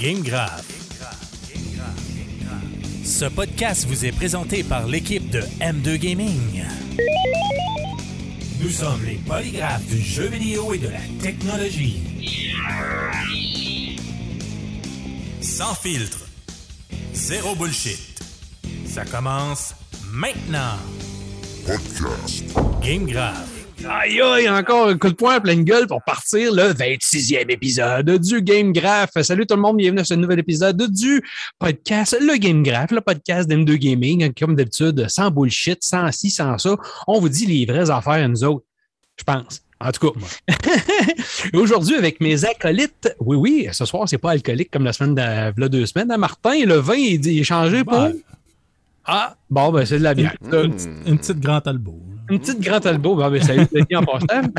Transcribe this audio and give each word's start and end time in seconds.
Game 0.00 0.22
Grave. 0.22 0.64
Ce 3.04 3.26
podcast 3.26 3.86
vous 3.86 4.06
est 4.06 4.12
présenté 4.12 4.64
par 4.64 4.86
l'équipe 4.86 5.28
de 5.28 5.40
M2 5.60 5.96
Gaming. 5.98 6.64
Nous 8.62 8.70
sommes 8.70 9.04
les 9.04 9.16
polygraphes 9.16 9.86
du 9.88 10.00
jeu 10.00 10.28
vidéo 10.28 10.72
et 10.72 10.78
de 10.78 10.88
la 10.88 11.00
technologie. 11.20 12.00
Sans 15.42 15.74
filtre. 15.74 16.26
Zéro 17.12 17.54
bullshit. 17.54 18.22
Ça 18.86 19.04
commence 19.04 19.74
maintenant. 20.10 20.78
Podcast. 21.66 22.44
Game 22.80 23.04
Grave. 23.04 23.59
Aïe, 23.88 24.20
aïe, 24.20 24.48
encore 24.48 24.88
un 24.88 24.98
coup 24.98 25.08
de 25.08 25.14
poing 25.14 25.34
à 25.36 25.40
pleine 25.40 25.64
gueule 25.64 25.86
pour 25.86 26.02
partir 26.02 26.52
le 26.52 26.72
26e 26.72 27.50
épisode 27.50 28.18
du 28.18 28.42
Game 28.42 28.72
Graph. 28.72 29.10
Salut 29.22 29.46
tout 29.46 29.54
le 29.56 29.62
monde, 29.62 29.78
bienvenue 29.78 30.00
à 30.00 30.04
ce 30.04 30.14
nouvel 30.14 30.38
épisode 30.38 30.82
du 30.92 31.22
podcast, 31.58 32.16
le 32.20 32.36
Game 32.36 32.62
Graph, 32.62 32.90
le 32.90 33.00
podcast 33.00 33.48
d'M2 33.48 33.74
Gaming. 33.76 34.32
Comme 34.38 34.54
d'habitude, 34.54 35.06
sans 35.08 35.30
bullshit, 35.30 35.78
sans 35.82 36.10
ci, 36.12 36.30
sans 36.30 36.58
ça. 36.58 36.76
On 37.06 37.20
vous 37.20 37.28
dit 37.30 37.46
les 37.46 37.64
vraies 37.64 37.90
affaires 37.90 38.12
à 38.24 38.28
nous 38.28 38.44
autres, 38.44 38.64
je 39.18 39.24
pense. 39.24 39.62
En 39.80 39.90
tout 39.92 40.10
cas, 40.10 40.56
aujourd'hui, 41.54 41.94
avec 41.96 42.20
mes 42.20 42.44
acolytes, 42.44 43.14
oui, 43.18 43.36
oui, 43.36 43.68
ce 43.72 43.86
soir, 43.86 44.06
c'est 44.06 44.18
pas 44.18 44.32
alcoolique 44.32 44.70
comme 44.70 44.84
la 44.84 44.92
semaine 44.92 45.14
de 45.14 45.22
là, 45.22 45.68
deux 45.68 45.86
semaines. 45.86 46.10
hein, 46.10 46.18
Martin, 46.18 46.66
le 46.66 46.74
vin 46.76 46.94
il 46.96 47.26
est 47.26 47.44
changé 47.44 47.82
pour? 47.82 48.08
Ah, 49.06 49.34
bon, 49.48 49.72
ben, 49.72 49.86
c'est 49.86 49.98
de 49.98 50.04
la 50.04 50.12
bière. 50.14 50.34
Une, 50.44 50.50
petite- 50.74 50.88
une 51.06 51.18
petite 51.18 51.40
grande 51.40 51.66
albo. 51.66 51.98
Une 52.30 52.38
petite 52.38 52.60
grande 52.60 52.86
albo. 52.86 53.16
Ben, 53.16 53.28
ben, 53.28 53.42
salut, 53.42 53.66
Denis, 53.72 53.96
en 53.96 54.04
passant. 54.04 54.48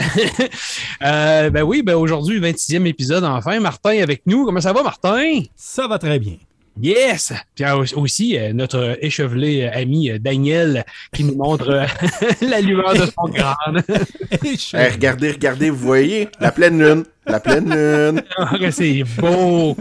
Euh, 1.03 1.49
ben 1.49 1.63
oui, 1.63 1.81
ben 1.81 1.95
aujourd'hui, 1.95 2.39
26e 2.39 2.85
épisode 2.85 3.23
enfin. 3.23 3.59
Martin 3.59 4.01
avec 4.01 4.21
nous. 4.27 4.45
Comment 4.45 4.61
ça 4.61 4.71
va, 4.71 4.83
Martin? 4.83 5.41
Ça 5.55 5.87
va 5.87 5.97
très 5.97 6.19
bien. 6.19 6.35
Yes! 6.79 7.33
Puis 7.55 7.65
aussi, 7.95 8.37
euh, 8.37 8.53
notre 8.53 8.97
échevelé 9.01 9.63
euh, 9.63 9.79
ami 9.79 10.11
Daniel 10.19 10.85
qui 11.13 11.23
nous 11.23 11.35
montre 11.35 11.85
la 12.41 12.61
lueur 12.61 12.93
de 12.93 13.05
son 13.05 13.31
crâne. 13.33 13.83
Regardez, 14.93 15.31
regardez, 15.31 15.69
vous 15.69 15.85
voyez? 15.85 16.29
La 16.39 16.51
pleine 16.51 16.81
lune. 16.81 17.03
La 17.25 17.39
pleine 17.39 17.69
lune. 17.69 18.23
Ah, 18.37 18.53
c'est 18.71 19.03
beau! 19.17 19.75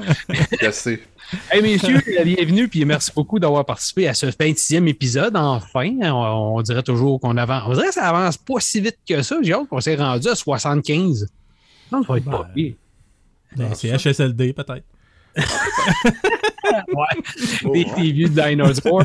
Je 0.60 0.70
sais. 0.70 1.00
Hey 1.50 1.62
messieurs, 1.62 2.00
bienvenue, 2.24 2.68
puis 2.68 2.84
merci 2.84 3.12
beaucoup 3.14 3.38
d'avoir 3.38 3.64
participé 3.64 4.08
à 4.08 4.14
ce 4.14 4.26
26e 4.26 4.86
épisode. 4.88 5.36
Enfin, 5.36 5.88
on, 6.02 6.56
on 6.56 6.62
dirait 6.62 6.82
toujours 6.82 7.20
qu'on 7.20 7.36
avance. 7.36 7.64
On 7.66 7.72
dirait 7.74 7.88
que 7.88 7.94
ça 7.94 8.08
avance 8.08 8.36
pas 8.36 8.54
si 8.58 8.80
vite 8.80 8.98
que 9.08 9.22
ça. 9.22 9.36
J'ai 9.42 9.52
hâte 9.52 9.68
qu'on 9.68 9.80
s'est 9.80 9.94
rendu 9.94 10.28
à 10.28 10.34
75. 10.34 11.28
Non, 11.92 12.02
ça 12.02 12.12
va 12.12 12.18
être 12.18 12.24
pas 12.24 12.42
Ben, 12.42 12.52
pire. 12.54 12.74
Ben, 13.56 13.74
c'est 13.74 13.96
HSLD, 13.96 14.52
peut-être. 14.52 14.84
Ouais, 16.94 17.72
des, 17.72 17.84
des 17.84 18.12
vieux 18.12 18.28
dinosaures. 18.28 19.04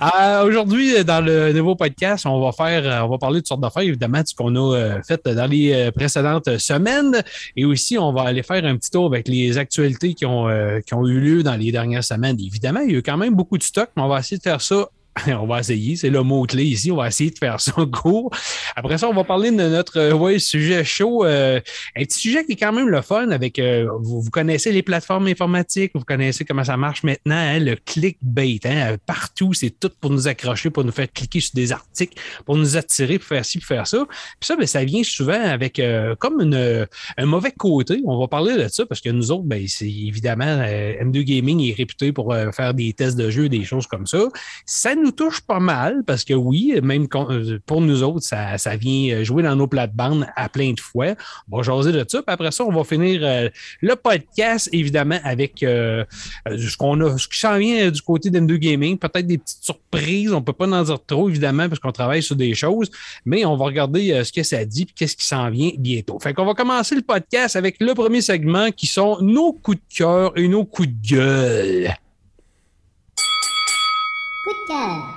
Euh, 0.00 0.44
Aujourd'hui, 0.44 1.04
dans 1.04 1.24
le 1.24 1.52
nouveau 1.52 1.76
podcast, 1.76 2.26
on 2.26 2.40
va 2.40 2.52
faire, 2.52 2.86
euh, 2.86 3.06
on 3.06 3.10
va 3.10 3.18
parler 3.18 3.36
de 3.36 3.40
toutes 3.40 3.48
sortes 3.48 3.60
d'affaires, 3.60 3.82
évidemment, 3.82 4.22
de 4.22 4.26
ce 4.26 4.34
qu'on 4.34 4.54
a 4.56 4.76
euh, 4.76 5.02
fait 5.02 5.26
dans 5.28 5.46
les 5.46 5.72
euh, 5.72 5.90
précédentes 5.90 6.58
semaines. 6.58 7.22
Et 7.56 7.64
aussi, 7.64 7.98
on 7.98 8.12
va 8.12 8.22
aller 8.22 8.42
faire 8.42 8.64
un 8.64 8.76
petit 8.76 8.90
tour 8.90 9.06
avec 9.06 9.28
les 9.28 9.58
actualités 9.58 10.14
qui 10.14 10.26
ont, 10.26 10.48
euh, 10.48 10.80
qui 10.80 10.94
ont 10.94 11.06
eu 11.06 11.20
lieu 11.20 11.42
dans 11.42 11.56
les 11.56 11.72
dernières 11.72 12.04
semaines. 12.04 12.38
Évidemment, 12.40 12.80
il 12.80 12.92
y 12.92 12.94
a 12.94 12.98
eu 12.98 13.02
quand 13.02 13.16
même 13.16 13.34
beaucoup 13.34 13.58
de 13.58 13.62
stock, 13.62 13.90
mais 13.96 14.02
on 14.02 14.08
va 14.08 14.20
essayer 14.20 14.38
de 14.38 14.42
faire 14.42 14.60
ça. 14.60 14.88
On 15.26 15.46
va 15.46 15.60
essayer, 15.60 15.96
c'est 15.96 16.10
le 16.10 16.22
mot-clé 16.22 16.64
ici. 16.64 16.90
On 16.90 16.96
va 16.96 17.08
essayer 17.08 17.30
de 17.30 17.38
faire 17.38 17.60
ça 17.60 17.72
court. 17.92 18.30
Après 18.76 18.98
ça, 18.98 19.08
on 19.08 19.14
va 19.14 19.24
parler 19.24 19.50
de 19.50 19.56
notre 19.56 19.98
euh, 19.98 20.12
ouais, 20.12 20.38
sujet 20.38 20.84
chaud. 20.84 21.24
euh, 21.24 21.60
un 21.96 22.02
petit 22.02 22.18
sujet 22.18 22.44
qui 22.44 22.52
est 22.52 22.56
quand 22.56 22.72
même 22.72 22.88
le 22.88 23.02
fun 23.02 23.30
avec, 23.30 23.58
euh, 23.58 23.88
vous, 24.00 24.30
connaissez 24.30 24.72
les 24.72 24.82
plateformes 24.82 25.26
informatiques, 25.26 25.92
vous 25.94 26.04
connaissez 26.04 26.44
comment 26.44 26.64
ça 26.64 26.76
marche 26.76 27.02
maintenant, 27.02 27.36
hein, 27.36 27.58
le 27.58 27.76
clickbait, 27.76 28.60
hein, 28.64 28.96
partout, 29.04 29.52
c'est 29.52 29.78
tout 29.78 29.90
pour 30.00 30.10
nous 30.10 30.28
accrocher, 30.28 30.70
pour 30.70 30.84
nous 30.84 30.92
faire 30.92 31.12
cliquer 31.12 31.40
sur 31.40 31.54
des 31.54 31.72
articles, 31.72 32.20
pour 32.46 32.56
nous 32.56 32.76
attirer, 32.76 33.18
pour 33.18 33.28
faire 33.28 33.44
ci, 33.44 33.58
pour 33.58 33.66
faire 33.66 33.86
ça. 33.86 34.04
Puis 34.40 34.46
ça, 34.46 34.56
ben, 34.56 34.66
ça 34.66 34.84
vient 34.84 35.02
souvent 35.02 35.32
avec 35.32 35.80
comme 36.18 36.40
une, 36.40 36.86
un 37.16 37.26
mauvais 37.26 37.52
côté. 37.52 38.00
On 38.04 38.18
va 38.18 38.28
parler 38.28 38.56
de 38.56 38.68
ça 38.68 38.86
parce 38.86 39.00
que 39.00 39.10
nous 39.10 39.30
autres, 39.30 39.44
ben, 39.44 39.64
c'est 39.68 39.90
évidemment, 39.90 40.44
euh, 40.46 40.94
M2 41.02 41.22
Gaming 41.22 41.60
est 41.70 41.74
réputé 41.74 42.12
pour 42.12 42.34
faire 42.54 42.74
des 42.74 42.92
tests 42.92 43.16
de 43.16 43.30
jeux, 43.30 43.48
des 43.48 43.64
choses 43.64 43.86
comme 43.86 44.06
ça. 44.06 44.28
Ça 44.66 44.94
nous 45.02 45.12
touche 45.12 45.40
pas 45.40 45.60
mal 45.60 46.02
parce 46.06 46.24
que 46.24 46.34
oui, 46.34 46.74
même 46.82 47.06
euh, 47.14 47.58
pour 47.66 47.80
nous 47.80 48.02
autres, 48.02 48.24
ça, 48.24 48.58
ça 48.58 48.76
vient 48.76 49.22
jouer 49.22 49.42
dans 49.42 49.56
nos 49.56 49.66
plates-bandes 49.66 50.26
à 50.36 50.48
plein 50.48 50.72
de 50.72 50.80
fois. 50.80 51.14
On 51.50 51.56
va 51.56 51.62
jaser 51.62 51.92
de 51.92 52.04
ça. 52.06 52.22
Puis 52.22 52.32
après 52.32 52.50
ça, 52.50 52.64
on 52.64 52.72
va 52.72 52.84
finir 52.84 53.20
euh, 53.22 53.48
le 53.80 53.96
podcast, 53.96 54.68
évidemment, 54.72 55.18
avec 55.24 55.62
euh, 55.62 56.04
euh, 56.48 56.58
ce 56.58 56.76
qu'on 56.76 57.00
a, 57.00 57.18
ce 57.18 57.28
qui 57.28 57.38
s'en 57.38 57.58
vient 57.58 57.86
euh, 57.86 57.90
du 57.90 58.02
côté 58.02 58.30
d'M2 58.30 58.56
Gaming. 58.56 58.98
Peut-être 58.98 59.26
des 59.26 59.38
petites 59.38 59.64
surprises. 59.64 60.32
On 60.32 60.42
peut 60.42 60.52
pas 60.52 60.66
en 60.66 60.82
dire 60.82 61.04
trop, 61.04 61.28
évidemment, 61.28 61.68
parce 61.68 61.80
qu'on 61.80 61.92
travaille 61.92 62.22
sur 62.22 62.36
des 62.36 62.54
choses. 62.54 62.90
Mais 63.24 63.44
on 63.44 63.56
va 63.56 63.66
regarder 63.66 64.12
euh, 64.12 64.24
ce 64.24 64.32
que 64.32 64.42
ça 64.42 64.64
dit 64.64 64.86
puis 64.86 64.94
qu'est-ce 64.94 65.16
qui 65.16 65.26
s'en 65.26 65.50
vient 65.50 65.70
bientôt. 65.78 66.18
Fait 66.20 66.34
qu'on 66.34 66.44
va 66.44 66.54
commencer 66.54 66.94
le 66.94 67.02
podcast 67.02 67.56
avec 67.56 67.76
le 67.80 67.94
premier 67.94 68.20
segment 68.20 68.70
qui 68.70 68.86
sont 68.86 69.18
nos 69.20 69.52
coups 69.52 69.78
de 69.78 69.96
cœur 69.96 70.32
et 70.36 70.48
nos 70.48 70.64
coups 70.64 70.88
de 70.88 71.08
gueule. 71.08 71.94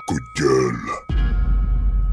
Coup 0.05 0.19
de 0.19 0.41
gueule. 0.41 1.44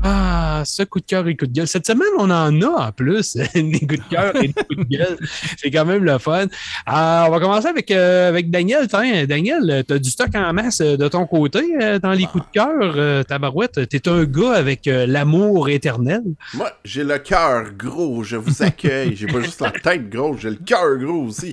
Ah, 0.04 0.62
ce 0.66 0.82
coup 0.82 0.98
de 0.98 1.06
cœur 1.06 1.28
et 1.28 1.36
coup 1.36 1.46
de 1.46 1.52
gueule. 1.52 1.68
Cette 1.68 1.86
semaine, 1.86 2.08
on 2.18 2.24
en 2.24 2.60
a 2.62 2.86
en 2.86 2.92
plus, 2.92 3.36
des 3.54 3.80
coups 3.80 4.00
de 4.00 4.08
cœur 4.10 4.34
et 4.36 4.48
des 4.48 4.52
coups 4.52 4.88
de 4.88 4.96
gueule. 4.96 5.16
C'est 5.56 5.70
quand 5.70 5.84
même 5.84 6.02
le 6.02 6.18
fun. 6.18 6.46
Ah, 6.86 7.26
on 7.28 7.30
va 7.30 7.38
commencer 7.38 7.68
avec, 7.68 7.90
euh, 7.90 8.28
avec 8.28 8.50
Daniel. 8.50 8.88
Tiens, 8.88 9.26
Daniel, 9.26 9.84
tu 9.86 9.94
as 9.94 9.98
du 9.98 10.10
stock 10.10 10.34
en 10.34 10.52
masse 10.52 10.80
euh, 10.80 10.96
de 10.96 11.08
ton 11.08 11.26
côté 11.26 11.62
euh, 11.80 11.98
dans 11.98 12.12
les 12.12 12.24
coups 12.24 12.44
de 12.44 12.50
cœur. 12.52 12.94
Euh, 12.96 13.22
Tabarouette, 13.22 13.88
tu 13.88 13.96
es 13.96 14.08
un 14.08 14.24
gars 14.24 14.52
avec 14.52 14.86
l'amour 14.86 15.68
éternel. 15.68 16.22
Moi, 16.54 16.72
j'ai 16.84 17.04
le 17.04 17.18
cœur 17.18 17.72
gros, 17.76 18.22
je 18.22 18.36
vous 18.36 18.62
accueille. 18.62 19.14
J'ai 19.14 19.26
pas 19.26 19.40
juste 19.40 19.60
la 19.60 19.70
tête 19.70 20.08
grosse, 20.10 20.40
j'ai 20.40 20.50
le 20.50 20.56
cœur 20.56 20.96
gros 20.98 21.24
aussi. 21.24 21.52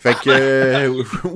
Fait 0.00 0.14
que, 0.14 0.88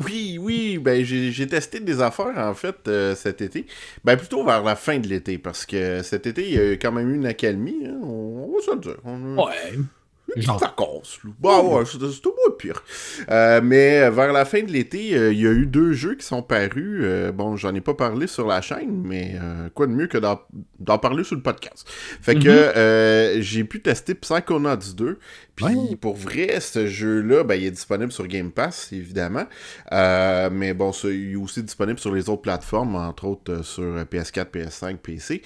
oui, 0.06 0.38
oui, 0.40 0.78
ben 0.78 1.04
j'ai 1.04 1.46
testé 1.46 1.80
des 1.80 2.00
affaires 2.00 2.36
en 2.36 2.54
fait 2.54 2.88
cet 3.16 3.40
été. 3.40 3.66
Ben 4.04 4.16
plutôt 4.16 4.44
vers 4.44 4.62
la 4.62 4.76
fin 4.76 4.98
de 4.98 5.08
l'été, 5.08 5.38
parce 5.38 5.66
que 5.66 6.02
cet 6.02 6.26
été, 6.26 6.51
il 6.52 6.58
y 6.58 6.72
a 6.72 6.72
quand 6.72 6.92
même 6.92 7.10
eu 7.10 7.16
une 7.16 7.26
accalmie. 7.26 7.86
hein, 7.86 7.98
on, 8.02 8.52
va 8.52 8.60
se 8.60 8.70
le 8.72 8.80
dire. 8.80 8.96
Ouais. 9.04 9.78
Genre. 10.36 10.58
vacances, 10.58 11.18
là. 11.24 11.30
Bah 11.40 11.62
ouais, 11.62 11.84
c'est 11.84 12.02
au 12.26 12.30
moins 12.30 12.56
pire. 12.58 12.82
Euh, 13.30 13.60
mais 13.62 14.08
vers 14.10 14.32
la 14.32 14.44
fin 14.44 14.62
de 14.62 14.70
l'été, 14.70 15.14
euh, 15.16 15.32
il 15.32 15.40
y 15.40 15.46
a 15.46 15.50
eu 15.50 15.66
deux 15.66 15.92
jeux 15.92 16.14
qui 16.14 16.24
sont 16.26 16.42
parus. 16.42 17.00
Euh, 17.02 17.32
bon, 17.32 17.56
j'en 17.56 17.74
ai 17.74 17.80
pas 17.80 17.94
parlé 17.94 18.26
sur 18.26 18.46
la 18.46 18.60
chaîne, 18.60 19.02
mais 19.04 19.34
quoi 19.74 19.86
de 19.86 19.92
mieux 19.92 20.06
que 20.06 20.18
d'en 20.18 20.98
parler 20.98 21.24
sur 21.24 21.36
le 21.36 21.42
podcast. 21.42 21.86
Fait 22.20 22.34
que 22.34 22.40
Mhm. 22.40 22.72
euh, 22.76 23.36
j'ai 23.40 23.64
pu 23.64 23.80
tester 23.82 24.14
Psychonauts 24.14 24.76
2. 24.96 25.18
Puis 25.54 25.66
Ouais. 25.66 25.96
pour 26.00 26.16
vrai, 26.16 26.60
ce 26.60 26.86
jeu-là, 26.86 27.44
ben, 27.44 27.56
il 27.56 27.66
est 27.66 27.70
disponible 27.70 28.10
sur 28.10 28.26
Game 28.26 28.50
Pass, 28.50 28.90
évidemment. 28.92 29.44
Mais 29.90 30.72
bon, 30.74 30.92
ça, 30.92 31.08
il 31.08 31.32
est 31.32 31.36
aussi 31.36 31.62
disponible 31.62 31.98
sur 31.98 32.14
les 32.14 32.28
autres 32.30 32.42
plateformes, 32.42 32.94
entre 32.96 33.26
autres 33.26 33.62
sur 33.64 33.82
euh, 33.82 34.04
PS4, 34.04 34.50
PS5, 34.50 34.96
PC. 34.96 35.42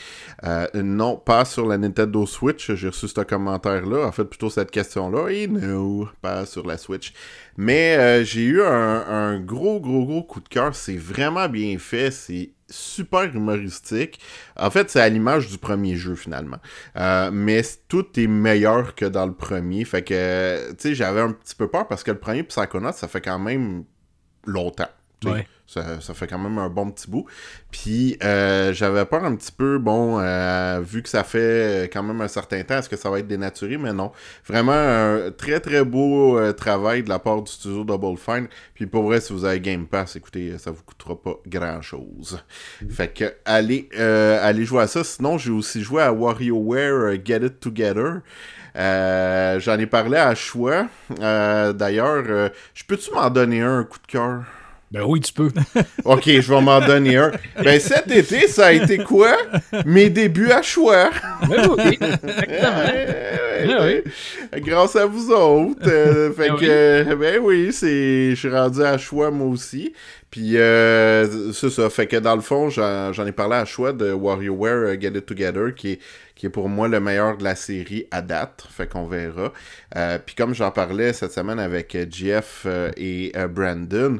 Non, 0.74 1.16
pas 1.16 1.44
sur 1.44 1.66
la 1.66 1.76
Nintendo 1.78 2.24
Switch. 2.26 2.72
J'ai 2.72 2.88
reçu 2.88 3.08
ce 3.08 3.20
commentaire-là. 3.20 4.06
En 4.06 4.12
fait, 4.12 4.24
plutôt 4.24 4.50
cette 4.50 4.70
question-là. 4.76 5.28
Et 5.30 5.46
non, 5.46 6.08
pas 6.20 6.46
sur 6.46 6.66
la 6.66 6.76
Switch. 6.76 7.12
Mais 7.56 7.96
euh, 7.96 8.24
j'ai 8.24 8.44
eu 8.44 8.62
un, 8.62 9.40
gros, 9.40 9.80
gros, 9.80 10.04
gros 10.04 10.22
coup 10.22 10.40
de 10.40 10.48
cœur. 10.48 10.74
C'est 10.74 10.96
vraiment 10.96 11.48
bien 11.48 11.78
fait. 11.78 12.10
C'est 12.10 12.50
super 12.68 13.22
humoristique. 13.34 14.20
En 14.56 14.70
fait, 14.70 14.90
c'est 14.90 15.00
à 15.00 15.08
l'image 15.08 15.48
du 15.48 15.58
premier 15.58 15.96
jeu, 15.96 16.14
finalement. 16.14 16.58
Euh, 16.96 17.30
mais 17.32 17.62
tout 17.88 18.06
est 18.18 18.26
meilleur 18.26 18.94
que 18.94 19.06
dans 19.06 19.26
le 19.26 19.34
premier. 19.34 19.84
Fait 19.84 20.02
que, 20.02 20.70
tu 20.72 20.76
sais, 20.78 20.94
j'avais 20.94 21.20
un 21.20 21.32
petit 21.32 21.54
peu 21.54 21.68
peur 21.68 21.88
parce 21.88 22.02
que 22.02 22.10
le 22.10 22.18
premier 22.18 22.42
Psychonauts, 22.42 22.92
ça 22.92 23.08
fait 23.08 23.20
quand 23.20 23.38
même 23.38 23.84
longtemps. 24.44 24.90
Ouais. 25.24 25.46
Ça, 25.66 26.00
ça 26.00 26.14
fait 26.14 26.28
quand 26.28 26.38
même 26.38 26.58
un 26.58 26.68
bon 26.68 26.90
petit 26.90 27.10
bout. 27.10 27.26
Puis 27.72 28.16
euh, 28.22 28.72
j'avais 28.72 29.04
peur 29.04 29.24
un 29.24 29.34
petit 29.34 29.50
peu, 29.50 29.78
bon, 29.78 30.20
euh, 30.20 30.80
vu 30.80 31.02
que 31.02 31.08
ça 31.08 31.24
fait 31.24 31.90
quand 31.92 32.04
même 32.04 32.20
un 32.20 32.28
certain 32.28 32.62
temps, 32.62 32.78
est-ce 32.78 32.88
que 32.88 32.96
ça 32.96 33.10
va 33.10 33.18
être 33.18 33.26
dénaturé? 33.26 33.76
Mais 33.76 33.92
non. 33.92 34.12
Vraiment 34.46 34.72
un 34.72 35.30
très 35.36 35.58
très 35.58 35.84
beau 35.84 36.38
euh, 36.38 36.52
travail 36.52 37.02
de 37.02 37.08
la 37.08 37.18
part 37.18 37.42
du 37.42 37.50
studio 37.50 37.82
Double 37.82 38.16
Fine. 38.16 38.46
Puis 38.74 38.86
pour 38.86 39.02
vrai, 39.02 39.20
si 39.20 39.32
vous 39.32 39.44
avez 39.44 39.60
Game 39.60 39.86
Pass, 39.86 40.14
écoutez, 40.14 40.56
ça 40.58 40.70
vous 40.70 40.82
coûtera 40.84 41.20
pas 41.20 41.34
grand-chose. 41.46 42.38
Fait 42.88 43.08
que 43.08 43.34
allez, 43.44 43.88
euh, 43.98 44.38
allez 44.42 44.64
jouer 44.64 44.82
à 44.82 44.86
ça. 44.86 45.02
Sinon, 45.02 45.36
j'ai 45.36 45.50
aussi 45.50 45.82
joué 45.82 46.02
à 46.02 46.12
WarioWare 46.12 47.16
Get 47.24 47.44
It 47.44 47.60
Together. 47.60 48.20
Euh, 48.76 49.58
J'en 49.58 49.78
ai 49.78 49.86
parlé 49.86 50.16
à 50.18 50.34
choix. 50.34 50.86
Euh, 51.20 51.72
D'ailleurs, 51.72 52.24
euh, 52.28 52.48
je 52.74 52.84
peux-tu 52.84 53.10
m'en 53.12 53.30
donner 53.30 53.62
un, 53.62 53.78
un 53.78 53.84
coup 53.84 53.98
de 53.98 54.06
cœur? 54.06 54.44
Ben 54.90 55.02
oui, 55.04 55.20
tu 55.20 55.32
peux. 55.32 55.50
OK, 56.04 56.24
je 56.26 56.52
vais 56.54 56.60
m'en 56.60 56.80
donner 56.80 57.16
un. 57.16 57.32
Ben 57.62 57.80
cet 57.80 58.10
été, 58.10 58.46
ça 58.46 58.66
a 58.66 58.72
été 58.72 58.98
quoi? 58.98 59.36
Mes 59.84 60.10
débuts 60.10 60.50
à 60.52 60.62
choix. 60.62 61.10
Ben 61.48 61.68
oui, 61.76 61.98
exactement. 62.00 62.36
Ah 63.68 63.84
ouais. 63.84 64.04
Grâce 64.58 64.96
à 64.96 65.06
vous 65.06 65.30
autres. 65.30 65.88
Euh, 65.88 66.30
fait 66.32 66.50
Ben 66.50 66.56
que, 66.56 66.60
oui. 66.60 66.68
euh, 66.68 67.16
ben 67.16 67.40
oui, 67.42 67.72
c'est, 67.72 68.30
je 68.30 68.34
suis 68.34 68.50
rendu 68.50 68.82
à 68.82 68.98
choix 68.98 69.30
moi 69.30 69.48
aussi. 69.48 69.92
Puis, 70.30 70.58
euh, 70.58 71.52
c'est 71.52 71.70
ça. 71.70 71.88
Fait 71.88 72.06
que 72.06 72.16
dans 72.16 72.34
le 72.34 72.42
fond, 72.42 72.68
j'en, 72.68 73.26
ai 73.26 73.32
parlé 73.32 73.56
à 73.56 73.64
choix 73.64 73.92
de 73.92 74.12
WarioWare 74.12 75.00
Get 75.00 75.12
It 75.16 75.24
Together, 75.24 75.74
qui 75.74 75.92
est, 75.92 75.98
qui 76.34 76.46
est 76.46 76.50
pour 76.50 76.68
moi 76.68 76.88
le 76.88 77.00
meilleur 77.00 77.38
de 77.38 77.44
la 77.44 77.54
série 77.54 78.06
à 78.10 78.20
date. 78.20 78.66
Fait 78.70 78.86
qu'on 78.86 79.06
verra. 79.06 79.52
Euh, 79.96 80.18
puis 80.24 80.34
comme 80.34 80.54
j'en 80.54 80.70
parlais 80.70 81.12
cette 81.14 81.32
semaine 81.32 81.58
avec 81.58 81.96
Jeff 82.10 82.64
euh, 82.66 82.90
et 82.96 83.32
euh, 83.36 83.48
Brandon, 83.48 84.18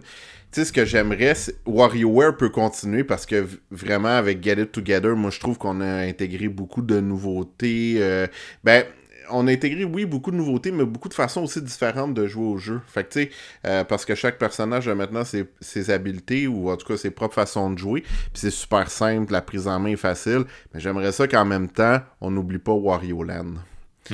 tu 0.56 0.62
sais, 0.62 0.68
ce 0.68 0.72
que 0.72 0.86
j'aimerais, 0.86 1.34
WarioWare 1.66 2.34
peut 2.34 2.48
continuer 2.48 3.04
parce 3.04 3.26
que 3.26 3.46
vraiment, 3.70 4.08
avec 4.16 4.42
Get 4.42 4.54
It 4.62 4.72
Together, 4.72 5.14
moi, 5.14 5.30
je 5.30 5.38
trouve 5.38 5.58
qu'on 5.58 5.82
a 5.82 5.98
intégré 6.06 6.48
beaucoup 6.48 6.80
de 6.80 6.98
nouveautés. 6.98 7.96
euh, 7.98 8.26
ben, 8.64 8.84
on 9.28 9.46
a 9.48 9.52
intégré, 9.52 9.84
oui, 9.84 10.06
beaucoup 10.06 10.30
de 10.30 10.36
nouveautés, 10.36 10.70
mais 10.70 10.86
beaucoup 10.86 11.10
de 11.10 11.14
façons 11.14 11.42
aussi 11.42 11.60
différentes 11.60 12.14
de 12.14 12.26
jouer 12.26 12.46
au 12.46 12.56
jeu. 12.56 12.80
Fait 12.86 13.04
que, 13.04 13.12
tu 13.12 13.22
sais, 13.24 13.30
euh, 13.66 13.84
parce 13.84 14.06
que 14.06 14.14
chaque 14.14 14.38
personnage 14.38 14.88
a 14.88 14.94
maintenant 14.94 15.24
ses, 15.24 15.44
ses 15.60 15.90
habiletés, 15.90 16.46
ou 16.46 16.70
en 16.70 16.76
tout 16.78 16.86
cas 16.86 16.96
ses 16.96 17.10
propres 17.10 17.34
façons 17.34 17.70
de 17.70 17.78
jouer. 17.78 18.00
Puis 18.00 18.30
c'est 18.34 18.50
super 18.50 18.90
simple, 18.90 19.32
la 19.34 19.42
prise 19.42 19.68
en 19.68 19.78
main 19.78 19.90
est 19.90 19.96
facile. 19.96 20.44
Mais 20.72 20.80
j'aimerais 20.80 21.12
ça 21.12 21.28
qu'en 21.28 21.44
même 21.44 21.68
temps, 21.68 22.00
on 22.22 22.30
n'oublie 22.30 22.58
pas 22.58 22.72
Wario 22.72 23.22
Land. 23.24 23.56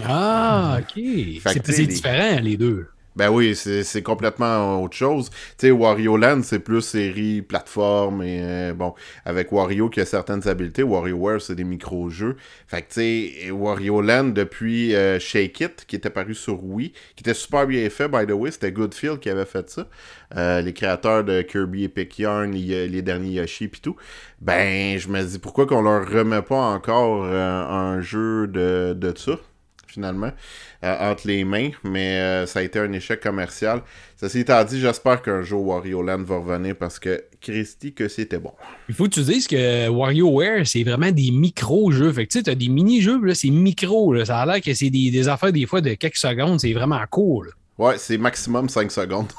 Ah, 0.02 0.78
OK. 0.80 1.00
C'est 1.46 1.68
les- 1.68 1.86
différent, 1.86 2.40
les 2.40 2.56
deux. 2.56 2.88
Ben 3.14 3.28
oui, 3.28 3.54
c'est 3.54 4.02
complètement 4.02 4.82
autre 4.82 4.96
chose. 4.96 5.28
Tu 5.58 5.66
sais, 5.66 5.70
Wario 5.70 6.16
Land, 6.16 6.40
c'est 6.44 6.60
plus 6.60 6.80
série 6.80 7.42
plateforme 7.42 8.22
et 8.22 8.40
euh, 8.42 8.72
bon, 8.72 8.94
avec 9.26 9.52
Wario 9.52 9.90
qui 9.90 10.00
a 10.00 10.06
certaines 10.06 10.48
habiletés, 10.48 10.82
WarioWare, 10.82 11.42
c'est 11.42 11.54
des 11.54 11.64
micro-jeux. 11.64 12.36
Fait 12.66 12.80
que 12.80 12.88
tu 12.88 12.94
sais, 13.44 13.50
Wario 13.50 14.00
Land 14.00 14.30
depuis 14.30 14.94
euh, 14.94 15.18
Shake 15.18 15.60
It, 15.60 15.84
qui 15.86 15.96
était 15.96 16.08
paru 16.08 16.34
sur 16.34 16.64
Wii, 16.64 16.92
qui 17.14 17.22
était 17.22 17.34
super 17.34 17.66
bien 17.66 17.88
fait, 17.90 18.08
by 18.08 18.26
the 18.26 18.32
way, 18.32 18.50
c'était 18.50 18.72
Goodfield 18.72 19.20
qui 19.20 19.28
avait 19.28 19.44
fait 19.44 19.68
ça. 19.68 19.86
Euh, 20.36 20.62
les 20.62 20.72
créateurs 20.72 21.22
de 21.22 21.42
Kirby 21.42 21.84
Epic 21.84 22.18
Yarn, 22.18 22.50
les, 22.50 22.88
les 22.88 23.02
derniers 23.02 23.32
Yoshi 23.32 23.68
pis 23.68 23.82
tout. 23.82 23.96
Ben, 24.40 24.98
je 24.98 25.08
me 25.08 25.22
dis, 25.22 25.38
pourquoi 25.38 25.66
qu'on 25.66 25.82
leur 25.82 26.08
remet 26.08 26.40
pas 26.42 26.56
encore 26.56 27.24
un 27.24 28.00
jeu 28.00 28.46
de, 28.46 28.94
de 28.96 29.12
ça? 29.16 29.38
Finalement, 29.92 30.32
euh, 30.84 31.10
entre 31.10 31.26
les 31.26 31.44
mains, 31.44 31.70
mais 31.84 32.18
euh, 32.18 32.46
ça 32.46 32.60
a 32.60 32.62
été 32.62 32.78
un 32.78 32.92
échec 32.92 33.20
commercial. 33.20 33.82
Ceci 34.16 34.40
étant 34.40 34.62
dit, 34.64 34.80
j'espère 34.80 35.20
qu'un 35.22 35.42
jour 35.42 35.66
Wario 35.66 36.02
Land 36.02 36.22
va 36.22 36.38
revenir 36.38 36.76
parce 36.76 36.98
que 36.98 37.24
Christy, 37.40 37.92
que 37.92 38.08
c'était 38.08 38.38
bon. 38.38 38.52
Il 38.88 38.94
faut 38.94 39.04
que 39.04 39.10
tu 39.10 39.22
dises 39.22 39.46
que 39.46 39.88
WarioWare, 39.88 40.66
c'est 40.66 40.84
vraiment 40.84 41.10
des 41.10 41.30
micro-jeux. 41.30 42.12
Fait 42.12 42.26
que 42.26 42.32
tu 42.32 42.38
sais, 42.38 42.44
t'as 42.44 42.54
des 42.54 42.68
mini-jeux, 42.68 43.20
c'est 43.34 43.50
micro. 43.50 44.12
Là. 44.12 44.24
Ça 44.24 44.38
a 44.38 44.46
l'air 44.46 44.60
que 44.60 44.72
c'est 44.74 44.90
des, 44.90 45.10
des 45.10 45.28
affaires 45.28 45.52
des 45.52 45.66
fois 45.66 45.80
de 45.80 45.94
quelques 45.94 46.16
secondes. 46.16 46.60
C'est 46.60 46.72
vraiment 46.72 47.02
cool. 47.10 47.52
Ouais, 47.82 47.98
c'est 47.98 48.16
maximum 48.16 48.68
5 48.68 48.92
secondes. 48.92 49.26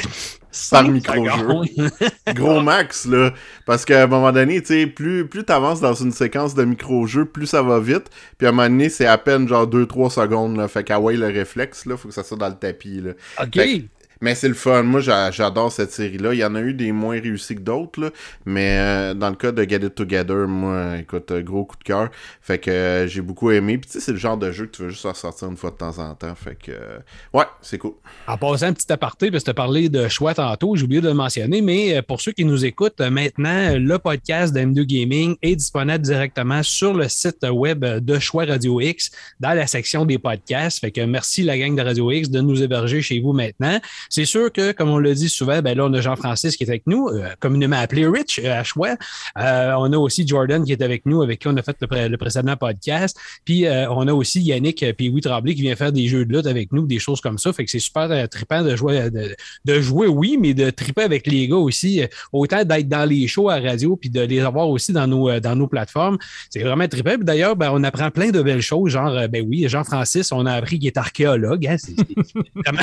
Par 0.00 0.10
Cinq 0.52 0.88
micro-jeu. 0.88 1.90
Gros 2.34 2.62
max, 2.62 3.04
là. 3.04 3.34
Parce 3.66 3.84
qu'à 3.84 4.04
un 4.04 4.06
moment 4.06 4.32
donné, 4.32 4.62
tu 4.62 4.68
sais, 4.68 4.86
plus, 4.86 5.28
plus 5.28 5.44
t'avances 5.44 5.80
dans 5.80 5.92
une 5.92 6.10
séquence 6.10 6.54
de 6.54 6.64
micro-jeux, 6.64 7.26
plus 7.26 7.46
ça 7.46 7.62
va 7.62 7.78
vite. 7.78 8.06
Puis 8.38 8.46
à 8.46 8.50
un 8.50 8.52
moment 8.52 8.68
donné, 8.70 8.88
c'est 8.88 9.04
à 9.04 9.18
peine 9.18 9.46
genre 9.46 9.66
2-3 9.66 10.10
secondes, 10.10 10.56
là. 10.56 10.66
Fait 10.66 10.82
qu'à 10.82 10.98
ouais, 10.98 11.14
le 11.14 11.26
réflexe, 11.26 11.84
là, 11.84 11.98
faut 11.98 12.08
que 12.08 12.14
ça 12.14 12.24
soit 12.24 12.38
dans 12.38 12.48
le 12.48 12.54
tapis, 12.54 13.02
là. 13.02 13.10
OK. 13.38 13.54
Fait 13.54 13.84
Mais 14.20 14.34
c'est 14.34 14.48
le 14.48 14.54
fun. 14.54 14.82
Moi, 14.82 15.00
j'a- 15.00 15.30
j'adore 15.30 15.72
cette 15.72 15.92
série-là. 15.92 16.34
Il 16.34 16.40
y 16.40 16.44
en 16.44 16.54
a 16.54 16.60
eu 16.60 16.74
des 16.74 16.92
moins 16.92 17.18
réussis 17.20 17.54
que 17.54 17.60
d'autres. 17.60 18.12
Mais 18.44 18.76
euh, 18.78 19.14
dans 19.14 19.30
le 19.30 19.36
cas 19.36 19.50
de 19.50 19.62
Get 19.62 19.76
It 19.86 19.94
Together, 19.94 20.46
moi, 20.46 20.98
écoute, 20.98 21.30
euh, 21.30 21.40
gros 21.42 21.64
coup 21.64 21.76
de 21.78 21.84
cœur. 21.84 22.10
Fait 22.42 22.58
que 22.58 22.70
euh, 22.70 23.06
j'ai 23.06 23.22
beaucoup 23.22 23.50
aimé. 23.50 23.78
Puis 23.78 23.88
tu 23.90 23.98
sais, 23.98 24.04
c'est 24.04 24.12
le 24.12 24.18
genre 24.18 24.36
de 24.36 24.52
jeu 24.52 24.66
que 24.66 24.72
tu 24.76 24.82
veux 24.82 24.90
juste 24.90 25.04
ressortir 25.04 25.48
une 25.48 25.56
fois 25.56 25.70
de 25.70 25.76
temps 25.76 25.98
en 25.98 26.14
temps. 26.14 26.34
Fait 26.34 26.54
que, 26.54 26.70
euh, 26.72 26.98
ouais, 27.32 27.44
c'est 27.62 27.78
cool. 27.78 27.92
En 28.26 28.36
passant 28.36 28.66
un 28.66 28.72
petit 28.74 28.92
aparté, 28.92 29.30
parce 29.30 29.42
que 29.42 29.46
tu 29.46 29.50
as 29.52 29.54
parlé 29.54 29.88
de 29.88 30.06
choix 30.08 30.34
tantôt, 30.34 30.76
j'ai 30.76 30.84
oublié 30.84 31.00
de 31.00 31.08
le 31.08 31.14
mentionner, 31.14 31.62
mais 31.62 32.02
pour 32.02 32.20
ceux 32.20 32.32
qui 32.32 32.44
nous 32.44 32.64
écoutent, 32.64 33.00
maintenant, 33.00 33.74
le 33.78 33.98
podcast 33.98 34.54
de 34.54 34.60
M2 34.60 34.84
Gaming 34.84 35.36
est 35.40 35.56
disponible 35.56 36.00
directement 36.00 36.62
sur 36.62 36.92
le 36.92 37.08
site 37.08 37.46
web 37.50 37.84
de 37.84 38.18
Choix 38.18 38.44
Radio 38.44 38.80
X 38.80 39.10
dans 39.40 39.54
la 39.54 39.66
section 39.66 40.04
des 40.04 40.18
podcasts. 40.18 40.80
Fait 40.80 40.90
que 40.90 41.00
merci 41.00 41.42
la 41.42 41.56
gang 41.58 41.74
de 41.74 41.80
Radio 41.82 42.10
X 42.10 42.28
de 42.28 42.40
nous 42.42 42.62
héberger 42.62 43.00
chez 43.00 43.18
vous 43.20 43.32
maintenant. 43.32 43.80
C'est 44.10 44.24
sûr 44.24 44.52
que, 44.52 44.72
comme 44.72 44.90
on 44.90 44.98
le 44.98 45.14
dit 45.14 45.28
souvent, 45.28 45.62
ben 45.62 45.76
là, 45.76 45.86
on 45.86 45.92
a 45.94 46.00
Jean-Francis 46.00 46.56
qui 46.56 46.64
est 46.64 46.68
avec 46.68 46.82
nous, 46.86 47.08
euh, 47.08 47.28
communément 47.38 47.76
appelé 47.76 48.06
Rich 48.08 48.40
euh, 48.44 48.58
à 48.58 48.64
Choix. 48.64 48.96
Euh, 49.38 49.72
on 49.78 49.92
a 49.92 49.96
aussi 49.96 50.26
Jordan 50.26 50.64
qui 50.64 50.72
est 50.72 50.82
avec 50.82 51.06
nous, 51.06 51.22
avec 51.22 51.38
qui 51.38 51.46
on 51.46 51.56
a 51.56 51.62
fait 51.62 51.76
le, 51.80 51.86
pré- 51.86 52.08
le 52.08 52.16
précédent 52.16 52.56
podcast. 52.56 53.16
Puis 53.44 53.66
on 53.68 54.08
a 54.08 54.12
aussi 54.12 54.42
Yannick 54.42 54.82
et 54.82 54.94
oui 54.98 55.20
Tremblay 55.20 55.54
qui 55.54 55.62
vient 55.62 55.76
faire 55.76 55.92
des 55.92 56.08
jeux 56.08 56.24
de 56.24 56.36
lutte 56.36 56.46
avec 56.46 56.72
nous, 56.72 56.86
des 56.86 56.98
choses 56.98 57.20
comme 57.20 57.38
ça. 57.38 57.52
Fait 57.52 57.64
que 57.64 57.70
c'est 57.70 57.78
super 57.78 58.28
trippant 58.28 58.62
de 58.62 58.74
jouer, 58.74 60.06
oui, 60.08 60.36
mais 60.40 60.54
de 60.54 60.70
tripper 60.70 61.02
avec 61.02 61.26
les 61.26 61.46
gars 61.46 61.56
aussi. 61.56 62.02
Autant 62.32 62.64
d'être 62.64 62.88
dans 62.88 63.08
les 63.08 63.28
shows 63.28 63.48
à 63.48 63.60
radio 63.60 63.96
puis 63.96 64.10
de 64.10 64.20
les 64.20 64.40
avoir 64.40 64.68
aussi 64.68 64.92
dans 64.92 65.06
nos, 65.06 65.68
plateformes. 65.68 66.18
C'est 66.50 66.62
vraiment 66.62 66.88
trippant. 66.88 67.14
Puis 67.14 67.24
d'ailleurs, 67.24 67.54
ben, 67.54 67.70
on 67.72 67.84
apprend 67.84 68.10
plein 68.10 68.30
de 68.30 68.42
belles 68.42 68.62
choses. 68.62 68.90
Genre, 68.90 69.28
ben 69.28 69.46
oui, 69.48 69.68
Jean-Francis, 69.68 70.32
on 70.32 70.46
a 70.46 70.52
appris 70.54 70.78
qu'il 70.78 70.88
est 70.88 70.96
archéologue. 70.96 71.66
Hein, 71.66 71.76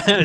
ben, 0.06 0.24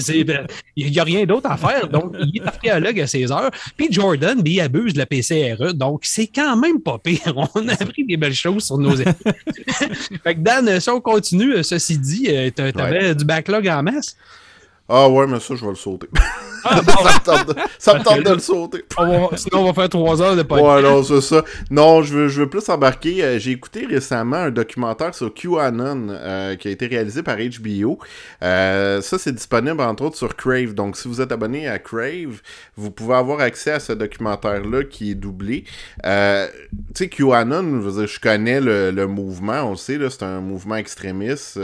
n'y 0.93 0.99
a 1.01 1.05
rien 1.05 1.25
d'autre 1.25 1.51
à 1.51 1.57
faire. 1.57 1.89
Donc, 1.89 2.15
il 2.21 2.41
est 2.43 2.47
archéologue 2.47 3.01
à 3.01 3.07
16 3.07 3.33
heures. 3.33 3.51
Puis 3.77 3.89
Jordan, 3.91 4.41
il 4.45 4.61
abuse 4.61 4.93
de 4.95 4.99
la 4.99 5.07
PCRE. 5.07 5.75
Donc, 5.75 6.01
c'est 6.05 6.27
quand 6.29 6.57
même 6.57 6.81
pas 6.81 6.99
pire. 6.99 7.35
On 7.55 7.69
a 7.69 7.73
appris 7.73 8.05
des 8.05 8.17
belles 8.17 8.35
choses 8.35 8.65
sur 8.65 8.79
nos 8.79 8.93
fait 8.97 10.35
que 10.35 10.41
Dan, 10.41 10.81
si 10.81 10.91
on 10.91 11.01
continue, 11.01 11.55
euh, 11.55 11.63
ceci 11.63 11.99
dit, 11.99 12.27
euh, 12.29 12.51
t'a- 12.51 12.73
t'avais 12.73 13.15
du 13.15 13.25
backlog 13.25 13.67
en 13.69 13.83
masse? 13.83 14.17
Ah 14.89 15.09
ouais, 15.09 15.27
mais 15.27 15.41
ça, 15.41 15.55
je 15.55 15.63
vais 15.65 15.71
le 15.71 15.75
sauter. 15.77 16.09
Ah, 16.65 16.81
bon, 16.87 16.93
ça 16.93 17.03
me 17.15 17.25
tente 17.25 17.49
de, 17.49 17.55
ça 17.79 17.95
me 17.95 17.99
Parce 17.99 18.09
que 18.09 18.15
tente 18.15 18.19
de 18.19 18.29
là- 18.29 18.35
le 18.35 18.41
sauter. 18.41 18.85
on 18.99 19.29
va- 19.29 19.37
sinon, 19.37 19.61
on 19.61 19.65
va 19.67 19.73
faire 19.75 19.89
trois 19.89 20.23
heures 20.23 20.37
de 20.37 20.43
podcast. 20.43 20.69
Ouais, 20.69 20.83
non, 20.83 21.03
c'est 21.03 21.21
ça. 21.21 21.45
Non, 21.71 22.03
je 22.03 22.15
veux, 22.15 22.29
je 22.29 22.41
veux 22.43 22.49
plus 22.49 22.69
embarquer. 22.69 23.23
Euh, 23.25 23.39
J'ai 23.39 23.51
écouté 23.53 23.87
récemment 23.87 24.37
un 24.37 24.51
documentaire 24.51 25.15
sur 25.15 25.33
QAnon 25.35 26.09
euh, 26.11 26.57
qui 26.57 26.69
a 26.69 26.71
été 26.71 26.87
réalisé 26.87 27.23
par 27.23 27.37
HBO. 27.39 27.99
Euh, 28.43 29.01
ça, 29.03 29.19
c'est 29.19 29.33
disponible 29.35 29.81
entre 29.81 30.05
autres 30.05 30.17
sur 30.17 30.37
Crave. 30.37 30.75
Donc, 30.75 30.97
si 30.97 31.09
vous 31.09 31.21
êtes 31.21 31.33
abonné 31.33 31.69
à 31.69 31.79
Crave, 31.79 32.41
vous 32.77 32.91
pouvez 32.91 33.15
avoir 33.15 33.41
accès 33.41 33.73
à 33.73 33.81
ce 33.81 33.93
documentaire-là 33.93 34.85
qui 34.85 35.11
est 35.13 35.15
doublé. 35.15 35.65
Tu 36.03 36.09
sais, 36.95 37.09
QAnon, 37.09 37.81
je 37.83 37.89
veux 37.89 38.01
dire, 38.01 38.07
je 38.09 38.21
connais 38.21 38.61
le, 38.61 38.91
le 38.91 39.07
mouvement, 39.07 39.63
on 39.65 39.71
le 39.73 39.77
sait, 39.77 39.99
c'est 40.11 40.23
un 40.23 40.41
mouvement 40.41 40.77
extrémiste. 40.77 41.59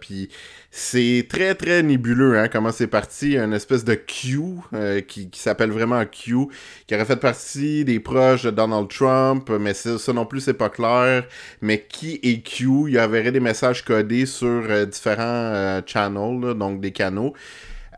Puis 0.00 0.28
c'est 0.76 1.28
très 1.28 1.54
très 1.54 1.84
nébuleux 1.84 2.36
hein, 2.36 2.48
comment 2.48 2.72
c'est 2.72 2.88
parti, 2.88 3.36
une 3.36 3.52
espèce 3.52 3.84
de 3.84 3.94
Q 3.94 4.40
euh, 4.72 5.00
qui, 5.02 5.30
qui 5.30 5.38
s'appelle 5.38 5.70
vraiment 5.70 6.04
Q, 6.04 6.48
qui 6.88 6.94
aurait 6.96 7.04
fait 7.04 7.14
partie 7.14 7.84
des 7.84 8.00
proches 8.00 8.42
de 8.42 8.50
Donald 8.50 8.88
Trump, 8.88 9.48
mais 9.60 9.72
ça, 9.72 10.12
non 10.12 10.26
plus 10.26 10.40
c'est 10.40 10.54
pas 10.54 10.70
clair. 10.70 11.28
Mais 11.60 11.86
qui 11.88 12.18
est 12.24 12.44
Q? 12.44 12.88
Il 12.88 12.94
y 12.94 12.98
avait 12.98 13.30
des 13.30 13.38
messages 13.38 13.84
codés 13.84 14.26
sur 14.26 14.48
euh, 14.48 14.84
différents 14.84 15.22
euh, 15.22 15.80
channels, 15.86 16.54
donc 16.54 16.80
des 16.80 16.90
canaux. 16.90 17.34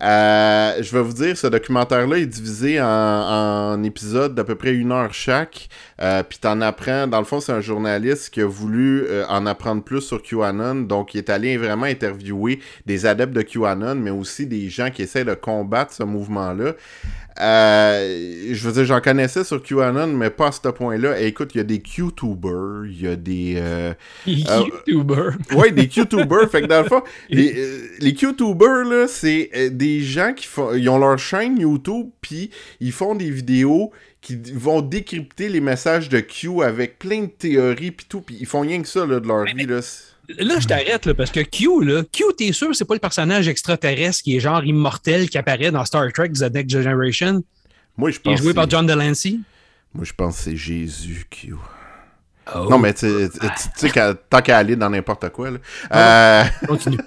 Euh, 0.02 0.82
je 0.82 0.92
vais 0.92 1.02
vous 1.02 1.14
dire, 1.14 1.36
ce 1.36 1.46
documentaire-là 1.46 2.18
est 2.18 2.26
divisé 2.26 2.80
en, 2.80 2.86
en 2.86 3.82
épisodes 3.82 4.34
d'à 4.34 4.44
peu 4.44 4.54
près 4.54 4.74
une 4.74 4.92
heure 4.92 5.14
chaque. 5.14 5.68
Euh, 6.02 6.22
Puis 6.22 6.38
t'en 6.38 6.60
apprends, 6.60 7.06
dans 7.06 7.18
le 7.18 7.24
fond, 7.24 7.40
c'est 7.40 7.52
un 7.52 7.62
journaliste 7.62 8.30
qui 8.30 8.42
a 8.42 8.46
voulu 8.46 9.04
euh, 9.08 9.24
en 9.28 9.46
apprendre 9.46 9.82
plus 9.82 10.02
sur 10.02 10.22
QAnon. 10.22 10.82
Donc, 10.82 11.14
il 11.14 11.18
est 11.18 11.30
allé 11.30 11.56
vraiment 11.56 11.86
interviewer 11.86 12.60
des 12.84 13.06
adeptes 13.06 13.32
de 13.32 13.42
QAnon, 13.42 13.94
mais 13.94 14.10
aussi 14.10 14.46
des 14.46 14.68
gens 14.68 14.90
qui 14.90 15.02
essaient 15.02 15.24
de 15.24 15.34
combattre 15.34 15.92
ce 15.92 16.02
mouvement-là. 16.02 16.74
Euh, 17.40 18.48
je 18.52 18.66
veux 18.66 18.72
dire, 18.72 18.84
j'en 18.84 19.00
connaissais 19.00 19.44
sur 19.44 19.62
QAnon, 19.62 20.06
mais 20.08 20.30
pas 20.30 20.48
à 20.48 20.52
ce 20.52 20.68
point-là. 20.68 21.20
Et 21.20 21.26
écoute, 21.26 21.50
il 21.54 21.58
y 21.58 21.60
a 21.60 21.64
des 21.64 21.80
QTubers, 21.80 22.86
il 22.86 23.02
y 23.02 23.06
a 23.06 23.16
des... 23.16 23.54
euh, 23.58 23.92
YouTuber. 24.26 25.30
Ouais, 25.52 25.70
des 25.70 25.88
QTubers. 25.88 26.50
fait 26.50 26.62
que 26.62 26.66
dans 26.66 26.82
le 26.82 26.88
fond, 26.88 27.02
les, 27.28 27.52
euh, 27.56 27.88
les 28.00 28.14
QTubers, 28.14 28.84
là, 28.84 29.06
c'est 29.08 29.50
euh, 29.54 29.70
des 29.70 30.00
gens 30.00 30.32
qui 30.32 30.46
font. 30.46 30.74
Ils 30.74 30.88
ont 30.88 30.98
leur 30.98 31.18
chaîne 31.18 31.58
YouTube, 31.58 32.08
puis 32.20 32.50
ils 32.80 32.92
font 32.92 33.14
des 33.14 33.30
vidéos 33.30 33.92
qui 34.20 34.36
vont 34.54 34.80
décrypter 34.80 35.48
les 35.48 35.60
messages 35.60 36.08
de 36.08 36.20
Q 36.20 36.62
avec 36.62 36.98
plein 36.98 37.22
de 37.22 37.26
théories, 37.30 37.92
puis 37.92 38.06
tout. 38.08 38.22
Puis 38.22 38.36
ils 38.40 38.46
font 38.46 38.60
rien 38.60 38.80
que 38.82 38.88
ça, 38.88 39.06
là, 39.06 39.20
de 39.20 39.28
leur 39.28 39.44
vie, 39.44 39.66
là. 39.66 39.80
Là, 40.38 40.58
je 40.58 40.66
t'arrête, 40.66 41.12
parce 41.12 41.30
que 41.30 41.40
Q, 41.40 41.84
là, 41.84 42.02
Q, 42.12 42.24
t'es 42.36 42.52
sûr, 42.52 42.74
c'est 42.74 42.84
pas 42.84 42.94
le 42.94 43.00
personnage 43.00 43.48
extraterrestre 43.48 44.22
qui 44.22 44.36
est 44.36 44.40
genre 44.40 44.64
immortel 44.64 45.30
qui 45.30 45.38
apparaît 45.38 45.70
dans 45.70 45.84
Star 45.84 46.12
Trek 46.12 46.30
The 46.30 46.52
Next 46.52 46.70
Generation, 46.70 47.42
Moi, 47.96 48.10
je 48.10 48.18
qui 48.18 48.28
est 48.28 48.32
pense 48.32 48.42
joué 48.42 48.54
par 48.54 48.68
John 48.68 48.86
Delancey? 48.86 49.38
Moi, 49.94 50.04
je 50.04 50.12
pense 50.12 50.38
que 50.38 50.42
c'est 50.42 50.56
Jésus, 50.56 51.26
Q. 51.30 51.54
Oh. 52.54 52.68
Non, 52.70 52.78
mais 52.78 52.94
tu 52.94 53.08
sais, 53.76 53.90
tant 54.30 54.40
qu'à 54.40 54.58
aller 54.58 54.76
dans 54.76 54.88
n'importe 54.88 55.28
quoi. 55.30 55.50
Là. 55.50 55.58
Euh, 55.92 56.44
Continue. 56.68 56.98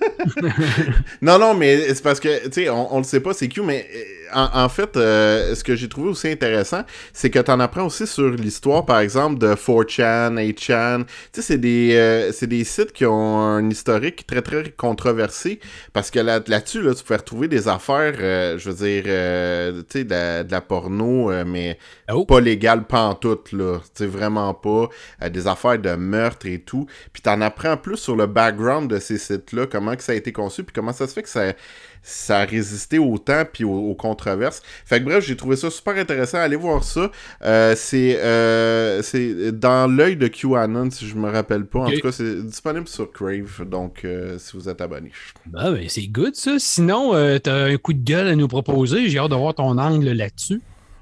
non, 1.22 1.40
non, 1.40 1.54
mais 1.54 1.94
c'est 1.94 2.04
parce 2.04 2.20
que, 2.20 2.46
tu 2.48 2.64
sais, 2.64 2.70
on, 2.70 2.94
on 2.96 2.98
le 3.00 3.04
sait 3.04 3.20
pas, 3.22 3.34
c'est 3.34 3.48
Q, 3.48 3.62
mais 3.62 3.88
euh, 3.96 4.00
en, 4.34 4.64
en 4.66 4.70
fait, 4.70 4.98
euh, 4.98 5.56
ce 5.56 5.64
que 5.64 5.76
j'ai 5.76 5.88
trouvé 5.88 6.10
aussi 6.10 6.28
intéressant, 6.28 6.84
c'est 7.14 7.30
que 7.30 7.40
tu 7.40 7.52
en 7.52 7.60
apprends 7.62 7.86
aussi 7.86 8.06
sur 8.06 8.30
l'histoire, 8.32 8.86
par 8.86 9.00
exemple, 9.00 9.38
de 9.40 9.54
4chan, 9.54 10.34
8chan. 10.36 11.06
Tu 11.06 11.08
sais, 11.34 11.42
c'est 11.42 11.58
des, 11.58 11.94
euh, 11.96 12.32
c'est 12.34 12.48
des 12.48 12.64
sites 12.66 12.92
qui 12.92 13.06
ont 13.06 13.40
un 13.40 13.70
historique 13.70 14.28
très, 14.28 14.42
très 14.42 14.72
controversé, 14.72 15.60
parce 15.94 16.12
que 16.12 16.20
là- 16.20 16.42
là-dessus, 16.48 16.82
là, 16.82 16.94
tu 16.94 17.04
peux 17.04 17.16
retrouver 17.16 17.48
des 17.48 17.68
affaires, 17.68 18.16
euh, 18.20 18.58
je 18.58 18.70
veux 18.70 18.76
dire, 18.86 19.04
euh, 19.08 19.82
tu 19.90 20.00
sais, 20.00 20.04
de, 20.04 20.10
la- 20.12 20.44
de 20.44 20.52
la 20.52 20.62
porno, 20.62 21.32
euh, 21.32 21.44
mais 21.48 21.78
Oh. 22.12 22.26
pas 22.26 22.40
légale 22.40 22.86
pantoute, 22.86 23.52
là. 23.52 23.80
Tu 23.80 24.04
sais, 24.04 24.08
vraiment 24.08 24.54
pas. 24.54 24.90
Euh, 25.22 25.30
des 25.30 25.48
affaires 25.48 25.80
de 25.80 25.96
meurtre 25.96 26.46
et 26.48 26.60
tout. 26.60 26.88
Puis 27.14 27.22
t'en 27.22 27.42
apprends 27.42 27.78
plus 27.78 27.98
sur 27.98 28.16
le 28.16 28.26
background 28.26 28.90
de 28.90 29.00
ces 29.00 29.18
sites-là, 29.18 29.68
comment 29.68 29.96
que 29.96 30.04
ça 30.04 30.14
a 30.14 30.16
été 30.16 30.32
conçu, 30.32 30.64
puis 30.64 30.74
comment 30.74 30.94
ça 30.94 31.08
se 31.08 31.14
fait 31.14 31.24
que 31.24 31.30
ça, 31.30 31.54
ça 32.02 32.40
a 32.40 32.46
résisté 32.46 32.98
au 33.00 33.18
temps 33.18 33.44
puis 33.52 33.64
aux, 33.64 33.72
aux 33.72 33.96
controverses. 33.96 34.62
Fait 34.86 35.00
que 35.00 35.06
bref, 35.06 35.24
j'ai 35.26 35.36
trouvé 35.36 35.56
ça 35.56 35.70
super 35.70 35.98
intéressant. 35.98 36.40
Allez 36.40 36.56
voir 36.56 36.84
ça. 36.84 37.12
Euh, 37.44 37.74
c'est 37.76 38.18
euh, 38.20 39.02
c'est 39.02 39.52
dans 39.52 39.88
l'œil 39.88 40.16
de 40.16 40.28
QAnon, 40.28 40.90
si 40.92 41.08
je 41.08 41.16
me 41.16 41.30
rappelle 41.30 41.66
pas. 41.66 41.80
En 41.80 41.92
tout 41.92 42.02
cas, 42.02 42.12
c'est 42.12 42.46
disponible 42.46 42.88
sur 42.88 43.12
Crave, 43.12 43.66
donc 43.66 44.06
si 44.38 44.58
vous 44.58 44.68
êtes 44.68 44.82
abonné. 44.82 45.12
Ben, 45.46 45.72
ben, 45.74 45.86
c'est 45.88 46.08
good, 46.08 46.36
ça. 46.36 46.58
Sinon, 46.58 47.14
t'as 47.40 47.66
un 47.66 47.78
coup 47.78 47.94
de 47.94 48.04
gueule 48.04 48.28
à 48.28 48.36
nous 48.36 48.48
proposer. 48.48 49.10
J'ai 49.10 49.20
hâte 49.20 49.32
de 49.32 49.36
voir 49.36 49.54
ton 49.54 49.78
angle 49.78 50.12
là-dessus. 50.12 50.62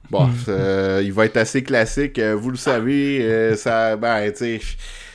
Bon, 0.09 0.29
euh, 0.47 1.01
il 1.03 1.11
va 1.11 1.25
être 1.25 1.37
assez 1.37 1.63
classique. 1.63 2.17
euh, 2.19 2.35
vous 2.35 2.49
le 2.51 2.57
savez, 2.57 3.21
euh, 3.23 3.55
ça, 3.55 3.97
ben, 3.97 4.31
tu 4.31 4.37
sais, 4.37 4.61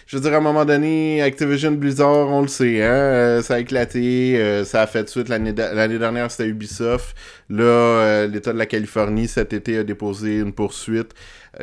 je 0.07 0.17
veux 0.17 0.23
dire, 0.23 0.35
à 0.35 0.37
un 0.37 0.41
moment 0.41 0.67
donné, 0.67 1.23
Activision 1.23 1.73
Blizzard, 1.73 2.29
on 2.29 2.43
le 2.43 2.49
sait, 2.49 2.83
hein, 2.83 2.91
euh, 2.93 3.43
ça 3.43 3.55
a 3.55 3.59
éclaté, 3.61 4.37
euh, 4.39 4.65
ça 4.65 4.83
a 4.83 4.87
fait 4.87 5.05
de 5.05 5.09
suite 5.09 5.29
l'année 5.31 5.55
l'année 5.57 5.99
dernière, 5.99 6.31
c'était 6.31 6.49
Ubisoft. 6.49 7.17
Là, 7.49 7.63
euh, 7.65 8.27
l'État 8.27 8.53
de 8.53 8.59
la 8.59 8.67
Californie, 8.67 9.29
cet 9.29 9.55
été, 9.55 9.79
a 9.79 9.85
déposé 9.85 10.39
une 10.41 10.53
poursuite 10.53 11.13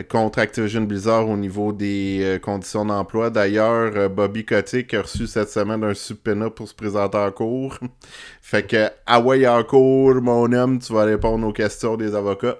contre 0.07 0.37
Activision 0.39 0.81
Blizzard 0.81 1.27
au 1.27 1.35
niveau 1.37 1.73
des 1.73 2.19
euh, 2.21 2.39
conditions 2.39 2.85
d'emploi. 2.85 3.29
D'ailleurs, 3.31 3.91
euh, 3.95 4.07
Bobby 4.07 4.45
Kotick 4.45 4.93
a 4.93 5.01
reçu 5.01 5.25
cette 5.25 5.49
semaine 5.49 5.83
un 5.83 5.95
subpoena 5.95 6.49
pour 6.51 6.67
se 6.67 6.75
présenter 6.75 7.17
en 7.17 7.31
cours. 7.31 7.77
fait 8.41 8.63
que, 8.67 9.21
ouais, 9.23 9.47
en 9.47 9.63
cours, 9.63 10.21
mon 10.21 10.51
homme, 10.53 10.79
tu 10.79 10.93
vas 10.93 11.05
répondre 11.05 11.47
aux 11.47 11.53
questions 11.53 11.97
des 11.97 12.13
avocats. 12.13 12.57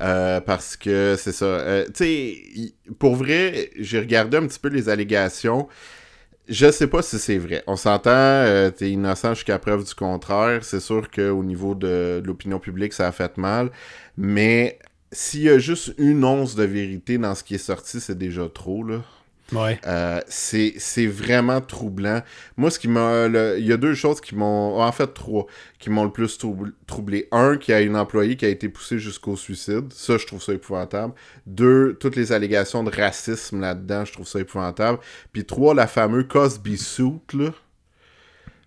Euh, 0.00 0.40
parce 0.40 0.76
que 0.76 1.16
c'est 1.18 1.32
ça. 1.32 1.44
Euh, 1.44 1.84
tu 1.86 1.92
sais, 1.94 2.74
pour 2.98 3.14
vrai, 3.14 3.70
j'ai 3.78 3.98
regardé 4.00 4.36
un 4.36 4.46
petit 4.46 4.58
peu 4.58 4.68
les 4.68 4.88
allégations. 4.88 5.68
Je 6.48 6.70
sais 6.70 6.88
pas 6.88 7.02
si 7.02 7.18
c'est 7.18 7.38
vrai. 7.38 7.62
On 7.66 7.76
s'entend, 7.76 8.10
euh, 8.12 8.70
t'es 8.70 8.90
innocent 8.90 9.34
jusqu'à 9.34 9.58
preuve 9.58 9.84
du 9.84 9.94
contraire. 9.94 10.64
C'est 10.64 10.80
sûr 10.80 11.10
qu'au 11.10 11.44
niveau 11.44 11.74
de, 11.74 12.20
de 12.22 12.26
l'opinion 12.26 12.58
publique, 12.58 12.92
ça 12.92 13.08
a 13.08 13.12
fait 13.12 13.36
mal. 13.38 13.70
Mais 14.16 14.78
s'il 15.12 15.42
y 15.42 15.48
a 15.50 15.58
juste 15.58 15.94
une 15.98 16.24
once 16.24 16.54
de 16.56 16.64
vérité 16.64 17.18
dans 17.18 17.34
ce 17.34 17.44
qui 17.44 17.54
est 17.54 17.58
sorti, 17.58 18.00
c'est 18.00 18.18
déjà 18.18 18.48
trop, 18.48 18.84
là. 18.84 19.02
Euh, 19.86 20.20
c'est 20.28 21.06
vraiment 21.06 21.60
troublant. 21.60 22.22
Moi, 22.56 22.70
ce 22.70 22.78
qui 22.78 22.88
m'a. 22.88 23.26
Il 23.58 23.66
y 23.66 23.72
a 23.72 23.76
deux 23.76 23.94
choses 23.94 24.20
qui 24.20 24.34
m'ont. 24.34 24.80
En 24.80 24.92
fait, 24.92 25.12
trois 25.14 25.46
qui 25.78 25.90
m'ont 25.90 26.04
le 26.04 26.12
plus 26.12 26.38
troubl- 26.38 26.72
troublé. 26.86 27.28
Un, 27.32 27.56
qu'il 27.56 27.72
y 27.72 27.76
a 27.76 27.80
une 27.80 27.96
employée 27.96 28.36
qui 28.36 28.44
a 28.44 28.48
été 28.48 28.68
poussée 28.68 28.98
jusqu'au 28.98 29.36
suicide. 29.36 29.92
Ça, 29.92 30.16
je 30.18 30.26
trouve 30.26 30.42
ça 30.42 30.52
épouvantable. 30.52 31.12
Deux, 31.46 31.96
toutes 32.00 32.16
les 32.16 32.32
allégations 32.32 32.84
de 32.84 32.90
racisme 32.90 33.60
là-dedans, 33.60 34.04
je 34.04 34.12
trouve 34.12 34.26
ça 34.26 34.40
épouvantable. 34.40 34.98
Puis 35.32 35.44
trois, 35.44 35.74
la 35.74 35.86
fameuse 35.86 36.26
Cosby 36.28 36.78
suit, 36.78 37.20
là. 37.34 37.50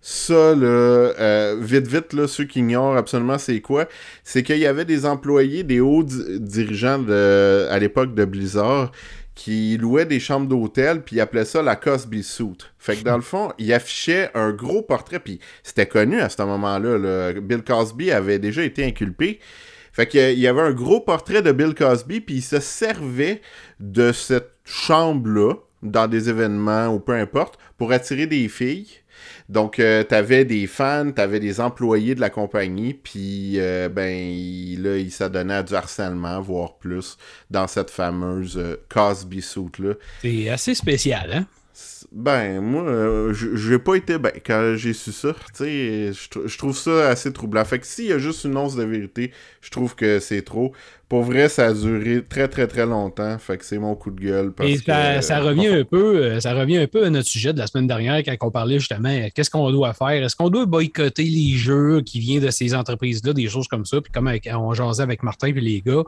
Ça, 0.08 0.54
là, 0.54 0.68
euh, 0.68 1.58
vite, 1.60 1.88
vite, 1.88 2.14
là, 2.14 2.28
ceux 2.28 2.44
qui 2.44 2.60
ignorent 2.60 2.96
absolument 2.96 3.40
c'est 3.40 3.60
quoi, 3.60 3.88
c'est 4.24 4.44
qu'il 4.44 4.60
y 4.60 4.68
avait 4.68 4.86
des 4.86 5.04
employés, 5.08 5.64
des 5.64 5.80
hauts 5.80 6.04
di- 6.04 6.40
dirigeants 6.40 7.00
de, 7.00 7.68
à 7.72 7.80
l'époque 7.80 8.14
de 8.14 8.24
Blizzard 8.24 8.92
qui 9.36 9.78
louaient 9.78 10.06
des 10.06 10.20
chambres 10.20 10.48
d'hôtel, 10.48 11.04
puis 11.04 11.18
ils 11.18 11.22
appelaient 11.22 11.46
ça 11.46 11.62
la 11.62 11.76
Cosby 11.76 12.24
Suit. 12.24 12.58
Fait 12.80 12.96
que 12.96 13.04
dans 13.04 13.18
le 13.18 13.22
fond, 13.34 13.52
ils 13.58 13.74
affichaient 13.74 14.32
un 14.34 14.52
gros 14.52 14.82
portrait, 14.82 15.20
puis 15.20 15.40
c'était 15.62 15.86
connu 15.86 16.22
à 16.22 16.30
ce 16.30 16.42
moment-là. 16.42 16.98
là. 16.98 17.34
Bill 17.34 17.62
Cosby 17.62 18.12
avait 18.12 18.40
déjà 18.40 18.64
été 18.64 18.86
inculpé. 18.86 19.40
Fait 19.92 20.08
qu'il 20.08 20.40
y 20.40 20.48
avait 20.48 20.62
un 20.62 20.74
gros 20.74 21.00
portrait 21.00 21.42
de 21.42 21.52
Bill 21.52 21.74
Cosby, 21.74 22.22
puis 22.22 22.36
il 22.36 22.42
se 22.42 22.60
servait 22.60 23.42
de 23.80 24.12
cette 24.12 24.52
chambre-là, 24.66 25.54
dans 25.84 26.08
des 26.08 26.30
événements 26.30 26.88
ou 26.88 27.00
peu 27.00 27.14
importe, 27.14 27.60
pour 27.78 27.92
attirer 27.92 28.26
des 28.28 28.48
filles. 28.48 28.88
Donc, 29.48 29.80
euh, 29.80 30.04
t'avais 30.04 30.44
des 30.44 30.66
fans, 30.66 31.12
t'avais 31.12 31.40
des 31.40 31.62
employés 31.62 32.16
de 32.16 32.22
la 32.22 32.32
compagnie, 32.32 32.94
puis 32.94 33.60
euh, 33.60 33.90
ben 33.90 34.12
là, 34.80 34.98
il 34.98 35.12
s'adonnait 35.12 35.56
à 35.56 35.64
du 35.64 35.76
harcèlement, 35.76 36.42
voire 36.42 36.78
plus, 36.78 37.18
dans 37.52 37.68
cette 37.68 37.92
fameuse 37.92 38.58
euh, 38.58 38.78
Cosby 38.90 39.42
suit-là. 39.42 39.94
C'est 40.22 40.50
assez 40.50 40.74
spécial, 40.74 41.32
hein? 41.32 41.46
Ben, 42.18 42.62
moi, 42.62 42.84
euh, 42.84 43.34
je- 43.34 43.58
j'ai 43.58 43.78
pas 43.78 43.96
été 43.96 44.18
ben 44.18 44.32
quand 44.46 44.76
j'ai 44.78 44.94
su 44.94 45.12
ça. 45.12 45.34
Tu 45.34 45.66
sais, 45.66 46.14
je 46.14 46.30
tr- 46.30 46.48
je 46.48 46.58
trouve 46.58 46.74
ça 46.78 47.10
assez 47.10 47.34
troublant. 47.34 47.66
Fait 47.66 47.78
que 47.78 47.86
s'il 47.86 48.06
y 48.06 48.14
a 48.14 48.20
juste 48.20 48.46
une 48.46 48.56
once 48.56 48.74
de 48.78 48.84
vérité, 48.84 49.34
je 49.60 49.70
trouve 49.70 49.96
que 49.96 50.20
c'est 50.20 50.42
trop. 50.42 50.72
Pour 51.10 51.24
vrai, 51.24 51.50
ça 51.50 51.68
a 51.68 51.74
duré 51.74 52.24
très 52.24 52.48
très 52.48 52.68
très 52.68 52.86
longtemps. 52.86 53.38
Fait 53.38 53.58
que 53.58 53.66
c'est 53.66 53.80
mon 53.80 53.96
coup 53.96 54.12
de 54.12 54.22
gueule. 54.22 54.54
Parce 54.54 54.70
Et 54.70 54.78
ça, 54.78 55.16
que, 55.18 55.22
ça 55.26 55.40
revient 55.42 55.68
un 55.68 55.84
peu, 55.84 56.24
euh, 56.24 56.40
ça 56.40 56.54
revient 56.54 56.78
un 56.78 56.88
peu 56.88 57.04
à 57.06 57.10
notre 57.10 57.28
sujet 57.28 57.52
de 57.52 57.60
la 57.60 57.68
semaine 57.68 57.88
dernière 57.88 58.20
quand 58.20 58.36
on 58.48 58.50
parlait 58.52 58.80
justement 58.80 59.10
euh, 59.10 59.28
qu'est-ce 59.36 59.50
qu'on 59.50 59.70
doit 59.72 59.92
faire? 59.94 60.24
Est-ce 60.24 60.38
qu'on 60.38 60.50
doit 60.50 60.66
boycotter 60.66 61.24
les 61.26 61.58
jeux 61.58 62.00
qui 62.00 62.22
viennent 62.22 62.46
de 62.46 62.50
ces 62.50 62.74
entreprises-là, 62.74 63.34
des 63.34 63.50
choses 63.50 63.68
comme 63.68 63.86
ça, 63.86 64.00
puis 64.00 64.14
comme 64.14 64.28
avec- 64.28 64.48
on 64.54 64.74
jasait 64.74 65.04
avec 65.04 65.22
Martin 65.22 65.48
et 65.48 65.52
les 65.52 65.82
gars. 65.82 66.04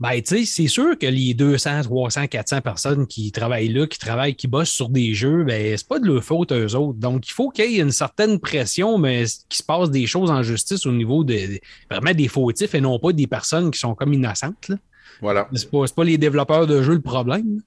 Ben, 0.00 0.22
tu 0.22 0.38
sais, 0.38 0.44
c'est 0.46 0.66
sûr 0.66 0.98
que 0.98 1.06
les 1.06 1.34
200, 1.34 1.82
300, 1.82 2.26
400 2.26 2.62
personnes 2.62 3.06
qui 3.06 3.30
travaillent 3.32 3.68
là, 3.68 3.86
qui 3.86 3.98
travaillent, 3.98 4.34
qui 4.34 4.48
bossent 4.48 4.70
sur 4.70 4.88
des 4.88 5.12
jeux, 5.12 5.44
ben, 5.44 5.76
c'est 5.76 5.86
pas 5.86 5.98
de 5.98 6.06
leur 6.06 6.24
faute, 6.24 6.52
eux 6.52 6.74
autres. 6.74 6.98
Donc, 6.98 7.28
il 7.28 7.32
faut 7.32 7.50
qu'il 7.50 7.70
y 7.70 7.78
ait 7.78 7.82
une 7.82 7.90
certaine 7.90 8.40
pression, 8.40 8.96
mais 8.96 9.24
qu'il 9.50 9.58
se 9.58 9.62
passe 9.62 9.90
des 9.90 10.06
choses 10.06 10.30
en 10.30 10.42
justice 10.42 10.86
au 10.86 10.92
niveau 10.92 11.22
de, 11.22 11.60
vraiment 11.90 12.14
des 12.14 12.28
fautifs 12.28 12.74
et 12.74 12.80
non 12.80 12.98
pas 12.98 13.12
des 13.12 13.26
personnes 13.26 13.70
qui 13.70 13.78
sont 13.78 13.94
comme 13.94 14.14
innocentes. 14.14 14.68
là. 14.70 14.76
Voilà. 15.20 15.50
C'est 15.52 15.70
pas, 15.70 16.04
les 16.04 16.16
développeurs 16.16 16.66
de 16.66 16.82
jeux 16.82 16.94
le 16.94 17.02
problème. 17.02 17.60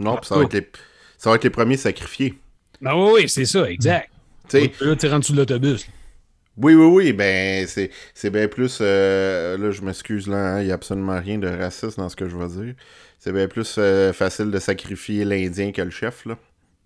Non, 0.00 0.16
puis 0.16 0.26
ça 0.26 0.36
va 0.36 0.42
être 0.42 0.54
les, 0.54 0.68
ça 1.18 1.30
va 1.30 1.36
être 1.36 1.44
les 1.44 1.50
premiers 1.50 1.76
sacrifiés. 1.76 2.34
Ben 2.80 2.94
oui, 2.96 3.28
c'est 3.28 3.44
ça, 3.44 3.70
exact. 3.70 4.10
Tu 4.48 4.58
sais, 4.58 4.72
Là, 4.80 4.96
tu 4.96 5.06
rentres 5.06 5.26
sur 5.26 5.36
l'autobus. 5.36 5.86
Oui, 6.56 6.74
oui, 6.74 6.86
oui, 6.86 7.12
ben 7.12 7.66
c'est, 7.66 7.90
c'est 8.14 8.30
bien 8.30 8.48
plus. 8.48 8.78
euh, 8.80 9.58
là, 9.58 9.70
je 9.70 9.82
m'excuse, 9.82 10.26
là, 10.26 10.62
il 10.62 10.66
n'y 10.66 10.70
a 10.70 10.74
absolument 10.74 11.18
rien 11.20 11.36
de 11.38 11.48
raciste 11.48 11.98
dans 11.98 12.08
ce 12.08 12.16
que 12.16 12.28
je 12.28 12.36
vais 12.36 12.48
dire. 12.48 12.74
C'est 13.18 13.32
bien 13.32 13.46
plus 13.46 13.76
euh, 13.78 14.12
facile 14.14 14.50
de 14.50 14.58
sacrifier 14.58 15.24
l'Indien 15.26 15.72
que 15.72 15.82
le 15.82 15.90
chef, 15.90 16.24
là. 16.24 16.38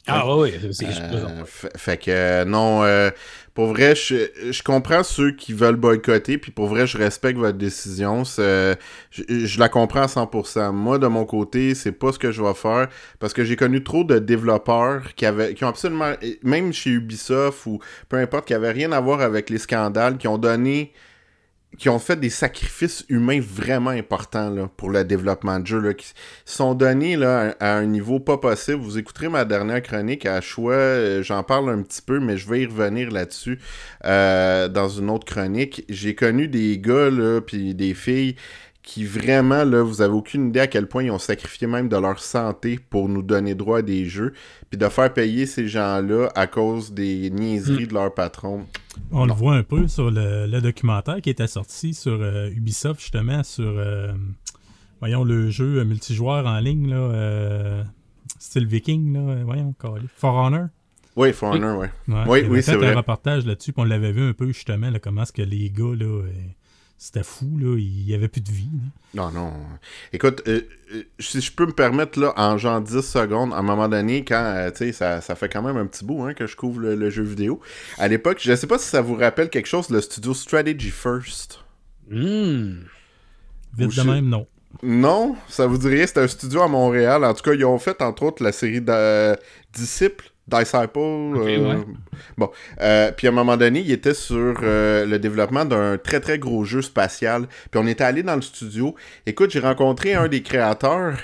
Ah 0.07 0.35
oui, 0.37 0.53
c'est 0.73 0.87
Euh, 0.89 1.45
fait, 1.45 1.99
que 1.99 2.11
euh, 2.11 2.45
non, 2.45 2.83
euh, 2.83 3.11
pour 3.55 3.67
vrai, 3.69 3.95
je, 3.95 4.17
je 4.51 4.63
comprends 4.63 5.05
ceux 5.05 5.31
qui 5.33 5.53
veulent 5.53 5.77
boycotter, 5.77 6.39
puis 6.39 6.51
pour 6.51 6.67
vrai, 6.69 6.87
je 6.87 6.97
respecte 6.99 7.39
votre 7.39 7.59
décision. 7.59 8.25
c'est- 8.25 8.79
Je, 9.11 9.23
je 9.47 9.61
la 9.61 9.69
comprends 9.69 10.03
à 10.03 10.09
100%. 10.09 10.73
Moi, 10.73 10.99
de 10.99 11.07
mon 11.07 11.25
côté, 11.27 11.75
c'est 11.75 11.93
pas 11.93 12.13
ce 12.13 12.19
que 12.19 12.33
je 12.33 12.43
vais 12.43 12.55
faire, 12.55 12.89
parce 13.21 13.33
que 13.35 13.45
j'ai 13.45 13.57
connu 13.57 13.85
trop 13.85 14.03
de 14.03 14.19
développeurs 14.19 15.15
qui 15.15 15.27
avaient, 15.27 15.55
qui 15.55 15.65
ont 15.65 15.69
absolument, 15.69 16.13
même 16.43 16.73
chez 16.73 16.91
Ubisoft 16.91 17.67
ou 17.67 17.79
peu 18.09 18.17
importe, 18.17 18.47
qui 18.47 18.55
avaient 18.55 18.73
rien 18.73 18.91
à 18.93 19.01
voir 19.01 19.21
avec 19.21 19.51
les 19.51 19.59
scandales, 19.59 20.17
qui 20.19 20.27
ont 20.29 20.39
donné 20.39 20.93
qui 21.79 21.89
ont 21.89 21.99
fait 21.99 22.17
des 22.17 22.31
sacrifices 22.31 23.05
humains 23.09 23.41
vraiment 23.41 23.91
importants 23.91 24.51
là, 24.51 24.69
pour 24.77 24.91
le 24.91 25.05
développement 25.05 25.61
de 25.61 25.67
jeu, 25.67 25.79
là, 25.79 25.95
qui 25.95 26.13
sont 26.45 26.75
donnés 26.75 27.17
là, 27.17 27.55
à, 27.61 27.77
un 27.77 27.87
niveau 27.87 28.21
pas 28.21 28.39
possible. 28.39 28.79
Vous 28.79 28.99
écouterez 28.99 29.29
ma 29.29 29.45
dernière 29.45 29.83
chronique 29.83 30.27
à 30.27 30.41
choix, 30.41 30.75
euh, 30.75 31.23
j'en 31.23 31.43
parle 31.43 31.71
un 31.71 31.83
petit 31.83 32.03
peu, 32.03 32.19
mais 32.19 32.37
je 32.37 32.49
vais 32.49 32.63
y 32.63 32.67
revenir 32.67 33.11
là-dessus 33.11 33.61
euh, 34.05 34.69
dans 34.69 34.89
une 34.89 35.11
autre 35.11 35.27
chronique. 35.27 35.85
J'ai 35.89 36.15
connu 36.15 36.49
des 36.49 36.79
gars, 36.79 37.11
puis 37.47 37.75
des 37.75 37.95
filles 37.95 38.37
qui 38.83 39.05
vraiment, 39.05 39.65
là, 39.65 39.83
vous 39.83 40.01
avez 40.01 40.15
aucune 40.15 40.49
idée 40.49 40.61
à 40.61 40.67
quel 40.67 40.87
point 40.87 41.03
ils 41.03 41.11
ont 41.11 41.19
sacrifié 41.19 41.67
même 41.67 41.89
de 41.89 41.97
leur 41.97 42.19
santé 42.19 42.79
pour 42.89 43.09
nous 43.11 43.23
donner 43.23 43.55
droit 43.55 43.79
à 43.79 43.83
des 43.83 44.07
jeux, 44.07 44.33
puis 44.71 44.79
de 44.79 44.89
faire 44.89 45.13
payer 45.13 45.45
ces 45.47 45.69
gens-là 45.69 46.31
à 46.35 46.47
cause 46.47 46.93
des 46.93 47.29
niaiseries 47.31 47.87
de 47.87 47.93
leur 47.95 48.15
patron. 48.15 48.65
On 49.13 49.27
le 49.27 49.35
voit 49.35 49.55
un 49.55 49.63
peu 49.63 49.87
sur 49.87 50.11
le, 50.11 50.47
le 50.47 50.61
documentaire 50.61 51.21
qui 51.21 51.29
était 51.31 51.47
sorti 51.47 51.93
sur 51.93 52.19
euh, 52.23 52.49
Ubisoft, 52.51 53.01
justement, 53.01 53.43
sur, 53.43 53.65
euh, 53.77 54.13
voyons, 55.01 55.25
le 55.25 55.51
jeu 55.51 55.85
multijoueur 55.85 56.47
en 56.47 56.59
ligne, 56.59 56.89
là, 56.89 56.97
euh, 56.97 57.85
style 58.39 58.67
viking, 58.67 59.13
là, 59.13 59.45
voyons, 59.45 59.75
calé. 59.79 60.07
For 60.17 60.35
Honor. 60.35 60.69
Oui, 61.17 61.33
For 61.35 61.51
Honor, 61.51 61.79
ouais. 61.79 61.91
Ouais, 62.09 62.25
Oui, 62.27 62.41
oui, 62.49 62.57
fait 62.57 62.63
c'est 62.63 62.77
vrai. 62.77 62.93
un 62.93 62.97
reportage 62.97 63.45
là-dessus, 63.45 63.73
puis 63.75 63.83
on 63.83 63.85
l'avait 63.85 64.13
vu 64.13 64.23
un 64.23 64.33
peu, 64.33 64.47
justement, 64.49 64.89
là, 64.91 64.99
comment 64.99 65.23
est-ce 65.25 65.33
que 65.33 65.43
les 65.43 65.69
gars, 65.71 65.95
là, 65.95 66.23
c'était 67.03 67.23
fou, 67.23 67.57
là. 67.59 67.79
Il 67.79 68.05
n'y 68.05 68.13
avait 68.13 68.29
plus 68.29 68.43
de 68.43 68.51
vie. 68.51 68.69
Non, 69.15 69.31
non. 69.31 69.55
Écoute, 70.13 70.43
euh, 70.47 70.61
euh, 70.93 71.03
si 71.19 71.41
je 71.41 71.51
peux 71.51 71.65
me 71.65 71.73
permettre, 71.73 72.21
là, 72.21 72.35
en 72.37 72.59
genre 72.59 72.79
10 72.79 73.01
secondes, 73.01 73.55
à 73.55 73.57
un 73.57 73.63
moment 73.63 73.89
donné, 73.89 74.23
quand, 74.23 74.35
euh, 74.35 74.71
tu 74.71 74.77
sais, 74.77 74.93
ça, 74.93 75.23
ça, 75.23 75.35
fait 75.35 75.49
quand 75.49 75.63
même 75.63 75.79
un 75.79 75.87
petit 75.87 76.05
bout 76.05 76.23
hein, 76.25 76.35
que 76.35 76.47
je 76.47 76.57
couvre 76.57 76.79
le, 76.83 77.09
jeu 77.09 77.23
vidéo. 77.23 77.59
À 77.97 78.07
l'époque, 78.07 78.39
je 78.43 78.51
ne 78.51 78.57
sais 78.57 78.67
pas 78.67 78.79
si 78.79 78.87
ça 78.87 79.01
vous 79.01 79.15
rappelle 79.15 79.49
quelque 79.49 79.67
chose, 79.67 79.89
le 79.89 80.03
studio 80.03 80.35
Strategy 80.35 80.91
First. 80.91 81.61
Mmh. 82.11 82.81
Vite 83.79 83.97
de 83.97 84.03
même, 84.03 84.29
non. 84.29 84.47
Non, 84.83 85.37
ça 85.49 85.67
vous 85.67 85.79
dirait, 85.79 86.07
c'est 86.07 86.19
un 86.19 86.29
studio 86.29 86.61
à 86.61 86.69
Montréal. 86.69 87.25
En 87.25 87.33
tout 87.33 87.43
cas, 87.43 87.55
ils 87.55 87.65
ont 87.65 87.79
fait, 87.79 88.03
entre 88.03 88.25
autres, 88.25 88.45
la 88.45 88.53
série 88.53 88.83
de 88.83 89.39
Disciples 89.73 90.30
Disciple. 90.49 90.99
Euh, 90.99 91.77
bon. 92.37 92.51
Euh, 92.81 93.13
puis 93.13 93.27
à 93.27 93.31
un 93.31 93.35
moment 93.35 93.57
donné, 93.57 93.81
il 93.81 93.93
était 93.93 94.15
sur 94.15 94.57
euh, 94.63 95.07
le 95.07 95.19
développement 95.19 95.65
d'un 95.65 95.97
très 95.97 96.21
très 96.21 96.39
gros 96.39 96.65
jeu 96.65 96.83
spatial. 96.83 97.47
Puis 97.71 97.81
on 97.83 97.87
était 97.87 98.05
allé 98.05 98.23
dans 98.23 98.37
le 98.37 98.43
studio. 98.43 98.95
Écoute, 99.27 99.51
j'ai 99.51 99.61
rencontré 99.61 100.15
un 100.15 100.29
des 100.29 100.43
créateurs. 100.43 101.17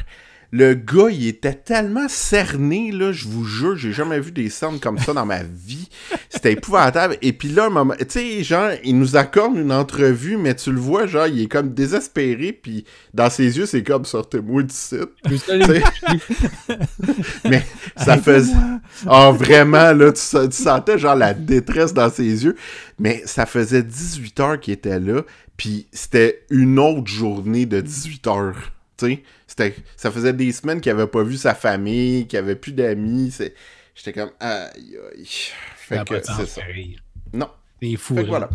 Le 0.52 0.74
gars, 0.74 1.08
il 1.10 1.26
était 1.26 1.54
tellement 1.54 2.08
cerné, 2.08 2.92
là, 2.92 3.12
je 3.12 3.26
vous 3.26 3.44
jure, 3.44 3.76
j'ai 3.76 3.92
jamais 3.92 4.20
vu 4.20 4.30
des 4.30 4.48
scènes 4.48 4.78
comme 4.78 4.98
ça 4.98 5.12
dans 5.12 5.26
ma 5.26 5.42
vie. 5.42 5.88
C'était 6.30 6.52
épouvantable. 6.52 7.16
Et 7.22 7.32
puis 7.32 7.48
là, 7.48 7.66
un 7.66 7.70
moment, 7.70 7.94
tu 7.98 8.06
sais, 8.08 8.44
genre, 8.44 8.70
il 8.84 8.98
nous 8.98 9.16
accorde 9.16 9.56
une 9.56 9.72
entrevue, 9.72 10.36
mais 10.36 10.54
tu 10.54 10.72
le 10.72 10.78
vois, 10.78 11.06
genre, 11.06 11.26
il 11.26 11.42
est 11.42 11.46
comme 11.46 11.74
désespéré, 11.74 12.52
puis 12.52 12.84
dans 13.12 13.30
ses 13.30 13.58
yeux, 13.58 13.66
c'est 13.66 13.82
comme 13.82 14.04
sortez-moi 14.04 14.62
du 14.62 14.74
site. 14.74 15.10
mais 17.44 17.62
ça 17.96 18.16
faisait. 18.18 18.52
Oh, 19.08 19.32
vraiment, 19.32 19.92
là, 19.92 20.12
tu, 20.12 20.20
sentais 20.50 20.98
genre 20.98 21.16
la 21.16 21.34
détresse 21.34 21.92
dans 21.92 22.10
ses 22.10 22.44
yeux. 22.44 22.56
Mais 22.98 23.22
ça 23.26 23.46
faisait 23.46 23.82
18 23.82 24.40
heures 24.40 24.60
qu'il 24.60 24.74
était 24.74 25.00
là, 25.00 25.22
puis 25.56 25.86
c'était 25.92 26.44
une 26.50 26.78
autre 26.78 27.08
journée 27.08 27.66
de 27.66 27.80
18 27.80 28.26
heures. 28.26 28.72
Tu 28.96 29.22
sais, 29.46 29.74
ça 29.96 30.10
faisait 30.10 30.32
des 30.32 30.52
semaines 30.52 30.80
qu'il 30.80 30.92
avait 30.92 31.06
pas 31.06 31.22
vu 31.22 31.36
sa 31.36 31.54
famille, 31.54 32.26
qu'il 32.26 32.38
avait 32.38 32.56
plus 32.56 32.72
d'amis. 32.72 33.34
J'étais 33.94 34.12
comme, 34.12 34.30
aïe, 34.40 34.96
aïe. 35.12 35.26
Fait 35.76 36.04
que 36.04 36.20
c'est 36.22 36.46
ça. 36.46 36.62
Non. 37.32 37.50
C'est 37.82 37.96
fou. 37.96 38.14
Fait 38.16 38.22
que 38.22 38.28
voilà. 38.28 38.50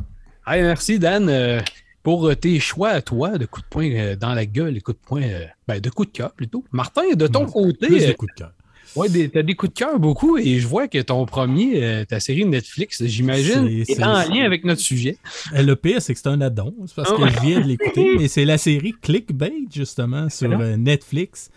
merci, 0.48 1.00
Dan, 1.00 1.29
euh, 1.29 1.62
pour 2.03 2.27
euh, 2.27 2.36
tes 2.36 2.60
choix 2.60 2.89
à 2.89 3.01
toi 3.01 3.38
de 3.38 3.45
coups 3.45 3.65
de 3.65 3.69
poing 3.69 3.91
euh, 3.91 4.15
dans 4.15 4.33
la 4.33 4.45
gueule, 4.45 4.81
coups 4.81 4.98
de 4.98 5.05
poing, 5.05 5.21
ben, 5.67 5.79
de 5.79 5.89
coups 5.89 6.12
de 6.12 6.17
cœur 6.17 6.33
plutôt. 6.33 6.63
Martin, 6.71 7.13
de 7.15 7.27
ton 7.27 7.45
côté. 7.45 7.88
Plus 7.88 8.07
de 8.07 8.13
coups 8.13 8.33
de 8.33 8.39
cœur. 8.39 8.53
Oui, 8.95 9.29
t'as 9.29 9.41
des 9.41 9.55
coups 9.55 9.74
de 9.74 9.77
cœur 9.77 10.00
beaucoup 10.00 10.38
et 10.38 10.60
je 10.60 10.67
vois 10.67 10.88
que 10.88 10.98
ton 11.00 11.25
premier, 11.25 11.83
euh, 11.83 12.05
ta 12.05 12.19
série 12.19 12.45
Netflix, 12.45 13.03
j'imagine, 13.05 13.67
est, 13.67 14.03
en 14.03 14.27
lien 14.27 14.43
avec 14.43 14.65
notre 14.65 14.81
sujet. 14.81 15.17
Euh, 15.53 15.62
le 15.63 15.75
pire, 15.75 16.01
c'est 16.01 16.13
que 16.13 16.19
c'est 16.19 16.27
un 16.27 16.41
addon. 16.41 16.74
C'est 16.88 16.95
parce 16.95 17.12
que 17.12 17.27
je 17.27 17.39
viens 17.41 17.62
de 17.62 17.67
l'écouter. 17.67 18.17
Mais 18.17 18.27
c'est 18.27 18.45
la 18.45 18.57
série 18.57 18.93
Clickbait, 19.01 19.53
justement, 19.74 20.29
sur 20.29 20.51
euh, 20.51 20.75
Netflix. 20.75 21.50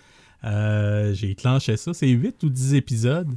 J'ai 0.45 1.35
clenché 1.35 1.77
ça. 1.77 1.93
C'est 1.93 2.09
8 2.09 2.43
ou 2.45 2.49
10 2.51 2.75
épisodes. 2.75 3.31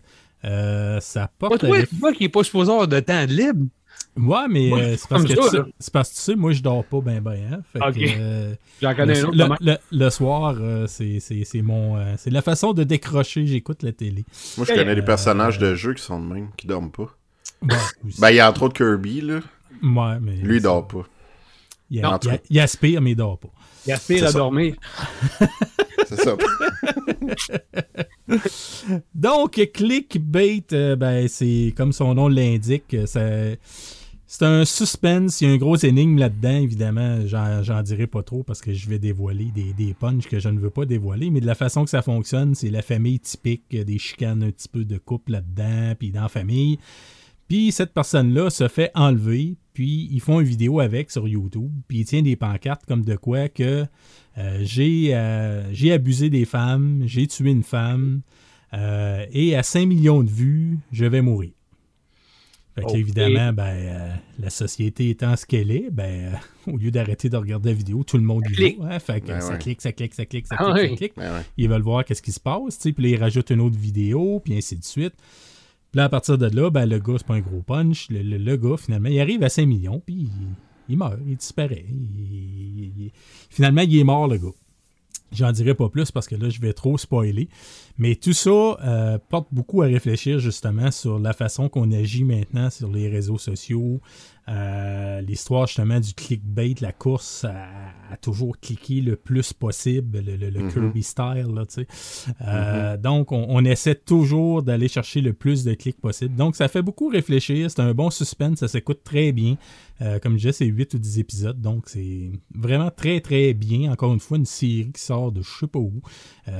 ça 0.44 1.32
porte. 1.40 1.60
Toi, 1.60 1.78
toi 2.00 2.14
qui 2.14 2.24
n'est 2.24 2.30
pas 2.30 2.44
supposé 2.44 2.72
avoir 2.72 2.88
de 2.88 3.00
temps 3.00 3.26
libre. 3.26 3.66
Ouais, 4.18 4.48
mais 4.50 4.74
euh, 4.74 4.98
c'est 4.98 5.08
parce, 5.08 5.24
que 5.24 5.34
tu, 5.34 5.92
parce 5.92 6.10
que 6.10 6.16
tu 6.16 6.22
sais, 6.22 6.36
moi, 6.36 6.52
je 6.52 6.62
dors 6.62 6.84
pas 6.84 7.02
ben 7.02 7.22
ben. 7.22 7.64
Hein, 7.76 7.92
euh, 7.98 8.56
J'en 8.82 8.96
connais 8.96 9.14
le, 9.14 9.44
un 9.44 9.52
autre. 9.52 9.80
Le, 9.92 10.10
soir, 10.10 10.56
euh, 10.60 10.88
c'est 10.88 11.62
mon. 11.62 12.18
c'est 12.18 12.32
la 12.32 12.42
façon 12.42 12.74
de 12.74 12.84
décrocher, 12.84 13.46
j'écoute 13.46 13.84
la 13.84 13.92
télé. 13.92 14.26
Moi, 14.58 14.66
je 14.68 14.74
connais 14.74 14.96
des 14.96 15.04
personnages 15.04 15.60
de 15.60 15.76
jeux 15.76 15.94
qui 15.94 16.04
sont 16.04 16.20
de 16.20 16.34
même, 16.34 16.50
qui 16.58 16.66
dorment 16.68 16.92
pas. 16.92 17.16
ben, 17.62 18.30
il 18.30 18.36
y 18.36 18.40
a 18.40 18.50
entre 18.50 18.64
autres 18.64 18.76
Kirby, 18.76 19.22
là. 19.22 19.40
Ouais, 19.84 20.20
mais. 20.20 20.36
Lui, 20.36 20.58
il 20.58 20.62
dort 20.64 20.88
pas. 20.88 21.06
Il, 21.90 22.04
il, 22.50 22.60
aspire, 22.60 23.02
mais 23.02 23.12
il 23.12 23.16
dort 23.16 23.38
pas. 23.38 23.50
Il 23.86 23.94
aspire 23.94 24.28
à 24.28 24.32
dormir. 24.34 24.76
c'est 26.08 26.20
ça. 26.20 26.36
Donc, 29.16 29.70
clickbait, 29.74 30.66
ben, 30.98 31.28
c'est 31.28 31.74
comme 31.78 31.94
son 31.94 32.16
nom 32.16 32.28
l'indique, 32.28 32.96
c'est 33.06 33.60
c'est 34.30 34.44
un 34.44 34.66
suspense, 34.66 35.40
il 35.40 35.48
y 35.48 35.52
a 35.52 35.54
un 35.54 35.58
gros 35.58 35.78
énigme 35.78 36.18
là-dedans, 36.18 36.58
évidemment. 36.58 37.26
J'en 37.26 37.82
dirai 37.82 38.08
pas 38.08 38.24
trop 38.24 38.44
parce 38.44 38.60
que 38.60 38.74
je 38.74 38.90
vais 38.90 39.00
dévoiler 39.00 39.52
des, 39.56 39.72
des 39.72 39.96
que 40.30 40.40
je 40.40 40.50
ne 40.50 40.60
veux 40.60 40.70
pas 40.70 40.86
dévoiler. 40.86 41.30
Mais 41.30 41.40
de 41.40 41.46
la 41.46 41.56
façon 41.56 41.86
que 41.86 41.90
ça 41.90 42.02
fonctionne, 42.02 42.54
c'est 42.54 42.70
la 42.70 42.82
famille 42.82 43.22
typique, 43.22 43.70
des 43.70 43.98
chicanes 43.98 44.44
un 44.44 44.52
petit 44.52 44.68
peu 44.68 44.84
de 44.84 44.98
couple 44.98 45.32
là-dedans, 45.32 45.96
puis 45.98 46.12
dans 46.12 46.24
la 46.24 46.30
famille. 46.30 46.78
Puis 47.48 47.72
cette 47.72 47.94
personne-là 47.94 48.50
se 48.50 48.68
fait 48.68 48.92
enlever, 48.94 49.56
puis 49.74 50.10
ils 50.12 50.20
font 50.20 50.42
une 50.42 50.48
vidéo 50.48 50.82
avec 50.82 51.10
sur 51.10 51.28
YouTube, 51.28 51.72
puis 51.88 52.00
il 52.00 52.06
tient 52.06 52.22
des 52.22 52.36
pancartes 52.36 52.86
comme 52.86 53.06
de 53.06 53.16
quoi 53.16 53.48
que 53.48 53.86
euh, 54.38 54.66
euh, 54.78 55.70
j'ai 55.72 55.94
abusé 55.94 56.30
des 56.30 56.44
femmes, 56.44 57.04
j'ai 57.06 57.28
tué 57.28 57.52
une 57.52 57.64
femme, 57.64 58.22
euh, 58.74 59.26
et 59.32 59.56
à 59.56 59.64
5 59.64 59.86
millions 59.86 60.24
de 60.24 60.30
vues, 60.30 60.80
je 60.92 61.06
vais 61.06 61.22
mourir. 61.22 61.52
Fait 62.78 63.00
évidemment, 63.00 63.54
ben, 63.54 63.64
euh, 63.64 64.14
la 64.40 64.50
société 64.52 65.10
étant 65.10 65.36
ce 65.36 65.46
qu'elle 65.48 65.72
est, 65.72 65.90
ben, 65.90 66.34
euh, 66.68 66.72
au 66.72 66.78
lieu 66.78 66.92
d'arrêter 66.92 67.28
de 67.28 67.38
regarder 67.38 67.70
la 67.70 67.76
vidéo, 67.76 68.04
tout 68.04 68.18
le 68.18 68.24
monde 68.24 68.44
y 68.52 68.76
va. 68.76 68.94
Hein, 68.94 69.00
fait 69.00 69.22
que 69.22 69.28
ben 69.28 69.42
ça, 69.42 69.58
clique, 69.58 69.82
ça 69.82 69.92
clique, 69.92 70.14
ça 70.14 70.26
clique, 70.26 70.46
ça 70.46 70.56
ah 70.60 70.74
clique, 70.74 70.90
ça 70.92 70.96
clique, 70.96 71.14
ben 71.18 71.44
ils 71.58 71.68
veulent 71.68 71.82
voir 71.82 72.06
qu'est-ce 72.06 72.22
qui 72.22 72.32
se 72.32 72.40
passe, 72.40 72.78
puis 72.78 72.94
là, 73.00 73.10
ils 73.10 73.18
rajoutent 73.18 73.50
une 73.50 73.62
autre 73.62 73.80
vidéo, 73.80 74.42
puis 74.44 74.56
ainsi 74.56 74.78
de 74.78 74.84
suite. 74.84 75.14
Puis 75.92 75.98
là, 75.98 76.04
à 76.04 76.10
partir 76.10 76.38
de 76.38 76.46
là, 76.46 76.70
ben, 76.70 76.86
le 76.86 77.00
gars, 77.00 77.16
c'est 77.18 77.26
pas 77.26 77.36
un 77.36 77.40
gros 77.40 77.62
punch. 77.62 78.10
Le, 78.12 78.56
gars, 78.58 78.78
finalement, 78.78 79.10
il 79.10 79.20
arrive 79.20 79.42
à 79.44 79.50
5 79.50 79.66
millions, 79.66 80.02
puis 80.06 80.30
il, 80.88 80.98
meurt, 80.98 81.18
il 81.26 81.36
disparaît. 81.36 81.86
finalement, 83.50 83.82
il 83.82 83.98
est 83.98 84.04
mort, 84.04 84.28
le 84.28 84.38
gars. 84.38 84.54
J'en 85.32 85.52
dirai 85.52 85.74
pas 85.74 85.90
plus 85.90 86.12
parce 86.12 86.28
que 86.28 86.36
là, 86.36 86.50
je 86.50 86.62
vais 86.62 86.74
trop 86.74 86.98
spoiler. 86.98 87.50
Mais 87.98 88.16
tout 88.16 88.34
ça 88.34 88.50
euh, 88.50 89.18
porte 89.30 89.48
beaucoup 89.52 89.82
à 89.82 89.86
réfléchir 89.86 90.40
justement 90.40 90.92
sur 90.92 91.20
la 91.20 91.34
façon 91.34 91.68
qu'on 91.68 91.92
agit 91.92 92.24
maintenant 92.24 92.70
sur 92.70 92.92
les 92.92 93.10
réseaux 93.10 93.38
sociaux, 93.38 94.00
euh, 94.48 95.22
l'histoire 95.22 95.68
justement 95.68 96.00
du 96.00 96.14
clickbait, 96.14 96.76
la 96.80 96.94
course 96.94 97.44
à, 97.44 97.68
toujours 98.16 98.58
cliquer 98.60 99.02
le 99.02 99.18
plus 99.18 99.52
possible, 99.52 100.20
le, 100.20 100.38
mm-hmm. 100.38 100.72
Kirby 100.72 101.04
style. 101.04 101.48
Là, 101.54 101.66
euh, 101.66 102.96
mm-hmm. 102.96 103.02
Donc, 103.02 103.32
on, 103.32 103.66
essaie 103.66 103.96
toujours 103.96 104.64
d'aller 104.64 104.88
chercher 104.88 105.20
le 105.20 105.34
plus 105.34 105.66
de 105.66 105.74
clics 105.74 106.00
possible. 106.00 106.36
Donc, 106.36 106.56
ça 106.56 106.70
fait 106.70 106.82
beaucoup 106.82 107.10
réfléchir. 107.10 107.70
C'est 107.70 107.82
un 107.82 107.94
bon 107.94 108.10
suspense. 108.10 108.60
Ça 108.60 108.70
s'écoute 108.70 109.02
très 109.04 109.34
bien. 109.34 109.58
Euh, 110.02 110.20
comme 110.20 110.34
je 110.34 110.38
disais, 110.38 110.52
c'est 110.52 110.66
8 110.66 110.94
ou 110.94 111.00
10 111.00 111.20
épisodes. 111.20 111.60
Donc, 111.60 111.90
c'est 111.90 112.32
vraiment 112.56 112.92
très, 112.92 113.20
très 113.20 113.54
bien. 113.54 113.92
Encore 113.92 114.14
une 114.14 114.20
fois, 114.22 114.38
une 114.38 114.46
série 114.46 114.92
qui 114.94 115.02
sort 115.02 115.32
de 115.32 115.42
je 115.42 115.50
sais 115.60 115.68
pas 115.68 115.80
où 115.80 116.02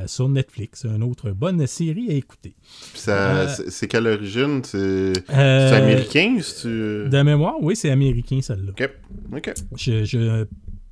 sur 0.06 0.28
Netflix. 0.28 0.86
Une 0.86 1.04
autre 1.04 1.32
bonne 1.32 1.66
série 1.68 2.10
à 2.10 2.14
écouter. 2.14 2.56
c'est 2.94 3.88
quelle 3.88 4.08
origine? 4.08 4.62
C'est 4.64 5.24
américain 5.30 6.40
De 6.66 7.22
mémoire, 7.22 7.56
oui, 7.62 7.76
c'est 7.76 7.92
américain, 7.92 8.42
celle-là. 8.42 8.72
OK. 8.72 8.90
OK. 9.34 9.54
Je, 9.78 10.04
je 10.04 10.46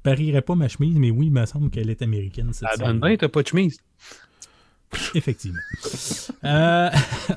parierais 0.05 0.43
pas 0.43 0.55
ma 0.55 0.67
chemise, 0.67 0.95
mais 0.97 1.09
oui, 1.09 1.25
il 1.27 1.31
me 1.31 1.45
semble 1.45 1.69
qu'elle 1.71 1.89
est 1.89 2.01
américaine. 2.03 2.53
Cette 2.53 2.69
ah, 2.71 2.93
ben, 2.93 3.17
t'as 3.17 3.27
pas 3.27 3.41
de 3.41 3.47
chemise. 3.47 3.79
Effectivement. 5.15 5.59
Euh, 6.43 6.89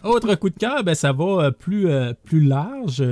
autre 0.04 0.34
coup 0.34 0.50
de 0.50 0.58
cœur, 0.58 0.84
ben, 0.84 0.94
ça 0.94 1.12
va 1.12 1.46
euh, 1.46 1.50
plus, 1.50 1.88
euh, 1.88 2.12
plus 2.24 2.42
large. 2.42 3.02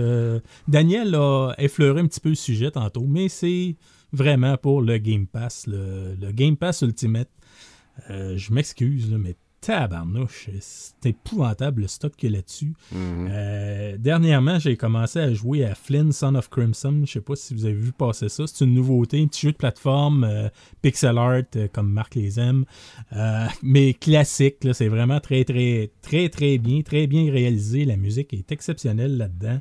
Daniel 0.69 1.15
a 1.15 1.55
effleuré 1.59 2.01
un 2.01 2.07
petit 2.07 2.21
peu 2.21 2.29
le 2.29 2.35
sujet 2.35 2.71
tantôt, 2.71 3.07
mais 3.09 3.29
c'est 3.29 3.77
vraiment 4.13 4.59
pour 4.59 4.83
le 4.83 4.99
Game 4.99 5.27
Pass, 5.27 5.67
le, 5.67 6.15
le 6.21 6.33
Game 6.33 6.57
Pass 6.57 6.83
Ultimate. 6.83 7.31
je 8.09 8.53
m'excuse, 8.53 9.11
mais 9.11 9.37
tabarnouche, 9.67 10.49
c'est 10.61 11.07
épouvantable 11.07 11.83
le 11.83 11.89
stock 11.89 12.15
qu'il 12.17 12.31
y 12.31 12.35
a 12.35 12.37
là-dessus. 12.37 12.73
Mhm. 12.93 13.29
Euh, 13.33 13.97
dernièrement, 13.99 14.61
j'ai 14.61 14.77
commencé 14.77 15.19
à 15.19 15.35
jouer 15.35 15.65
à 15.65 15.75
Flynn 15.75 16.13
Son 16.13 16.37
of 16.37 16.49
Crimson. 16.49 17.03
Je 17.05 17.15
sais 17.15 17.21
pas 17.21 17.35
si 17.35 17.53
vous 17.53 17.65
avez 17.65 17.75
vu 17.75 17.91
passer 17.91 18.29
ça. 18.29 18.45
C'est 18.47 18.65
une 18.65 18.75
nouveauté, 18.75 19.21
un 19.21 19.27
petit 19.27 19.47
jeu 19.47 19.53
de 19.53 19.57
plateforme 19.57 20.23
euh, 20.23 20.49
pixel 20.83 21.19
art 21.19 21.43
euh, 21.57 21.67
comme 21.73 21.91
Marc 21.91 22.15
les 22.15 22.39
aime, 22.39 22.65
mais 23.63 23.93
classique. 23.95 24.59
C'est 24.73 24.87
vraiment 24.87 25.19
très 25.19 25.43
très 25.43 25.91
très 26.01 26.29
très 26.29 26.59
bien, 26.59 26.83
très 26.83 27.09
bien 27.09 27.33
réalisé. 27.33 27.85
La 27.85 27.97
musique 27.97 28.33
est 28.35 28.53
exceptionnelle 28.53 29.17
là-dedans. 29.17 29.61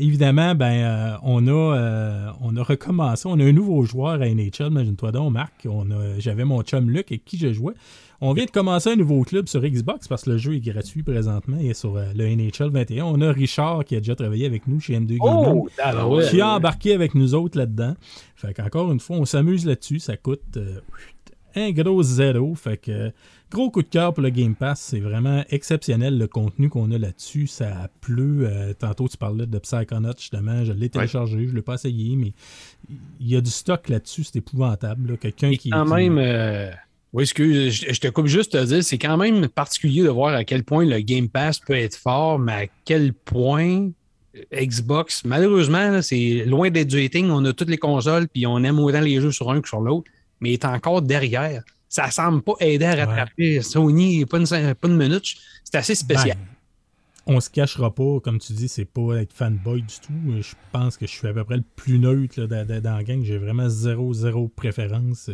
évidemment, 0.00 0.56
ben 0.56 1.18
on 1.22 1.46
a 1.46 2.34
on 2.40 2.56
a 2.56 2.62
recommencé. 2.62 3.28
On 3.28 3.38
a 3.38 3.44
un 3.44 3.52
nouveau 3.52 3.84
joueur 3.84 4.20
à 4.20 4.28
NHL. 4.28 4.66
Imagine-toi 4.66 5.12
donc, 5.12 5.32
Marc. 5.32 5.68
j'avais 6.18 6.44
mon 6.44 6.62
chum 6.62 6.90
Luc 6.90 7.12
avec 7.12 7.24
qui 7.24 7.38
je 7.38 7.52
jouais. 7.52 7.74
On 8.24 8.34
vient 8.34 8.44
de 8.44 8.52
commencer 8.52 8.88
un 8.88 8.94
nouveau 8.94 9.24
club 9.24 9.48
sur 9.48 9.60
Xbox 9.62 10.06
parce 10.06 10.22
que 10.22 10.30
le 10.30 10.38
jeu 10.38 10.54
est 10.54 10.60
gratuit 10.60 11.02
présentement 11.02 11.56
et 11.58 11.74
sur 11.74 11.96
euh, 11.96 12.04
le 12.14 12.28
NHL 12.28 12.70
21. 12.70 13.04
On 13.04 13.20
a 13.20 13.32
Richard 13.32 13.84
qui 13.84 13.96
a 13.96 13.98
déjà 13.98 14.14
travaillé 14.14 14.46
avec 14.46 14.68
nous 14.68 14.78
chez 14.78 14.96
M2 14.96 15.16
oh, 15.18 15.68
qui 16.30 16.40
a 16.40 16.50
embarqué 16.50 16.94
avec 16.94 17.16
nous 17.16 17.34
autres 17.34 17.58
là-dedans. 17.58 17.96
Fait 18.36 18.54
qu'encore 18.54 18.92
une 18.92 19.00
fois, 19.00 19.16
on 19.16 19.24
s'amuse 19.24 19.66
là-dessus. 19.66 19.98
Ça 19.98 20.16
coûte 20.16 20.56
un 21.56 21.72
gros 21.72 22.00
zéro. 22.04 22.54
Fait 22.54 22.76
que 22.76 23.10
gros 23.50 23.72
coup 23.72 23.82
de 23.82 23.88
cœur 23.88 24.14
pour 24.14 24.22
le 24.22 24.30
Game 24.30 24.54
Pass. 24.54 24.80
C'est 24.80 25.00
vraiment 25.00 25.42
exceptionnel 25.50 26.16
le 26.16 26.28
contenu 26.28 26.68
qu'on 26.68 26.92
a 26.92 26.98
là-dessus. 26.98 27.48
Ça 27.48 27.76
a 27.76 27.88
plu. 27.88 28.46
Euh, 28.46 28.72
tantôt, 28.72 29.08
tu 29.08 29.16
parlais 29.16 29.46
de 29.46 29.58
Psychonaut, 29.58 30.16
justement. 30.16 30.64
Je 30.64 30.72
l'ai 30.72 30.90
téléchargé, 30.90 31.46
je 31.46 31.50
ne 31.50 31.56
l'ai 31.56 31.62
pas 31.62 31.74
essayé, 31.74 32.14
mais 32.14 32.34
il 33.18 33.28
y 33.28 33.34
a 33.34 33.40
du 33.40 33.50
stock 33.50 33.88
là-dessus. 33.88 34.22
C'est 34.22 34.36
épouvantable. 34.36 35.18
Quelqu'un 35.18 35.52
qui. 35.54 35.70
Quand 35.70 35.86
même. 35.86 36.18
Euh, 36.18 36.70
oui, 37.12 37.24
excuse, 37.24 37.84
je, 37.90 38.00
te 38.00 38.08
coupe 38.08 38.26
juste 38.26 38.52
te 38.52 38.64
dire, 38.64 38.82
c'est 38.82 38.96
quand 38.96 39.18
même 39.18 39.46
particulier 39.48 40.02
de 40.02 40.08
voir 40.08 40.34
à 40.34 40.44
quel 40.44 40.64
point 40.64 40.86
le 40.86 40.98
Game 41.00 41.28
Pass 41.28 41.58
peut 41.58 41.74
être 41.74 41.96
fort, 41.96 42.38
mais 42.38 42.52
à 42.52 42.66
quel 42.86 43.12
point 43.12 43.90
Xbox, 44.50 45.24
malheureusement, 45.26 46.00
c'est 46.00 46.44
loin 46.46 46.70
d'être 46.70 46.88
du 46.88 47.04
hating. 47.04 47.28
On 47.28 47.44
a 47.44 47.52
toutes 47.52 47.68
les 47.68 47.76
consoles, 47.76 48.28
puis 48.28 48.46
on 48.46 48.58
aime 48.64 48.78
autant 48.78 49.02
les 49.02 49.20
jeux 49.20 49.30
sur 49.30 49.50
un 49.50 49.60
que 49.60 49.68
sur 49.68 49.80
l'autre, 49.80 50.10
mais 50.40 50.50
il 50.50 50.52
est 50.54 50.64
encore 50.64 51.02
derrière. 51.02 51.62
Ça 51.90 52.10
semble 52.10 52.40
pas 52.40 52.54
aider 52.60 52.86
à 52.86 53.04
rattraper 53.04 53.60
Sony, 53.60 54.24
pas 54.24 54.38
une, 54.38 54.46
pas 54.46 54.88
une 54.88 54.96
minute. 54.96 55.34
C'est 55.64 55.76
assez 55.76 55.94
spécial. 55.94 56.38
On 56.38 56.52
on 57.24 57.40
se 57.40 57.50
cachera 57.50 57.94
pas, 57.94 58.18
comme 58.20 58.40
tu 58.40 58.52
dis, 58.54 58.66
c'est 58.66 58.86
pas 58.86 59.20
être 59.20 59.32
fanboy 59.32 59.82
du 59.82 59.94
tout. 60.04 60.40
Je 60.40 60.54
pense 60.72 60.96
que 60.96 61.06
je 61.06 61.12
suis 61.12 61.28
à 61.28 61.32
peu 61.32 61.44
près 61.44 61.56
le 61.56 61.64
plus 61.76 62.00
neutre 62.00 62.46
dans, 62.46 62.66
dans, 62.66 62.96
la 62.96 63.04
gang. 63.04 63.22
J'ai 63.22 63.38
vraiment 63.38 63.68
zéro, 63.68 64.12
zéro 64.12 64.48
préférence. 64.48 65.30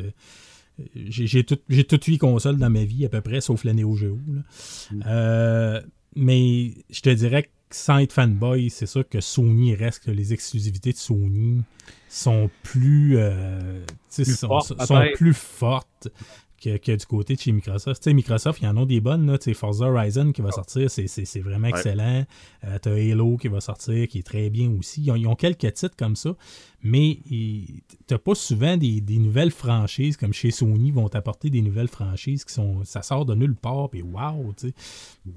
J'ai 0.94 1.44
toutes 1.44 1.62
tout 1.88 2.00
huit 2.06 2.18
consoles 2.18 2.58
dans 2.58 2.70
ma 2.70 2.84
vie, 2.84 3.04
à 3.04 3.08
peu 3.08 3.20
près, 3.20 3.40
sauf 3.40 3.64
la 3.64 3.74
Neo 3.74 3.96
Geo. 3.96 4.18
Mm. 4.90 5.02
Euh, 5.06 5.80
mais 6.16 6.74
je 6.90 7.00
te 7.00 7.10
dirais 7.10 7.44
que 7.44 7.48
sans 7.70 7.98
être 7.98 8.12
fanboy, 8.12 8.70
c'est 8.70 8.86
sûr 8.86 9.06
que 9.08 9.20
Sony 9.20 9.74
reste 9.74 10.04
que 10.04 10.10
les 10.10 10.32
exclusivités 10.32 10.92
de 10.92 10.96
Sony 10.96 11.62
sont 12.08 12.50
plus, 12.62 13.18
euh, 13.18 13.84
sont, 14.08 15.04
plus 15.14 15.34
fortes 15.34 16.08
que, 16.60 16.96
du 16.96 17.06
côté 17.06 17.34
de 17.34 17.40
chez 17.40 17.52
Microsoft. 17.52 18.02
sais, 18.02 18.12
Microsoft, 18.12 18.60
il 18.60 18.64
y 18.64 18.68
en 18.68 18.76
a 18.76 18.84
des 18.84 19.00
bonnes. 19.00 19.30
Là. 19.30 19.38
Forza 19.54 19.86
Horizon 19.86 20.32
qui 20.32 20.42
va 20.42 20.50
sortir, 20.50 20.90
c'est 20.90 21.40
vraiment 21.40 21.68
excellent. 21.68 22.24
Euh, 22.64 22.78
tu 22.82 22.88
as 22.88 22.92
Halo 22.92 23.36
qui 23.36 23.48
va 23.48 23.60
sortir, 23.60 24.08
qui 24.08 24.18
est 24.18 24.26
très 24.26 24.50
bien 24.50 24.70
aussi. 24.70 25.02
Ils 25.02 25.26
ont, 25.26 25.34
quelques 25.34 25.72
titres 25.72 25.96
comme 25.96 26.16
ça, 26.16 26.34
mais 26.82 27.18
tu 27.26 27.82
n'as 28.10 28.18
pas 28.18 28.34
souvent 28.34 28.76
des, 28.76 29.02
nouvelles 29.18 29.50
franchises 29.50 30.16
comme 30.16 30.32
chez 30.32 30.50
Sony 30.50 30.90
vont 30.90 31.08
t'apporter 31.08 31.50
des 31.50 31.62
nouvelles 31.62 31.88
franchises 31.88 32.44
qui 32.44 32.52
sont. 32.52 32.84
Ça 32.84 33.02
sort 33.02 33.24
de 33.24 33.34
nulle 33.34 33.56
part, 33.56 33.90
puis 33.90 34.02
waouh, 34.02 34.52
tu 34.54 34.72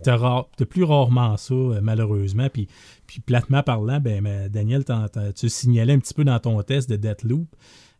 as, 0.09 0.45
plus 0.69 0.83
rarement 0.83 1.37
ça, 1.37 1.53
euh, 1.53 1.79
malheureusement. 1.81 2.49
Puis, 2.49 2.67
puis 3.07 3.19
platement 3.19 3.63
parlant, 3.63 3.99
ben, 3.99 4.49
Daniel, 4.49 4.83
tu 5.35 5.49
signalais 5.49 5.93
un 5.93 5.99
petit 5.99 6.13
peu 6.13 6.23
dans 6.23 6.39
ton 6.39 6.61
test 6.63 6.89
de 6.89 6.95
Deathloop. 6.95 7.47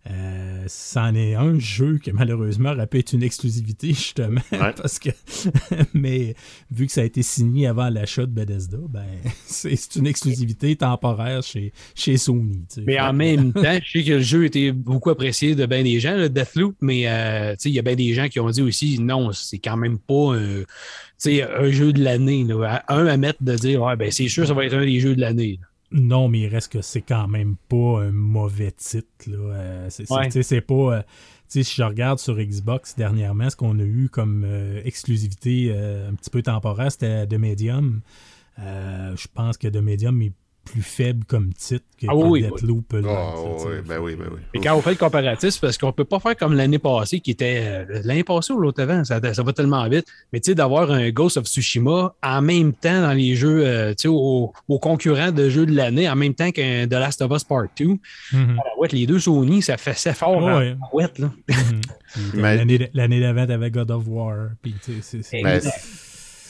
Euh, 0.10 0.64
c'en 0.66 1.14
est 1.14 1.36
un 1.36 1.60
jeu 1.60 2.00
qui 2.00 2.12
malheureusement 2.12 2.72
aurait 2.72 2.88
pu 2.88 2.98
être 2.98 3.14
une 3.14 3.22
exclusivité 3.22 3.88
justement 3.94 4.42
parce 4.50 4.98
que 4.98 5.12
mais 5.94 6.34
vu 6.72 6.88
que 6.88 6.92
ça 6.92 7.02
a 7.02 7.04
été 7.04 7.22
signé 7.22 7.68
avant 7.68 7.88
l'achat 7.88 8.26
de 8.26 8.32
Bethesda 8.32 8.80
ben 8.90 9.06
c'est 9.46 9.96
une 9.96 10.08
exclusivité 10.08 10.76
temporaire 10.76 11.44
chez, 11.44 11.72
chez 11.94 12.18
Sony 12.18 12.64
mais 12.88 13.00
en 13.00 13.14
même 13.14 13.54
temps 13.54 13.78
je 13.84 14.00
sais 14.00 14.04
que 14.04 14.14
le 14.14 14.22
jeu 14.22 14.46
était 14.46 14.72
beaucoup 14.72 15.12
apprécié 15.12 15.54
de 15.54 15.68
bien 15.68 15.84
des 15.84 16.00
gens 16.00 16.18
le 16.18 16.30
Deathloop 16.30 16.78
mais 16.82 17.08
euh, 17.08 17.56
il 17.64 17.72
y 17.72 17.78
a 17.78 17.84
bien 17.84 17.96
des 17.96 18.16
gens 18.16 18.28
qui 18.28 18.40
ont 18.40 18.50
dit 18.50 18.64
aussi 18.64 18.98
non 19.00 19.32
c'est 19.34 19.60
quand 19.60 19.78
même 19.78 20.00
pas 20.00 20.34
un 20.34 21.70
jeu 21.70 21.94
de 21.94 22.04
l'année 22.04 22.48
un 22.88 23.06
à 23.06 23.18
mettre 23.18 23.44
de 23.44 23.54
dire 23.54 23.84
ouais, 23.84 23.96
ben 23.96 24.10
c'est 24.10 24.30
sûr 24.30 24.48
ça 24.48 24.56
va 24.56 24.66
être 24.66 24.74
un 24.74 24.86
des 24.86 25.00
jeux 25.00 25.16
de 25.16 25.22
l'année 25.22 25.60
non, 25.92 26.30
mais 26.30 26.42
il 26.42 26.48
reste 26.48 26.72
que 26.72 26.82
c'est 26.82 27.02
quand 27.02 27.28
même 27.28 27.56
pas 27.68 28.02
un 28.02 28.12
mauvais 28.12 28.72
titre. 28.72 29.08
Euh, 29.30 29.90
c'est 29.90 30.62
pas. 30.62 30.74
Euh, 30.74 31.02
si 31.48 31.64
je 31.64 31.84
regarde 31.84 32.18
sur 32.20 32.38
Xbox 32.38 32.96
dernièrement, 32.96 33.50
ce 33.50 33.58
qu'on 33.58 33.78
a 33.80 33.84
eu 33.84 34.08
comme 34.10 34.46
euh, 34.46 34.82
exclusivité 34.86 35.74
un 35.74 36.16
petit 36.16 36.30
peu 36.30 36.42
temporaire, 36.42 36.92
c'était 36.92 37.28
The 37.28 37.34
Medium. 37.34 38.02
je 38.58 39.28
pense 39.34 39.58
que 39.58 39.68
The 39.68 39.82
Medium 39.82 40.22
est 40.22 40.32
plus 40.64 40.82
faible 40.82 41.26
comme 41.26 41.54
titre 41.54 41.86
que, 42.00 42.06
ah, 42.10 42.16
oui, 42.16 42.44
Deathloop. 42.44 42.94
Oui. 42.94 43.02
Ah, 43.08 43.34
oui, 43.38 43.76
ben 43.86 44.00
oui, 44.00 44.16
ben 44.16 44.28
oui. 44.32 44.40
Et 44.54 44.60
quand 44.60 44.76
on 44.76 44.82
fait 44.82 44.92
le 44.92 44.96
comparatif, 44.96 45.60
parce 45.60 45.78
qu'on 45.78 45.92
peut 45.92 46.06
pas 46.06 46.20
faire 46.20 46.36
comme 46.36 46.54
l'année 46.54 46.80
passée, 46.80 47.20
qui 47.20 47.32
était 47.32 47.62
euh, 47.64 48.02
l'année 48.04 48.24
passée 48.24 48.54
ou 48.54 48.60
l'autre 48.60 48.82
avant, 48.82 49.04
ça, 49.04 49.20
va 49.20 49.54
tellement 49.54 49.88
vite, 49.90 50.06
mais 50.32 50.40
tu 50.40 50.52
sais, 50.52 50.56
d'avoir 50.56 50.92
un 50.92 51.10
Ghost 51.10 51.38
of 51.38 51.46
Tsushima 51.46 52.16
en 52.22 52.42
même 52.42 52.74
temps 52.74 53.02
dans 53.02 53.14
les 53.14 53.36
jeux, 53.36 53.66
euh, 53.66 53.92
tu 53.92 54.04
sais, 54.04 54.08
aux 54.08 54.54
au 54.68 54.80
concurrents 54.80 55.32
de 55.32 55.50
jeux 55.50 55.66
de 55.66 55.76
l'année, 55.76 56.10
en 56.10 56.16
même 56.16 56.34
temps 56.34 56.52
qu'un 56.52 56.88
The 56.88 56.94
Last 56.94 57.22
of 57.22 57.32
Us 57.32 57.44
Part 57.44 57.68
2. 57.78 57.98
Mm 58.34 58.58
les 58.92 59.06
deux 59.06 59.20
Sony, 59.20 59.62
ça 59.62 59.78
fait 59.78 59.92
assez 59.92 60.14
fort 60.14 60.38
oh, 60.42 60.96
ouais. 60.98 61.08
là. 61.18 61.32
Mhm. 61.48 61.82
L'année 62.94 63.20
d'avant, 63.20 63.50
avec 63.50 63.74
God 63.74 63.92
of 63.92 64.04
War. 64.08 64.50
Puis, 64.62 64.76
c'est 64.82 65.42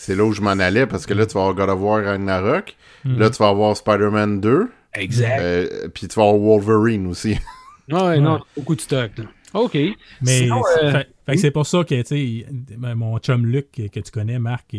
c'est 0.02 0.16
là 0.16 0.26
où 0.26 0.34
je 0.34 0.42
m'en 0.42 0.50
allais 0.50 0.88
parce 0.88 1.06
que 1.06 1.14
là, 1.14 1.28
tu 1.28 1.36
vas 1.36 1.42
avoir 1.42 1.56
God 1.56 1.70
of 1.70 1.80
War 1.80 2.04
Ragnarok. 2.04 2.76
Hmm. 3.06 3.20
Là, 3.20 3.30
tu 3.30 3.38
vas 3.38 3.50
avoir 3.50 3.78
Spider-Man 3.78 4.42
2. 4.42 4.68
Exact. 4.96 5.40
Euh, 5.40 5.90
puis 5.94 6.08
tu 6.08 6.16
vas 6.16 6.24
avoir 6.24 6.38
Wolverine 6.38 7.08
aussi. 7.08 7.38
Ouais, 7.90 8.22
non, 8.22 8.40
beaucoup 8.56 8.74
de 8.76 8.80
stock. 8.80 9.12
Là. 9.18 9.26
OK. 9.54 9.78
Mais 10.22 10.50
euh, 10.50 11.04
c'est 11.36 11.52
pour 11.52 11.68
ça 11.68 11.84
que, 11.84 12.02
tu 12.04 12.46
mon 12.78 13.18
chum 13.18 13.46
Luc, 13.46 13.70
que, 13.72 14.00
tu 14.00 14.12
connais, 14.12 14.40
Marc, 14.40 14.74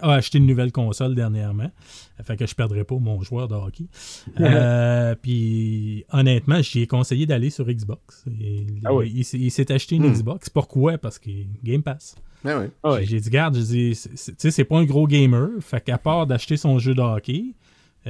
a 0.00 0.12
acheté 0.12 0.38
une 0.38 0.46
nouvelle 0.46 0.70
console 0.70 1.16
dernièrement. 1.16 1.68
Fait 2.22 2.36
que 2.36 2.46
je 2.46 2.54
perdrai 2.54 2.84
pas 2.84 2.94
mon 2.94 3.20
joueur 3.22 3.48
de 3.48 3.54
hockey. 3.54 3.86
Euh, 4.40 5.16
puis, 5.20 6.04
honnêtement, 6.12 6.62
j'ai 6.62 6.86
conseillé 6.86 7.26
d'aller 7.26 7.50
sur 7.50 7.66
Xbox. 7.66 8.24
ah 8.84 8.94
oui. 8.94 9.10
Il, 9.32 9.50
s'est 9.50 9.72
acheté 9.72 9.96
une 9.96 10.06
hmm. 10.06 10.12
Xbox. 10.12 10.48
Pourquoi? 10.48 10.96
Parce 10.96 11.18
que 11.18 11.30
Game 11.64 11.82
Pass. 11.82 12.14
Ben. 12.44 12.70
J'ai 13.02 13.20
dit, 13.20 13.30
garde, 13.30 13.54
tu 13.54 13.94
sais, 13.94 14.50
c'est 14.50 14.64
pas 14.64 14.78
un 14.78 14.84
gros 14.84 15.06
gamer. 15.06 15.48
Fait 15.60 15.80
qu'à 15.80 15.98
part 15.98 16.26
d'acheter 16.26 16.56
son 16.56 16.78
jeu 16.78 16.94
de 16.94 17.00
hockey, 17.00 17.54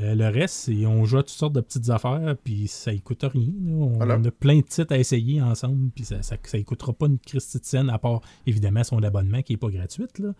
euh, 0.00 0.14
le 0.14 0.28
reste, 0.28 0.70
on 0.86 1.04
joue 1.04 1.18
à 1.18 1.22
toutes 1.22 1.30
sortes 1.30 1.54
de 1.54 1.60
petites 1.60 1.90
affaires, 1.90 2.36
puis 2.44 2.68
ça 2.68 2.92
ne 2.92 2.98
coûte 2.98 3.24
rien. 3.24 3.48
On, 3.72 4.00
a 4.00 4.30
plein 4.30 4.58
de 4.58 4.62
titres 4.62 4.92
à 4.92 4.98
essayer 4.98 5.42
ensemble, 5.42 5.90
puis 5.94 6.04
ça 6.04 6.16
ne 6.16 6.62
coûtera 6.62 6.92
pas 6.92 7.06
une 7.06 7.18
Christie 7.18 7.58
de 7.58 7.64
scène, 7.64 7.90
à 7.90 7.98
part 7.98 8.20
évidemment 8.46 8.84
son 8.84 9.02
abonnement 9.02 9.42
qui 9.42 9.54
n'est 9.54 9.58
pas 9.58 9.70
gratuite. 9.70 10.18
Là. 10.18 10.34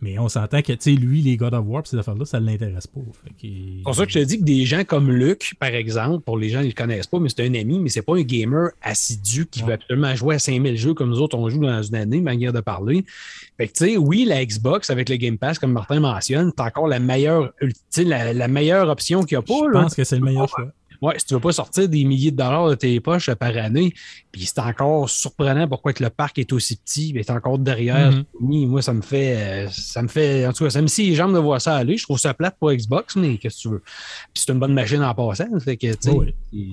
Mais 0.00 0.18
on 0.18 0.28
s'entend 0.28 0.62
que, 0.62 0.72
tu 0.72 0.78
sais, 0.80 0.90
lui, 0.92 1.20
les 1.20 1.36
God 1.36 1.54
of 1.54 1.64
War, 1.66 1.86
ces 1.86 1.98
affaires-là, 1.98 2.24
ça 2.24 2.40
ne 2.40 2.46
l'intéresse 2.46 2.86
pas. 2.86 3.00
C'est 3.40 3.82
pour 3.84 3.94
ça 3.94 4.06
que 4.06 4.12
je 4.12 4.18
te 4.20 4.24
dis 4.24 4.38
que 4.38 4.44
des 4.44 4.64
gens 4.64 4.84
comme 4.84 5.10
Luc, 5.10 5.54
par 5.60 5.74
exemple, 5.74 6.24
pour 6.24 6.38
les 6.38 6.48
gens 6.48 6.60
qui 6.60 6.66
ne 6.66 6.70
le 6.70 6.74
connaissent 6.74 7.06
pas, 7.06 7.18
mais 7.18 7.28
c'est 7.28 7.42
un 7.46 7.54
ami, 7.54 7.78
mais 7.80 7.88
c'est 7.88 8.02
pas 8.02 8.16
un 8.16 8.22
gamer 8.22 8.70
assidu 8.80 9.46
qui 9.46 9.62
veut 9.62 9.74
absolument 9.74 10.14
jouer 10.14 10.36
à 10.36 10.38
5000 10.38 10.76
jeux 10.76 10.94
comme 10.94 11.10
nous 11.10 11.20
autres, 11.20 11.36
on 11.36 11.48
joue 11.48 11.60
dans 11.60 11.82
une 11.82 11.94
année, 11.96 12.20
manière 12.20 12.52
de 12.52 12.60
parler. 12.60 13.04
Fait 13.62 13.68
que, 13.68 13.74
tu 13.74 13.92
sais, 13.92 13.96
oui, 13.96 14.24
la 14.24 14.44
Xbox 14.44 14.90
avec 14.90 15.08
le 15.08 15.14
Game 15.14 15.38
Pass, 15.38 15.56
comme 15.56 15.70
Martin 15.70 16.00
mentionne, 16.00 16.50
c'est 16.56 16.64
encore 16.64 16.88
la 16.88 16.98
meilleure, 16.98 17.52
la, 17.96 18.32
la 18.32 18.48
meilleure 18.48 18.88
option 18.88 19.22
qu'il 19.22 19.38
n'y 19.38 19.44
a 19.44 19.46
pas. 19.46 19.68
Je 19.72 19.80
pense 19.82 19.94
que 19.94 20.02
c'est 20.02 20.16
le 20.16 20.24
meilleur 20.24 20.48
choix. 20.48 20.72
Ouais, 21.00 21.16
si 21.18 21.26
tu 21.26 21.34
ne 21.34 21.38
veux 21.38 21.42
pas 21.42 21.52
sortir 21.52 21.88
des 21.88 22.04
milliers 22.04 22.30
de 22.30 22.36
dollars 22.36 22.70
de 22.70 22.74
tes 22.76 23.00
poches 23.00 23.32
par 23.34 23.56
année, 23.56 23.92
puis 24.30 24.46
c'est 24.46 24.60
encore 24.60 25.08
surprenant 25.10 25.66
pourquoi 25.68 25.92
que 25.92 26.02
le 26.02 26.10
parc 26.10 26.38
est 26.38 26.52
aussi 26.52 26.76
petit, 26.76 27.12
est 27.16 27.30
encore 27.30 27.58
derrière. 27.58 28.12
Mm-hmm. 28.40 28.66
Moi, 28.68 28.82
ça 28.82 28.92
me 28.92 29.02
fait. 29.02 29.36
Euh, 29.36 29.68
ça 29.68 30.02
me 30.02 30.08
fait. 30.08 30.46
En 30.46 30.52
tout 30.52 30.64
cas, 30.64 30.70
ça 30.70 30.82
me 30.82 30.86
scie 30.88 31.10
les 31.10 31.14
jambes 31.16 31.34
de 31.34 31.38
voir 31.38 31.60
ça 31.60 31.76
aller. 31.76 31.96
Je 31.96 32.04
trouve 32.04 32.18
ça 32.18 32.34
plate 32.34 32.56
pour 32.58 32.72
Xbox, 32.72 33.16
mais 33.16 33.36
qu'est-ce 33.36 33.56
que 33.56 33.62
tu 33.62 33.68
veux? 33.68 33.82
Puis 34.32 34.44
c'est 34.44 34.52
une 34.52 34.60
bonne 34.60 34.74
machine 34.74 35.02
en 35.02 35.14
passant. 35.14 35.46
Fait 35.60 35.76
que, 35.76 35.88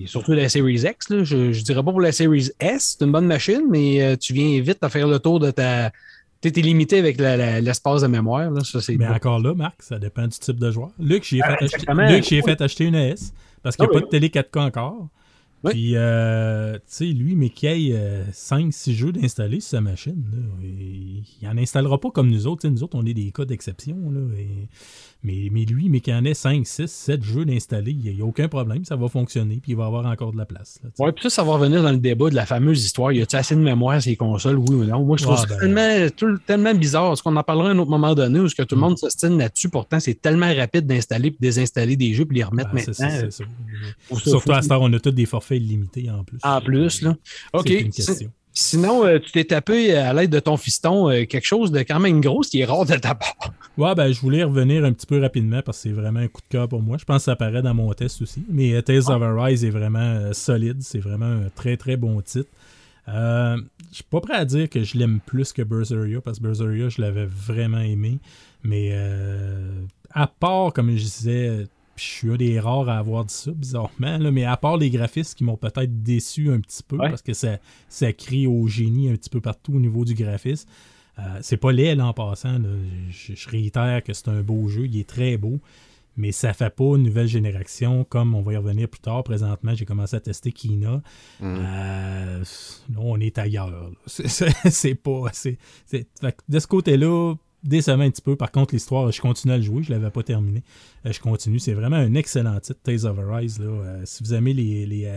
Surtout 0.06 0.34
la 0.34 0.50
Series 0.50 0.82
X, 0.82 1.24
je 1.24 1.36
ne 1.36 1.52
dirais 1.52 1.84
pas 1.84 1.92
pour 1.92 2.02
la 2.02 2.12
Series 2.12 2.50
S, 2.60 2.98
c'est 2.98 3.06
une 3.06 3.12
bonne 3.12 3.28
machine, 3.28 3.64
mais 3.70 4.02
euh, 4.02 4.16
tu 4.16 4.34
viens 4.34 4.60
vite 4.62 4.78
à 4.82 4.90
faire 4.90 5.08
le 5.08 5.20
tour 5.20 5.40
de 5.40 5.50
ta 5.52 5.92
tu 6.42 6.48
es 6.48 6.62
limité 6.62 7.00
avec 7.00 7.20
l'espace 7.20 8.02
de 8.02 8.08
mémoire. 8.08 8.52
Là. 8.52 8.64
Ça, 8.64 8.80
Mais 8.98 9.08
encore 9.08 9.40
là, 9.40 9.54
Marc, 9.54 9.82
ça 9.82 10.00
dépend 10.00 10.24
du 10.28 10.38
type 10.38 10.60
de 10.60 10.72
joueur. 10.72 10.92
Luc, 11.00 11.24
j'ai 11.24 11.40
fait, 11.40 11.64
acheter... 11.64 12.42
fait 12.42 12.62
acheter 12.62 12.86
une 12.86 12.96
S 12.96 13.34
parce 13.62 13.76
qu'il 13.76 13.84
n'y 13.84 13.90
a 13.90 13.92
ah 13.96 14.00
pas 14.00 14.06
de 14.06 14.10
télé 14.10 14.30
4K 14.30 14.60
encore. 14.60 15.10
Puis, 15.66 15.92
euh, 15.96 16.76
tu 16.76 16.82
sais, 16.86 17.06
lui, 17.06 17.36
mais 17.36 17.50
qu'il 17.50 17.92
ait 17.92 18.24
5-6 18.32 18.94
jeux 18.94 19.12
d'installer 19.12 19.60
sur 19.60 19.72
sa 19.72 19.82
machine, 19.82 20.24
il 20.62 21.26
n'en 21.42 21.58
installera 21.58 22.00
pas 22.00 22.12
comme 22.12 22.30
nous 22.30 22.48
autres. 22.48 22.68
nous 22.70 22.84
autres, 22.84 22.98
on 22.98 23.06
est 23.06 23.14
des 23.14 23.32
cas 23.32 23.44
d'exception. 23.44 23.98
Mais, 25.22 25.50
mais 25.52 25.66
lui, 25.66 25.90
mais 25.90 26.00
qu'il 26.00 26.14
en 26.14 26.24
ait 26.24 26.34
5, 26.34 26.66
6, 26.66 26.88
7 26.88 27.24
jeux 27.24 27.44
d'installer, 27.44 27.92
il 27.92 28.16
n'y 28.16 28.22
a, 28.22 28.26
aucun 28.26 28.48
problème, 28.48 28.86
ça 28.86 28.96
va 28.96 29.10
fonctionner, 29.10 29.60
puis 29.62 29.74
il 29.74 29.76
va 29.76 29.86
avoir 29.86 30.06
encore 30.06 30.32
de 30.32 30.38
la 30.38 30.46
place. 30.46 30.80
Oui, 30.98 31.12
puis 31.12 31.24
ça, 31.24 31.30
ça 31.30 31.44
va 31.44 31.54
revenir 31.54 31.84
dans 31.84 31.92
le 31.92 31.98
débat 31.98 32.30
de 32.30 32.36
la 32.36 32.46
fameuse 32.46 32.86
histoire. 32.86 33.12
Y 33.12 33.22
a-t-il 33.22 33.38
assez 33.38 33.54
de 33.54 33.60
mémoire 33.60 34.02
ces 34.02 34.16
consoles, 34.16 34.58
oui 34.58 34.76
ou 34.76 34.86
non? 34.86 35.04
Moi, 35.04 35.18
je 35.18 35.24
trouve 35.24 35.38
ça 35.38 35.46
ben, 35.46 35.60
tellement, 35.60 36.38
tellement 36.48 36.74
bizarre. 36.74 37.12
Est-ce 37.12 37.24
qu'on 37.24 37.36
en 37.36 37.44
parlera 37.44 37.70
à 37.70 37.72
un 37.74 37.80
autre 37.80 37.92
moment 37.92 38.16
donné 38.16 38.40
où 38.40 38.48
ce 38.48 38.56
que 38.56 38.64
tout 38.64 38.76
le 38.76 38.82
monde 38.82 38.98
se 38.98 39.10
stine 39.10 39.38
là-dessus? 39.38 39.68
Pourtant, 39.68 40.00
c'est 40.00 40.22
tellement 40.22 40.54
rapide 40.56 40.88
d'installer 40.88 41.28
et 41.28 41.36
désinstaller 41.38 41.98
des 41.98 42.14
jeux 42.14 42.26
puis 42.26 42.38
les 42.38 42.44
remettre 42.46 42.72
ben, 42.72 42.78
maintenant. 42.78 43.10
C'est 43.10 43.32
ça. 43.32 43.44
Surtout 44.24 44.54
à 44.54 44.62
ce 44.62 44.70
temps, 44.70 44.80
on 44.82 44.94
a 44.94 45.00
tous 45.00 45.12
des 45.12 45.26
forfaits 45.26 45.58
illimités 45.58 46.10
en 46.10 46.24
plus. 46.24 46.40
En 46.44 46.62
plus, 46.62 47.02
là. 47.02 47.16
OK. 47.54 47.70
Une 47.70 47.90
question. 47.92 48.32
Sinon, 48.62 49.06
euh, 49.06 49.20
tu 49.20 49.32
t'es 49.32 49.46
tapé 49.46 49.96
à 49.96 50.14
l'aide 50.14 50.32
de 50.32 50.40
ton 50.42 50.58
fiston 50.58 51.10
euh, 51.10 51.24
quelque 51.24 51.46
chose 51.46 51.72
de 51.72 51.80
quand 51.80 52.02
même 52.02 52.20
gros, 52.20 52.44
ce 52.44 52.50
qui 52.50 52.60
est 52.60 52.66
rare 52.66 52.86
de 52.86 52.96
ta 52.96 53.16
part. 53.16 53.54
Ouais, 53.78 53.96
ben, 53.96 54.12
je 54.12 54.20
voulais 54.20 54.44
revenir 54.44 54.84
un 54.84 54.92
petit 54.92 55.06
peu 55.06 55.22
rapidement 55.22 55.62
parce 55.62 55.78
que 55.78 55.84
c'est 55.84 55.96
vraiment 55.96 56.20
un 56.20 56.28
coup 56.28 56.42
de 56.42 56.48
cœur 56.50 56.68
pour 56.68 56.82
moi. 56.82 56.98
Je 56.98 57.06
pense 57.06 57.20
que 57.20 57.24
ça 57.24 57.32
apparaît 57.32 57.62
dans 57.62 57.74
mon 57.74 57.94
test 57.94 58.22
aussi. 58.22 58.44
Mais 58.50 58.80
Tales 58.82 59.10
of 59.10 59.22
Arise 59.22 59.64
est 59.64 59.70
vraiment 59.70 60.00
euh, 60.00 60.34
solide. 60.34 60.82
C'est 60.82 61.00
vraiment 61.00 61.26
un 61.26 61.50
très, 61.56 61.78
très 61.78 61.96
bon 61.96 62.20
titre. 62.20 62.50
je 63.08 63.62
suis 63.94 64.04
pas 64.04 64.20
prêt 64.20 64.36
à 64.36 64.44
dire 64.44 64.70
que 64.70 64.84
je 64.84 64.98
l'aime 64.98 65.22
plus 65.26 65.54
que 65.54 65.62
Berseria, 65.62 66.20
parce 66.20 66.40
que 66.40 66.44
Berseria, 66.44 66.90
je 66.90 67.02
l'avais 67.02 67.28
vraiment 67.28 67.80
aimé. 67.80 68.20
Mais 68.64 68.90
euh, 68.92 69.72
à 70.12 70.28
part, 70.28 70.74
comme 70.74 70.92
je 70.92 71.04
disais, 71.04 71.66
je 72.00 72.06
suis 72.06 72.32
un 72.32 72.36
des 72.36 72.60
rares 72.60 72.90
à 72.90 72.98
avoir 72.98 73.26
dit 73.26 73.34
ça, 73.34 73.52
bizarrement, 73.52 74.18
là, 74.18 74.32
mais 74.32 74.46
à 74.46 74.58
part 74.58 74.78
les 74.78 74.90
graphistes 74.90 75.38
qui 75.38 75.44
m'ont 75.44 75.58
peut-être 75.58 76.04
déçu 76.04 76.52
un 76.52 76.60
petit 76.60 76.84
peu, 76.84 76.98
parce 76.98 77.22
que 77.22 77.34
ça, 77.34 77.58
ça 77.88 78.14
crie 78.14 78.48
au 78.48 78.68
génie 78.68 79.10
un 79.10 79.16
petit 79.16 79.30
peu 79.30 79.42
partout 79.42 79.74
au 79.74 79.80
niveau 79.80 80.06
du 80.06 80.14
graphisme. 80.14 80.70
Euh, 81.20 81.40
c'est 81.42 81.58
pas 81.58 81.72
laid 81.72 82.00
en 82.02 82.14
passant. 82.14 82.60
Je, 83.10 83.36
je, 83.36 83.50
réitère 83.50 84.04
que 84.04 84.14
c'est 84.14 84.30
un 84.30 84.42
beau 84.42 84.70
jeu, 84.70 84.86
il 84.86 84.98
est 84.98 85.08
très 85.08 85.36
beau 85.38 85.60
mais 86.20 86.34
ça 86.34 86.54
fait 86.54 86.70
pas 86.70 86.98
une 86.98 87.04
nouvelle 87.04 87.28
génération 87.28 88.04
comme 88.04 88.36
on 88.36 88.42
va 88.42 88.54
y 88.54 88.58
revenir 88.58 88.90
plus 88.90 89.00
tard. 89.00 89.24
Présentement, 89.24 89.74
j'ai 89.74 89.86
commencé 89.86 90.18
à 90.18 90.20
tester 90.20 90.52
Kina. 90.52 91.02
Mm. 91.40 91.58
Euh, 91.60 92.44
on 92.98 93.20
est 93.22 93.38
ailleurs. 93.38 93.90
C'est 94.06 94.96
pas. 94.96 95.32
de 96.50 96.60
ce 96.60 96.68
côté-là, 96.68 97.36
décevant 97.64 98.04
un 98.04 98.12
petit 98.12 98.22
peu. 98.22 98.36
Par 98.36 98.52
contre, 98.52 98.74
l'histoire, 98.74 99.12
je 99.12 99.22
continue 99.22 99.54
à 99.54 99.58
le 99.58 99.64
jouer. 99.64 99.84
Je 99.84 99.92
l'avais 99.92 100.10
pas 100.10 100.24
terminé. 100.24 100.64
Euh, 101.06 101.12
je 101.12 101.20
continue. 101.20 101.60
C'est 101.60 101.74
vraiment 101.74 101.98
un 101.98 102.14
excellent 102.14 102.60
titre, 102.60 102.80
Tales 102.84 103.06
of 103.06 103.20
Arise. 103.20 103.60
Là. 103.60 103.66
Euh, 103.66 104.02
si 104.06 104.24
vous 104.24 104.34
aimez 104.34 104.54
les, 104.54 104.86
les, 104.86 105.12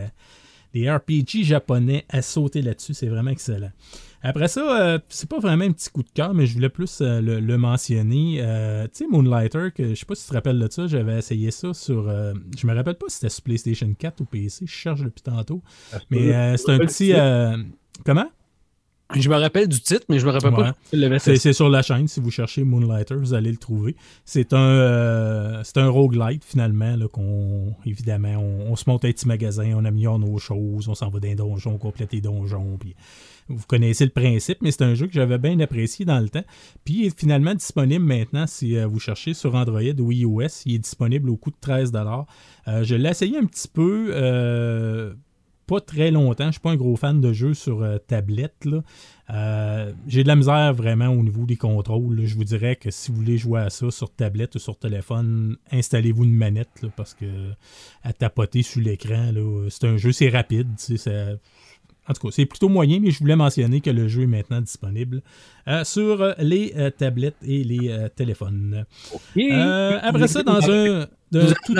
les 0.75 0.91
RPG 0.91 1.45
japonais, 1.45 2.05
à 2.09 2.23
sauter 2.23 2.63
là-dessus, 2.63 2.95
c'est 2.95 3.09
vraiment 3.09 3.31
excellent. 3.31 3.71
Après 4.25 4.47
ça, 4.47 4.81
euh, 4.81 4.99
c'est 5.09 5.29
pas 5.29 5.41
vraiment 5.41 5.65
un 5.65 5.73
petit 5.73 5.91
coup 5.91 6.03
de 6.03 6.11
cœur, 6.15 6.33
mais 6.33 6.47
je 6.47 6.55
voulais 6.55 6.69
plus 6.69 7.01
euh, 7.01 7.21
le, 7.21 7.59
mentionner. 7.59 8.39
Euh, 8.41 8.85
tu 8.85 9.05
sais, 9.05 9.07
Moonlighter, 9.11 9.71
que 9.75 9.91
je 9.91 9.95
sais 9.95 10.07
pas 10.07 10.15
si 10.15 10.23
tu 10.23 10.29
te 10.29 10.35
rappelles 10.35 10.61
de 10.61 10.71
ça, 10.71 10.87
j'avais 10.87 11.19
essayé 11.19 11.51
ça 11.51 11.75
sur. 11.75 12.09
je 12.09 12.67
me 12.67 12.75
rappelle 12.75 12.95
pas 12.95 13.07
si 13.09 13.17
c'était 13.17 13.31
sur 13.31 13.43
PlayStation 13.43 13.93
4 13.93 14.21
ou 14.21 14.25
PC, 14.25 14.67
je 14.67 14.73
cherche 14.73 15.03
depuis 15.03 15.23
tantôt. 15.23 15.61
Mais 16.11 16.57
c'est 16.57 16.71
un 16.71 16.79
petit. 16.79 17.13
comment? 18.05 18.31
Je 19.15 19.29
me 19.29 19.37
rappelle 19.37 19.69
du 19.69 19.81
titre, 19.81 20.05
mais 20.09 20.19
je 20.19 20.27
me 20.27 20.31
rappelle 20.31 20.53
pas. 20.53 20.75
C'est 21.19 21.53
sur 21.53 21.69
la 21.69 21.83
chaîne. 21.83 22.09
Si 22.09 22.21
vous 22.21 22.31
cherchez 22.31 22.65
Moonlighter, 22.65 23.15
vous 23.15 23.35
allez 23.35 23.51
le 23.51 23.57
trouver. 23.57 23.97
C'est 24.25 24.53
un, 24.53 25.63
c'est 25.65 25.79
un 25.79 25.89
roguelite, 25.89 26.45
finalement, 26.45 26.97
qu'on, 27.09 27.75
évidemment, 27.85 28.37
on, 28.39 28.77
se 28.77 28.85
monte 28.89 29.05
un 29.05 29.13
petit 29.13 29.29
magasin, 29.29 29.73
on 29.77 29.85
améliore 29.85 30.19
nos 30.19 30.39
choses, 30.39 30.89
on 30.89 30.95
s'en 30.95 31.11
va 31.11 31.21
dans 31.21 31.29
les 31.29 31.35
donjons, 31.35 31.73
on 31.75 31.79
complète 31.79 32.13
les 32.13 32.21
donjons, 32.21 32.77
puis 32.79 32.95
vous 33.49 33.67
connaissez 33.67 34.05
le 34.05 34.11
principe, 34.11 34.59
mais 34.63 34.71
c'est 34.71 34.83
un 34.83 34.95
jeu 34.95 35.07
que 35.07 35.13
j'avais 35.13 35.39
bien 35.39 35.59
apprécié 35.61 36.05
dans 36.05 36.21
le 36.21 36.29
temps. 36.29 36.45
Puis 36.85 36.95
il 36.95 37.07
est 37.07 37.19
finalement 37.19 37.55
disponible 37.55 38.05
maintenant 38.05 38.47
si 38.47 38.77
euh, 38.77 38.87
vous 38.87 39.01
cherchez 39.01 39.35
sur 39.35 39.55
Android 39.55 39.81
ou 39.99 40.13
iOS. 40.13 40.63
Il 40.67 40.77
est 40.77 40.79
disponible 40.79 41.29
au 41.31 41.37
coût 41.37 41.51
de 41.51 41.57
13 41.61 41.93
euh, 41.95 42.85
Je 42.85 42.95
l'ai 42.95 43.11
essayé 43.11 43.39
un 43.39 43.45
petit 43.45 43.69
peu. 43.69 44.11
Euh, 44.11 45.15
pas 45.73 45.81
très 45.81 46.11
longtemps. 46.11 46.49
Je 46.49 46.53
suis 46.53 46.61
pas 46.61 46.73
un 46.73 46.77
gros 46.77 46.97
fan 46.97 47.23
de 47.23 47.33
jeux 47.33 47.55
sur 47.55 47.83
tablette. 48.07 48.67
j'ai 50.07 50.23
de 50.23 50.29
la 50.29 50.37
misère 50.37 50.75
vraiment 50.75 51.09
au 51.09 51.23
niveau 51.23 51.47
des 51.47 51.57
contrôles. 51.57 52.27
Je 52.27 52.35
vous 52.35 52.45
dirais 52.45 52.77
que 52.77 52.91
si 52.91 53.11
vous 53.11 53.17
voulez 53.17 53.39
jouer 53.39 53.63
à 53.63 53.71
ça 53.71 53.91
sur 53.91 54.11
tablette 54.11 54.55
ou 54.57 54.59
sur 54.59 54.79
téléphone, 54.79 55.57
installez-vous 55.71 56.25
une 56.25 56.35
manette 56.35 56.69
parce 56.95 57.15
que 57.15 57.53
à 58.03 58.13
tapoter 58.13 58.63
sur 58.63 58.83
l'écran, 58.83 59.33
c'est 59.71 59.87
un 59.87 59.97
jeu, 59.97 60.13
c'est 60.13 60.29
rapide. 60.29 60.69
En 62.07 62.13
tout 62.13 62.27
cas, 62.27 62.33
c'est 62.33 62.47
plutôt 62.47 62.69
moyen, 62.69 62.99
mais 63.01 63.11
je 63.11 63.21
voulais 63.21 63.37
mentionner 63.37 63.81
que 63.81 63.91
le 63.91 64.09
jeu 64.09 64.25
est 64.25 64.27
maintenant 64.27 64.61
disponible 64.61 65.23
euh, 65.69 65.85
sur 65.85 66.35
les 66.39 66.73
euh, 66.77 66.91
tablettes 66.91 67.37
et 67.47 67.63
les 67.63 67.89
euh, 67.89 68.09
téléphones. 68.09 68.85
après 70.03 70.29
ça, 70.29 70.43
dans 70.43 70.71
un, 70.71 71.07
tout 71.65 71.79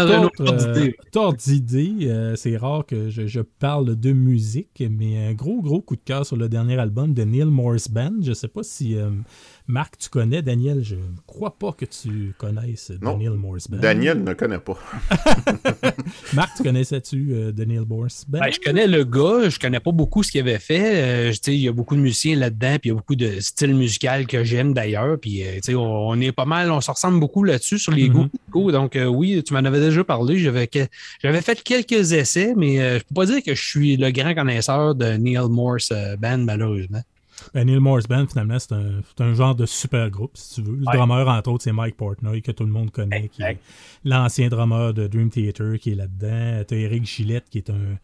autre 1.19 1.37
d'idée, 1.37 2.33
c'est 2.37 2.57
rare 2.57 2.87
que 2.87 3.11
je, 3.11 3.41
parle 3.41 3.97
de 3.97 4.13
musique, 4.13 4.83
mais 4.89 5.29
un 5.29 5.35
gros, 5.35 5.61
gros 5.61 5.81
coup 5.81 5.97
de 5.97 6.01
cœur 6.05 6.25
sur 6.25 6.37
le 6.37 6.49
dernier 6.49 6.79
album 6.79 7.13
de 7.13 7.23
Neil 7.23 7.45
Morris 7.45 7.87
Band. 7.91 8.15
Je 8.23 8.31
ne 8.31 8.35
sais 8.35 8.49
pas 8.49 8.63
si 8.63 8.97
Marc, 9.67 9.97
tu 9.97 10.09
connais 10.09 10.43
Daniel 10.43 10.83
Je 10.83 10.97
ne 10.97 11.01
crois 11.27 11.57
pas 11.57 11.73
que 11.73 11.85
tu 11.85 12.35
connaisses 12.37 12.91
Daniel 13.01 13.33
Morris 13.35 13.65
Band. 13.69 13.79
Daniel 13.79 14.23
ne 14.23 14.35
connaît 14.35 14.59
pas. 14.59 14.79
Marc, 16.35 16.57
tu 16.57 16.63
connaissais-tu 16.63 17.33
euh, 17.33 17.53
Daniel 17.53 17.85
Morris 17.87 18.25
Band? 18.27 18.41
Ben, 18.41 18.51
Je 18.53 18.59
connais 18.59 18.87
le 18.87 19.05
gars, 19.05 19.49
je 19.49 19.59
connais 19.59 19.81
pas 19.81 19.93
beaucoup 19.93 20.23
ce 20.23 20.33
qu'il 20.33 20.41
avait 20.41 20.59
fait. 20.59 21.31
Euh, 21.31 21.33
il 21.47 21.55
y 21.55 21.69
a 21.69 21.73
beaucoup 21.73 21.95
de 21.95 22.01
musiciens 22.01 22.37
là-dedans, 22.37 22.77
puis 22.81 22.89
il 22.89 22.89
y 22.89 22.91
a 22.91 22.95
beaucoup 22.97 23.17
de 23.17 23.41
styles 23.41 23.72
musicaux 23.77 24.27
que 24.29 24.45
j'aime 24.45 24.75
d'ailleurs. 24.75 25.19
Puis 25.21 25.43
euh, 25.45 25.77
on, 25.77 26.21
est 26.21 26.33
pas 26.33 26.45
mal, 26.45 26.71
on 26.71 26.81
se 26.81 26.91
ressemble 26.91 27.21
beaucoup 27.21 27.45
là-dessus 27.45 27.79
sur 27.79 27.93
les 27.93 28.09
mm-hmm. 28.09 28.29
goûts. 28.51 28.73
Donc 28.73 28.99
oui, 29.09 29.43
tu 29.43 29.55
m'en 29.55 29.61
avais 29.61 29.81
déjà 29.81 30.05
parlé. 30.05 30.39
J'avais, 30.39 30.69
j'avais 31.23 31.41
fait 31.43 31.63
quelques 31.63 32.13
essais, 32.13 32.55
mais 32.57 32.77
je 32.99 33.05
peux 33.05 33.15
pas 33.15 33.27
dire 33.27 33.43
que 33.43 33.55
je 33.55 33.63
suis 33.63 33.97
le 33.97 34.11
grand 34.11 34.35
connaisseur 34.35 34.95
de 34.95 35.13
Neil 35.17 35.49
Morris 35.49 35.89
Band, 36.19 36.39
malheureusement. 36.39 37.03
Ben, 37.55 37.65
Neil 37.65 37.81
Morris 37.81 38.05
Band, 38.09 38.27
finalement, 38.27 38.59
c'est 38.59 38.73
un, 39.23 39.35
genre 39.35 39.55
de 39.55 39.67
super 39.67 40.11
groupe, 40.11 40.33
si 40.35 40.55
tu 40.55 40.63
veux. 40.63 40.77
Le 40.77 40.85
drummer, 40.85 41.29
entre 41.29 41.51
autres, 41.51 41.65
c'est 41.65 41.73
Mike 41.73 41.97
Portnoy, 41.97 42.43
que 42.43 42.53
tout 42.53 42.65
le 42.65 42.71
monde 42.71 42.91
connaît, 42.91 43.29
qui 43.29 43.43
est 43.43 43.59
l'ancien 44.05 44.49
drummer 44.49 44.95
de 44.95 45.07
Dream 45.07 45.31
Theater 45.31 45.79
qui 45.79 45.93
est 45.93 45.95
là-dedans. 45.95 46.65
Tu 46.67 46.75
as 46.75 46.79
Eric 46.79 47.05
Gillette, 47.05 47.45
qui 47.51 47.59
est 47.59 47.71
un, 47.71 47.99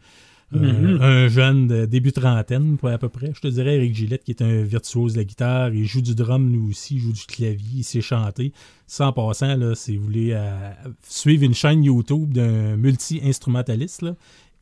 mm-hmm. 0.53 1.29
jeune 1.29 1.67
de 1.67 1.85
début 1.85 2.13
trentaine, 2.13 2.77
à 2.83 2.99
peu 2.99 3.09
près. 3.09 3.33
Je 3.35 3.41
te 3.41 3.49
dirais 3.49 3.77
Eric 3.77 3.95
Gillette, 3.95 4.25
qui 4.25 4.31
est 4.31 4.43
un 4.43 4.63
virtuose 4.63 5.13
de 5.13 5.19
la 5.19 5.25
guitare. 5.25 5.75
Il 5.75 5.85
joue 5.85 6.01
du 6.01 6.15
drum, 6.15 6.51
nous 6.51 6.71
aussi. 6.71 6.97
Il 6.97 7.01
joue 7.01 7.13
du 7.13 7.25
clavier. 7.27 7.79
Il 7.79 7.85
sait 7.85 8.01
chanter. 8.01 8.53
Sans 8.87 9.13
passant, 9.13 9.57
là, 9.57 9.75
si 9.75 9.97
vous 9.97 10.05
voulez 10.05 10.31
euh, 10.33 10.71
suivre 11.07 11.45
une 11.45 11.55
chaîne 11.55 11.85
YouTube 11.85 12.33
d'un 12.33 12.77
multi-instrumentaliste, 12.77 14.07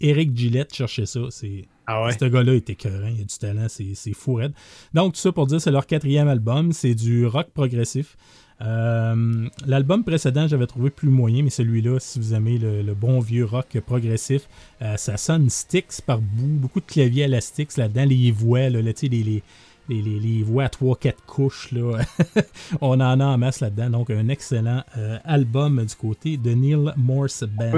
Eric 0.01 0.37
Gillette, 0.37 0.75
cherchez 0.75 1.07
ça. 1.07 1.21
C'est 1.31 1.67
ah 1.87 2.09
Ce 2.19 2.25
gars-là 2.25 2.55
est 2.55 2.69
écœurant, 2.69 3.07
il 3.07 3.21
a 3.21 3.25
du 3.25 3.39
talent, 3.39 3.67
c'est 3.69 4.13
fou 4.13 4.35
raide. 4.35 4.53
Donc, 4.93 5.15
tout 5.15 5.21
ça 5.21 5.33
pour 5.33 5.47
dire, 5.47 5.61
c'est 5.61 5.71
leur 5.71 5.87
quatrième 5.87 6.29
album, 6.29 6.73
c'est 6.73 6.95
du 6.95 7.27
rock 7.27 7.49
progressif. 7.55 8.17
Euh, 8.63 9.49
l'album 9.67 10.03
précédent, 10.05 10.49
j'avais 10.49 10.67
trouvé 10.67 10.91
plus 10.91 11.11
moyen, 11.11 11.43
mais 11.43 11.51
celui-là, 11.51 11.99
si 12.01 12.19
vous 12.19 12.35
aimez 12.35 12.59
le, 12.59 12.95
bon 12.95 13.21
vieux 13.21 13.45
rock 13.45 13.79
progressif, 13.85 14.49
euh, 14.83 14.97
ça 14.97 15.17
sonne 15.17 15.51
sticks 15.51 16.01
par 16.07 16.19
bout, 16.19 16.47
beaucoup 16.47 16.81
de 16.81 16.87
claviers 16.87 17.25
à 17.25 17.29
la 17.29 17.41
sticks 17.41 17.77
là-dedans, 17.77 18.07
les 18.07 18.31
voix, 18.31 18.71
là, 18.71 18.81
les, 18.81 18.93
les, 19.09 19.43
les, 19.89 20.43
voix 20.43 20.65
à 20.65 20.69
3-4 20.69 21.13
couches. 21.27 21.73
Là. 21.73 21.99
on 22.81 22.99
en 23.01 23.21
a 23.21 23.25
en 23.25 23.39
masse 23.39 23.61
là-dedans. 23.61 23.91
Donc, 23.91 24.11
un 24.11 24.29
excellent 24.29 24.83
euh, 24.97 25.19
album 25.25 25.85
du 25.85 25.95
côté 25.95 26.39
de 26.39 26.51
Neil 26.51 26.93
Morse 26.97 27.45
Band. 27.45 27.73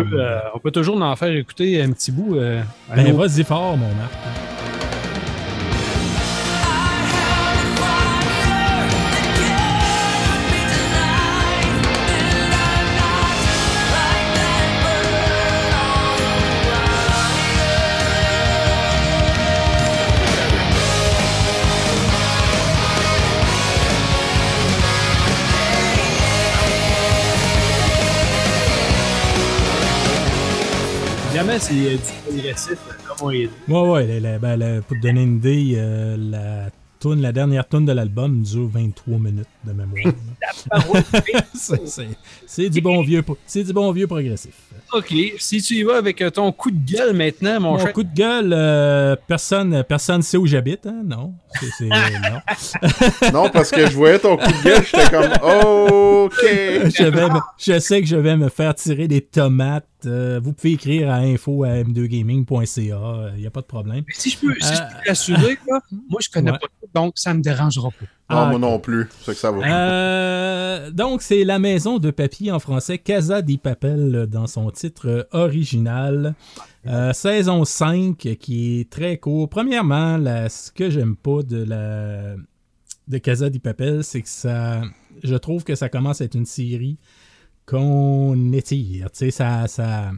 On 0.54 0.58
peut, 0.60 0.70
toujours 0.70 1.02
en 1.02 1.16
faire 1.16 1.34
écouter 1.34 1.82
un 1.82 1.90
petit 1.92 2.12
bout. 2.12 2.36
Ben, 2.36 3.12
vas-y 3.12 3.44
fort, 3.44 3.76
mon 3.76 3.92
Marc. 3.94 4.97
C'est 31.58 31.74
du 31.74 31.98
progressif, 32.24 32.78
comme 33.06 33.28
on 33.28 33.30
dit. 33.30 33.48
Ouais, 33.68 33.80
ouais, 33.80 34.38
ben, 34.38 34.82
pour 34.82 34.96
te 34.96 35.02
donner 35.02 35.22
une 35.22 35.36
idée, 35.36 35.74
euh, 35.76 36.16
la 36.18 36.70
la 37.04 37.32
dernière 37.32 37.66
tune 37.68 37.84
de 37.84 37.92
l'album 37.92 38.42
dure 38.42 38.68
23 38.68 39.18
minutes 39.18 39.46
de 39.64 39.72
mémoire. 39.72 40.14
c'est 42.46 42.68
du 42.68 42.80
bon 42.80 43.02
vieux, 43.02 43.22
c'est 43.46 43.62
du 43.62 43.72
bon 43.72 43.92
vieux 43.92 44.06
progressif. 44.06 44.54
OK. 44.92 45.14
Si 45.38 45.62
tu 45.62 45.74
y 45.74 45.82
vas 45.82 45.98
avec 45.98 46.20
euh, 46.22 46.30
ton 46.30 46.50
coup 46.50 46.70
de 46.70 46.92
gueule 46.92 47.14
maintenant, 47.14 47.60
mon, 47.60 47.78
mon 47.78 47.86
coup 47.92 48.02
de 48.02 48.14
gueule, 48.14 48.52
euh, 48.52 49.16
personne 49.26 49.84
personne 49.84 50.22
sait 50.22 50.36
où 50.36 50.46
j'habite, 50.46 50.86
hein? 50.86 51.02
Non. 51.04 51.34
non. 51.82 53.30
non, 53.32 53.50
parce 53.50 53.70
que 53.70 53.86
je 53.86 53.94
voyais 53.94 54.18
ton 54.18 54.36
coup 54.36 54.50
de 54.50 54.64
gueule, 54.64 54.84
j'étais 54.84 55.10
comme 55.10 55.32
OK. 55.42 56.42
Je, 56.42 57.40
je 57.58 57.78
sais 57.78 58.00
que 58.00 58.06
je 58.06 58.16
vais 58.16 58.36
me 58.36 58.48
faire 58.48 58.74
tirer 58.74 59.08
des 59.08 59.20
tomates. 59.20 59.84
Euh, 60.06 60.40
vous 60.42 60.52
pouvez 60.52 60.72
écrire 60.72 61.10
à 61.10 61.16
info 61.16 61.64
à 61.64 61.68
m2gaming.ca, 61.68 63.32
il 63.34 63.40
n'y 63.40 63.46
a 63.46 63.50
pas 63.50 63.60
de 63.60 63.66
problème. 63.66 64.04
si 64.10 64.30
je 64.30 64.38
peux, 64.38 64.54
si 64.60 64.74
je 64.74 64.80
peux 64.80 65.10
assurer, 65.10 65.58
moi 66.08 66.20
je 66.20 66.30
connais 66.30 66.52
pas 66.52 66.58
donc 66.94 67.14
ça 67.16 67.34
me 67.34 67.40
dérangera 67.40 67.90
pas. 67.90 68.06
Ah, 68.30 68.46
moi 68.50 68.58
non 68.58 68.78
plus, 68.78 69.08
c'est 69.22 69.32
que 69.32 69.38
ça 69.38 69.50
va. 69.50 69.66
Euh, 69.66 70.90
donc, 70.90 71.22
c'est 71.22 71.44
La 71.44 71.58
Maison 71.58 71.98
de 71.98 72.10
Papy 72.10 72.50
en 72.50 72.58
français, 72.58 72.98
Casa 72.98 73.40
di 73.40 73.56
Papel 73.56 74.26
dans 74.30 74.46
son 74.46 74.70
titre 74.70 75.26
original. 75.32 76.34
Euh, 76.86 77.12
saison 77.12 77.64
5 77.64 78.16
qui 78.38 78.80
est 78.80 78.90
très 78.90 79.16
court. 79.16 79.48
Premièrement, 79.48 80.18
ce 80.48 80.70
que 80.70 80.90
j'aime 80.90 81.16
pas 81.16 81.42
de 81.42 81.62
la 81.62 82.34
de 83.08 83.16
Casa 83.18 83.48
di 83.48 83.58
Papel, 83.60 84.04
c'est 84.04 84.20
que 84.20 84.28
ça. 84.28 84.82
Je 85.22 85.34
trouve 85.34 85.64
que 85.64 85.74
ça 85.74 85.88
commence 85.88 86.20
à 86.20 86.24
être 86.24 86.34
une 86.36 86.46
série 86.46 86.98
qu'on 87.68 88.52
étire. 88.52 89.10
Tu 89.10 89.18
sais, 89.18 89.30
ça. 89.30 89.66
ça 89.68 90.10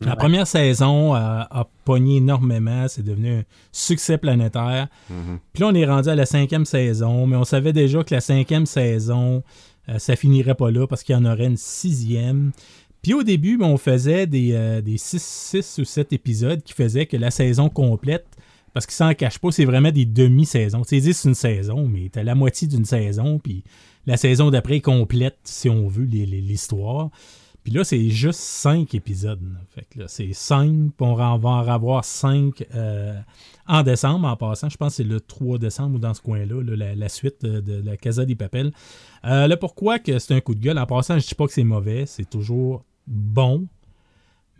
La 0.00 0.16
première 0.16 0.46
saison 0.46 1.14
a, 1.14 1.68
pogné 1.84 2.16
énormément, 2.16 2.86
c'est 2.88 3.04
devenu 3.04 3.38
un 3.38 3.42
succès 3.72 4.18
planétaire. 4.18 4.88
Mhm. 5.10 5.38
Puis 5.52 5.60
là, 5.62 5.68
on 5.68 5.74
est 5.74 5.86
rendu 5.86 6.08
à 6.08 6.14
la 6.14 6.26
cinquième 6.26 6.64
saison, 6.64 7.26
mais 7.26 7.36
on 7.36 7.44
savait 7.44 7.72
déjà 7.72 8.02
que 8.02 8.14
la 8.14 8.20
cinquième 8.20 8.66
saison, 8.66 9.42
euh, 9.88 9.98
ça 9.98 10.16
finirait 10.16 10.54
pas 10.54 10.70
là 10.70 10.86
parce 10.86 11.02
qu'il 11.02 11.14
y 11.14 11.18
en 11.18 11.24
aurait 11.24 11.46
une 11.46 11.58
sixième. 11.58 12.52
Puis 13.02 13.12
au 13.12 13.22
début, 13.22 13.58
ben, 13.58 13.66
on 13.66 13.76
faisait 13.76 14.26
des, 14.26 14.52
euh, 14.54 14.80
des 14.80 14.96
six, 14.96 15.78
ou 15.78 15.84
sept 15.84 16.12
épisodes 16.14 16.62
qui 16.62 16.72
faisaient 16.72 17.04
que 17.04 17.18
la 17.18 17.30
saison 17.30 17.68
complète, 17.68 18.26
parce 18.74 18.86
qu'ils 18.86 18.94
s'en 18.94 19.14
cachent 19.14 19.38
pas, 19.38 19.52
c'est 19.52 19.64
vraiment 19.64 19.92
des 19.92 20.04
demi-saisons. 20.04 20.82
C'est 20.84 21.00
c'est 21.00 21.28
une 21.28 21.34
saison, 21.34 21.88
mais 21.88 22.10
t'as 22.12 22.24
la 22.24 22.34
moitié 22.34 22.68
d'une 22.68 22.84
saison, 22.84 23.38
puis 23.38 23.62
la 24.04 24.16
saison 24.16 24.50
d'après 24.50 24.80
complète, 24.80 25.38
si 25.44 25.70
on 25.70 25.86
veut, 25.86 26.04
l'histoire. 26.04 27.10
Puis 27.62 27.72
là, 27.72 27.82
c'est 27.82 28.10
juste 28.10 28.40
cinq 28.40 28.94
épisodes. 28.94 29.40
C'est 30.06 30.34
cinq, 30.34 30.90
puis 30.96 31.06
on 31.06 31.14
va 31.14 31.30
en 31.30 31.66
avoir 31.66 32.04
cinq 32.04 32.66
euh, 32.74 33.18
en 33.66 33.82
décembre, 33.82 34.28
en 34.28 34.36
passant. 34.36 34.68
Je 34.68 34.76
pense 34.76 34.90
que 34.90 34.96
c'est 34.96 35.04
le 35.04 35.20
3 35.20 35.56
décembre 35.56 35.96
ou 35.96 35.98
dans 35.98 36.12
ce 36.12 36.20
coin-là, 36.20 36.60
la, 36.76 37.08
suite 37.08 37.42
de, 37.42 37.82
la 37.82 37.96
Casa 37.96 38.26
des 38.26 38.34
Papel. 38.34 38.72
Euh, 39.24 39.56
pourquoi 39.56 39.98
que 39.98 40.18
c'est 40.18 40.34
un 40.34 40.40
coup 40.40 40.54
de 40.54 40.60
gueule? 40.60 40.78
En 40.78 40.84
passant, 40.84 41.18
je 41.18 41.26
dis 41.26 41.34
pas 41.34 41.46
que 41.46 41.54
c'est 41.54 41.64
mauvais, 41.64 42.04
c'est 42.04 42.28
toujours 42.28 42.84
bon. 43.06 43.66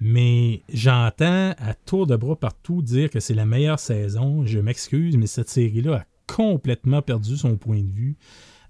Mais 0.06 0.60
j'entends 0.70 1.54
à 1.56 1.72
tour 1.86 2.06
de 2.06 2.14
bras 2.14 2.36
partout 2.36 2.82
dire 2.82 3.08
que 3.08 3.20
c'est 3.20 3.32
la 3.32 3.46
meilleure 3.46 3.78
saison. 3.78 4.44
Je 4.44 4.58
m'excuse, 4.58 5.16
mais 5.16 5.26
cette 5.26 5.48
série-là 5.48 5.94
a 5.94 6.04
complètement 6.26 7.00
perdu 7.00 7.38
son 7.38 7.56
point 7.56 7.80
de 7.80 7.90
vue. 7.90 8.18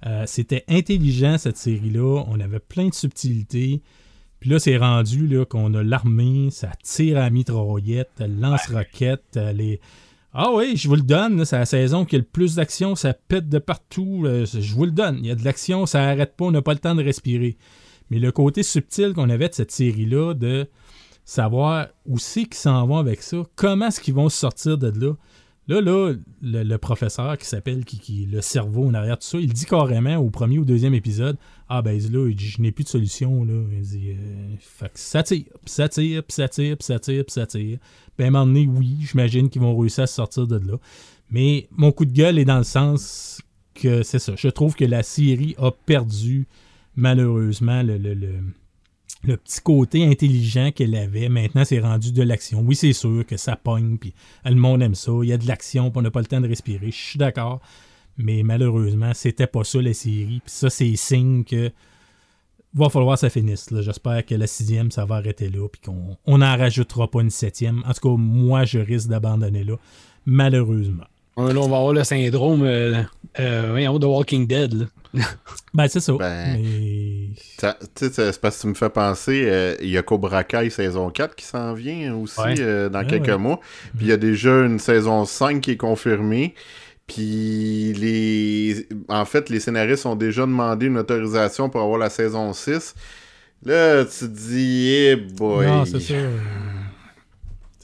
Euh, 0.07 0.23
c'était 0.29 0.63
intelligent, 0.69 1.37
cette 1.37 1.57
série-là. 1.57 2.23
On 2.29 2.39
avait 2.39 2.61
plein 2.61 2.87
de 2.87 2.95
subtilités. 2.95 3.83
Puis 4.39 4.49
là, 4.49 4.61
c'est 4.61 4.77
rendu 4.77 5.29
qu'on 5.51 5.75
a 5.75 5.83
l'armée, 5.83 6.51
ça 6.53 6.71
tire 6.85 7.17
à 7.17 7.23
la 7.23 7.31
mitraillette, 7.31 8.21
lance-roquette, 8.21 9.37
les. 9.57 9.81
Ah 10.35 10.53
oui, 10.55 10.77
je 10.77 10.87
vous 10.87 10.95
le 10.95 11.03
donne, 11.03 11.45
c'est 11.45 11.59
la 11.59 11.67
saison 11.67 12.05
qui 12.05 12.15
a 12.15 12.19
le 12.21 12.25
plus 12.25 12.55
d'action, 12.55 12.95
ça 12.95 13.13
pète 13.13 13.49
de 13.49 13.59
partout. 13.59 14.25
Je 14.25 14.73
vous 14.73 14.85
le 14.85 14.93
donne. 14.93 15.19
Il 15.19 15.27
y 15.27 15.33
a 15.33 15.35
de 15.35 15.45
l'action, 15.45 15.85
ça 15.85 16.05
arrête 16.05 16.37
pas, 16.37 16.45
on 16.45 16.53
n'a 16.53 16.63
pas 16.63 16.75
le 16.75 16.79
temps 16.79 16.95
de 16.95 17.03
respirer. 17.03 17.57
Mais 18.11 18.21
le 18.21 18.31
côté 18.31 18.63
subtil 18.63 19.15
qu'on 19.15 19.31
avait 19.31 19.49
de 19.49 19.55
cette 19.55 19.73
série-là, 19.73 20.35
de 20.35 20.69
savoir 21.25 21.89
où 22.07 22.19
c'est 22.19 22.45
qu'ils 22.45 22.55
s'en 22.55 22.87
vont 22.87 22.99
avec 22.99 23.23
ça, 23.23 23.39
comment 23.57 23.89
est-ce 23.89 24.01
qu'ils 24.01 24.15
vont 24.15 24.29
sortir 24.29 24.79
de 24.79 24.89
là, 24.89 25.15
Là, 25.67 25.81
là, 25.81 26.13
le, 26.43 26.77
professeur 26.77 27.39
qui 27.39 27.47
s'appelle 27.47 27.87
qui, 27.87 27.99
qui, 27.99 28.27
le 28.27 28.43
cerveau 28.43 28.87
en 28.87 28.93
arrière 28.93 29.19
tout 29.19 29.27
ça, 29.27 29.39
il 29.39 29.51
dit 29.51 29.65
carrément 29.65 30.17
au 30.17 30.29
premier 30.29 30.59
ou 30.59 30.65
deuxième 30.67 30.93
épisode 30.93 31.39
Ah 31.71 31.81
ben 31.81 31.99
là, 32.13 32.29
il 32.29 32.37
dit 32.37 32.49
Je 32.49 32.61
n'ai 32.61 32.71
plus 32.71 32.85
de 32.85 32.91
solution. 32.91 33.45
Là. 33.45 33.63
Il 33.73 33.81
dit 33.81 34.11
euh, 34.11 34.89
ça 34.95 35.23
tire, 35.23 35.45
puis 35.65 35.73
ça 35.73 35.89
tire, 35.89 36.23
puis 36.23 36.35
ça 36.35 36.49
tire, 36.49 36.77
puis 36.77 36.85
ça 36.85 36.99
tire, 36.99 37.25
puis 37.25 37.33
ça 37.33 37.47
tire. 37.47 37.79
Puis 38.15 38.25
à 38.25 38.29
un 38.29 38.31
moment 38.31 38.47
donné, 38.47 38.67
oui, 38.67 38.99
j'imagine 39.01 39.49
qu'ils 39.49 39.63
vont 39.63 39.75
réussir 39.75 40.05
à 40.05 40.07
sortir 40.07 40.47
de 40.47 40.57
là. 40.57 40.77
Mais 41.31 41.67
mon 41.71 41.93
coup 41.93 42.05
de 42.05 42.13
gueule 42.13 42.39
est 42.39 42.45
dans 42.45 42.59
le 42.59 42.65
sens 42.65 43.41
que 43.75 44.03
c'est 44.03 44.19
ça. 44.19 44.35
Je 44.37 44.49
trouve 44.49 44.75
que 44.75 44.85
la 44.85 45.03
série 45.03 45.55
a 45.57 45.71
perdu 45.71 46.47
malheureusement 46.95 47.83
le, 47.83 47.97
le 47.97 48.13
le 48.13 48.35
petit 49.33 49.61
côté 49.61 50.05
intelligent 50.05 50.71
qu'elle 50.73 50.95
avait, 50.95 51.29
maintenant, 51.29 51.65
c'est 51.65 51.81
rendu 51.81 52.13
de 52.13 52.23
l'action. 52.23 52.61
Oui, 52.61 52.77
c'est 52.77 52.93
sûr 52.93 53.25
que 53.27 53.37
ça 53.37 53.57
pogne, 53.57 53.99
puis 53.99 54.15
le 54.45 54.55
monde 54.55 54.83
aime 54.83 54.95
ça. 54.95 55.13
Il 55.23 55.29
y 55.29 55.33
a 55.33 55.39
de 55.39 55.47
l'action, 55.47 55.91
puis 55.91 55.99
on 55.99 56.03
n'a 56.03 56.11
pas 56.11 56.21
le 56.21 56.27
temps 56.27 56.41
de 56.41 56.49
respirer. 56.49 56.91
Je 56.91 56.97
suis 56.97 57.19
d'accord. 57.19 57.61
Mais 58.17 58.43
malheureusement, 58.43 59.13
c'était 59.15 59.47
pas 59.47 59.65
ça 59.65 59.83
la 59.83 59.93
série. 59.93 60.41
Puis 60.45 60.55
ça, 60.55 60.71
c'est 60.71 60.95
signe 60.97 61.45
que 61.45 61.73
va 62.75 62.89
falloir 62.89 63.17
que 63.17 63.21
ça 63.21 63.31
finisse. 63.31 63.69
J'espère 63.81 64.25
que 64.27 64.35
la 64.35 64.47
sixième, 64.47 64.91
ça 64.91 65.05
va 65.05 65.17
arrêter 65.17 65.49
là, 65.49 65.69
puis 65.69 65.81
qu'on 65.81 66.39
n'en 66.39 66.57
rajoutera 66.57 67.11
pas 67.11 67.23
une 67.23 67.31
septième. 67.31 67.83
En 67.87 67.93
tout 67.93 68.09
cas, 68.09 68.17
moi, 68.17 68.65
je 68.65 68.79
risque 68.79 69.09
d'abandonner 69.09 69.65
là, 69.65 69.77
malheureusement. 70.27 71.05
Là, 71.37 71.61
on 71.61 71.69
va 71.69 71.77
avoir 71.77 71.93
le 71.93 72.05
syndrome 72.05 72.63
euh, 72.65 73.03
euh, 73.41 73.99
de 73.99 74.07
Walking 74.07 74.47
Dead. 74.47 74.89
ben, 75.75 75.89
c'est 75.89 76.01
ça. 76.01 76.13
Ben, 76.15 76.61
c'est 77.95 78.41
parce 78.41 78.57
que 78.57 78.61
tu 78.63 78.67
me 78.69 78.75
fais 78.75 78.91
penser, 78.91 79.45
euh, 79.47 79.77
il 79.81 79.91
y 79.91 79.99
a 79.99 80.03
Cobra 80.03 80.43
Kai 80.45 80.71
saison 80.71 81.11
4 81.11 81.37
qui 81.37 81.45
s'en 81.45 81.73
vient 81.75 82.15
aussi 82.15 82.41
euh, 82.59 82.89
dans 82.89 83.05
quelques 83.05 83.29
mois. 83.31 83.61
Puis 83.97 84.07
il 84.07 84.09
y 84.09 84.13
a 84.13 84.17
déjà 84.17 84.65
une 84.65 84.79
saison 84.79 85.25
5 85.25 85.61
qui 85.61 85.73
est 85.73 85.77
confirmée. 85.77 86.55
Puis 87.07 87.93
les 87.95 88.89
en 89.09 89.25
fait, 89.25 89.51
les 89.51 89.61
scénaristes 89.61 90.07
ont 90.07 90.17
déjà 90.17 90.43
demandé 90.43 90.87
une 90.87 90.99
autorisation 90.99 91.69
pour 91.69 91.83
avoir 91.83 91.99
la 91.99 92.11
saison 92.11 92.53
6. 92.53 92.95
Là, 93.65 94.05
tu 94.05 94.11
te 94.11 94.25
dis, 94.25 94.89
eh 94.91 95.17
boy. 95.17 95.67
Non, 95.67 95.85
c'est 95.85 96.01
ça. 96.01 96.15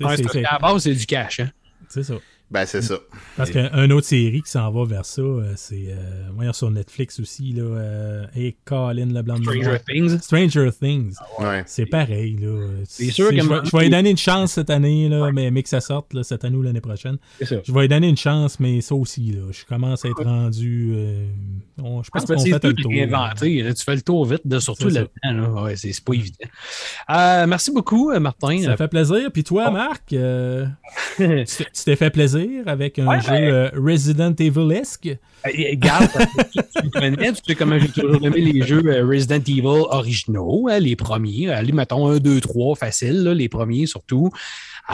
à 0.00 0.52
la 0.52 0.58
base, 0.58 0.82
c'est 0.82 0.94
du 0.94 1.06
cash. 1.06 1.40
Hein? 1.40 1.50
C'est 1.88 2.02
ça. 2.02 2.14
Ben, 2.50 2.66
c'est 2.66 2.82
ça. 2.82 2.96
Parce 3.36 3.50
qu'une 3.50 3.92
autre 3.92 4.08
série 4.08 4.42
qui 4.42 4.50
s'en 4.50 4.72
va 4.72 4.84
vers 4.84 5.04
ça, 5.04 5.22
euh, 5.22 5.52
c'est. 5.54 5.86
Euh, 5.90 6.28
voyons 6.34 6.52
sur 6.52 6.68
Netflix 6.68 7.20
aussi, 7.20 7.52
là. 7.52 7.62
Euh, 7.62 8.26
et 8.34 8.56
Colin 8.64 9.06
Leblanc. 9.06 9.36
Stranger 9.36 9.78
Things. 9.86 10.18
Stranger 10.18 10.70
Things. 10.72 11.14
Ah 11.20 11.48
ouais. 11.48 11.62
C'est 11.66 11.86
pareil, 11.86 12.36
là. 12.40 12.66
C'est 12.88 13.12
sûr 13.12 13.30
que. 13.30 13.36
Je, 13.36 13.76
vais, 13.76 13.84
lui 13.84 13.90
donner 13.90 14.10
une 14.10 14.18
chance 14.18 14.52
cette 14.52 14.70
année, 14.70 15.08
là, 15.08 15.30
mais, 15.32 15.52
mais 15.52 15.62
que 15.62 15.68
ça 15.68 15.80
sorte 15.80 16.12
là, 16.12 16.24
cette 16.24 16.44
année 16.44 16.56
ou 16.56 16.62
l'année 16.62 16.80
prochaine. 16.80 17.18
C'est 17.38 17.46
ça. 17.46 17.56
Je 17.62 17.72
vais 17.72 17.82
lui 17.82 17.88
donner 17.88 18.08
une 18.08 18.16
chance, 18.16 18.58
mais 18.58 18.80
ça 18.80 18.96
aussi, 18.96 19.30
là. 19.30 19.42
Je 19.52 19.64
commence 19.64 20.04
à 20.04 20.08
être 20.08 20.24
rendu. 20.24 20.92
Euh, 20.96 21.26
je 21.78 22.10
pense 22.10 22.24
qu'on 22.24 22.36
fait 22.36 22.64
le 22.64 22.74
tour. 22.74 22.92
Inventé, 22.92 23.64
tu 23.76 23.84
fais 23.84 23.94
le 23.94 24.02
tour 24.02 24.26
vite, 24.26 24.44
de, 24.44 24.58
surtout 24.58 24.88
le 24.88 25.06
temps, 25.06 25.62
Ouais, 25.62 25.76
c'est 25.76 26.04
pas 26.04 26.14
évident. 26.14 26.48
merci 27.46 27.70
beaucoup, 27.70 28.12
Martin. 28.18 28.60
Ça 28.64 28.76
fait 28.76 28.88
plaisir. 28.88 29.30
Puis 29.32 29.44
toi, 29.44 29.70
Marc, 29.70 30.08
tu 31.16 31.84
t'es 31.84 31.94
fait 31.94 32.10
plaisir 32.10 32.39
avec 32.66 32.98
un 32.98 33.20
jeu 33.20 33.33
euh, 33.33 33.70
Resident 33.74 34.35
Evil-esque. 34.38 35.16
Regarde, 35.44 36.09
tu 36.53 36.85
me 36.85 36.90
connais, 36.90 37.33
tu 37.33 37.40
sais 37.46 37.55
comment 37.55 37.79
j'ai 37.79 37.88
toujours 37.88 38.24
aimé 38.24 38.40
les 38.40 38.62
jeux 38.62 38.83
euh, 38.87 39.07
Resident 39.07 39.37
Evil 39.37 39.66
originaux, 39.66 40.68
hein, 40.70 40.79
les 40.79 40.96
premiers. 40.96 41.50
Allez, 41.50 41.72
mettons 41.72 42.09
1, 42.09 42.18
2, 42.18 42.40
3, 42.40 42.76
facile, 42.76 43.22
les 43.24 43.48
premiers 43.48 43.87
surtout. 43.87 44.31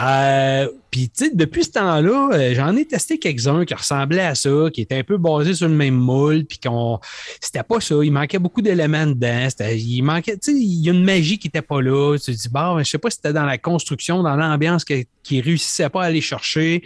Euh, 0.02 0.68
puis, 0.90 1.08
tu 1.08 1.26
sais, 1.26 1.30
depuis 1.34 1.64
ce 1.64 1.72
temps-là, 1.72 2.30
euh, 2.32 2.54
j'en 2.54 2.76
ai 2.76 2.84
testé 2.84 3.18
quelques-uns 3.18 3.64
qui 3.64 3.74
ressemblaient 3.74 4.22
à 4.22 4.34
ça, 4.34 4.50
qui 4.72 4.82
étaient 4.82 4.98
un 4.98 5.04
peu 5.04 5.16
basés 5.16 5.54
sur 5.54 5.68
le 5.68 5.74
même 5.74 5.94
moule, 5.94 6.44
puis 6.44 6.58
qu'on. 6.58 7.00
C'était 7.40 7.62
pas 7.62 7.80
ça. 7.80 7.96
Il 8.02 8.12
manquait 8.12 8.38
beaucoup 8.38 8.62
d'éléments 8.62 9.06
dedans. 9.06 9.48
Il 9.60 10.02
manquait, 10.02 10.38
tu 10.38 10.52
sais, 10.52 10.58
il 10.58 10.84
y 10.84 10.90
a 10.90 10.92
une 10.92 11.04
magie 11.04 11.38
qui 11.38 11.48
était 11.48 11.62
pas 11.62 11.80
là. 11.80 12.16
Tu 12.18 12.32
te 12.32 12.38
dis, 12.38 12.48
bon, 12.48 12.78
je 12.78 12.84
sais 12.84 12.98
pas 12.98 13.10
si 13.10 13.16
c'était 13.16 13.32
dans 13.32 13.44
la 13.44 13.58
construction, 13.58 14.22
dans 14.22 14.36
l'ambiance 14.36 14.84
qui, 14.84 15.06
qui 15.22 15.40
réussissait 15.40 15.88
pas 15.88 16.04
à 16.04 16.06
aller 16.06 16.20
chercher. 16.20 16.82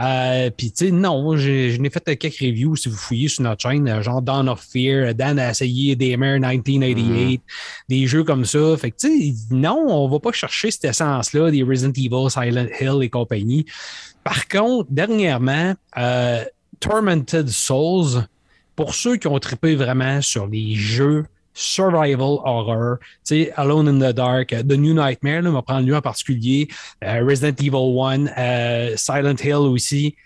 Euh, 0.00 0.50
puis, 0.50 0.72
tu 0.72 0.86
sais, 0.86 0.90
non, 0.92 1.36
je 1.36 1.76
n'ai 1.76 1.90
fait 1.90 2.16
quelques 2.16 2.38
reviews 2.40 2.76
si 2.76 2.88
vous 2.88 2.96
fouillez 2.96 3.28
sur 3.28 3.42
notre 3.42 3.62
chaîne, 3.62 4.02
genre 4.02 4.22
Dawn 4.22 4.48
of 4.48 4.60
Fear, 4.60 5.14
Dan 5.14 5.38
a 5.38 5.50
essayé 5.50 5.94
Daymare 5.94 6.40
1988, 6.40 7.42
des 7.88 8.06
jeux 8.06 8.24
comme 8.24 8.44
ça. 8.44 8.76
Fait 8.76 8.90
que, 8.90 8.96
tu 8.96 9.08
sais, 9.08 9.34
non, 9.50 9.86
on 9.88 10.08
va 10.08 10.18
pas 10.18 10.32
chercher 10.32 10.70
cette 10.70 10.86
essence-là 10.86 11.50
des 11.50 11.62
Resident 11.62 11.92
Evil, 11.92 12.30
Silent 12.30 12.51
Hill 12.80 13.02
et 13.02 13.10
compagnie. 13.10 13.66
Par 14.24 14.48
contre, 14.48 14.88
dernièrement, 14.90 15.74
euh, 15.98 16.44
Tormented 16.80 17.48
Souls, 17.48 18.26
pour 18.76 18.94
ceux 18.94 19.16
qui 19.16 19.26
ont 19.26 19.38
trippé 19.38 19.74
vraiment 19.74 20.22
sur 20.22 20.46
les 20.46 20.74
jeux 20.74 21.24
survival 21.54 22.38
horror, 22.44 22.96
Alone 23.56 23.88
in 23.88 23.98
the 23.98 24.14
Dark, 24.14 24.48
The 24.48 24.72
New 24.72 24.94
Nightmare, 24.94 25.42
là, 25.42 25.50
on 25.50 25.52
va 25.52 25.62
prendre 25.62 25.86
lui 25.86 25.94
en 25.94 26.00
particulier, 26.00 26.68
Resident 27.02 27.54
Evil 27.60 28.00
1, 28.00 28.96
Silent 28.96 29.36
Hill 29.44 29.68
aussi 29.68 30.16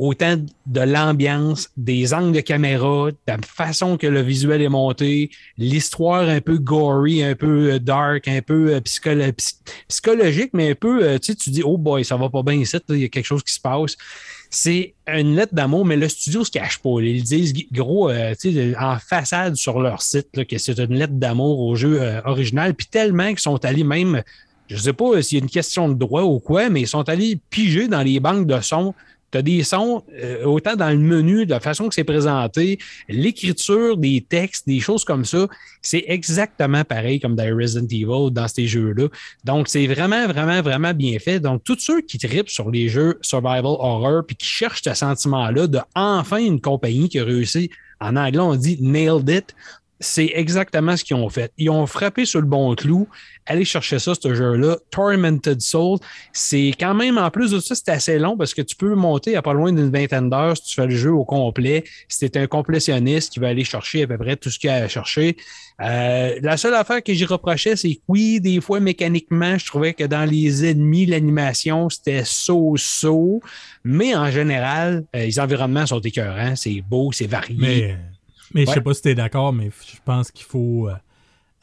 autant 0.00 0.36
de 0.64 0.80
l'ambiance, 0.80 1.68
des 1.76 2.14
angles 2.14 2.32
de 2.32 2.40
caméra, 2.40 3.10
de 3.10 3.16
la 3.26 3.36
façon 3.46 3.98
que 3.98 4.06
le 4.06 4.22
visuel 4.22 4.62
est 4.62 4.70
monté, 4.70 5.30
l'histoire 5.58 6.26
un 6.26 6.40
peu 6.40 6.56
gory, 6.56 7.22
un 7.22 7.34
peu 7.34 7.72
euh, 7.72 7.78
dark, 7.78 8.26
un 8.26 8.40
peu 8.40 8.74
euh, 8.74 8.80
psychologique, 8.80 10.52
mais 10.54 10.70
un 10.70 10.74
peu, 10.74 11.04
euh, 11.04 11.18
tu 11.18 11.32
sais, 11.32 11.34
tu 11.34 11.50
dis, 11.50 11.62
oh 11.62 11.76
boy, 11.76 12.02
ça 12.02 12.16
va 12.16 12.30
pas 12.30 12.42
bien 12.42 12.54
ici, 12.54 12.78
il 12.88 12.96
y 12.96 13.04
a 13.04 13.08
quelque 13.08 13.26
chose 13.26 13.42
qui 13.42 13.52
se 13.52 13.60
passe. 13.60 13.98
C'est 14.48 14.94
une 15.06 15.36
lettre 15.36 15.54
d'amour, 15.54 15.84
mais 15.84 15.98
le 15.98 16.08
studio 16.08 16.44
se 16.44 16.50
cache 16.50 16.78
pas. 16.78 16.98
Ils 17.02 17.22
disent 17.22 17.52
gros, 17.70 18.10
tu 18.40 18.52
sais, 18.52 18.74
en 18.80 18.98
façade 18.98 19.54
sur 19.56 19.80
leur 19.80 20.00
site 20.00 20.46
que 20.46 20.56
c'est 20.56 20.80
une 20.80 20.94
lettre 20.94 21.12
d'amour 21.12 21.60
au 21.60 21.76
jeu 21.76 22.00
original, 22.24 22.74
puis 22.74 22.86
tellement 22.86 23.28
qu'ils 23.28 23.38
sont 23.38 23.64
allés 23.64 23.84
même 23.84 24.22
je 24.66 24.76
sais 24.76 24.92
pas 24.92 25.20
s'il 25.20 25.38
y 25.38 25.40
a 25.40 25.44
une 25.44 25.50
question 25.50 25.88
de 25.88 25.94
droit 25.94 26.22
ou 26.22 26.38
quoi, 26.38 26.68
mais 26.70 26.82
ils 26.82 26.88
sont 26.88 27.08
allés 27.08 27.40
piger 27.50 27.88
dans 27.88 28.02
les 28.02 28.20
banques 28.20 28.46
de 28.46 28.60
sons 28.60 28.94
tu 29.30 29.38
as 29.38 29.42
des 29.42 29.62
sons, 29.62 30.02
euh, 30.12 30.44
autant 30.44 30.76
dans 30.76 30.90
le 30.90 30.98
menu, 30.98 31.46
de 31.46 31.50
la 31.50 31.60
façon 31.60 31.88
que 31.88 31.94
c'est 31.94 32.04
présenté, 32.04 32.78
l'écriture 33.08 33.96
des 33.96 34.24
textes, 34.28 34.66
des 34.66 34.80
choses 34.80 35.04
comme 35.04 35.24
ça, 35.24 35.46
c'est 35.82 36.04
exactement 36.08 36.84
pareil 36.84 37.20
comme 37.20 37.36
dans 37.36 37.56
Resident 37.56 37.86
Evil, 37.86 38.30
dans 38.32 38.48
ces 38.48 38.66
jeux-là. 38.66 39.08
Donc, 39.44 39.68
c'est 39.68 39.86
vraiment, 39.86 40.26
vraiment, 40.26 40.60
vraiment 40.62 40.94
bien 40.94 41.18
fait. 41.18 41.40
Donc, 41.40 41.64
tous 41.64 41.78
ceux 41.78 42.00
qui 42.00 42.18
tripent 42.18 42.50
sur 42.50 42.70
les 42.70 42.88
jeux 42.88 43.18
survival 43.22 43.64
horror 43.64 44.22
puis 44.26 44.36
qui 44.36 44.46
cherchent 44.46 44.82
ce 44.82 44.94
sentiment-là 44.94 45.66
de 45.66 45.80
enfin 45.94 46.38
une 46.38 46.60
compagnie 46.60 47.08
qui 47.08 47.18
a 47.18 47.24
réussi, 47.24 47.70
en 48.00 48.16
anglais, 48.16 48.40
on 48.40 48.56
dit 48.56 48.78
nailed 48.80 49.28
it, 49.28 49.54
c'est 50.00 50.32
exactement 50.34 50.96
ce 50.96 51.04
qu'ils 51.04 51.16
ont 51.16 51.28
fait. 51.28 51.52
Ils 51.58 51.68
ont 51.68 51.86
frappé 51.86 52.24
sur 52.24 52.40
le 52.40 52.46
bon 52.46 52.74
clou. 52.74 53.06
Allez 53.44 53.66
chercher 53.66 53.98
ça, 53.98 54.14
ce 54.14 54.34
jeu-là. 54.34 54.78
Tormented 54.90 55.60
Soul, 55.60 55.98
c'est 56.32 56.72
quand 56.80 56.94
même, 56.94 57.18
en 57.18 57.30
plus 57.30 57.50
de 57.50 57.60
ça, 57.60 57.74
c'est 57.74 57.90
assez 57.90 58.18
long 58.18 58.36
parce 58.36 58.54
que 58.54 58.62
tu 58.62 58.76
peux 58.76 58.94
monter 58.94 59.36
à 59.36 59.42
pas 59.42 59.52
loin 59.52 59.72
d'une 59.72 59.90
vingtaine 59.90 60.30
d'heures 60.30 60.56
si 60.56 60.64
tu 60.64 60.74
fais 60.74 60.86
le 60.86 60.96
jeu 60.96 61.12
au 61.12 61.24
complet. 61.24 61.84
Si 62.08 62.30
un 62.34 62.46
complétionniste 62.46 63.32
qui 63.32 63.40
va 63.40 63.48
aller 63.48 63.64
chercher 63.64 64.04
à 64.04 64.06
peu 64.06 64.16
près 64.16 64.36
tout 64.36 64.50
ce 64.50 64.58
qu'il 64.58 64.70
y 64.70 64.72
a 64.72 64.76
à 64.76 64.88
chercher. 64.88 65.36
Euh, 65.82 66.38
la 66.42 66.56
seule 66.56 66.74
affaire 66.74 67.02
que 67.02 67.12
j'y 67.12 67.24
reprochais, 67.24 67.76
c'est 67.76 67.94
que 67.94 68.00
oui, 68.08 68.40
des 68.40 68.60
fois, 68.60 68.80
mécaniquement, 68.80 69.58
je 69.58 69.66
trouvais 69.66 69.94
que 69.94 70.04
dans 70.04 70.28
les 70.28 70.64
ennemis, 70.64 71.06
l'animation, 71.06 71.90
c'était 71.90 72.24
so-so. 72.24 73.40
Mais 73.84 74.14
en 74.14 74.30
général, 74.30 75.04
euh, 75.14 75.24
les 75.24 75.40
environnements 75.40 75.86
sont 75.86 76.00
écœurants. 76.00 76.56
C'est 76.56 76.82
beau, 76.82 77.12
c'est 77.12 77.26
varié. 77.26 77.96
Mais 78.54 78.66
je 78.66 78.70
sais 78.72 78.80
pas 78.80 78.94
si 78.94 79.02
tu 79.02 79.08
es 79.08 79.14
d'accord, 79.14 79.52
mais 79.52 79.70
je 79.86 79.98
pense 80.04 80.30
qu'il 80.30 80.46
faut 80.46 80.88
euh, 80.88 80.94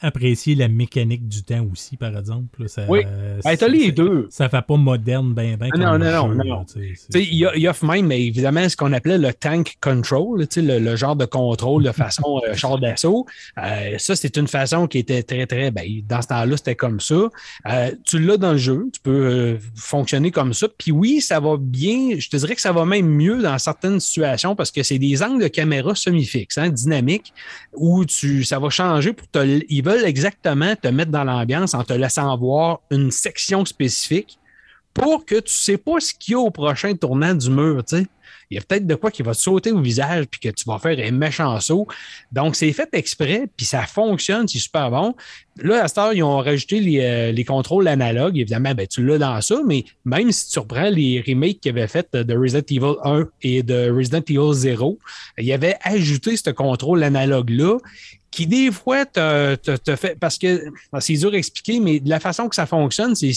apprécier 0.00 0.54
la 0.54 0.68
mécanique 0.68 1.26
du 1.26 1.42
temps 1.42 1.66
aussi, 1.72 1.96
par 1.96 2.16
exemple. 2.16 2.68
Ça, 2.68 2.84
oui, 2.88 3.00
ben, 3.44 3.56
t'as 3.56 3.68
les 3.68 3.90
deux. 3.90 4.28
Ça 4.30 4.48
fait 4.48 4.62
pas 4.62 4.76
moderne, 4.76 5.34
ben, 5.34 5.56
ben. 5.56 5.70
non, 5.76 5.98
non, 5.98 6.28
non, 6.28 6.44
non, 6.44 6.66
Il 7.14 7.34
y, 7.34 7.66
a 7.66 7.74
même, 7.82 8.06
mais 8.06 8.24
évidemment, 8.24 8.68
ce 8.68 8.76
qu'on 8.76 8.92
appelait 8.92 9.18
le 9.18 9.32
tank 9.32 9.76
control, 9.80 10.46
le, 10.56 10.78
le 10.78 10.96
genre 10.96 11.16
de 11.16 11.24
contrôle 11.24 11.82
de 11.82 11.92
façon 11.92 12.40
euh, 12.46 12.54
char 12.54 12.78
d'assaut. 12.78 13.26
Euh, 13.58 13.96
ça, 13.98 14.14
c'est 14.14 14.36
une 14.36 14.46
façon 14.46 14.86
qui 14.86 14.98
était 14.98 15.22
très, 15.22 15.46
très. 15.46 15.70
Ben, 15.70 15.84
dans 16.08 16.22
ce 16.22 16.28
temps-là, 16.28 16.56
c'était 16.56 16.76
comme 16.76 17.00
ça. 17.00 17.28
Euh, 17.68 17.90
tu 18.04 18.18
l'as 18.18 18.36
dans 18.36 18.52
le 18.52 18.58
jeu, 18.58 18.88
tu 18.92 19.00
peux 19.00 19.58
fonctionner 19.74 20.30
comme 20.30 20.54
ça. 20.54 20.68
Puis 20.68 20.92
oui, 20.92 21.20
ça 21.20 21.40
va 21.40 21.56
bien. 21.58 22.18
Je 22.18 22.28
te 22.28 22.36
dirais 22.36 22.54
que 22.54 22.60
ça 22.60 22.72
va 22.72 22.84
même 22.84 23.08
mieux 23.08 23.42
dans 23.42 23.58
certaines 23.58 24.00
situations 24.00 24.54
parce 24.54 24.70
que 24.70 24.82
c'est 24.82 24.98
des 24.98 25.22
angles 25.22 25.42
de 25.42 25.48
caméra 25.48 25.94
semi-fixes, 25.94 26.58
hein, 26.58 26.68
dynamiques, 26.68 27.32
où 27.74 28.04
tu, 28.04 28.44
ça 28.44 28.58
va 28.58 28.70
changer 28.70 29.12
pour 29.12 29.28
te 29.28 29.38
veulent 29.88 30.04
exactement 30.04 30.74
te 30.76 30.88
mettre 30.88 31.10
dans 31.10 31.24
l'ambiance 31.24 31.74
en 31.74 31.82
te 31.82 31.92
laissant 31.94 32.36
voir 32.36 32.80
une 32.90 33.10
section 33.10 33.64
spécifique 33.64 34.38
pour 34.92 35.24
que 35.24 35.36
tu 35.36 35.42
ne 35.42 35.48
sais 35.48 35.78
pas 35.78 36.00
ce 36.00 36.12
qu'il 36.12 36.32
y 36.32 36.34
a 36.34 36.40
au 36.40 36.50
prochain 36.50 36.94
tournant 36.94 37.34
du 37.34 37.50
mur. 37.50 37.82
Il 38.50 38.56
y 38.56 38.58
a 38.58 38.62
peut-être 38.62 38.86
de 38.86 38.94
quoi 38.94 39.10
qui 39.10 39.22
va 39.22 39.34
te 39.34 39.40
sauter 39.40 39.70
au 39.70 39.80
visage 39.80 40.24
puis 40.26 40.40
que 40.40 40.48
tu 40.48 40.64
vas 40.66 40.78
faire 40.78 40.98
un 40.98 41.10
méchant 41.12 41.58
saut. 41.60 41.86
Donc, 42.32 42.56
c'est 42.56 42.72
fait 42.72 42.88
exprès, 42.92 43.46
puis 43.56 43.66
ça 43.66 43.82
fonctionne, 43.82 44.48
c'est 44.48 44.58
super 44.58 44.90
bon. 44.90 45.14
Là, 45.62 45.84
à 45.84 45.88
cette 45.88 45.98
heure, 45.98 46.12
ils 46.14 46.22
ont 46.22 46.38
rajouté 46.38 46.80
les, 46.80 47.00
euh, 47.00 47.44
contrôles 47.44 47.86
analogues. 47.88 48.38
Évidemment, 48.38 48.74
ben, 48.74 48.86
tu 48.86 49.04
l'as 49.04 49.18
dans 49.18 49.40
ça, 49.40 49.60
mais 49.66 49.84
même 50.04 50.32
si 50.32 50.50
tu 50.50 50.58
reprends 50.58 50.88
les 50.88 51.22
remakes 51.26 51.60
qu'ils 51.60 51.70
avaient 51.70 51.88
fait 51.88 52.14
de 52.14 52.36
Resident 52.36 52.64
Evil 52.70 52.96
1 53.04 53.28
et 53.42 53.62
de 53.62 53.90
Resident 53.90 54.22
Evil 54.26 54.52
0, 54.52 54.98
il 55.36 55.52
avait 55.52 55.76
ajouté 55.82 56.36
ce 56.36 56.50
contrôle 56.50 57.02
analogue-là 57.02 57.76
qui 58.30 58.46
des 58.46 58.70
fois 58.70 59.06
te, 59.06 59.54
te, 59.54 59.96
fait 59.96 60.18
parce 60.18 60.38
que 60.38 60.64
c'est 61.00 61.14
dur 61.14 61.32
à 61.32 61.36
expliquer, 61.36 61.80
mais 61.80 61.98
de 62.00 62.08
la 62.08 62.20
façon 62.20 62.48
que 62.48 62.54
ça 62.54 62.66
fonctionne, 62.66 63.14
c'est 63.14 63.32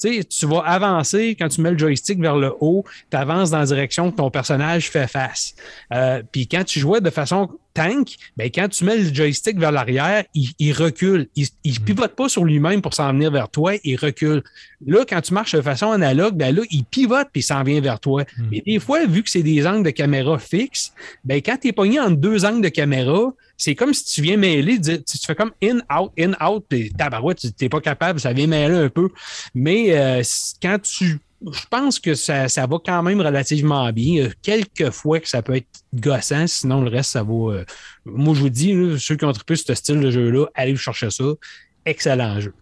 tu 0.00 0.46
vas 0.46 0.60
avancer 0.60 1.36
quand 1.38 1.48
tu 1.48 1.60
mets 1.60 1.72
le 1.72 1.78
joystick 1.78 2.20
vers 2.20 2.36
le 2.36 2.52
haut, 2.60 2.84
tu 3.10 3.16
avances 3.16 3.50
dans 3.50 3.58
la 3.58 3.66
direction 3.66 4.10
que 4.10 4.16
ton 4.16 4.30
personnage 4.30 4.90
fait 4.90 5.08
face. 5.08 5.54
Euh, 5.92 6.22
puis 6.30 6.46
quand 6.46 6.64
tu 6.64 6.78
jouais 6.78 7.00
de 7.00 7.10
façon 7.10 7.48
tank, 7.74 8.16
ben, 8.36 8.50
quand 8.52 8.68
tu 8.68 8.84
mets 8.84 8.96
le 8.96 9.14
joystick 9.14 9.58
vers 9.58 9.72
l'arrière, 9.72 10.24
il, 10.34 10.72
recule. 10.72 11.28
Il 11.36 11.46
ne 11.64 11.70
mm. 11.70 11.84
pivote 11.84 12.14
pas 12.16 12.28
sur 12.28 12.44
lui-même 12.44 12.82
pour 12.82 12.94
s'en 12.94 13.12
venir 13.12 13.30
vers 13.30 13.48
toi, 13.48 13.74
il 13.84 13.96
recule. 13.96 14.42
Là, 14.86 15.04
quand 15.08 15.20
tu 15.20 15.32
marches 15.32 15.54
de 15.54 15.60
façon 15.60 15.90
analogue, 15.90 16.34
ben 16.34 16.54
là, 16.54 16.62
il 16.70 16.84
pivote 16.84 17.28
puis 17.32 17.40
il 17.40 17.44
s'en 17.44 17.62
vient 17.62 17.80
vers 17.80 18.00
toi. 18.00 18.24
Mm. 18.36 18.46
Mais 18.50 18.62
des 18.66 18.78
fois, 18.78 19.06
vu 19.06 19.22
que 19.22 19.30
c'est 19.30 19.42
des 19.42 19.66
angles 19.66 19.84
de 19.84 19.90
caméra 19.90 20.38
fixes, 20.38 20.92
ben, 21.24 21.40
quand 21.40 21.56
tu 21.60 21.68
es 21.68 21.72
pogné 21.72 22.00
entre 22.00 22.16
deux 22.16 22.44
angles 22.44 22.62
de 22.62 22.68
caméra, 22.68 23.32
c'est 23.58 23.74
comme 23.74 23.92
si 23.92 24.04
tu 24.04 24.22
viens 24.22 24.36
mêler, 24.38 24.80
tu, 24.80 25.18
fais 25.26 25.34
comme 25.34 25.52
in, 25.62 25.80
out, 25.94 26.12
in, 26.18 26.32
out, 26.40 26.64
puis 26.68 26.90
tabarouette, 26.92 27.44
tu 27.58 27.68
pas 27.68 27.80
capable, 27.80 28.20
ça 28.20 28.32
vient 28.32 28.46
mêler 28.46 28.76
un 28.76 28.88
peu. 28.88 29.10
Mais 29.54 29.98
euh, 29.98 30.22
quand 30.62 30.78
tu 30.80 31.18
je 31.52 31.66
pense 31.70 31.98
que 32.00 32.14
ça, 32.14 32.46
va 32.48 32.78
quand 32.84 33.02
même 33.02 33.20
relativement 33.20 33.92
bien. 33.92 34.28
quelques 34.42 34.90
fois 34.90 35.20
que 35.20 35.28
ça 35.28 35.42
peut 35.42 35.56
être 35.56 35.68
gossant, 35.94 36.46
sinon 36.46 36.82
le 36.82 36.90
reste, 36.90 37.12
ça 37.12 37.22
va. 37.22 37.32
Euh, 37.32 37.64
moi, 38.04 38.34
je 38.34 38.40
vous 38.40 38.48
dis, 38.48 38.74
ceux 38.98 39.16
qui 39.16 39.24
ont 39.24 39.32
trippé 39.32 39.54
ce 39.54 39.74
style 39.74 40.00
de 40.00 40.10
jeu-là, 40.10 40.46
allez 40.54 40.74
chercher 40.76 41.10
ça. 41.10 41.24
Excellent 41.84 42.40
jeu. 42.40 42.54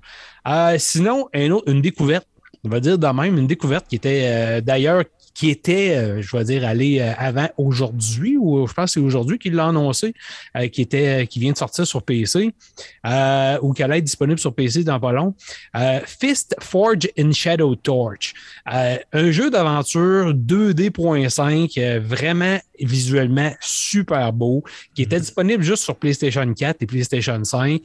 Euh, 0.46 0.76
sinon, 0.78 1.28
un 1.34 1.50
autre, 1.50 1.72
une 1.72 1.80
découverte, 1.80 2.26
on 2.64 2.68
va 2.68 2.80
dire 2.80 2.98
de 2.98 3.06
même, 3.06 3.38
une 3.38 3.46
découverte 3.46 3.86
qui 3.88 3.96
était 3.96 4.22
euh, 4.24 4.60
d'ailleurs 4.60 5.04
qui 5.36 5.50
était, 5.50 5.90
euh, 5.90 6.22
je 6.22 6.34
vais 6.34 6.44
dire, 6.44 6.66
allé 6.66 6.98
euh, 6.98 7.12
avant 7.18 7.48
aujourd'hui, 7.58 8.38
ou 8.38 8.66
je 8.66 8.72
pense 8.72 8.86
que 8.86 9.00
c'est 9.00 9.06
aujourd'hui 9.06 9.38
qu'il 9.38 9.52
l'a 9.52 9.66
annoncé, 9.66 10.14
euh, 10.56 10.66
qui 10.68 10.80
était, 10.80 11.26
qui 11.26 11.40
vient 11.40 11.52
de 11.52 11.58
sortir 11.58 11.86
sur 11.86 12.02
PC, 12.02 12.54
ou 13.60 13.72
qui 13.74 13.82
allait 13.82 13.98
être 13.98 14.04
disponible 14.04 14.38
sur 14.38 14.54
PC 14.54 14.82
dans 14.82 14.98
pas 14.98 15.12
long. 15.12 15.34
Fist 16.06 16.56
Forge 16.60 17.08
in 17.18 17.32
Shadow 17.32 17.74
Torch. 17.76 18.32
un 18.64 19.30
jeu 19.30 19.50
d'aventure 19.50 20.32
2D.5, 20.32 21.98
vraiment 21.98 22.58
visuellement 22.80 23.52
super 23.60 24.32
beau, 24.32 24.64
qui 24.94 25.02
était 25.02 25.16
mm-hmm. 25.16 25.20
disponible 25.20 25.62
juste 25.62 25.82
sur 25.82 25.96
PlayStation 25.96 26.52
4 26.52 26.82
et 26.82 26.86
PlayStation 26.86 27.42
5. 27.42 27.80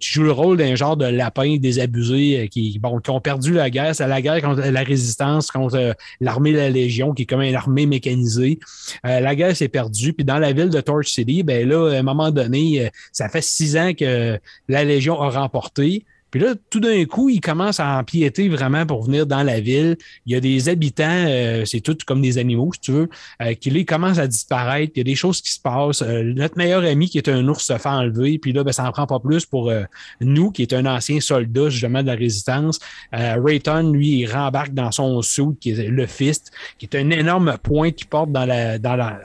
tu 0.00 0.12
joues 0.12 0.24
le 0.24 0.32
rôle 0.32 0.56
d'un 0.56 0.74
genre 0.74 0.96
de 0.96 1.06
lapin 1.06 1.56
désabusé 1.58 2.48
qui, 2.50 2.78
bon, 2.80 2.98
qui 2.98 3.10
ont 3.10 3.20
perdu 3.20 3.52
la 3.52 3.70
guerre. 3.70 3.94
C'est 3.94 4.06
la 4.08 4.20
guerre 4.20 4.42
contre 4.42 4.62
la 4.62 4.82
résistance, 4.82 5.52
contre 5.52 5.94
l'armée 6.20 6.52
de 6.52 6.58
la 6.58 6.70
Légion 6.70 6.95
qui 7.14 7.22
est 7.22 7.26
comme 7.26 7.42
une 7.42 7.54
armée 7.54 7.86
mécanisée. 7.86 8.58
Euh, 9.04 9.20
la 9.20 9.34
guerre 9.34 9.56
s'est 9.56 9.68
perdue. 9.68 10.12
Puis 10.12 10.24
dans 10.24 10.38
la 10.38 10.52
ville 10.52 10.70
de 10.70 10.80
Torch 10.80 11.08
City, 11.08 11.42
ben 11.42 11.68
là, 11.68 11.90
à 11.90 11.98
un 11.98 12.02
moment 12.02 12.30
donné, 12.30 12.86
euh, 12.86 12.88
ça 13.12 13.28
fait 13.28 13.42
six 13.42 13.76
ans 13.76 13.92
que 13.94 14.38
la 14.68 14.84
Légion 14.84 15.20
a 15.20 15.30
remporté. 15.30 16.04
Puis 16.36 16.44
là, 16.44 16.54
tout 16.68 16.80
d'un 16.80 17.02
coup, 17.06 17.30
ils 17.30 17.40
commencent 17.40 17.80
à 17.80 17.98
empiéter 17.98 18.50
vraiment 18.50 18.84
pour 18.84 19.04
venir 19.04 19.26
dans 19.26 19.42
la 19.42 19.58
ville. 19.58 19.96
Il 20.26 20.34
y 20.34 20.36
a 20.36 20.40
des 20.40 20.68
habitants, 20.68 21.06
euh, 21.08 21.64
c'est 21.64 21.80
tout 21.80 21.96
comme 22.06 22.20
des 22.20 22.36
animaux, 22.36 22.70
si 22.74 22.80
tu 22.80 22.92
veux, 22.92 23.08
euh, 23.40 23.54
qui 23.54 23.86
commencent 23.86 24.18
à 24.18 24.26
disparaître. 24.26 24.92
Il 24.96 24.98
y 24.98 25.00
a 25.00 25.04
des 25.04 25.14
choses 25.14 25.40
qui 25.40 25.50
se 25.50 25.58
passent. 25.58 26.02
Euh, 26.02 26.34
notre 26.34 26.58
meilleur 26.58 26.84
ami, 26.84 27.08
qui 27.08 27.16
est 27.16 27.30
un 27.30 27.48
ours, 27.48 27.64
se 27.64 27.78
fait 27.78 27.88
enlever. 27.88 28.38
Puis 28.38 28.52
là, 28.52 28.64
ben, 28.64 28.72
ça 28.72 28.82
n'en 28.82 28.92
prend 28.92 29.06
pas 29.06 29.18
plus 29.18 29.46
pour 29.46 29.72
nous, 30.20 30.50
qui 30.50 30.60
est 30.60 30.74
un 30.74 30.84
ancien 30.84 31.20
soldat, 31.20 31.70
justement, 31.70 32.02
de 32.02 32.08
la 32.08 32.16
résistance. 32.16 32.80
Rayton, 33.12 33.92
lui, 33.92 34.20
il 34.20 34.26
rembarque 34.30 34.74
dans 34.74 34.92
son 34.92 35.22
suit, 35.22 35.56
qui 35.58 35.70
est 35.70 35.88
le 35.88 36.06
fist, 36.06 36.52
qui 36.76 36.84
est 36.84 36.98
un 36.98 37.08
énorme 37.08 37.56
point 37.62 37.92
qu'il 37.92 38.08
porte 38.08 38.28
à 38.36 38.44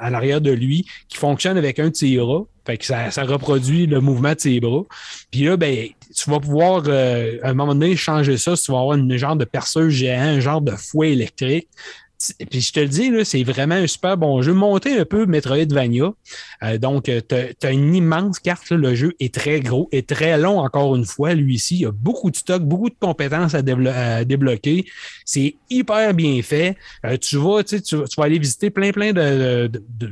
l'arrière 0.09 0.39
de 0.39 0.51
lui, 0.51 0.85
qui 1.09 1.17
fonctionne 1.17 1.57
avec 1.57 1.77
un 1.77 1.89
de 1.89 1.95
ses 1.95 2.17
Ça 2.81 3.23
reproduit 3.23 3.87
le 3.87 4.01
mouvement 4.01 4.33
de 4.33 4.39
ses 4.39 4.59
bras. 4.59 4.83
Puis 5.31 5.43
là, 5.43 5.57
ben, 5.57 5.87
tu 6.15 6.29
vas 6.29 6.39
pouvoir, 6.39 6.83
euh, 6.87 7.37
à 7.43 7.49
un 7.49 7.53
moment 7.53 7.73
donné, 7.73 7.95
changer 7.95 8.37
ça 8.37 8.55
si 8.55 8.63
tu 8.65 8.71
vas 8.71 8.79
avoir 8.79 8.97
une 8.97 9.15
genre 9.17 9.35
de 9.35 9.45
perceuse 9.45 9.93
géant, 9.93 10.21
un 10.21 10.39
genre 10.39 10.61
de 10.61 10.71
fouet 10.71 11.11
électrique. 11.11 11.67
Puis 12.49 12.61
je 12.61 12.73
te 12.73 12.79
le 12.79 12.87
dis, 12.87 13.11
c'est 13.23 13.43
vraiment 13.43 13.75
un 13.75 13.87
super 13.87 14.17
bon 14.17 14.41
jeu. 14.41 14.53
Monter 14.53 14.99
un 14.99 15.05
peu 15.05 15.25
Metroidvania. 15.25 16.13
Euh, 16.63 16.77
donc, 16.77 17.09
euh, 17.09 17.21
tu 17.27 17.67
as, 17.67 17.71
une 17.71 17.95
immense 17.95 18.39
carte. 18.39 18.69
le 18.69 18.93
jeu 18.93 19.13
est 19.19 19.33
très 19.33 19.59
gros 19.59 19.89
et 19.91 20.03
très 20.03 20.37
long, 20.37 20.59
encore 20.59 20.95
une 20.95 21.05
fois. 21.05 21.33
Lui 21.33 21.55
ici, 21.55 21.75
il 21.75 21.81
y 21.81 21.85
a 21.85 21.91
beaucoup 21.91 22.29
de 22.29 22.35
stock, 22.35 22.61
beaucoup 22.61 22.89
de 22.89 22.95
compétences 22.99 23.55
à, 23.55 23.61
débloquer. 24.23 24.85
C'est 25.25 25.55
hyper 25.69 26.13
bien 26.13 26.41
fait. 26.43 26.77
Euh, 27.05 27.17
tu, 27.17 27.37
vas, 27.37 27.63
tu, 27.63 27.95
vas 27.95 28.23
aller 28.23 28.39
visiter 28.39 28.69
plein, 28.69 28.91
plein 28.91 29.13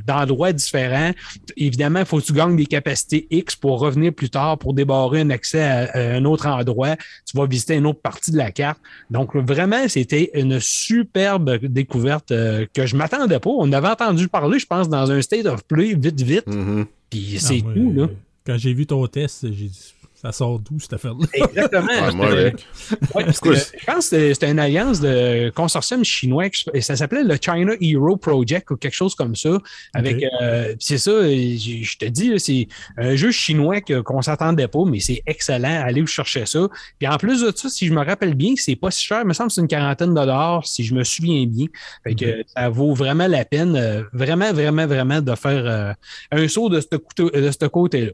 d'endroits 0.06 0.52
différents. 0.52 1.12
Évidemment, 1.56 2.00
il 2.00 2.06
faut 2.06 2.18
que 2.18 2.26
tu 2.26 2.32
gagnes 2.32 2.56
des 2.56 2.66
capacités 2.66 3.28
X 3.30 3.54
pour 3.54 3.78
revenir 3.78 4.12
plus 4.12 4.30
tard 4.30 4.58
pour 4.58 4.74
débarrer 4.74 5.20
un 5.20 5.30
accès 5.30 5.62
à, 5.62 6.16
un 6.16 6.24
autre 6.24 6.46
endroit. 6.48 6.96
Tu 7.24 7.36
vas 7.36 7.46
visiter 7.46 7.76
une 7.76 7.86
autre 7.86 8.00
partie 8.00 8.32
de 8.32 8.36
la 8.36 8.50
carte. 8.50 8.80
Donc, 9.10 9.36
vraiment, 9.36 9.88
c'était 9.88 10.30
une 10.34 10.58
superbe 10.58 11.58
découverte 11.58 11.99
euh, 12.30 12.66
que 12.72 12.86
je 12.86 12.96
m'attendais 12.96 13.38
pas. 13.38 13.50
On 13.50 13.72
avait 13.72 13.88
entendu 13.88 14.28
parler, 14.28 14.58
je 14.58 14.66
pense, 14.66 14.88
dans 14.88 15.10
un 15.10 15.22
state 15.22 15.46
of 15.46 15.64
play, 15.64 15.94
vite, 15.94 16.20
vite. 16.20 16.46
Mm-hmm. 16.46 16.86
Puis 17.10 17.36
c'est 17.38 17.62
ah, 17.66 17.72
tout, 17.74 17.92
là. 17.92 18.08
Quand 18.46 18.56
j'ai 18.56 18.72
vu 18.72 18.86
ton 18.86 19.06
test, 19.06 19.46
j'ai 19.52 19.66
dit 19.66 19.94
ça 20.20 20.32
sort 20.32 20.58
d'où 20.58 20.78
cette 20.78 20.92
affaire-là? 20.92 21.26
Exactement. 21.32 21.88
je 21.88 23.84
pense 23.86 24.10
que 24.10 24.34
c'était 24.34 24.50
une 24.50 24.58
alliance 24.58 25.00
de 25.00 25.50
consortium 25.54 26.04
chinois. 26.04 26.48
Ça 26.80 26.94
s'appelait 26.94 27.24
le 27.24 27.36
China 27.40 27.72
Hero 27.80 28.16
Project 28.16 28.70
ou 28.70 28.76
quelque 28.76 28.94
chose 28.94 29.14
comme 29.14 29.34
ça. 29.34 29.58
Avec, 29.94 30.22
euh, 30.42 30.74
c'est 30.78 30.98
ça, 30.98 31.10
je 31.22 31.96
te 31.96 32.04
dis, 32.04 32.38
c'est 32.38 32.68
un 32.98 33.16
jeu 33.16 33.30
chinois 33.30 33.80
qu'on 33.80 34.18
ne 34.18 34.22
s'attendait 34.22 34.68
pas, 34.68 34.84
mais 34.84 35.00
c'est 35.00 35.22
excellent. 35.26 35.84
Allez 35.86 36.02
vous 36.02 36.06
chercher 36.06 36.44
ça. 36.44 36.68
Puis 36.98 37.08
en 37.08 37.16
plus 37.16 37.42
de 37.42 37.52
ça, 37.56 37.70
si 37.70 37.86
je 37.86 37.94
me 37.94 38.04
rappelle 38.04 38.34
bien, 38.34 38.52
c'est 38.56 38.76
pas 38.76 38.90
si 38.90 39.04
cher. 39.04 39.20
Il 39.22 39.28
me 39.28 39.32
semble 39.32 39.48
que 39.48 39.54
c'est 39.54 39.62
une 39.62 39.68
quarantaine 39.68 40.10
de 40.10 40.14
dollars, 40.14 40.66
si 40.66 40.84
je 40.84 40.94
me 40.94 41.02
souviens 41.02 41.46
bien. 41.46 41.66
Fait 42.04 42.14
que 42.14 42.44
ça 42.54 42.68
vaut 42.68 42.92
vraiment 42.92 43.26
la 43.26 43.46
peine, 43.46 43.74
euh, 43.74 44.02
vraiment, 44.12 44.52
vraiment, 44.52 44.86
vraiment 44.86 45.22
de 45.22 45.34
faire 45.34 45.64
euh, 45.64 45.92
un 46.30 46.46
saut 46.46 46.68
de 46.68 46.80
ce 46.80 47.66
côté-là. 47.66 48.10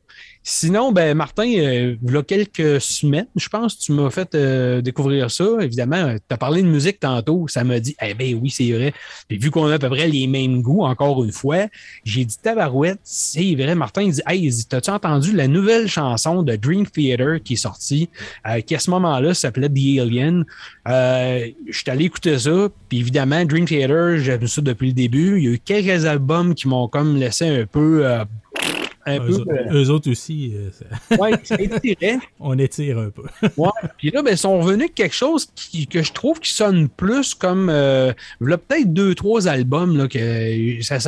Sinon, 0.49 0.93
ben, 0.93 1.17
Martin, 1.17 1.45
il 1.45 1.99
y 2.01 2.17
a 2.17 2.23
quelques 2.23 2.81
semaines, 2.81 3.27
je 3.35 3.49
pense, 3.49 3.81
tu 3.81 3.91
m'as 3.91 4.11
fait 4.11 4.33
euh, 4.37 4.81
découvrir 4.81 5.29
ça. 5.29 5.45
Évidemment, 5.61 6.15
tu 6.15 6.33
as 6.33 6.37
parlé 6.37 6.63
de 6.63 6.69
musique 6.69 7.01
tantôt. 7.01 7.49
Ça 7.49 7.65
m'a 7.65 7.81
dit, 7.81 7.97
eh 8.01 8.15
bien 8.15 8.39
oui, 8.41 8.49
c'est 8.49 8.71
vrai. 8.71 8.95
Puis 9.27 9.39
vu 9.39 9.51
qu'on 9.51 9.67
a 9.67 9.75
à 9.75 9.79
peu 9.81 9.89
près 9.89 10.07
les 10.07 10.29
mêmes 10.29 10.63
goûts, 10.63 10.85
encore 10.85 11.25
une 11.25 11.33
fois, 11.33 11.67
j'ai 12.05 12.25
dit 12.25 12.37
tabarouette, 12.41 13.01
c'est 13.03 13.57
vrai. 13.57 13.75
Martin, 13.75 14.03
il 14.03 14.13
dit, 14.13 14.23
hey, 14.25 14.49
t'as-tu 14.69 14.91
entendu 14.91 15.33
la 15.33 15.49
nouvelle 15.49 15.89
chanson 15.89 16.45
de 16.45 16.55
Dream 16.55 16.87
Theater 16.87 17.43
qui 17.43 17.55
est 17.55 17.57
sortie, 17.57 18.09
euh, 18.47 18.61
qui 18.61 18.77
à 18.77 18.79
ce 18.79 18.89
moment-là 18.91 19.35
s'appelait 19.35 19.69
The 19.69 19.99
Alien? 20.01 20.45
Euh, 20.87 21.49
je 21.69 21.77
suis 21.77 21.91
allé 21.91 22.05
écouter 22.05 22.39
ça. 22.39 22.69
Puis 22.89 23.01
évidemment, 23.01 23.45
Dream 23.45 23.65
Theater, 23.65 24.19
j'aime 24.19 24.47
ça 24.47 24.61
depuis 24.61 24.87
le 24.87 24.95
début. 24.95 25.39
Il 25.39 25.45
y 25.45 25.49
a 25.49 25.51
eu 25.55 25.59
quelques 25.59 26.05
albums 26.05 26.55
qui 26.55 26.69
m'ont 26.69 26.87
comme 26.87 27.17
laissé 27.17 27.49
un 27.49 27.67
peu 27.67 28.07
un 29.07 29.19
peu. 29.19 29.45
Eux, 29.73 29.91
autres 29.91 30.11
aussi. 30.11 30.53
Euh, 30.55 31.17
ouais, 31.19 32.19
On 32.41 32.59
étire 32.59 32.99
un 32.99 33.11
peu. 33.11 33.23
ouais. 33.57 33.69
Puis 33.99 34.11
là, 34.11 34.23
ben, 34.23 34.33
ils 34.33 34.39
sont 34.39 34.59
revenus 34.59 34.85
avec 34.85 34.95
quelque 34.95 35.15
chose 35.15 35.47
qui, 35.55 35.87
que 35.87 36.03
je 36.03 36.13
trouve 36.13 36.41
qui 36.41 36.53
sonne 36.53 36.89
plus 36.89 37.35
comme. 37.35 37.69
Euh, 37.71 38.13
peut-être 38.41 38.93
deux, 38.93 39.15
trois 39.15 39.49
albums. 39.49 39.97
Là, 39.97 40.09
que 40.09 40.83
ça, 40.83 40.99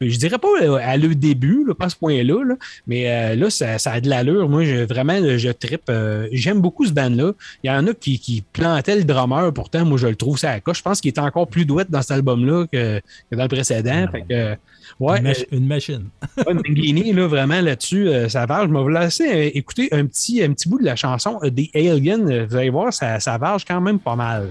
je 0.00 0.18
dirais 0.18 0.38
pas 0.38 0.48
euh, 0.62 0.78
à 0.82 0.96
le 0.96 1.14
début, 1.14 1.64
là, 1.66 1.74
pas 1.74 1.86
à 1.86 1.88
ce 1.88 1.96
point-là, 1.96 2.44
là, 2.44 2.54
mais 2.86 3.10
euh, 3.10 3.36
là, 3.36 3.50
ça, 3.50 3.78
ça, 3.78 3.92
a 3.92 4.00
de 4.00 4.08
l'allure. 4.08 4.48
Moi, 4.48 4.64
je, 4.64 4.84
vraiment, 4.84 5.18
je 5.36 5.50
trippe. 5.50 5.90
J'aime 6.32 6.60
beaucoup 6.60 6.86
ce 6.86 6.92
band-là. 6.92 7.32
Il 7.64 7.68
y 7.68 7.70
en 7.70 7.86
a 7.86 7.94
qui, 7.94 8.18
qui 8.18 8.42
plantaient 8.52 8.96
le 8.96 9.04
drummer. 9.04 9.52
Pourtant, 9.52 9.84
moi, 9.84 9.98
je 9.98 10.08
le 10.08 10.16
trouve 10.16 10.38
ça 10.38 10.50
à 10.50 10.60
coche. 10.60 10.78
Je 10.78 10.82
pense 10.82 11.00
qu'il 11.00 11.12
est 11.12 11.18
encore 11.18 11.48
plus 11.48 11.64
douette 11.64 11.90
dans 11.90 12.02
cet 12.02 12.12
album-là 12.12 12.66
que, 12.70 13.00
que, 13.30 13.36
dans 13.36 13.44
le 13.44 13.48
précédent. 13.48 14.06
Fait 14.12 14.22
que, 14.28 14.56
Ouais, 14.98 15.20
une, 15.20 15.58
une, 15.58 15.66
machine. 15.66 16.08
ouais, 16.36 17.12
là, 17.12 17.26
vraiment 17.26 17.60
là-dessus, 17.60 18.08
euh, 18.08 18.28
ça 18.28 18.46
varge. 18.46 18.68
Je 18.68 18.74
vais 18.74 18.80
vous 18.80 18.88
laisser 18.88 19.28
euh, 19.28 19.50
écouter 19.54 19.88
un 19.92 20.06
petit, 20.06 20.42
un 20.42 20.52
petit 20.52 20.68
bout 20.68 20.78
de 20.78 20.84
la 20.84 20.96
chanson 20.96 21.38
euh, 21.42 21.50
des 21.50 21.70
Aliens. 21.74 22.46
Vous 22.46 22.56
allez 22.56 22.70
voir, 22.70 22.92
ça, 22.92 23.20
ça 23.20 23.38
varge 23.38 23.64
quand 23.64 23.80
même 23.80 23.98
pas 23.98 24.16
mal. 24.16 24.50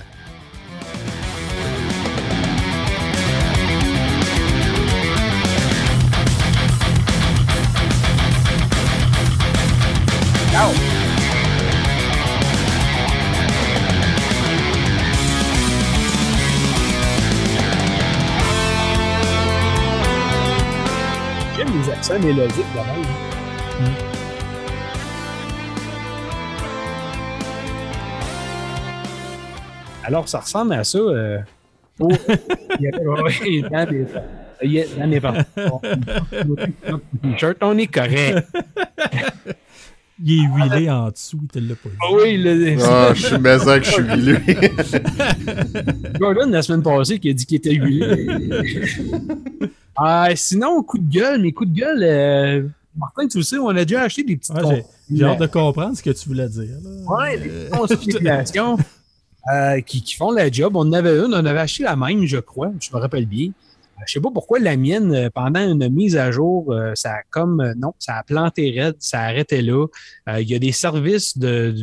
Ça 22.10 22.18
mélodique 22.18 22.66
de 22.74 22.80
même. 22.80 23.06
Mm. 23.82 23.86
Alors, 30.06 30.28
ça 30.28 30.40
ressemble 30.40 30.74
à 30.74 30.84
ça. 30.84 30.98
Euh, 30.98 31.38
oh, 32.00 32.10
il 32.80 32.86
y 32.86 32.88
a, 32.88 32.92
dans 32.92 33.14
a, 34.80 34.86
dans 34.98 35.08
des 35.08 35.22
t-shirt, 37.32 37.58
on 37.62 37.78
est 37.78 37.86
correct. 37.86 38.48
Il 40.22 40.34
est 40.34 40.48
huilé 40.48 40.90
en 40.90 41.12
dessous, 41.12 41.40
il 41.44 41.48
te 41.48 41.60
l'a 41.60 41.76
pas 41.76 41.88
dit. 41.88 41.96
Ah 42.02 42.08
oui, 42.12 42.36
le... 42.36 42.76
Ah, 42.84 43.14
je 43.14 43.26
suis 43.26 43.38
que 43.80 43.84
je 43.86 43.90
suis 43.90 44.04
huilé. 44.04 44.36
Gordon, 46.20 46.50
la 46.50 46.62
semaine 46.62 46.84
passée, 46.84 47.20
qui 47.20 47.30
a 47.30 47.34
dit 47.34 47.46
qu'il 47.46 47.56
était 47.56 47.76
huilé. 47.76 48.28
Ah, 50.02 50.30
sinon, 50.36 50.82
coup 50.84 50.98
de 50.98 51.12
gueule, 51.12 51.42
mais 51.42 51.52
coup 51.52 51.66
de 51.66 51.78
gueule, 51.78 52.04
euh, 52.04 52.68
Martin, 52.96 53.28
tu 53.28 53.38
le 53.38 53.44
sais, 53.44 53.58
on 53.58 53.70
a 53.70 53.84
déjà 53.86 54.04
acheté 54.04 54.24
des 54.24 54.38
petites 54.38 54.56
ouais, 54.56 54.86
J'ai 55.14 55.26
hâte 55.26 55.40
de 55.40 55.48
comprendre 55.48 55.96
ce 55.98 56.02
que 56.04 56.12
tu 56.12 56.30
voulais 56.30 56.48
dire. 56.48 56.78
Oui, 57.08 57.40
des 57.40 57.50
petites 57.50 57.70
consultations 57.72 58.78
euh, 59.54 59.82
qui, 59.82 60.02
qui, 60.02 60.16
font 60.16 60.32
la 60.32 60.50
job. 60.50 60.76
On 60.76 60.82
en 60.82 60.94
avait 60.94 61.18
une, 61.18 61.34
on 61.34 61.46
avait 61.46 61.60
acheté 61.60 61.84
la 61.84 61.96
même, 61.96 62.26
je 62.26 62.38
crois, 62.38 62.72
je 62.80 62.90
me 62.94 63.00
rappelle 63.00 63.26
bien. 63.26 63.48
Euh, 63.48 64.04
je 64.08 64.14
sais 64.14 64.22
pas 64.22 64.32
pourquoi 64.34 64.60
la 64.60 64.78
mienne, 64.78 65.30
pendant 65.36 65.60
une 65.60 65.90
mise 65.90 66.16
à 66.16 66.32
jour, 66.32 66.74
ça 66.96 67.16
a 67.16 67.22
comme 67.30 67.74
non, 67.78 67.94
ça 68.00 68.16
a 68.16 68.24
planté 68.24 68.72
raide, 68.80 68.96
ça 69.00 69.20
a 69.20 69.24
arrêté 69.26 69.62
là. 69.62 69.86
Il 70.40 70.50
y 70.50 70.56
a 70.56 70.60
des 70.60 70.72
services 70.72 71.38
de, 71.38 71.76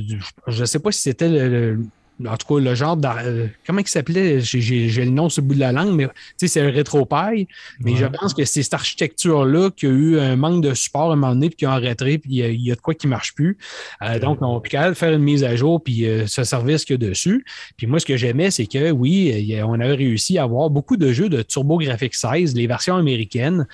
je 0.46 0.64
sais 0.64 0.78
pas 0.78 0.90
si 0.90 1.02
c'était 1.02 1.28
le, 1.28 1.84
en 2.24 2.36
tout 2.36 2.54
cas, 2.54 2.60
le 2.60 2.74
genre 2.74 2.96
de, 2.96 3.06
euh, 3.08 3.46
comment 3.66 3.80
il 3.80 3.88
s'appelait? 3.88 4.40
J'ai 4.40 5.04
le 5.04 5.10
nom 5.10 5.28
sur 5.28 5.42
le 5.42 5.48
bout 5.48 5.54
de 5.54 5.60
la 5.60 5.72
langue, 5.72 5.94
mais 5.94 6.08
c'est 6.36 6.60
un 6.60 6.70
rétropaille. 6.70 7.46
Mais 7.80 7.96
je 7.96 8.06
pense 8.06 8.32
que 8.32 8.44
c'est 8.44 8.62
cette 8.62 8.74
architecture-là 8.74 9.70
qui 9.70 9.86
a 9.86 9.90
eu 9.90 10.18
un 10.18 10.36
manque 10.36 10.62
de 10.62 10.72
support 10.72 11.10
à 11.10 11.12
un 11.12 11.16
moment 11.16 11.34
donné, 11.34 11.48
puis 11.48 11.56
qui 11.56 11.66
a 11.66 11.72
arrêté, 11.72 12.18
puis 12.18 12.30
il 12.30 12.62
y, 12.62 12.72
a 12.72 12.74
de 12.74 12.80
quoi 12.80 12.94
qui 12.94 13.06
ne 13.06 13.10
marche 13.10 13.34
plus. 13.34 13.58
Euh, 14.02 14.18
donc, 14.18 14.38
on 14.40 14.60
peut 14.60 14.94
faire 14.94 15.12
une 15.12 15.22
mise 15.22 15.44
à 15.44 15.56
jour, 15.56 15.82
puis 15.82 16.06
euh, 16.06 16.26
ce 16.26 16.44
service 16.44 16.84
qu'il 16.84 17.02
y 17.02 17.04
a 17.04 17.08
dessus. 17.08 17.44
Puis 17.76 17.86
moi, 17.86 18.00
ce 18.00 18.06
que 18.06 18.16
j'aimais, 18.16 18.50
c'est 18.50 18.66
que 18.66 18.90
oui, 18.90 19.54
on 19.64 19.78
avait 19.80 19.94
réussi 19.94 20.38
à 20.38 20.44
avoir 20.44 20.70
beaucoup 20.70 20.96
de 20.96 21.12
jeux 21.12 21.28
de 21.28 21.42
TurboGrafx 21.42 22.18
16, 22.18 22.54
les 22.54 22.66
versions 22.66 22.96
américaines, 22.96 23.66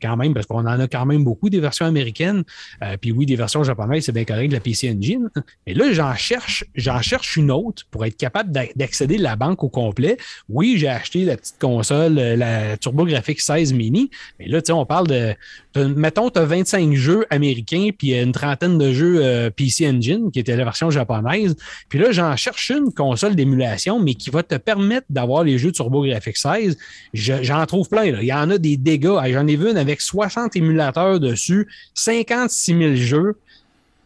quand 0.00 0.16
même, 0.16 0.32
parce 0.34 0.46
qu'on 0.46 0.60
en 0.60 0.80
a 0.80 0.88
quand 0.88 1.04
même 1.04 1.24
beaucoup 1.24 1.50
des 1.50 1.60
versions 1.60 1.86
américaines. 1.86 2.44
puis 3.00 3.12
oui, 3.12 3.26
des 3.26 3.36
versions 3.36 3.62
japonaises, 3.62 4.04
c'est 4.04 4.12
bien 4.12 4.24
correct, 4.24 4.48
de 4.48 4.54
la 4.54 4.60
PC 4.60 4.90
Engine. 4.90 5.28
Mais 5.66 5.74
là, 5.74 5.92
j'en 5.92 6.14
cherche, 6.14 6.64
j'en 6.74 7.00
cherche 7.02 7.36
une 7.36 7.50
autre 7.50 7.81
pour 7.90 8.04
être 8.04 8.16
capable 8.16 8.52
d'accéder 8.52 9.16
à 9.16 9.22
la 9.22 9.36
banque 9.36 9.62
au 9.64 9.68
complet. 9.68 10.16
Oui, 10.48 10.76
j'ai 10.78 10.88
acheté 10.88 11.24
la 11.24 11.36
petite 11.36 11.58
console, 11.58 12.18
euh, 12.18 12.36
la 12.36 12.76
TurboGrafx 12.76 13.44
16 13.44 13.72
mini, 13.72 14.10
mais 14.38 14.46
là, 14.46 14.60
on 14.70 14.86
parle 14.86 15.06
de, 15.08 15.34
mettons, 15.76 16.30
tu 16.30 16.38
as 16.38 16.44
25 16.44 16.94
jeux 16.94 17.26
américains, 17.30 17.90
puis 17.96 18.18
une 18.18 18.32
trentaine 18.32 18.78
de 18.78 18.92
jeux 18.92 19.20
euh, 19.22 19.50
PC 19.50 19.88
Engine, 19.88 20.30
qui 20.30 20.40
était 20.40 20.56
la 20.56 20.64
version 20.64 20.90
japonaise. 20.90 21.56
Puis 21.88 21.98
là, 21.98 22.12
j'en 22.12 22.36
cherche 22.36 22.70
une 22.70 22.92
console 22.92 23.34
d'émulation, 23.34 24.00
mais 24.00 24.14
qui 24.14 24.30
va 24.30 24.42
te 24.42 24.56
permettre 24.56 25.06
d'avoir 25.10 25.44
les 25.44 25.58
jeux 25.58 25.72
TurboGrafx 25.72 26.40
16. 26.40 26.78
J'en 27.12 27.66
trouve 27.66 27.88
plein, 27.88 28.10
là. 28.10 28.18
Il 28.22 28.26
y 28.26 28.32
en 28.32 28.50
a 28.50 28.58
des 28.58 28.76
dégâts. 28.76 29.18
J'en 29.32 29.46
ai 29.46 29.56
vu 29.56 29.70
une 29.70 29.76
avec 29.76 30.00
60 30.00 30.56
émulateurs 30.56 31.20
dessus, 31.20 31.68
56 31.94 32.78
000 32.78 32.94
jeux. 32.94 33.36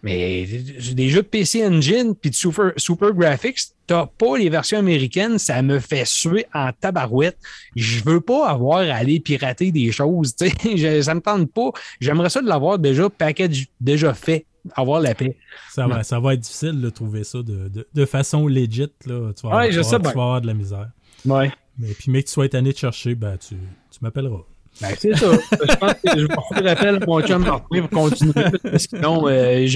Mais 0.06 0.46
des 0.46 1.08
jeux 1.08 1.22
de 1.22 1.26
PC 1.26 1.66
Engine 1.66 2.14
puis 2.14 2.30
de 2.30 2.34
Super, 2.36 2.72
Super 2.76 3.12
Graphics, 3.12 3.58
t'as 3.88 4.06
pas 4.06 4.38
les 4.38 4.48
versions 4.48 4.78
américaines, 4.78 5.36
ça 5.36 5.60
me 5.62 5.80
fait 5.80 6.06
suer 6.06 6.46
en 6.54 6.70
tabarouette. 6.72 7.36
Je 7.74 8.04
veux 8.04 8.20
pas 8.20 8.48
avoir 8.48 8.78
à 8.78 8.94
aller 8.94 9.18
pirater 9.18 9.72
des 9.72 9.90
choses. 9.90 10.36
Je, 10.64 11.02
ça 11.02 11.12
me 11.12 11.20
tente 11.20 11.50
pas. 11.52 11.70
J'aimerais 12.00 12.30
ça 12.30 12.40
de 12.40 12.46
l'avoir 12.46 12.78
déjà 12.78 13.10
package 13.10 13.66
déjà 13.80 14.14
fait. 14.14 14.46
Avoir 14.76 15.00
la 15.00 15.16
paix. 15.16 15.36
Ça 15.72 15.88
va, 15.88 16.04
ça 16.04 16.20
va 16.20 16.34
être 16.34 16.40
difficile 16.40 16.80
de 16.80 16.90
trouver 16.90 17.24
ça 17.24 17.38
de, 17.42 17.86
de, 17.92 18.04
façon 18.04 18.46
legit. 18.46 18.88
Là. 19.06 19.32
Tu, 19.32 19.46
vas, 19.46 19.60
avoir, 19.60 19.68
tu 19.68 19.76
vas 19.76 20.10
avoir 20.10 20.40
de 20.40 20.46
la 20.46 20.54
misère. 20.54 20.90
Ouais. 21.24 21.50
Mais 21.78 21.88
puis, 21.88 22.12
mais 22.12 22.22
que 22.22 22.28
tu 22.28 22.34
sois 22.34 22.46
étonné 22.46 22.72
de 22.72 22.78
chercher, 22.78 23.16
ben, 23.16 23.36
tu, 23.38 23.54
tu 23.54 23.98
m'appelleras. 24.02 24.44
Ben, 24.80 24.94
c'est 24.98 25.16
ça. 25.16 25.26
je 25.32 25.76
pense 25.76 25.94
que 26.04 26.20
je 26.20 26.26
appel 26.68 26.96
à 27.02 27.06
mon 27.06 27.20
chum 27.22 27.42
Martin 27.42 27.80
pour 27.80 27.90
continuer, 27.90 28.32
parce 28.34 28.86
que 28.86 28.96
sinon, 28.96 29.26
euh, 29.26 29.66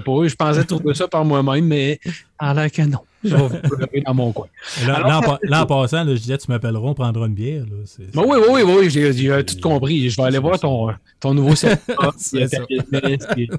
pas. 0.00 0.26
Je 0.26 0.34
pensais 0.34 0.64
trouver 0.64 0.94
ça 0.94 1.08
par 1.08 1.24
moi-même, 1.24 1.66
mais 1.66 2.00
en 2.38 2.52
l'air 2.54 2.72
que 2.72 2.82
non. 2.82 3.00
Je 3.28 3.36
vais 3.36 3.48
vous 3.48 4.02
dans 4.04 4.14
mon 4.14 4.32
coin. 4.32 4.46
Là, 4.86 5.20
en, 5.62 5.66
passant, 5.66 6.04
je 6.06 6.14
disais, 6.14 6.38
tu 6.38 6.50
m'appelleras, 6.50 6.88
on 6.88 6.94
prendra 6.94 7.26
une 7.26 7.34
bière. 7.34 7.64
Ben 8.14 8.22
oui, 8.26 8.38
oui, 8.48 8.62
oui, 8.64 8.72
oui, 8.78 8.90
j'ai 8.90 9.44
tout 9.44 9.60
compris. 9.60 10.08
Je 10.10 10.16
vais 10.16 10.28
aller 10.28 10.38
voir 10.38 10.58
ton, 10.58 10.88
ton 11.20 11.34
nouveau 11.34 11.54
setup. 11.56 11.80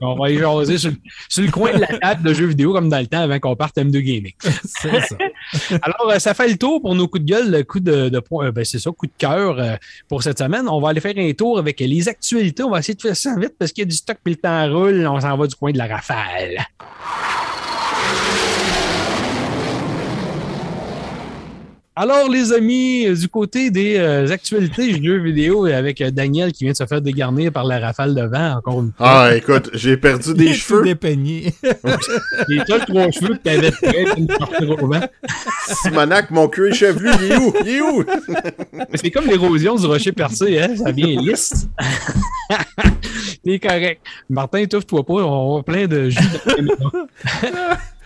on 0.02 0.16
va 0.16 0.30
y 0.32 0.38
jaser 0.38 0.78
sur, 0.78 0.92
sur, 1.30 1.44
le 1.44 1.52
coin 1.52 1.74
de 1.74 1.80
la 1.80 1.88
table 1.88 2.24
de 2.24 2.34
jeux 2.34 2.46
vidéo 2.46 2.74
comme 2.74 2.90
dans 2.90 3.00
le 3.00 3.08
temps 3.08 3.22
avant 3.22 3.40
qu'on 3.40 3.56
parte 3.56 3.78
M2 3.78 4.00
Gaming. 4.00 4.34
c'est 4.42 5.02
ça. 5.02 5.16
Alors, 5.82 6.12
euh, 6.12 6.20
ça 6.20 6.34
fait 6.34 6.48
le 6.48 6.58
tour 6.58 6.82
pour 6.82 6.96
nos 6.96 7.08
coups 7.08 7.24
de 7.24 7.30
gueule, 7.30 7.52
le 7.52 7.64
coup 7.64 7.80
de, 7.80 8.10
de 8.10 8.22
euh, 8.32 8.52
ben, 8.52 8.66
c'est 8.66 8.80
ça, 8.80 8.92
coup 8.92 9.08
de 9.08 9.12
cœur 9.18 9.60
euh, 9.60 9.76
pour 10.08 10.24
cette 10.24 10.40
semaine. 10.40 10.68
On 10.68 10.80
va 10.80 10.90
aller 10.90 11.02
faire 11.02 11.14
un 11.18 11.34
tour 11.34 11.58
avec 11.58 11.80
les 11.80 12.08
actualités. 12.08 12.64
On 12.64 12.70
va 12.70 12.80
essayer 12.80 12.96
de 12.96 13.02
faire 13.02 13.16
ça 13.16 13.36
vite 13.38 13.56
parce 13.58 13.72
qu'il 13.72 13.84
y 13.84 13.88
a 13.88 13.90
du 13.90 13.96
stock 13.96 14.18
puis 14.24 14.34
le 14.34 14.40
temps 14.40 14.72
roule. 14.72 15.08
On 15.08 15.20
s'en 15.20 15.38
va 15.38 15.48
du 15.48 15.56
coin 15.56 15.72
de 15.72 15.78
la 15.78 15.88
rafale. 15.88 16.58
Alors, 22.00 22.30
les 22.30 22.54
amis, 22.54 23.12
du 23.20 23.28
côté 23.28 23.72
des 23.72 23.98
euh, 23.98 24.28
actualités 24.32 25.04
jeux 25.04 25.18
vidéo 25.18 25.66
avec 25.66 26.00
euh, 26.00 26.12
Daniel 26.12 26.52
qui 26.52 26.64
vient 26.64 26.74
de 26.74 26.78
se 26.78 26.86
faire 26.86 27.02
dégarnir 27.02 27.52
par 27.52 27.64
la 27.64 27.80
rafale 27.80 28.14
de 28.14 28.22
vent, 28.22 28.58
encore 28.58 28.82
une 28.84 28.92
fois. 28.96 29.24
Ah, 29.26 29.36
écoute, 29.36 29.72
j'ai 29.74 29.98
perdu 29.98 30.36
des 30.36 30.54
cheveux. 30.54 30.84
dépeignés. 30.84 31.56
Les 32.50 32.60
trois 32.60 33.10
cheveux 33.10 33.34
que 33.34 33.42
t'avais 33.42 33.72
de 33.72 34.68
au 34.80 34.88
vent. 34.88 35.00
Simonac, 35.82 36.30
mon 36.30 36.48
cuir 36.48 36.72
chevelu, 36.72 37.10
il 37.20 37.32
est 37.32 37.38
où? 37.38 37.54
Il 37.66 37.68
est 37.68 37.82
où? 37.82 38.04
C'est 38.94 39.10
comme 39.10 39.26
l'érosion 39.26 39.76
du 39.76 39.88
rocher 39.88 40.12
percé, 40.12 40.60
hein? 40.60 40.76
Ça 40.78 40.92
vient 40.92 41.20
lisse. 41.20 41.68
T'es 43.44 43.58
correct. 43.58 44.02
Martin, 44.30 44.60
étouffe-toi 44.60 45.04
pas, 45.04 45.14
on 45.14 45.62
a 45.62 45.64
plein 45.64 45.88
de 45.88 46.12
jus. 46.12 46.20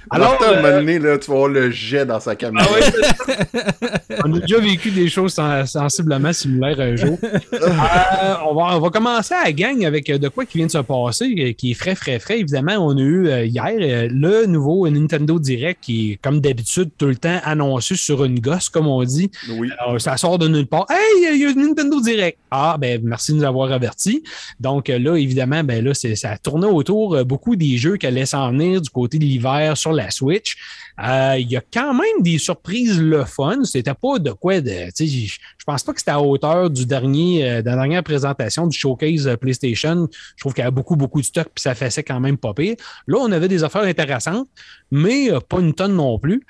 Alors, 0.09 0.31
Martin, 0.39 0.65
euh... 0.65 0.79
donné, 0.79 0.99
là, 0.99 1.17
tu 1.17 1.29
vas 1.29 1.37
voir 1.37 1.49
le 1.49 1.69
jet 1.69 2.05
dans 2.05 2.19
sa 2.19 2.35
caméra. 2.35 2.67
Ah 2.67 4.19
on 4.25 4.33
a 4.33 4.39
déjà 4.39 4.59
vécu 4.59 4.91
des 4.91 5.09
choses 5.09 5.39
sensiblement 5.65 6.33
similaires 6.33 6.79
un 6.79 6.95
jour. 6.95 7.17
Euh, 7.23 8.33
on, 8.49 8.55
va, 8.55 8.77
on 8.77 8.79
va 8.79 8.89
commencer 8.89 9.33
à 9.33 9.45
la 9.45 9.51
gang 9.51 9.85
avec 9.85 10.07
de 10.07 10.27
quoi 10.29 10.45
qui 10.45 10.57
vient 10.57 10.67
de 10.67 10.71
se 10.71 10.77
passer, 10.79 11.55
qui 11.57 11.71
est 11.71 11.73
frais, 11.73 11.95
frais, 11.95 12.19
frais. 12.19 12.39
Évidemment, 12.39 12.73
on 12.77 12.97
a 12.97 13.01
eu 13.01 13.45
hier 13.45 13.73
le 13.77 14.45
nouveau 14.45 14.89
Nintendo 14.89 15.39
Direct 15.39 15.79
qui 15.81 16.11
est, 16.11 16.15
comme 16.21 16.39
d'habitude, 16.41 16.89
tout 16.97 17.07
le 17.07 17.15
temps 17.15 17.39
annoncé 17.43 17.95
sur 17.95 18.23
une 18.23 18.39
gosse, 18.39 18.69
comme 18.69 18.87
on 18.87 19.03
dit. 19.03 19.29
Oui. 19.49 19.69
ça 19.99 20.17
sort 20.17 20.39
de 20.39 20.47
nulle 20.47 20.67
part. 20.67 20.85
Hey, 20.89 21.33
il 21.33 21.41
y 21.41 21.45
a 21.45 21.49
un 21.49 21.53
Nintendo 21.53 22.01
Direct. 22.01 22.37
Ah, 22.49 22.77
ben, 22.79 23.01
merci 23.03 23.31
de 23.31 23.37
nous 23.37 23.43
avoir 23.43 23.71
avertis. 23.71 24.23
Donc 24.59 24.87
là, 24.87 25.15
évidemment, 25.15 25.63
ben 25.63 25.83
là, 25.83 25.93
ça 25.93 26.31
a 26.31 26.37
tourné 26.37 26.65
autour 26.65 27.23
beaucoup 27.25 27.55
des 27.55 27.77
jeux 27.77 27.97
qui 27.97 28.07
allaient 28.07 28.25
s'en 28.25 28.51
venir 28.51 28.81
du 28.81 28.89
côté 28.89 29.19
de 29.19 29.25
l'hiver 29.25 29.77
sur 29.77 29.90
la 29.91 30.11
Switch. 30.11 30.57
Euh, 30.99 31.35
il 31.39 31.49
y 31.49 31.57
a 31.57 31.61
quand 31.73 31.93
même 31.93 32.21
des 32.21 32.37
surprises 32.37 32.99
le 32.99 33.25
fun. 33.25 33.63
C'était 33.63 33.93
pas 33.93 34.19
de 34.19 34.31
quoi 34.31 34.61
de. 34.61 34.89
Je 34.97 35.65
pense 35.65 35.83
pas 35.83 35.93
que 35.93 35.99
c'était 35.99 36.11
à 36.11 36.21
hauteur 36.21 36.69
du 36.69 36.85
dernier, 36.85 37.45
euh, 37.45 37.61
de 37.61 37.69
la 37.69 37.75
dernière 37.75 38.03
présentation 38.03 38.67
du 38.67 38.77
showcase 38.77 39.27
euh, 39.27 39.35
PlayStation. 39.35 40.07
Je 40.35 40.41
trouve 40.41 40.53
qu'il 40.53 40.63
y 40.63 40.67
a 40.67 40.71
beaucoup, 40.71 40.95
beaucoup 40.95 41.21
de 41.21 41.25
stock, 41.25 41.47
puis 41.53 41.61
ça 41.61 41.73
faisait 41.75 42.03
quand 42.03 42.19
même 42.19 42.37
pas 42.37 42.53
pire. 42.53 42.75
Là, 43.07 43.17
on 43.19 43.31
avait 43.31 43.47
des 43.47 43.63
affaires 43.63 43.83
intéressantes, 43.83 44.47
mais 44.91 45.29
pas 45.47 45.59
une 45.59 45.73
tonne 45.73 45.95
non 45.95 46.19
plus. 46.19 46.43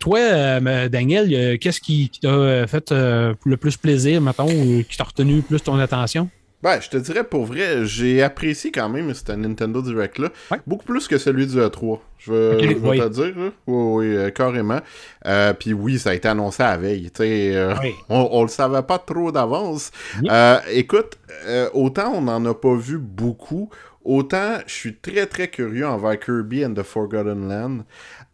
toi, 0.00 0.60
Daniel, 0.88 1.58
qu'est-ce 1.58 1.80
qui 1.80 2.10
t'a 2.20 2.66
fait 2.66 2.90
le 2.90 3.56
plus 3.56 3.76
plaisir, 3.76 4.20
mettons, 4.20 4.50
ou 4.50 4.82
qui 4.82 4.96
t'a 4.96 5.04
retenu 5.04 5.42
plus 5.42 5.60
ton 5.60 5.78
attention? 5.78 6.28
Ben, 6.62 6.80
je 6.80 6.88
te 6.88 6.96
dirais 6.96 7.24
pour 7.24 7.44
vrai, 7.44 7.84
j'ai 7.84 8.22
apprécié 8.22 8.70
quand 8.70 8.88
même 8.88 9.12
ce 9.14 9.32
Nintendo 9.32 9.82
Direct 9.82 10.18
là. 10.18 10.28
Beaucoup 10.66 10.84
plus 10.84 11.08
que 11.08 11.18
celui 11.18 11.46
du 11.46 11.56
E3. 11.56 11.98
Je 12.18 12.32
vais, 12.32 12.74
te 12.74 13.08
dire. 13.08 13.34
Oui, 13.36 13.50
oui, 13.66 14.16
euh, 14.16 14.30
carrément. 14.30 14.80
Euh, 15.26 15.52
puis 15.54 15.72
oui, 15.72 15.98
ça 15.98 16.10
a 16.10 16.14
été 16.14 16.28
annoncé 16.28 16.62
à 16.62 16.76
veille. 16.76 17.10
Euh, 17.20 17.74
on, 18.08 18.28
on 18.30 18.42
le 18.42 18.48
savait 18.48 18.82
pas 18.82 18.98
trop 18.98 19.32
d'avance. 19.32 19.90
écoute, 20.70 21.18
autant 21.74 22.12
on 22.14 22.22
n'en 22.22 22.44
a 22.44 22.54
pas 22.54 22.76
vu 22.76 22.98
beaucoup, 22.98 23.70
autant 24.04 24.58
je 24.66 24.72
suis 24.72 24.96
très 24.96 25.26
très 25.26 25.48
curieux 25.48 25.86
envers 25.86 26.18
Kirby 26.18 26.64
and 26.64 26.74
the 26.74 26.82
Forgotten 26.82 27.48
Land. 27.48 27.84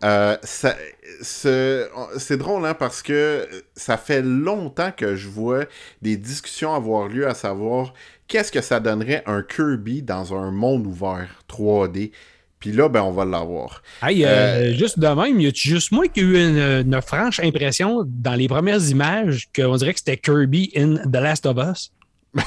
Euh, 0.05 0.37
c'est 0.43 2.37
drôle 2.37 2.65
hein, 2.67 2.75
parce 2.75 3.03
que 3.03 3.49
ça 3.75 3.97
fait 3.97 4.23
longtemps 4.23 4.93
que 4.97 5.17
je 5.17 5.29
vois 5.29 5.65
des 6.03 6.17
discussions 6.17 6.75
avoir 6.75 7.09
lieu 7.09 7.27
à 7.27 7.35
savoir 7.35 7.93
qu'est-ce 8.29 8.53
que 8.53 8.61
ça 8.61 8.79
donnerait 8.79 9.23
un 9.27 9.43
Kirby 9.43 10.03
dans 10.03 10.35
un 10.35 10.51
monde 10.51 10.87
ouvert 10.87 11.43
3D. 11.51 12.13
Puis 12.61 12.73
là, 12.73 12.89
ben, 12.89 13.03
on 13.03 13.13
va 13.13 13.25
l'avoir. 13.25 13.83
Hey, 14.03 14.25
euh, 14.25 14.29
euh, 14.29 14.75
juste 14.75 14.99
de 14.99 15.07
même, 15.07 15.41
y 15.41 15.47
a 15.47 15.51
juste 15.55 15.93
moi 15.93 16.09
qui 16.09 16.21
ai 16.21 16.23
eu 16.25 16.37
une, 16.37 17.01
franche 17.03 17.41
impression 17.41 18.05
dans 18.05 18.35
les 18.35 18.49
premières 18.49 18.83
images 18.89 19.49
qu'on 19.55 19.77
dirait 19.77 19.93
que 19.93 20.01
c'était 20.01 20.17
Kirby 20.17 20.73
in 20.77 20.97
The 20.97 21.17
Last 21.17 21.47
of 21.47 21.57
Us? 21.57 21.93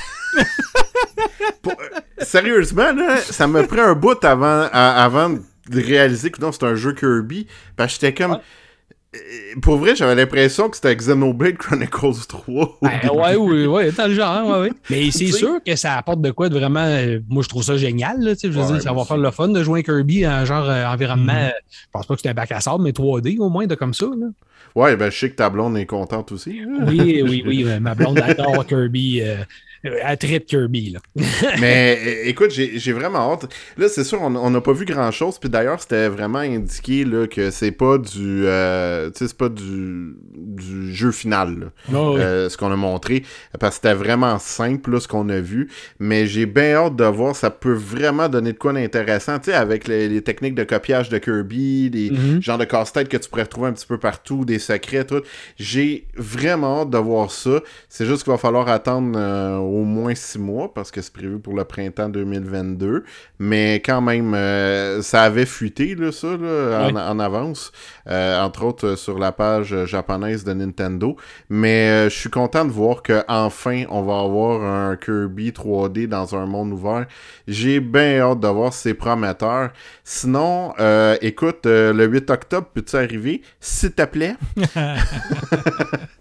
sérieusement, 2.19 2.91
là, 2.91 3.17
ça 3.17 3.47
me 3.47 3.65
prend 3.65 3.83
un 3.83 3.95
bout 3.95 4.23
avant, 4.23 4.67
avant 4.71 5.29
de 5.29 5.81
réaliser 5.81 6.29
que 6.29 6.41
non, 6.41 6.51
c'est 6.51 6.63
un 6.63 6.75
jeu 6.75 6.93
Kirby. 6.93 7.47
Parce 7.77 7.97
que 7.97 8.01
j'étais 8.01 8.21
comme. 8.21 8.33
Euh, 8.33 8.37
pour 9.61 9.77
vrai, 9.77 9.95
j'avais 9.95 10.15
l'impression 10.15 10.69
que 10.69 10.77
c'était 10.77 10.95
Xenoblade 10.95 11.57
Chronicles 11.57 12.27
3. 12.29 12.79
Ben, 12.81 13.09
ouais, 13.13 13.35
oui, 13.35 13.65
ouais, 13.65 13.91
dans 13.91 14.07
le 14.07 14.13
genre, 14.13 14.47
ouais, 14.47 14.59
ouais. 14.61 14.71
Mais 14.89 15.11
c'est 15.11 15.31
sûr 15.31 15.61
que 15.63 15.75
ça 15.75 15.97
apporte 15.97 16.21
de 16.21 16.31
quoi 16.31 16.47
de 16.47 16.57
vraiment. 16.57 16.85
Euh, 16.85 17.19
moi, 17.27 17.43
je 17.43 17.49
trouve 17.49 17.63
ça 17.63 17.75
génial, 17.75 18.21
là, 18.21 18.33
je 18.41 18.47
veux 18.47 18.65
dire, 18.65 18.81
ça 18.81 18.93
va 18.93 19.03
faire 19.03 19.17
le 19.17 19.31
fun 19.31 19.49
de 19.49 19.61
jouer 19.63 19.81
un 19.81 19.83
Kirby 19.83 20.25
en 20.25 20.45
genre 20.45 20.69
euh, 20.69 20.85
environnement. 20.85 21.33
Mm-hmm. 21.33 21.51
Je 21.69 21.87
pense 21.91 22.05
pas 22.05 22.15
que 22.15 22.21
c'est 22.21 22.29
un 22.29 22.33
bac 22.33 22.51
à 22.53 22.61
sable, 22.61 22.83
mais 22.83 22.91
3D 22.91 23.37
au 23.39 23.49
moins, 23.49 23.67
de 23.67 23.75
comme 23.75 23.93
ça, 23.93 24.05
là. 24.05 24.27
Ouais, 24.73 24.95
ben 24.95 25.11
je 25.11 25.17
sais 25.17 25.29
que 25.29 25.35
ta 25.35 25.49
blonde 25.49 25.77
est 25.77 25.85
contente 25.85 26.31
aussi. 26.31 26.61
Oui, 26.87 27.21
oui, 27.27 27.43
oui, 27.47 27.65
ma 27.81 27.93
blonde 27.93 28.19
adore 28.19 28.65
Kirby. 28.65 29.21
Euh, 29.21 29.43
à 30.03 30.15
trip 30.17 30.45
Kirby. 30.45 30.91
Là. 30.91 30.99
Mais 31.59 32.21
écoute, 32.25 32.51
j'ai 32.51 32.93
vraiment 32.93 33.33
hâte. 33.33 33.53
Là, 33.77 33.87
c'est 33.89 34.03
sûr, 34.03 34.21
on 34.21 34.49
n'a 34.49 34.61
pas 34.61 34.73
vu 34.73 34.85
grand 34.85 35.11
chose. 35.11 35.39
Puis 35.39 35.49
d'ailleurs, 35.49 35.81
c'était 35.81 36.07
vraiment 36.07 36.39
indiqué 36.39 37.03
là, 37.03 37.27
que 37.27 37.51
c'est 37.51 37.71
pas 37.71 37.97
du. 37.97 38.45
Euh, 38.45 39.09
c'est 39.15 39.35
pas 39.35 39.49
du, 39.49 40.15
du, 40.35 40.93
jeu 40.93 41.11
final. 41.11 41.71
Ah 41.89 41.95
euh, 41.95 42.49
ce 42.49 42.57
qu'on 42.57 42.71
a 42.71 42.75
montré. 42.75 43.23
Parce 43.59 43.77
que 43.77 43.87
c'était 43.87 43.95
vraiment 43.95 44.37
simple, 44.39 44.91
là, 44.91 44.99
ce 44.99 45.07
qu'on 45.07 45.29
a 45.29 45.39
vu. 45.39 45.69
Mais 45.99 46.27
j'ai 46.27 46.45
bien 46.45 46.73
hâte 46.75 46.95
de 46.95 47.05
voir. 47.05 47.35
Ça 47.35 47.49
peut 47.49 47.73
vraiment 47.73 48.29
donner 48.29 48.53
de 48.53 48.57
quoi 48.57 48.73
d'intéressant. 48.73 49.39
Tu 49.39 49.51
sais, 49.51 49.53
avec 49.53 49.87
les, 49.87 50.21
techniques 50.21 50.55
de 50.55 50.63
copiage 50.63 51.09
de 51.09 51.17
Kirby, 51.17 51.89
des 51.89 52.11
mm-hmm. 52.11 52.41
genres 52.41 52.57
de 52.57 52.65
casse-tête 52.65 53.09
que 53.09 53.17
tu 53.17 53.29
pourrais 53.29 53.43
retrouver 53.43 53.69
un 53.69 53.73
petit 53.73 53.87
peu 53.87 53.97
partout, 53.97 54.45
des 54.45 54.59
secrets, 54.59 55.05
tout. 55.05 55.21
J'ai 55.57 56.05
vraiment 56.15 56.81
hâte 56.81 56.91
de 56.91 56.97
voir 56.97 57.31
ça. 57.31 57.61
C'est 57.89 58.05
juste 58.05 58.23
qu'il 58.23 58.31
va 58.31 58.37
falloir 58.37 58.67
attendre 58.67 59.17
au 59.71 59.83
moins 59.83 60.15
six 60.15 60.39
mois 60.39 60.73
parce 60.73 60.91
que 60.91 61.01
c'est 61.01 61.13
prévu 61.13 61.39
pour 61.39 61.53
le 61.55 61.63
printemps 61.63 62.09
2022. 62.09 63.03
Mais 63.39 63.75
quand 63.75 64.01
même, 64.01 64.33
euh, 64.33 65.01
ça 65.01 65.23
avait 65.23 65.45
fuité, 65.45 65.95
là, 65.95 66.11
ça, 66.11 66.27
en, 66.27 67.19
avance. 67.19 67.71
Euh, 68.07 68.41
entre 68.41 68.65
autres 68.65 68.87
euh, 68.87 68.95
sur 68.95 69.19
la 69.19 69.31
page 69.31 69.75
japonaise 69.85 70.43
de 70.43 70.53
Nintendo. 70.53 71.15
Mais 71.49 72.09
je 72.09 72.15
suis 72.15 72.29
content 72.29 72.65
de 72.65 72.71
voir 72.71 73.03
qu'enfin, 73.03 73.85
on 73.89 74.01
va 74.03 74.19
avoir 74.19 74.63
un 74.63 74.95
Kirby 74.95 75.51
3D 75.51 76.07
dans 76.07 76.35
un 76.35 76.45
monde 76.45 76.73
ouvert. 76.73 77.05
J'ai 77.47 77.79
bien 77.79 78.19
hâte 78.19 78.39
de 78.39 78.47
voir 78.47 78.73
si 78.73 78.81
c'est 78.81 78.93
prometteur. 78.93 79.71
Sinon, 80.03 80.73
écoute, 81.21 81.65
le 81.65 82.05
8 82.05 82.29
octobre, 82.29 82.67
peux-tu 82.73 82.95
arriver? 82.95 83.41
S'il 83.59 83.91
te 83.91 84.03
plaît. 84.03 84.35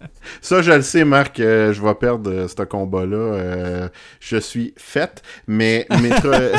Ça, 0.41 0.61
je 0.61 0.71
le 0.71 0.81
sais, 0.81 1.05
Marc, 1.05 1.39
euh, 1.39 1.73
je 1.73 1.81
vais 1.81 1.93
perdre 1.95 2.31
euh, 2.31 2.47
ce 2.47 2.63
combat-là. 2.63 3.17
Euh, 3.17 3.89
je 4.19 4.37
suis 4.37 4.73
faite, 4.77 5.21
mais 5.47 5.85
Metroid... 6.01 6.51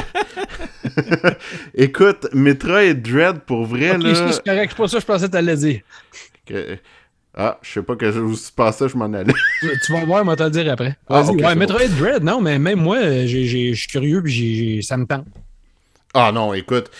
Écoute, 1.74 2.28
Metroid 2.32 2.94
Dread, 2.94 3.40
pour 3.40 3.64
vrai, 3.64 3.98
là... 3.98 4.32
C'est 4.32 4.44
correct, 4.44 4.70
c'est 4.70 4.76
pas 4.76 4.88
ça 4.88 4.96
que 4.96 5.00
je 5.00 5.06
pensais 5.06 5.26
que 5.26 5.32
t'allais 5.32 5.56
dire. 5.56 5.80
Ah, 7.34 7.58
je 7.62 7.70
sais 7.70 7.82
pas 7.82 7.96
que 7.96 8.10
je 8.10 8.20
vous 8.20 8.36
passais, 8.54 8.88
je 8.88 8.96
m'en 8.96 9.12
allais. 9.12 9.32
tu 9.86 9.92
vas 9.92 10.04
voir, 10.04 10.24
moi 10.24 10.36
te 10.36 10.42
le 10.42 10.50
dire 10.50 10.70
après. 10.70 10.96
Ah, 11.08 11.22
ouais, 11.22 11.54
Metroid 11.54 11.88
Dread, 11.98 12.22
non, 12.22 12.40
mais 12.40 12.58
même 12.58 12.80
moi, 12.80 13.26
je 13.26 13.72
suis 13.74 13.88
curieux, 13.88 14.22
puis 14.22 14.82
ça 14.82 14.96
me 14.96 15.06
tente. 15.06 15.26
Ah 16.14 16.30
non, 16.32 16.52
écoute 16.52 16.90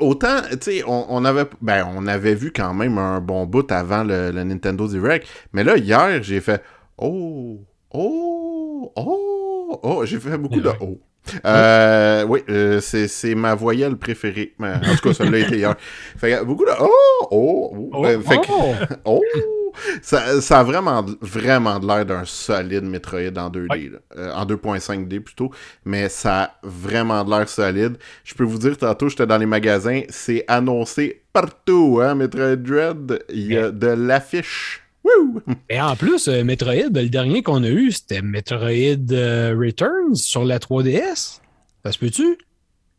autant, 0.00 0.40
tu 0.50 0.58
sais, 0.60 0.84
on, 0.86 1.24
avait, 1.24 1.46
ben, 1.60 1.86
on 1.94 2.06
avait 2.06 2.34
vu 2.34 2.52
quand 2.52 2.74
même 2.74 2.98
un 2.98 3.20
bon 3.20 3.46
bout 3.46 3.70
avant 3.72 4.04
le, 4.04 4.30
Nintendo 4.30 4.86
Direct, 4.86 5.26
mais 5.52 5.64
là, 5.64 5.76
hier, 5.76 6.22
j'ai 6.22 6.40
fait 6.40 6.62
Oh, 6.98 7.60
oh, 7.92 8.92
oh, 8.96 9.80
oh, 9.82 10.04
j'ai 10.04 10.18
fait 10.18 10.36
beaucoup 10.36 10.60
de 10.60 10.70
oh. 10.80 10.98
Euh, 11.44 12.24
oui, 12.24 12.42
euh, 12.48 12.80
c'est 12.80 13.34
ma 13.34 13.54
voyelle 13.54 13.96
préférée. 13.96 14.54
En 14.60 14.94
tout 14.96 15.08
cas, 15.08 15.14
celle-là 15.14 15.38
était 15.38 15.56
hier. 15.56 15.76
Fait 16.16 16.42
beaucoup 16.44 16.64
de 16.64 16.70
oh, 16.80 16.88
oh, 17.30 17.70
oh. 17.72 17.90
oh, 17.92 18.06
euh, 18.06 18.20
fait 18.20 18.40
oh. 18.48 18.74
oh 19.04 19.22
ça, 20.02 20.40
ça, 20.40 20.60
a 20.60 20.62
vraiment, 20.62 21.04
vraiment 21.20 21.78
de 21.78 21.86
l'air 21.86 22.06
d'un 22.06 22.24
solide 22.24 22.84
Metroid 22.84 23.36
en 23.36 23.50
2D. 23.50 23.92
Euh, 24.16 24.32
en 24.32 24.44
2.5D 24.44 25.20
plutôt. 25.20 25.50
Mais 25.84 26.08
ça 26.08 26.42
a 26.42 26.54
vraiment 26.62 27.24
de 27.24 27.30
l'air 27.30 27.48
solide. 27.48 27.96
Je 28.24 28.34
peux 28.34 28.44
vous 28.44 28.58
dire, 28.58 28.76
tantôt, 28.76 29.08
j'étais 29.08 29.26
dans 29.26 29.38
les 29.38 29.46
magasins. 29.46 30.02
C'est 30.08 30.44
annoncé 30.48 31.22
partout, 31.32 32.00
hein, 32.02 32.14
Metroid 32.14 32.56
Dread. 32.56 33.24
Il 33.30 33.52
y 33.52 33.56
a 33.56 33.70
de 33.70 33.88
l'affiche. 33.88 34.82
Et 35.70 35.80
en 35.80 35.96
plus, 35.96 36.28
euh, 36.28 36.44
Metroid, 36.44 36.90
le 36.92 37.08
dernier 37.08 37.42
qu'on 37.42 37.62
a 37.64 37.68
eu, 37.68 37.92
c'était 37.92 38.22
Metroid 38.22 39.12
euh, 39.12 39.56
Returns 39.58 40.14
sur 40.14 40.44
la 40.44 40.58
3DS. 40.58 41.40
Ça 41.84 41.92
se 41.92 41.98
peut-tu? 41.98 42.36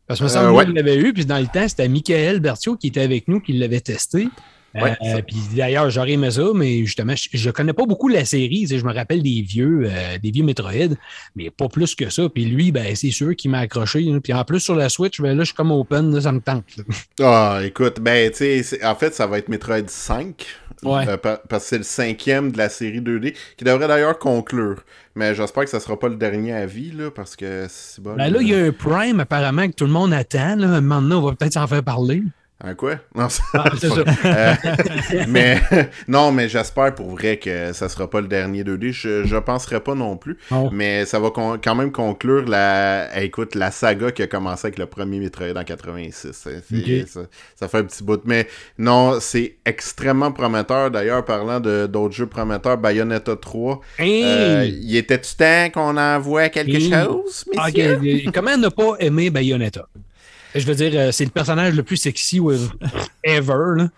Parce 0.06 0.18
que 0.18 0.26
ça 0.26 0.42
me 0.42 0.56
semble 0.56 0.74
l'avait 0.74 0.98
eu, 0.98 1.12
puis 1.12 1.24
dans 1.24 1.38
le 1.38 1.46
temps, 1.46 1.68
c'était 1.68 1.88
Michael 1.88 2.40
Berthiaud 2.40 2.76
qui 2.76 2.88
était 2.88 3.02
avec 3.02 3.28
nous, 3.28 3.38
qui 3.38 3.52
l'avait 3.52 3.80
testé. 3.80 4.28
Euh, 4.76 5.22
puis 5.26 5.36
d'ailleurs, 5.56 5.90
j'aurais 5.90 6.12
aimé 6.12 6.30
ça, 6.30 6.44
mais 6.54 6.84
justement, 6.84 7.14
je, 7.16 7.46
ne 7.46 7.52
connais 7.52 7.72
pas 7.72 7.86
beaucoup 7.86 8.08
la 8.08 8.24
série. 8.24 8.66
Je 8.68 8.84
me 8.84 8.92
rappelle 8.92 9.22
des 9.22 9.42
vieux, 9.42 9.82
euh, 9.86 10.18
des 10.22 10.30
vieux 10.30 10.44
Metroid, 10.44 10.96
mais 11.34 11.50
pas 11.50 11.68
plus 11.68 11.94
que 11.94 12.08
ça. 12.08 12.28
Puis 12.28 12.44
lui, 12.44 12.70
ben, 12.70 12.94
c'est 12.94 13.10
sûr 13.10 13.34
qu'il 13.34 13.50
m'a 13.50 13.60
accroché. 13.60 14.06
Puis 14.22 14.32
en 14.32 14.44
plus, 14.44 14.60
sur 14.60 14.76
la 14.76 14.88
Switch, 14.88 15.20
ben, 15.20 15.36
là, 15.36 15.42
je 15.42 15.46
suis 15.46 15.54
comme 15.54 15.72
open, 15.72 16.20
ça 16.20 16.32
me 16.32 16.40
tente. 16.40 16.64
Ah, 17.22 17.60
écoute, 17.62 18.00
ben, 18.00 18.30
tu 18.30 18.62
sais, 18.62 18.84
en 18.84 18.94
fait, 18.94 19.14
ça 19.14 19.26
va 19.26 19.38
être 19.38 19.48
Metroid 19.48 19.86
5. 19.86 20.46
Euh, 20.86 21.16
parce 21.16 21.64
que 21.64 21.68
c'est 21.68 21.78
le 21.78 21.84
cinquième 21.84 22.52
de 22.52 22.58
la 22.58 22.68
série 22.68 23.00
2D, 23.00 23.34
qui 23.56 23.64
devrait 23.64 23.88
d'ailleurs 23.88 24.18
conclure. 24.18 24.82
Mais 25.14 25.34
j'espère 25.34 25.64
que 25.64 25.70
ça 25.70 25.80
sera 25.80 25.98
pas 25.98 26.08
le 26.08 26.16
dernier 26.16 26.54
à 26.54 26.66
vie, 26.66 26.92
là, 26.92 27.10
parce 27.10 27.36
que 27.36 27.66
c'est 27.68 28.02
bon. 28.02 28.14
Ben 28.14 28.32
là, 28.32 28.38
il 28.40 28.48
y 28.48 28.54
a 28.54 28.64
un 28.64 28.72
Prime, 28.72 29.20
apparemment, 29.20 29.66
que 29.68 29.74
tout 29.74 29.84
le 29.84 29.92
monde 29.92 30.12
attend. 30.12 30.56
Là. 30.56 30.80
Maintenant, 30.80 31.18
on 31.18 31.26
va 31.26 31.34
peut-être 31.34 31.54
s'en 31.54 31.66
faire 31.66 31.82
parler. 31.82 32.22
Un 32.62 32.74
quoi? 32.74 32.96
Non, 33.14 33.28
Ah, 33.54 33.70
c'est 33.78 33.88
ça. 33.88 34.04
Euh, 34.26 34.54
mais 35.28 35.58
non, 36.08 36.30
mais 36.30 36.48
j'espère 36.48 36.94
pour 36.94 37.10
vrai 37.10 37.38
que 37.38 37.72
ça 37.72 37.88
sera 37.88 38.08
pas 38.10 38.20
le 38.20 38.28
dernier 38.28 38.64
2D. 38.64 38.92
Je, 38.92 39.24
je 39.24 39.36
penserais 39.38 39.80
pas 39.80 39.94
non 39.94 40.16
plus. 40.18 40.36
Mais 40.72 41.06
ça 41.06 41.18
va 41.18 41.30
quand 41.30 41.74
même 41.74 41.90
conclure 41.90 42.44
la, 42.46 43.08
eh, 43.18 43.24
écoute, 43.24 43.54
la 43.54 43.70
saga 43.70 44.10
qui 44.12 44.22
a 44.22 44.26
commencé 44.26 44.66
avec 44.66 44.78
le 44.78 44.86
premier 44.86 45.20
Metroid 45.20 45.56
en 45.56 45.64
86. 45.64 46.32
C'est- 46.32 46.62
c'est- 46.68 47.00
Ok. 47.02 47.08
ça, 47.08 47.20
ça 47.56 47.68
fait 47.68 47.78
un 47.78 47.84
petit 47.84 48.04
bout. 48.04 48.20
Mais 48.26 48.46
non, 48.78 49.18
c'est 49.20 49.56
extrêmement 49.64 50.30
prometteur. 50.32 50.90
D'ailleurs, 50.90 51.24
parlant 51.24 51.60
de 51.60 51.86
d'autres 51.86 52.14
jeux 52.14 52.26
prometteurs, 52.26 52.76
Bayonetta 52.76 53.36
3, 53.36 53.80
Hey! 53.98 54.22
euh, 54.24 54.64
il 54.66 54.96
était-tu 54.96 55.34
temps 55.36 55.68
qu'on 55.72 55.96
envoie 55.96 56.48
quelque 56.50 56.76
Hey. 56.76 56.90
chose, 56.92 57.44
Ah, 57.56 57.68
messieurs? 57.74 58.30
Comment 58.34 58.56
ne 58.58 58.68
pas 58.68 58.96
aimer 58.98 59.30
Bayonetta? 59.30 59.86
Je 60.54 60.64
veux 60.66 60.74
dire, 60.74 60.92
euh, 60.94 61.12
c'est 61.12 61.24
le 61.24 61.30
personnage 61.30 61.74
le 61.74 61.82
plus 61.82 61.96
sexy 61.96 62.40
ever. 63.24 63.54
Là. 63.76 63.88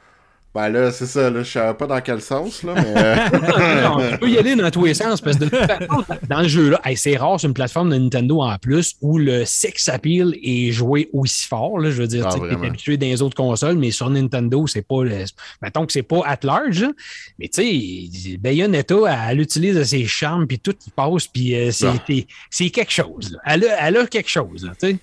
Ben 0.55 0.69
là, 0.69 0.91
c'est 0.91 1.07
ça, 1.07 1.31
là, 1.31 1.43
je 1.43 1.51
savais 1.51 1.73
pas 1.73 1.87
dans 1.87 2.01
quel 2.03 2.21
sens, 2.21 2.63
là, 2.63 2.75
mais... 2.77 2.93
euh, 2.95 3.83
Non, 3.89 4.11
tu 4.11 4.19
peux 4.19 4.29
y 4.29 4.37
aller 4.37 4.55
dans 4.55 4.71
tous 4.71 4.85
les 4.85 4.93
sens 4.93 5.23
parce 5.23 5.39
que 5.39 5.45
de 5.45 5.49
toute 5.49 5.59
façon, 5.67 6.05
dans 6.29 6.43
le 6.43 6.49
jeu-là, 6.49 6.79
hey, 6.85 6.95
c'est 6.95 7.17
rare 7.17 7.41
sur 7.41 7.49
une 7.49 7.55
plateforme 7.55 7.89
de 7.89 7.97
Nintendo 7.97 8.43
en 8.43 8.55
plus 8.59 8.97
où 9.01 9.17
le 9.17 9.47
sex 9.47 9.89
appeal 9.89 10.37
est 10.43 10.71
joué 10.71 11.09
aussi 11.15 11.47
fort. 11.49 11.79
Là, 11.79 11.91
je 11.91 12.03
veux 12.03 12.07
dire, 12.07 12.27
Ah, 12.29 12.35
tu 12.35 12.41
vraiment. 12.41 12.65
habitué 12.65 12.99
dans 12.99 13.07
les 13.07 13.23
autres 13.23 13.35
consoles, 13.35 13.79
mais 13.79 13.91
sur 13.93 14.11
Nintendo, 14.11 14.67
c'est 14.67 14.87
pas. 14.87 15.03
le- 15.05 15.25
Mettons 15.63 15.87
que 15.87 15.93
c'est 15.95 16.03
pas 16.03 16.21
at 16.27 16.41
large. 16.43 16.83
là. 16.83 16.91
Mais 17.39 17.49
tu 17.49 17.63
sais, 17.63 18.37
Bayonetta, 18.37 18.95
elle, 19.09 19.19
elle 19.31 19.41
utilise 19.41 19.83
ses 19.85 20.05
charmes, 20.05 20.47
puis 20.47 20.59
tout 20.59 20.75
qui 20.79 20.91
passe, 20.91 21.29
puis 21.29 21.55
euh, 21.57 21.71
c'est, 21.71 21.87
Ah. 21.87 22.27
c'est- 22.51 22.69
quelque 22.69 22.93
chose. 22.93 23.33
là. 23.33 23.39
Elle, 23.47 23.65
a, 23.69 23.89
elle 23.89 23.97
a 23.97 24.07
quelque 24.07 24.29
chose. 24.29 24.67
Là, 24.67 24.73
tu 24.79 24.91
sais. 24.91 24.97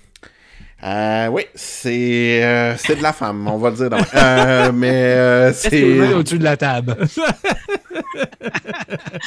Euh, 0.82 1.26
oui, 1.28 1.44
c'est 1.54 2.40
euh, 2.42 2.74
c'est 2.78 2.96
de 2.96 3.02
la 3.02 3.12
femme, 3.12 3.46
on 3.48 3.58
va 3.58 3.70
le 3.70 3.76
dire. 3.76 3.90
donc. 3.90 4.06
Euh, 4.14 4.72
mais 4.72 4.90
euh, 4.94 5.46
mains 5.48 5.52
c'est. 5.52 6.14
au-dessus 6.14 6.38
de 6.38 6.44
la 6.44 6.56
table? 6.56 6.96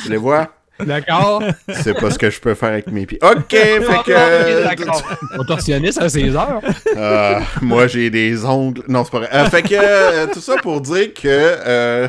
Tu 0.04 0.10
les 0.10 0.18
vois? 0.18 0.48
D'accord? 0.84 1.44
C'est 1.84 1.94
pas 1.94 2.10
ce 2.10 2.18
que 2.18 2.30
je 2.32 2.40
peux 2.40 2.56
faire 2.56 2.70
avec 2.70 2.88
mes 2.88 3.06
pieds. 3.06 3.20
Ok, 3.22 3.46
fait 3.52 3.78
Ok, 3.80 4.06
que. 4.06 4.64
d'accord. 4.64 5.04
Contorsionniste 5.38 6.02
à 6.02 6.10
16 6.10 6.36
heures. 6.36 6.62
Euh, 6.98 7.40
moi, 7.62 7.86
j'ai 7.88 8.10
des 8.10 8.44
ongles. 8.44 8.82
Non, 8.88 9.04
c'est 9.06 9.12
pas 9.12 9.20
vrai. 9.20 9.30
Euh, 9.34 9.46
fait 9.46 9.62
que 9.62 9.76
euh, 9.76 10.28
tout 10.34 10.42
ça 10.42 10.56
pour 10.58 10.82
dire 10.82 11.14
que. 11.14 11.28
euh, 11.28 12.08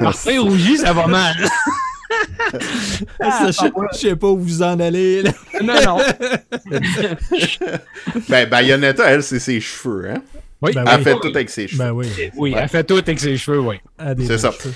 Martin 0.00 0.40
rougit, 0.40 0.78
ça 0.78 0.92
va 0.92 1.06
mal. 1.08 1.34
Ça, 3.20 3.50
je, 3.50 3.66
je 3.92 3.98
sais 3.98 4.16
pas 4.16 4.26
où 4.28 4.38
vous 4.38 4.62
en 4.62 4.78
allez. 4.80 5.22
là. 5.22 5.30
Non, 5.62 5.74
non. 5.84 5.98
ben, 8.28 8.48
Bayonetta, 8.48 9.04
elle, 9.10 9.22
c'est 9.22 9.38
ses 9.38 9.60
cheveux, 9.60 10.10
hein? 10.10 10.22
Oui, 10.62 10.72
Ben 10.74 10.84
Elle 10.86 10.98
oui. 10.98 11.04
fait 11.04 11.14
tout 11.20 11.28
avec 11.28 11.48
ses 11.50 11.68
cheveux. 11.68 11.78
Ben 11.84 11.92
oui. 11.92 12.06
oui, 12.36 12.54
elle 12.56 12.68
fait 12.68 12.84
tout 12.84 12.96
avec 12.98 13.18
ses 13.18 13.36
cheveux, 13.38 13.60
oui. 13.60 13.76
C'est 14.26 14.38
ça. 14.38 14.52
cheveux. 14.52 14.74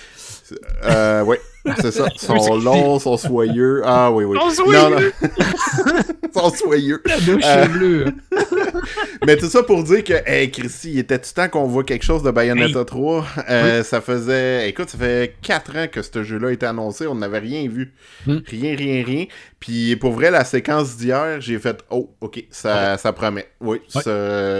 Euh, 0.85 1.23
oui, 1.27 1.37
c'est 1.81 1.91
ça. 1.93 2.09
Sont 2.17 2.57
longs, 2.57 2.99
sont 2.99 3.17
soyeux. 3.17 3.83
Ah 3.85 4.11
oui, 4.13 4.25
oui. 4.25 4.37
Sont 4.55 4.65
Non, 4.71 4.91
non. 4.91 4.97
soyeux. 4.99 5.13
sont 6.35 6.51
soyeux. 6.51 7.03
Deux 7.27 7.39
Euh. 7.45 8.11
Mais 9.27 9.37
tout 9.37 9.47
ça 9.49 9.63
pour 9.63 9.83
dire 9.85 10.05
que, 10.05 10.13
hey, 10.27 10.51
Christy, 10.51 10.93
il 10.93 10.99
était 10.99 11.19
du 11.19 11.31
temps 11.33 11.49
qu'on 11.49 11.67
voit 11.67 11.85
quelque 11.85 12.05
chose 12.05 12.23
de 12.23 12.31
Bayonetta 12.31 12.85
3. 12.85 13.25
Euh, 13.49 13.83
Ça 13.83 14.01
faisait, 14.01 14.69
écoute, 14.69 14.91
ça 14.91 14.99
fait 14.99 15.35
4 15.43 15.77
ans 15.77 15.87
que 15.91 16.03
ce 16.03 16.23
jeu-là 16.23 16.51
été 16.53 16.67
annoncé, 16.67 17.07
on 17.07 17.15
n'avait 17.15 17.39
rien 17.39 17.67
vu. 17.69 17.95
Hmm. 18.27 18.39
Rien, 18.47 18.77
rien, 18.77 19.05
rien. 19.05 19.25
Puis 19.61 19.97
pour 19.97 20.13
vrai, 20.13 20.31
la 20.31 20.45
séquence 20.45 20.97
d'hier, 20.97 21.41
j'ai 21.41 21.59
fait, 21.59 21.79
oh, 21.91 22.11
ok, 22.21 22.45
ça, 22.51 22.99
ça 22.99 23.13
promet. 23.13 23.47
Oui, 23.61 23.79
ça, 23.89 24.03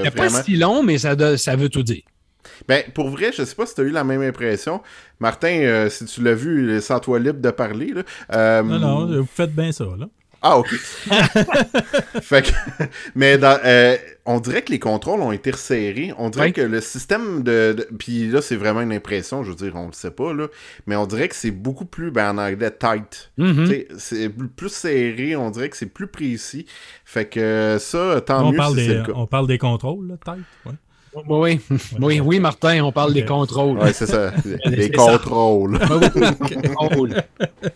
C'est 0.05 0.15
pas 0.15 0.29
si 0.31 0.57
long, 0.57 0.83
mais 0.83 0.97
ça, 0.99 1.15
do- 1.15 1.37
ça 1.37 1.57
veut 1.57 1.69
tout 1.69 1.83
dire. 1.83 2.03
Ben, 2.69 2.83
pour 2.95 3.09
vrai, 3.11 3.31
je 3.37 3.45
sais 3.45 3.55
pas 3.55 3.67
si 3.67 3.75
tu 3.75 3.81
as 3.81 3.85
eu 3.85 3.91
la 3.91 4.05
même 4.05 4.23
impression. 4.23 4.83
Martin, 5.21 5.49
euh, 5.61 5.91
si 5.91 6.05
tu 6.07 6.23
l'as 6.23 6.35
vu, 6.35 6.81
sans 6.81 7.01
toi 7.01 7.19
libre 7.19 7.41
de 7.41 7.51
parler. 7.51 7.93
Là, 7.95 8.03
euh, 8.33 8.63
Non, 8.63 8.79
non, 8.79 9.07
vous 9.21 9.29
faites 9.33 9.55
bien 9.55 9.73
ça, 9.73 9.85
là. 9.99 10.07
Ah, 10.47 10.59
ok. 10.59 10.69
fait 12.21 12.43
que, 12.43 12.85
mais 13.15 13.39
dans, 13.39 13.59
euh, 13.65 13.97
on 14.27 14.41
dirait 14.41 14.61
que 14.63 14.73
les 14.73 14.79
contrôles 14.79 15.21
ont 15.21 15.33
été 15.33 15.51
resserrés. 15.51 16.13
On 16.19 16.29
dirait 16.29 16.53
que 16.53 16.61
le 16.61 16.83
système 16.83 17.43
de. 17.43 17.75
de- 17.79 17.89
Puis 17.99 18.29
là, 18.29 18.43
c'est 18.43 18.57
vraiment 18.57 18.83
une 18.83 18.93
impression, 18.93 19.43
je 19.43 19.51
veux 19.51 19.57
dire, 19.57 19.73
on 19.75 19.87
le 19.87 19.93
sait 19.93 20.11
pas, 20.11 20.35
là. 20.35 20.49
Mais 20.87 20.97
on 20.97 21.07
dirait 21.07 21.29
que 21.29 21.35
c'est 21.35 21.51
beaucoup 21.51 21.87
plus, 21.87 22.11
ben, 22.11 22.31
en 22.31 22.39
anglais, 22.39 22.71
tight. 22.71 23.31
Mhm. 23.39 23.67
Sais, 23.67 23.89
C'est 23.97 24.29
plus- 24.29 24.69
serré, 24.69 25.35
on 25.37 25.51
dirait 25.51 25.71
que 25.71 25.79
c'est 25.79 25.87
plus 25.87 26.09
précis. 26.09 26.67
Fait 27.07 27.25
que 27.27 27.77
ça, 27.81 28.21
tant 28.21 28.47
on, 28.47 28.51
mieux 28.53 28.57
parle 28.59 28.79
si 28.79 28.87
des, 28.89 28.95
le 28.97 29.03
cas. 29.03 29.13
on 29.15 29.27
parle 29.27 29.47
des 29.47 29.59
contrôles, 29.59 30.09
là, 30.09 30.17
peut-être. 30.23 30.39
Ouais. 30.67 30.73
Oui, 31.29 31.61
oui, 32.01 32.21
oui, 32.21 32.41
Martin, 32.41 32.83
on 32.85 32.93
parle 32.93 33.13
des 33.15 33.25
contrôles. 33.25 33.79
Ouais, 33.79 33.93
c'est 33.93 34.07
ça. 34.07 34.33
Les 34.65 34.87
ça. 34.89 34.93
contrôles. 34.97 35.79
Oui, 35.91 36.25
les 36.51 36.69
contrôles. 36.75 37.23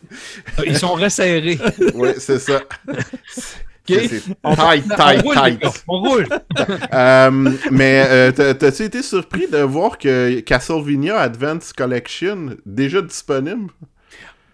Ils 0.66 0.76
sont 0.76 0.94
resserrés. 0.94 1.58
ouais, 1.94 2.14
c'est 2.18 2.38
ça. 2.38 2.60
C'est 3.86 4.20
Tight, 4.20 4.22
on 4.44 4.54
tight, 4.54 5.22
roule, 5.22 5.34
les 5.46 5.56
gars, 5.56 5.70
tight. 5.70 5.84
On 5.88 6.00
roule. 6.00 6.26
Euh, 6.92 7.30
mais 7.70 8.04
euh, 8.08 8.32
t'as- 8.32 8.54
t'as-tu 8.54 8.82
été 8.82 9.02
surpris 9.02 9.46
de 9.48 9.58
voir 9.58 9.96
que 9.98 10.40
Castlevania 10.40 11.18
Advance 11.18 11.72
Collection 11.72 12.56
déjà 12.66 13.00
disponible? 13.00 13.70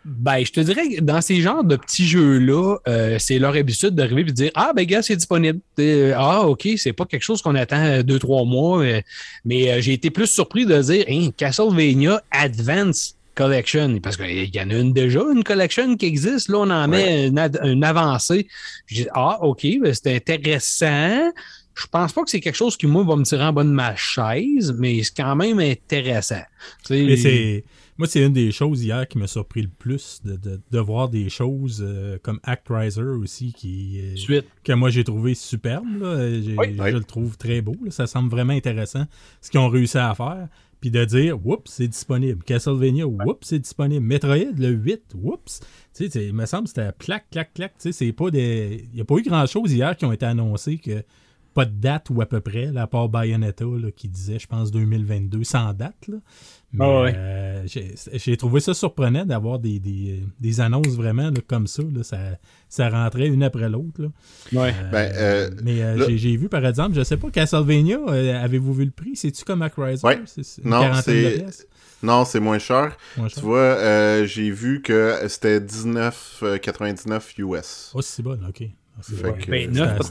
Ben, 0.04 0.44
je 0.44 0.52
te 0.52 0.60
dirais 0.60 0.88
que 0.88 1.00
dans 1.00 1.20
ces 1.22 1.40
genres 1.40 1.64
de 1.64 1.76
petits 1.76 2.06
jeux-là, 2.06 2.76
euh, 2.86 3.16
c'est 3.18 3.38
leur 3.38 3.54
habitude 3.54 3.94
d'arriver 3.94 4.20
et 4.20 4.24
de 4.24 4.30
dire 4.32 4.50
Ah, 4.54 4.72
ben, 4.76 4.84
gars, 4.84 5.02
c'est 5.02 5.16
disponible. 5.16 5.60
Euh, 5.78 6.12
ah, 6.16 6.42
OK, 6.46 6.68
c'est 6.76 6.92
pas 6.92 7.06
quelque 7.06 7.22
chose 7.22 7.40
qu'on 7.40 7.54
attend 7.54 7.82
euh, 7.82 8.02
deux, 8.02 8.18
trois 8.18 8.44
mois. 8.44 8.82
euh, 8.82 9.00
mais 9.44 9.70
euh, 9.70 9.80
j'ai 9.80 9.94
été 9.94 10.10
plus 10.10 10.26
surpris 10.26 10.66
de 10.66 10.80
dire 10.82 11.04
Hein, 11.08 11.30
Castlevania 11.36 12.22
Advance 12.30 13.16
Collection. 13.34 13.98
Parce 14.02 14.16
qu'il 14.18 14.54
y 14.54 14.60
en 14.60 14.70
a 14.70 14.74
une 14.74 14.92
déjà, 14.92 15.20
une 15.34 15.42
collection 15.42 15.96
qui 15.96 16.06
existe. 16.06 16.48
Là, 16.50 16.58
on 16.58 16.70
en 16.70 16.86
met 16.86 17.26
une, 17.28 17.38
une 17.62 17.84
avancée. 17.84 18.46
J'ai 18.86 19.04
dit 19.04 19.08
Ah, 19.14 19.38
OK, 19.42 19.66
ben, 19.80 19.94
c'est 19.94 20.14
intéressant. 20.14 21.32
Je 21.74 21.86
pense 21.90 22.12
pas 22.12 22.22
que 22.22 22.30
c'est 22.30 22.40
quelque 22.40 22.54
chose 22.54 22.76
qui, 22.76 22.86
moi, 22.86 23.02
va 23.02 23.16
me 23.16 23.24
tirer 23.24 23.42
en 23.42 23.52
bas 23.52 23.64
de 23.64 23.68
ma 23.68 23.96
chaise, 23.96 24.72
mais 24.78 25.02
c'est 25.02 25.16
quand 25.16 25.34
même 25.34 25.58
intéressant. 25.58 26.42
Tu 26.86 26.94
sais, 26.94 27.02
Mais 27.02 27.16
c'est. 27.16 27.64
Moi, 27.96 28.08
c'est 28.08 28.24
une 28.26 28.32
des 28.32 28.50
choses 28.50 28.82
hier 28.82 29.06
qui 29.06 29.18
m'a 29.18 29.26
surpris 29.28 29.62
le 29.62 29.68
plus 29.68 30.20
de, 30.24 30.34
de, 30.36 30.60
de 30.70 30.78
voir 30.80 31.08
des 31.08 31.28
choses 31.28 31.80
euh, 31.86 32.18
comme 32.22 32.40
Actriser 32.42 33.02
aussi 33.02 33.52
qui 33.52 34.00
euh, 34.00 34.16
Suite. 34.16 34.46
que 34.64 34.72
moi 34.72 34.90
j'ai 34.90 35.04
trouvé 35.04 35.34
superbe. 35.34 35.86
là. 36.00 36.28
J'ai- 36.40 36.56
Oui. 36.58 36.74
je 36.76 36.82
Oui. 36.82 36.92
le 36.92 37.04
trouve 37.04 37.36
très 37.38 37.60
beau. 37.60 37.76
là. 37.84 37.90
Ça 37.92 38.06
semble 38.08 38.30
vraiment 38.30 38.52
intéressant 38.52 39.04
ce 39.40 39.50
qu'ils 39.50 39.60
ont 39.60 39.68
réussi 39.68 39.98
à 39.98 40.12
faire. 40.14 40.48
Puis 40.80 40.90
de 40.90 41.02
dire, 41.04 41.38
oups, 41.46 41.70
c'est 41.70 41.88
disponible. 41.88 42.42
Castlevania, 42.44 43.06
oups, 43.06 43.38
c'est 43.46 43.58
disponible. 43.60 44.04
Metroid, 44.04 44.52
le 44.58 44.68
8, 44.70 45.14
oups. 45.22 45.60
Tu 45.60 45.66
sais, 45.92 46.10
c'est- 46.10 46.26
il 46.26 46.34
me 46.34 46.44
semble 46.46 46.64
que 46.64 46.70
c'était 46.70 46.90
clac, 46.98 47.24
clac, 47.30 47.54
clac. 47.54 47.72
Tu 47.78 47.82
sais, 47.84 47.92
c'est 47.92 48.12
pas 48.12 48.30
des. 48.30 48.84
Il 48.90 48.96
n'y 48.96 49.00
a 49.00 49.04
pas 49.04 49.14
eu 49.16 49.22
grand 49.22 49.46
chose 49.46 49.72
hier 49.72 49.96
qui 49.96 50.04
ont 50.04 50.12
été 50.12 50.26
annoncés 50.26 50.76
que 50.78 51.02
pas 51.54 51.64
de 51.64 51.70
date 51.72 52.10
ou 52.10 52.20
à 52.20 52.26
peu 52.26 52.40
près, 52.40 52.72
là, 52.72 52.82
à 52.82 52.86
part 52.88 53.08
Bayonetta 53.08 53.64
là, 53.64 53.92
qui 53.92 54.08
disait, 54.08 54.40
je 54.40 54.46
pense, 54.48 54.72
2022, 54.72 55.44
sans 55.44 55.72
date. 55.72 56.08
Là. 56.08 56.16
Mais 56.76 56.84
Ah 56.84 57.02
ouais. 57.02 57.14
euh, 57.16 57.62
j'ai 57.66 57.94
j'ai 58.14 58.36
trouvé 58.36 58.58
ça 58.60 58.74
surprenant 58.74 59.24
d'avoir 59.24 59.58
des, 59.60 59.78
des, 59.78 60.22
des 60.40 60.60
annonces 60.60 60.88
vraiment 60.96 61.30
là, 61.30 61.40
comme 61.46 61.66
ça, 61.68 61.82
là. 61.82 62.02
Ça, 62.02 62.18
ça 62.68 62.88
rentrait 62.90 63.28
une 63.28 63.42
après 63.44 63.68
l'autre. 63.68 64.02
là. 64.02 64.08
Ouais. 64.52 64.74
Euh, 64.76 64.90
Ben, 64.90 65.12
euh, 65.14 65.50
mais 65.62 65.82
euh, 65.82 65.96
là- 65.96 66.06
j'ai- 66.08 66.18
j'ai 66.18 66.36
vu, 66.36 66.48
par 66.48 66.66
exemple, 66.66 66.94
je 66.96 67.02
sais 67.04 67.16
pas, 67.16 67.30
Castlevania, 67.30 67.98
euh, 68.08 68.42
avez-vous 68.44 68.74
vu 68.74 68.84
le 68.86 68.90
prix? 68.90 69.14
C'est-tu 69.14 69.44
comme 69.44 69.62
Actraiser? 69.62 70.04
Ouais. 70.06 70.20
C'est 70.26 70.42
c'est 70.44 70.62
une 70.62 70.70
Non, 70.70 70.92
c'est-? 71.02 71.44
Non, 72.02 72.24
c'est 72.26 72.40
moins 72.40 72.58
cher. 72.58 72.96
Moins 73.16 73.28
Tu 73.28 73.40
vois, 73.40 73.58
euh, 73.60 74.26
j'ai 74.26 74.50
vu 74.50 74.82
que 74.82 75.16
c'était 75.28 75.60
19,99 75.60 77.38
US. 77.38 77.92
Oh, 77.94 78.02
c'est 78.02 78.22
bon, 78.22 78.38
ok. 78.48 78.64
C'est 79.02 79.22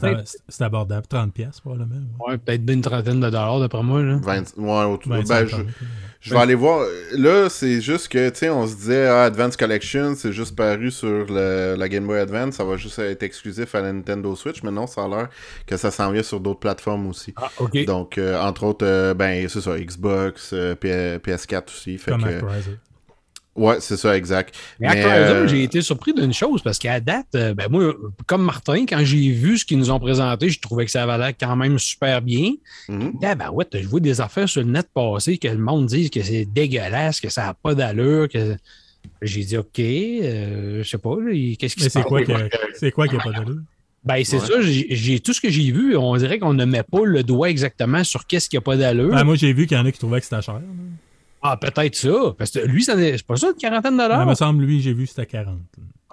Ben, 0.02 0.22
C'est- 0.48 0.62
abordable, 0.62 1.06
30 1.06 1.32
pièces 1.32 1.60
probablement. 1.60 1.94
ouais. 2.20 2.32
Ouais, 2.32 2.38
peut-être 2.38 2.64
bien 2.64 2.74
une 2.76 2.82
trentaine 2.82 3.20
de 3.20 3.26
dollars 3.30 3.60
d'après 3.60 3.82
moi. 3.82 4.02
Là. 4.02 4.18
20 4.22 4.56
ouais, 4.58 4.84
autour- 4.84 5.12
25, 5.12 5.34
ben, 5.40 5.46
je, 5.48 5.50
trente. 5.56 5.66
je 6.20 6.34
vais 6.34 6.40
aller 6.40 6.54
voir. 6.54 6.86
Là, 7.12 7.48
c'est 7.48 7.80
juste 7.80 8.08
que, 8.08 8.28
tu 8.28 8.38
sais, 8.40 8.50
on 8.50 8.66
se 8.66 8.76
disait, 8.76 9.06
ah, 9.06 9.24
Advance 9.24 9.56
Collection, 9.56 10.14
c'est 10.16 10.32
juste 10.32 10.54
paru 10.54 10.90
sur 10.90 11.26
le- 11.28 11.74
la 11.76 11.88
Game 11.88 12.06
Boy 12.06 12.18
Advance, 12.20 12.54
ça 12.56 12.64
va 12.64 12.76
juste 12.76 12.98
être 12.98 13.22
exclusif 13.22 13.74
à 13.74 13.80
la 13.80 13.92
Nintendo 13.92 14.34
Switch, 14.36 14.62
mais 14.62 14.70
non, 14.70 14.86
ça 14.86 15.04
a 15.04 15.08
l'air 15.08 15.28
que 15.66 15.76
ça 15.76 15.90
s'en 15.90 16.10
vient 16.12 16.22
sur 16.22 16.40
d'autres 16.40 16.60
plateformes 16.60 17.06
aussi. 17.08 17.32
Ah, 17.36 17.50
OK. 17.58 17.84
Donc, 17.86 18.18
euh, 18.18 18.38
entre 18.40 18.64
autres, 18.64 18.86
euh, 18.86 19.14
ben, 19.14 19.48
c'est 19.48 19.60
ça, 19.60 19.78
Xbox, 19.78 20.50
euh, 20.52 20.74
P- 20.74 21.18
PS4 21.22 21.68
aussi. 21.68 21.96
Fait 21.98 22.10
Comme 22.12 22.22
que, 22.22 22.28
Actraiser. 22.28 22.78
Ouais, 23.56 23.76
c'est 23.80 23.96
ça, 23.96 24.16
exact. 24.16 24.54
Mais 24.80 24.88
Mais, 24.88 25.00
Actraiser, 25.00 25.32
euh, 25.32 25.46
j'ai 25.46 25.62
été 25.62 25.82
surpris 25.82 26.12
d'une 26.12 26.32
chose 26.32 26.62
parce 26.62 26.78
qu'à 26.78 27.00
date, 27.00 27.26
euh, 27.34 27.54
ben 27.54 27.68
moi, 27.70 27.94
comme 28.26 28.42
Martin, 28.44 28.84
quand 28.86 29.04
j'ai 29.04 29.30
vu 29.30 29.58
ce 29.58 29.64
qu'ils 29.64 29.78
nous 29.78 29.90
ont 29.90 30.00
présenté, 30.00 30.48
je 30.48 30.60
trouvais 30.60 30.84
que 30.84 30.90
ça 30.90 31.02
avait 31.04 31.18
l'air 31.18 31.34
quand 31.38 31.56
même 31.56 31.78
super 31.78 32.22
bien. 32.22 32.52
mhm. 32.88 33.12
Ben 33.20 33.50
ouais, 33.52 33.66
je 33.72 33.86
vois 33.86 34.00
des 34.00 34.20
affaires 34.20 34.48
sur 34.48 34.62
le 34.62 34.70
net 34.70 34.88
passer 34.94 35.38
que 35.38 35.48
le 35.48 35.58
monde 35.58 35.86
dise 35.86 36.10
que 36.10 36.22
c'est 36.22 36.44
dégueulasse, 36.44 37.20
que 37.20 37.28
ça 37.30 37.44
n'a 37.44 37.54
pas 37.54 37.74
d'allure. 37.74 38.28
que 38.28 38.56
J'ai 39.22 39.44
dit 39.44 39.56
OK, 39.56 39.78
euh, 39.78 40.82
je 40.82 40.88
sais 40.88 40.98
pas, 40.98 41.16
là, 41.20 41.32
qu'est-ce 41.58 41.76
qui 41.76 41.82
se 41.82 41.90
c'est 41.90 42.02
passe? 42.02 42.10
c'est 42.74 42.90
quoi 42.90 43.08
qui 43.08 43.16
n'a 43.16 43.22
pas 43.22 43.32
d'allure? 43.32 43.60
Ben, 44.04 44.22
c'est 44.22 44.38
ça, 44.38 44.60
j'ai 44.60 45.20
tout 45.20 45.32
ce 45.32 45.40
que 45.40 45.48
j'ai 45.48 45.72
vu. 45.72 45.96
On 45.96 46.14
dirait 46.16 46.38
qu'on 46.38 46.52
ne 46.52 46.66
met 46.66 46.82
pas 46.82 47.04
le 47.04 47.22
doigt 47.22 47.48
exactement 47.48 48.04
sur 48.04 48.26
qu'est-ce 48.26 48.50
qui 48.50 48.56
n'a 48.56 48.60
pas 48.60 48.76
d'allure. 48.76 49.10
Ben, 49.14 49.24
moi, 49.24 49.34
j'ai 49.34 49.52
vu 49.54 49.66
qu'il 49.66 49.78
y 49.78 49.80
en 49.80 49.86
a 49.86 49.92
qui 49.92 49.98
trouvaient 49.98 50.20
que 50.20 50.26
c'était 50.26 50.42
cher. 50.42 50.60
Ah, 51.46 51.56
peut-être 51.56 51.94
ça. 51.94 52.34
Parce 52.36 52.50
que 52.50 52.60
lui, 52.60 52.82
c'est 52.82 53.26
pas 53.26 53.36
ça, 53.36 53.48
une 53.48 53.54
quarantaine 53.54 53.96
de 53.96 54.02
dollars? 54.02 54.22
Il 54.22 54.28
me 54.28 54.34
semble, 54.34 54.64
lui, 54.64 54.80
j'ai 54.80 54.94
vu 54.94 55.06
c'était 55.06 55.26
40 55.26 55.60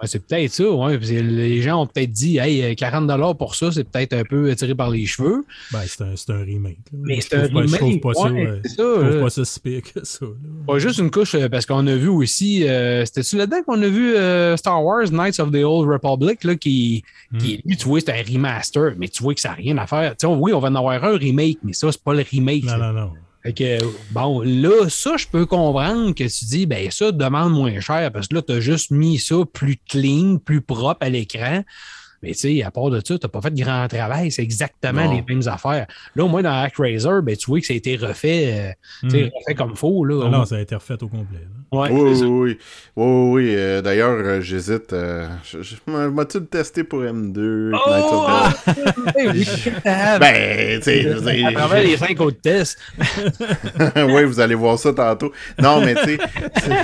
c'est 0.06 0.26
peut-être 0.26 0.52
ça, 0.52 0.68
ouais. 0.68 0.98
Les 0.98 1.62
gens 1.62 1.82
ont 1.82 1.86
peut-être 1.86 2.10
dit, 2.10 2.38
hey, 2.38 2.74
40 2.74 3.08
euh, 3.10 3.34
pour 3.34 3.54
ça, 3.54 3.70
c'est 3.70 3.84
peut-être 3.84 4.12
un 4.14 4.24
peu 4.24 4.54
tiré 4.56 4.74
par 4.74 4.90
les 4.90 5.06
cheveux. 5.06 5.44
Ben, 5.72 5.82
c'est 5.86 6.02
un, 6.02 6.34
un, 6.34 6.44
remake. 6.44 6.78
Mais 6.92 7.20
c'est 7.20 7.36
un 7.36 7.42
remake. 7.42 7.68
Je 7.68 7.76
trouve 7.76 8.00
pas 8.00 8.14
ça, 8.14 8.28
trouve 8.28 9.20
pas 9.20 9.30
ça 9.30 9.44
si 9.44 9.60
pire 9.60 9.82
que 9.82 10.04
ça. 10.04 10.26
Pas 10.66 10.78
juste 10.78 10.98
une 10.98 11.10
couche, 11.10 11.34
euh, 11.34 11.48
parce 11.48 11.66
qu'on 11.66 11.86
a 11.86 11.94
vu 11.94 12.08
aussi, 12.08 12.68
euh, 12.68 13.04
c'était-tu 13.04 13.36
là-dedans 13.36 13.62
qu'on 13.62 13.82
a 13.82 13.88
vu 13.88 14.14
Star 14.56 14.84
Wars 14.84 15.10
Knights 15.10 15.38
of 15.38 15.52
the 15.52 15.62
Old 15.64 15.88
Republic, 15.88 16.42
là, 16.44 16.56
qui, 16.56 17.04
qui 17.38 17.56
hmm. 17.58 17.68
lui, 17.68 17.76
tu 17.76 17.86
vois, 17.86 18.00
c'est 18.00 18.10
un 18.10 18.22
remaster, 18.22 18.94
mais 18.96 19.08
tu 19.08 19.22
vois 19.22 19.34
que 19.34 19.40
ça 19.40 19.50
n'a 19.50 19.54
rien 19.54 19.78
à 19.78 19.86
faire. 19.86 20.14
sais, 20.18 20.26
oui, 20.26 20.52
on 20.52 20.58
va 20.58 20.68
en 20.68 20.74
avoir 20.74 21.02
un 21.04 21.16
remake, 21.16 21.58
mais 21.62 21.72
ça, 21.72 21.92
c'est 21.92 22.02
pas 22.02 22.14
le 22.14 22.24
remake. 22.28 22.64
Non, 22.64 22.78
non, 22.78 22.92
non. 22.92 23.12
Fait 23.42 23.52
que, 23.52 23.78
bon, 24.12 24.40
là, 24.42 24.88
ça, 24.88 25.16
je 25.16 25.26
peux 25.26 25.46
comprendre 25.46 26.14
que 26.14 26.24
tu 26.24 26.44
dis, 26.44 26.66
ben 26.66 26.90
ça, 26.90 27.10
demande 27.10 27.52
moins 27.52 27.80
cher 27.80 28.10
parce 28.12 28.28
que 28.28 28.36
là, 28.36 28.42
tu 28.42 28.52
as 28.52 28.60
juste 28.60 28.90
mis 28.92 29.18
ça 29.18 29.36
plus 29.52 29.78
clean, 29.88 30.38
plus 30.38 30.60
propre 30.60 30.98
à 31.00 31.08
l'écran. 31.08 31.64
Mais 32.22 32.34
tu 32.34 32.38
sais, 32.38 32.62
à 32.62 32.70
part 32.70 32.90
de 32.90 32.98
ça, 33.04 33.18
tu 33.18 33.26
n'as 33.26 33.28
pas 33.28 33.40
fait 33.40 33.50
de 33.50 33.60
grand 33.60 33.88
travail. 33.88 34.30
C'est 34.30 34.42
exactement 34.42 35.12
les 35.12 35.24
mêmes 35.28 35.48
affaires. 35.48 35.88
Là, 36.14 36.24
au 36.24 36.28
moins, 36.28 36.42
dans 36.42 36.62
ActRaiser, 36.62 37.20
ben, 37.20 37.36
tu 37.36 37.46
vois 37.46 37.58
que 37.58 37.66
ça 37.66 37.72
a 37.72 37.76
été 37.76 37.96
refait, 37.96 38.76
euh, 39.02 39.08
hmm. 39.08 39.30
refait 39.36 39.54
comme 39.56 39.70
il 39.72 39.76
faut. 39.76 40.04
Là, 40.04 40.24
non, 40.24 40.38
non, 40.38 40.44
ça 40.44 40.56
a 40.56 40.60
été 40.60 40.76
refait 40.76 41.02
au 41.02 41.08
complet. 41.08 41.40
Ouais, 41.72 41.88
oui, 41.90 42.00
oui, 42.00 42.22
oui, 42.22 42.58
oui, 42.96 43.30
oui. 43.30 43.54
Euh, 43.56 43.80
D'ailleurs, 43.80 44.18
euh, 44.18 44.40
j'hésite. 44.42 44.90
je, 44.92 45.74
M'as-tu 45.86 46.44
testé 46.44 46.84
pour 46.84 47.00
M2? 47.00 47.72
Oh! 47.74 47.92
oui, 49.16 49.46
ben, 49.84 50.80
tu 50.80 50.84
sais. 50.84 51.44
À 51.44 51.52
travers 51.52 51.82
les 51.82 51.96
cinq 51.96 52.20
autres 52.20 52.40
tests. 52.42 52.78
oui, 53.96 54.24
vous 54.24 54.38
allez 54.38 54.54
voir 54.54 54.78
ça 54.78 54.92
tantôt. 54.92 55.32
Non, 55.58 55.80
mais 55.80 55.94
tu 55.94 56.16
sais. 56.16 56.18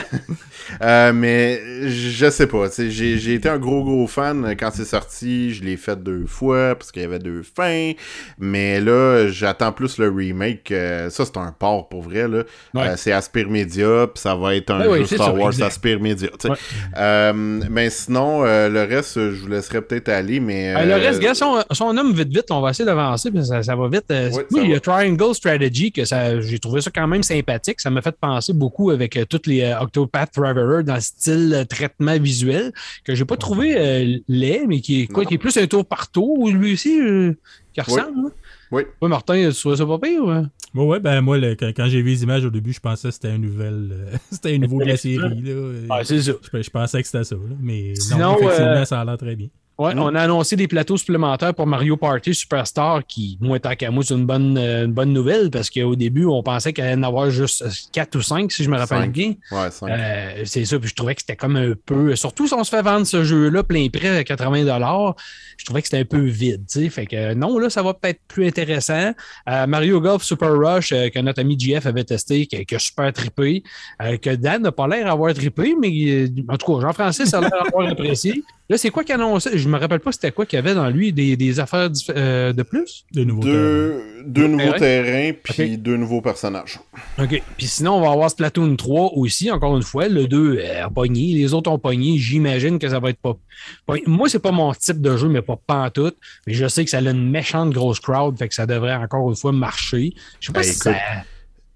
Euh, 0.83 1.13
mais 1.13 1.89
je 1.89 2.31
sais 2.31 2.47
pas. 2.47 2.67
J'ai 2.77 3.35
été 3.35 3.49
un 3.49 3.59
gros 3.59 3.83
gros 3.83 4.07
fan 4.07 4.55
quand 4.59 4.71
c'est 4.73 4.85
sorti. 4.85 5.53
Je 5.53 5.65
l'ai 5.65 5.77
fait 5.77 6.01
deux 6.03 6.27
fois 6.27 6.75
parce 6.75 6.93
qu'il 6.93 7.03
y 7.03 7.05
avait 7.05 7.19
deux 7.19 7.43
fins. 7.43 7.93
Mais 8.39 8.81
là, 8.81 9.29
j'attends 9.29 9.73
plus 9.73 9.99
le 9.99 10.09
remake. 10.09 10.71
Euh, 10.71 11.11
ça, 11.11 11.25
c'est 11.25 11.37
un 11.37 11.53
port 11.53 11.89
pour 11.89 12.03
vrai. 12.03 12.29
là. 12.29 12.45
Euh, 12.77 12.95
c'est 12.97 13.13
Aspire 13.13 13.49
Media. 13.49 14.07
Puis 14.13 14.21
ça 14.21 14.35
va 14.35 14.55
être 14.55 14.71
un 14.71 14.78
jeu 14.85 15.05
Star 15.05 15.35
Wars 15.35 15.61
Aspire 15.61 16.01
Media. 16.01 16.31
mais 16.95 17.91
sinon, 17.91 18.43
le 18.43 18.87
reste, 18.89 19.15
je 19.15 19.41
vous 19.43 19.49
laisserai 19.49 19.83
peut-être 19.83 20.09
aller. 20.09 20.41
Mais, 20.41 20.85
le 20.85 20.95
reste, 20.95 21.21
gars, 21.21 21.35
son, 21.35 21.63
son 21.73 21.97
homme 21.97 22.13
vite 22.13 22.29
vite, 22.29 22.51
on 22.51 22.61
va 22.61 22.71
essayer 22.71 22.87
d'avancer. 22.87 23.31
Ça, 23.43 23.63
ça 23.63 23.77
va 23.77 23.89
vite. 23.89 24.07
oui, 24.53 24.61
il 24.65 24.71
y 24.71 24.75
a 24.75 24.81
Triangle 24.81 25.35
Strategy 25.35 25.93
que 25.93 26.03
j'ai 26.41 26.59
trouvé 26.59 26.81
ça 26.81 26.91
quand 26.95 27.07
même 27.07 27.23
sympathique. 27.23 27.81
Ça 27.81 27.91
m'a 27.91 28.03
fait 28.03 28.17
penser 28.19 28.53
beaucoup 28.53 28.91
avec 28.91 29.19
toutes 29.29 29.47
les 29.47 29.75
Octopath 29.81 30.33
Traveler 30.33 30.83
dans 30.83 30.95
le 30.95 31.01
style 31.01 31.53
euh, 31.55 31.65
traitement 31.65 32.19
visuel 32.19 32.73
que 33.05 33.15
j'ai 33.15 33.25
pas 33.25 33.37
trouvé 33.37 33.77
euh, 33.77 34.19
laid, 34.29 34.67
mais 34.67 34.81
qui 34.81 35.03
est 35.03 35.07
quoi, 35.07 35.25
qui 35.25 35.35
est 35.35 35.39
plus 35.39 35.57
un 35.57 35.67
tour 35.67 35.85
par 35.85 36.11
tour, 36.11 36.49
lui 36.49 36.75
aussi, 36.75 37.01
euh, 37.01 37.35
qui 37.73 37.81
ressemble. 37.81 38.13
Oui. 38.17 38.25
Hein? 38.27 38.33
Oui. 38.71 38.83
oui. 39.01 39.09
Martin, 39.09 39.51
tu 39.51 39.57
trouves 39.57 39.77
ça 39.77 39.87
pas 39.87 39.99
pire? 39.99 40.25
Ouais, 40.25 40.43
ouais, 40.75 41.01
ben 41.01 41.21
moi, 41.21 41.39
quand, 41.57 41.87
j'ai 41.87 42.03
vu 42.03 42.11
les 42.11 42.23
images 42.23 42.45
au 42.45 42.51
début, 42.51 42.73
je 42.73 42.81
pensais 42.81 43.09
que 43.09 43.15
c'était 43.15 43.29
un 43.29 43.39
nouvel. 43.39 44.21
c'était 44.31 44.55
un 44.55 44.59
nouveau 44.59 44.81
de 44.81 44.87
la 44.87 44.97
série. 44.97 45.19
Là. 45.19 45.61
Ah, 45.91 46.05
c'est 46.05 46.23
ça. 46.23 46.33
Je, 46.53 46.71
pensais 46.71 47.03
que 47.03 47.07
c'était 47.07 47.25
ça. 47.25 47.37
Là. 47.37 47.57
Mais 47.61 47.95
non, 48.19 48.39
effectivement, 48.39 48.85
ça 48.85 49.01
a 49.01 49.05
l'air 49.05 49.19
très 49.19 49.37
bien. 49.37 49.49
Ouais, 49.79 49.93
on 49.97 50.13
a 50.17 50.23
annoncé 50.23 50.57
des 50.57 50.67
plateaux 50.67 50.97
supplémentaires 50.97 51.55
pour 51.55 51.65
Mario 51.65 51.97
Party 51.97 52.35
Superstar 52.35 53.07
qui, 53.07 53.39
moi, 53.41 53.61
tant 53.61 53.77
qu'à 53.77 53.93
moi, 53.93 54.03
c'est 54.05 54.15
une 54.15 54.27
bonne, 54.27 54.59
euh, 54.59 54.87
une 54.87 54.93
bonne 54.93 55.13
nouvelle 55.13 55.53
parce 55.53 55.71
qu'au 55.71 55.95
début, 55.95 56.25
on 56.25 56.43
pensait 56.43 56.73
qu'il 56.73 56.83
allait 56.83 56.97
en 56.97 57.05
avoir 57.05 57.31
juste 57.31 57.65
4 57.93 58.17
ou 58.17 58.21
5, 58.21 58.51
si 58.51 58.65
je 58.65 58.71
me 58.71 58.77
rappelle 58.77 59.09
bien. 59.09 59.35
Ouais, 59.53 59.71
5. 59.71 59.89
Euh, 59.89 60.43
c'est 60.47 60.65
ça, 60.65 60.81
puis 60.81 60.89
je 60.89 60.97
trouvais 60.97 61.15
que 61.15 61.21
c'était 61.21 61.37
comme 61.37 61.55
un 61.55 61.75
peu. 61.87 62.17
Surtout 62.17 62.49
si 62.49 62.55
on 62.55 62.65
se 62.65 62.71
fait 62.71 62.83
vendre 62.83 63.07
ce 63.07 63.23
jeu-là 63.23 63.63
plein 63.63 63.87
prix 63.89 64.09
à 64.09 64.25
80 64.25 64.65
je 65.57 65.65
trouvais 65.65 65.81
que 65.81 65.87
c'était 65.87 66.01
un 66.01 66.05
peu 66.05 66.25
vide. 66.25 66.65
sais. 66.67 66.89
Fait 66.89 67.07
que 67.07 67.35
non, 67.35 67.57
là, 67.59 67.71
ça 67.71 67.83
va 67.83 67.95
peut-être 67.95 68.21
plus 68.27 68.49
intéressant. 68.49 69.13
Euh, 69.49 69.67
Mario 69.69 70.01
Golf 70.01 70.25
Super 70.25 70.55
Rush, 70.55 70.91
que 70.91 71.21
notre 71.21 71.41
ami 71.41 71.57
GF 71.57 71.87
avait 71.87 72.03
testé, 72.03 72.47
qui, 72.47 72.75
a 72.75 72.79
super 72.81 73.13
trippé, 73.13 73.63
que 74.01 74.35
Dan 74.35 74.63
n'a 74.63 74.73
pas 74.73 74.89
l'air 74.89 75.05
d'avoir 75.05 75.33
trippé, 75.35 75.77
mais 75.81 76.27
en 76.49 76.57
tout 76.57 76.75
cas, 76.75 76.81
Jean-Francis 76.81 77.33
a 77.33 77.41
l'air 77.41 77.51
d'avoir 77.51 77.89
apprécié. 77.93 78.43
Là, 78.71 78.77
c'est 78.77 78.91
quoi 78.91 79.03
qu'il 79.03 79.15
annonçait? 79.15 79.57
Je 79.57 79.67
me 79.67 79.79
rappelle 79.79 80.01
pas 80.01 80.13
c'était 80.13 80.31
quoi 80.31 80.45
qu'il 80.45 80.59
y 80.59 80.61
avait 80.61 80.75
dans 80.75 80.91
lui, 80.91 81.13
des, 81.13 81.61
affaires 81.61 81.89
euh, 82.11 82.53
de 82.53 82.63
plus? 82.63 83.07
Deux 83.13 83.25
nouveaux 83.25 83.43
terrains. 83.43 84.23
Deux 84.27 84.47
nouveaux 84.47 84.73
terrains, 84.73 85.33
puis 85.43 85.79
deux 85.79 85.97
nouveaux 85.97 86.21
personnages. 86.21 86.79
OK. 87.19 87.43
Puis 87.57 87.67
sinon, 87.67 87.95
on 87.95 88.01
va 88.03 88.11
avoir 88.11 88.31
Splatoon 88.31 88.77
3 88.77 89.13
aussi, 89.15 89.51
encore 89.51 89.75
une 89.77 89.83
fois. 89.83 90.09
Le 90.09 90.27
2 90.27 90.63
a 90.83 90.91
pogné, 90.91 91.33
les 91.33 91.55
autres 91.55 91.71
ont 91.71 91.79
pogné. 91.79 92.19
J'imagine 92.19 92.79
que 92.79 92.91
ça 92.91 93.01
va 93.01 93.09
être 93.11 93.21
pas... 93.21 93.37
Moi, 94.07 94.29
c'est 94.29 94.39
pas 94.39 94.53
mon 94.53 94.75
type 94.75 95.01
de 95.01 95.17
jeu, 95.17 95.29
mais 95.29 95.41
pas 95.41 95.59
pantoute. 95.67 96.17
Mais 96.47 96.53
je 96.53 96.69
sais 96.69 96.85
que 96.85 96.91
ça 96.91 96.99
a 96.99 97.01
une 97.01 97.31
méchante 97.31 97.71
grosse 97.71 98.01
crowd, 98.01 98.37
fait 98.37 98.49
que 98.49 98.55
ça 98.55 98.67
devrait 98.67 98.95
encore 98.95 99.31
une 99.31 99.37
fois 99.37 99.53
marcher. 99.53 100.13
Je 100.41 100.49
sais 100.49 100.53
pas 100.53 100.61
ben, 100.61 100.67
si 100.67 100.75
ça... 100.75 100.95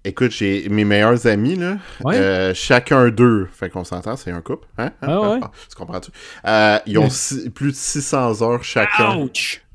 Écoute, 0.05 0.31
j'ai 0.31 0.67
mes 0.67 0.83
meilleurs 0.83 1.27
amis, 1.27 1.55
là. 1.55 1.77
Euh, 2.05 2.53
chacun 2.53 3.09
d'eux. 3.09 3.47
Fait 3.53 3.69
qu'on 3.69 3.85
s'entend, 3.85 4.17
c'est 4.17 4.31
un 4.31 4.41
couple. 4.41 4.67
Hein? 4.77 4.91
hein? 5.01 5.07
Ah, 5.07 5.21
ouais. 5.21 5.39
Ah, 5.41 5.51
tu 5.69 5.75
comprends-tu? 5.77 6.11
Euh, 6.45 6.79
ils 6.85 6.97
ont 6.97 7.07
plus 7.53 7.71
de 7.71 7.75
600 7.75 8.41
heures 8.41 8.63
chacun 8.65 9.29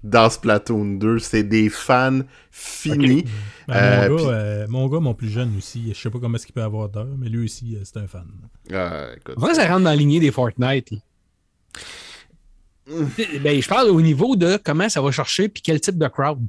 dans 0.05 0.29
Splatoon 0.29 0.99
2. 0.99 1.19
C'est 1.19 1.45
des 1.45 1.71
fans 1.71 2.21
finis. 2.51 3.25
Ben, 3.69 3.75
euh, 3.75 4.09
mon, 4.09 4.17
gars, 4.17 4.67
mon, 4.69 4.89
gars, 4.89 5.01
mon 5.01 5.15
plus 5.15 5.31
jeune 5.31 5.55
aussi, 5.57 5.93
je 5.95 5.99
sais 5.99 6.11
pas 6.11 6.19
comment 6.19 6.37
est-ce 6.37 6.45
qu'il 6.45 6.55
peut 6.55 6.63
avoir 6.63 6.91
d'heures, 6.91 7.17
mais 7.19 7.31
lui 7.31 7.47
aussi, 7.47 7.79
c'est 7.85 7.97
un 7.97 8.07
fan. 8.07 8.27
écoute. 9.17 9.55
ça 9.55 9.67
rentre 9.67 9.85
dans 9.85 9.91
la 9.91 9.97
lignée 9.97 10.21
des 10.21 10.31
Fortnite. 10.31 10.91
Ben, 12.87 13.61
je 13.61 13.69
parle 13.69 13.89
au 13.89 14.01
niveau 14.01 14.37
de 14.37 14.59
comment 14.63 14.89
ça 14.89 15.01
va 15.01 15.11
chercher 15.11 15.49
puis 15.49 15.63
quel 15.63 15.81
type 15.81 15.99
de 15.99 16.09
crowd. 16.09 16.47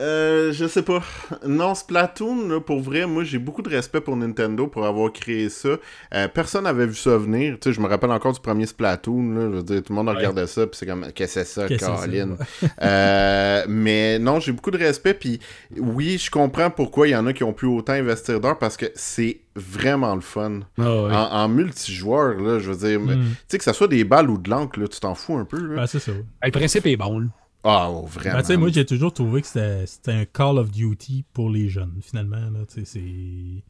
Euh, 0.00 0.52
je 0.52 0.66
sais 0.66 0.82
pas. 0.82 1.02
Non, 1.46 1.74
Splatoon, 1.74 2.48
là, 2.48 2.60
pour 2.60 2.80
vrai, 2.80 3.06
moi 3.06 3.22
j'ai 3.22 3.38
beaucoup 3.38 3.60
de 3.60 3.68
respect 3.68 4.00
pour 4.00 4.16
Nintendo 4.16 4.66
pour 4.66 4.86
avoir 4.86 5.12
créé 5.12 5.50
ça. 5.50 5.76
Euh, 6.14 6.28
personne 6.28 6.64
n'avait 6.64 6.86
vu 6.86 6.94
ça 6.94 7.18
venir. 7.18 7.58
Tu 7.60 7.68
sais, 7.68 7.74
je 7.74 7.80
me 7.80 7.86
rappelle 7.86 8.10
encore 8.10 8.32
du 8.32 8.40
premier 8.40 8.66
Splatoon. 8.66 9.34
Là, 9.34 9.40
je 9.50 9.56
veux 9.56 9.62
dire, 9.62 9.82
tout 9.82 9.92
le 9.92 9.96
monde 9.96 10.08
regardait 10.08 10.46
ça, 10.46 10.66
puis 10.66 10.76
c'est 10.78 10.86
comme, 10.86 11.06
qu'est-ce 11.14 11.40
que 11.40 11.44
c'est 11.44 11.68
ça, 11.68 11.68
Caroline? 11.68 12.36
euh, 12.82 13.64
mais 13.68 14.18
non, 14.18 14.40
j'ai 14.40 14.52
beaucoup 14.52 14.70
de 14.70 14.78
respect. 14.78 15.14
Puis 15.14 15.38
oui, 15.76 16.16
je 16.18 16.30
comprends 16.30 16.70
pourquoi 16.70 17.06
il 17.06 17.10
y 17.10 17.16
en 17.16 17.26
a 17.26 17.32
qui 17.32 17.44
ont 17.44 17.52
pu 17.52 17.66
autant 17.66 17.92
investir 17.92 18.40
d'or 18.40 18.58
parce 18.58 18.78
que 18.78 18.86
c'est 18.94 19.40
vraiment 19.54 20.14
le 20.14 20.22
fun. 20.22 20.60
Ah 20.78 21.28
en, 21.32 21.48
multijoueur, 21.48 22.40
là, 22.40 22.58
je 22.58 22.70
veux 22.70 22.88
dire, 22.88 23.00
hmm. 23.00 23.22
tu 23.22 23.36
sais, 23.48 23.58
que 23.58 23.64
ça 23.64 23.74
soit 23.74 23.88
des 23.88 24.04
balles 24.04 24.30
ou 24.30 24.38
de 24.38 24.48
l'encre, 24.48 24.80
tu 24.88 25.00
t'en 25.00 25.14
fous 25.14 25.36
un 25.36 25.44
peu. 25.44 25.58
Là. 25.58 25.82
Ah, 25.82 25.86
c'est 25.86 25.98
ça. 25.98 26.12
Le 26.42 26.50
principe 26.50 26.86
est 26.86 26.96
bon. 26.96 27.18
Là. 27.18 27.26
Ah, 27.62 27.90
oh, 27.90 28.06
vraiment. 28.06 28.40
Ben, 28.46 28.56
moi, 28.58 28.70
j'ai 28.70 28.86
toujours 28.86 29.12
trouvé 29.12 29.42
que 29.42 29.48
c'était 29.48 30.12
un 30.12 30.24
Call 30.24 30.58
of 30.58 30.70
Duty 30.70 31.24
pour 31.32 31.50
les 31.50 31.68
jeunes, 31.68 31.98
finalement. 32.00 32.38
c'est... 32.68 33.62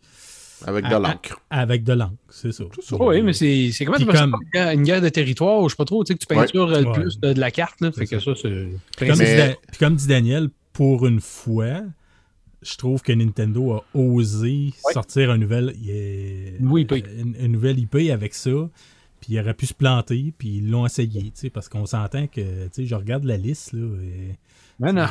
Avec 0.66 0.84
de 0.84 0.94
l'encre. 0.94 1.40
Avec 1.48 1.84
de 1.84 1.94
l'encre, 1.94 2.16
c'est 2.28 2.52
ça. 2.52 2.64
oui, 2.98 3.22
mais 3.22 3.32
c'est 3.32 3.72
comment 3.84 3.96
tu 3.96 4.06
comme... 4.06 4.36
une 4.54 4.82
guerre 4.82 5.00
de 5.00 5.08
territoire, 5.08 5.62
je 5.64 5.70
sais 5.70 5.76
pas 5.76 5.84
trop, 5.86 6.04
tu 6.04 6.12
sais, 6.12 6.14
que 6.14 6.20
tu 6.20 6.26
peintures 6.26 6.68
le 6.68 6.92
plus 6.92 7.18
de, 7.18 7.38
la 7.38 7.50
carte. 7.50 7.80
Là, 7.80 7.90
fait 7.92 8.06
que 8.06 8.20
ça, 8.20 8.32
c'est. 8.40 8.68
Comme, 8.98 9.18
mais... 9.18 9.56
puis 9.68 9.78
comme 9.78 9.96
dit 9.96 10.06
Daniel, 10.06 10.50
pour 10.72 11.06
une 11.06 11.20
fois, 11.20 11.80
je 12.62 12.76
trouve 12.76 13.02
que 13.02 13.12
Nintendo 13.12 13.72
a 13.72 13.84
osé 13.94 14.72
sortir 14.92 15.32
une 15.32 15.40
nouvelle, 15.40 15.74
oui, 16.60 16.86
une, 16.90 17.34
une, 17.40 17.52
nouvelle 17.52 17.78
IP 17.78 18.10
avec 18.12 18.34
ça. 18.34 18.68
Puis 19.20 19.34
il 19.34 19.40
aurait 19.40 19.54
pu 19.54 19.66
se 19.66 19.74
planter, 19.74 20.32
puis 20.36 20.58
ils 20.58 20.70
l'ont 20.70 20.86
essayé, 20.86 21.32
parce 21.52 21.68
qu'on 21.68 21.86
s'entend 21.86 22.26
que, 22.26 22.68
je 22.76 22.94
regarde 22.94 23.24
la 23.24 23.36
liste, 23.36 23.72
là, 23.72 23.86
mais 24.78 24.94
non. 24.94 25.06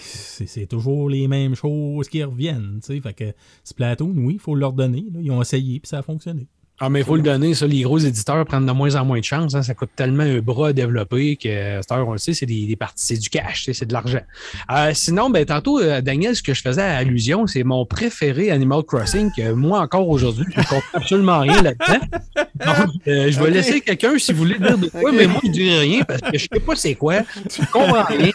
c'est 0.00 0.66
toujours 0.66 1.10
les 1.10 1.28
mêmes 1.28 1.54
choses 1.54 2.08
qui 2.08 2.24
reviennent, 2.24 2.80
tu 2.82 2.94
sais, 2.94 3.00
fait 3.00 3.12
que 3.12 3.34
Splatoon, 3.64 4.14
oui, 4.16 4.34
il 4.34 4.40
faut 4.40 4.54
leur 4.54 4.72
donner, 4.72 5.04
ils 5.14 5.30
ont 5.30 5.42
essayé, 5.42 5.78
puis 5.78 5.88
ça 5.88 5.98
a 5.98 6.02
fonctionné. 6.02 6.46
Ah, 6.82 6.88
mais 6.88 7.00
il 7.00 7.04
faut 7.04 7.16
le 7.16 7.20
donner, 7.22 7.52
ça. 7.52 7.66
Les 7.66 7.82
gros 7.82 7.98
éditeurs 7.98 8.42
prennent 8.46 8.64
de 8.64 8.72
moins 8.72 8.94
en 8.94 9.04
moins 9.04 9.18
de 9.18 9.24
chance. 9.24 9.54
Hein. 9.54 9.62
Ça 9.62 9.74
coûte 9.74 9.90
tellement 9.94 10.22
un 10.22 10.38
bras 10.38 10.68
à 10.68 10.72
développer 10.72 11.36
que, 11.36 11.78
cette 11.82 11.92
heure, 11.92 12.08
on 12.08 12.12
le 12.12 12.18
sait, 12.18 12.32
c'est 12.32 12.46
des, 12.46 12.74
parties, 12.74 13.04
c'est 13.04 13.18
du 13.18 13.28
cash, 13.28 13.68
c'est 13.70 13.84
de 13.84 13.92
l'argent. 13.92 14.22
Euh, 14.72 14.92
sinon, 14.94 15.28
ben, 15.28 15.44
tantôt, 15.44 15.78
euh, 15.78 16.00
Daniel, 16.00 16.34
ce 16.34 16.42
que 16.42 16.54
je 16.54 16.62
faisais 16.62 16.80
à 16.80 16.96
allusion, 16.96 17.46
c'est 17.46 17.64
mon 17.64 17.84
préféré 17.84 18.50
Animal 18.50 18.82
Crossing, 18.84 19.30
que 19.36 19.52
moi, 19.52 19.80
encore 19.80 20.08
aujourd'hui, 20.08 20.46
je 20.48 20.58
ne 20.58 20.64
comprends 20.64 20.80
absolument 20.94 21.40
rien 21.40 21.60
là-dedans. 21.60 22.06
Donc, 22.64 23.08
euh, 23.08 23.30
je 23.30 23.42
vais 23.42 23.50
laisser 23.50 23.82
quelqu'un, 23.82 24.16
si 24.16 24.32
vous 24.32 24.38
voulez 24.38 24.58
dire 24.58 24.78
de 24.78 24.86
quoi, 24.86 25.12
mais 25.12 25.26
moi, 25.26 25.40
je 25.42 25.48
ne 25.48 25.52
dirai 25.52 25.80
rien 25.80 26.02
parce 26.04 26.22
que 26.22 26.38
je 26.38 26.46
ne 26.50 26.58
sais 26.58 26.64
pas 26.64 26.76
c'est 26.76 26.94
quoi. 26.94 27.16
Je 27.44 27.60
comprends 27.70 28.04
rien. 28.04 28.32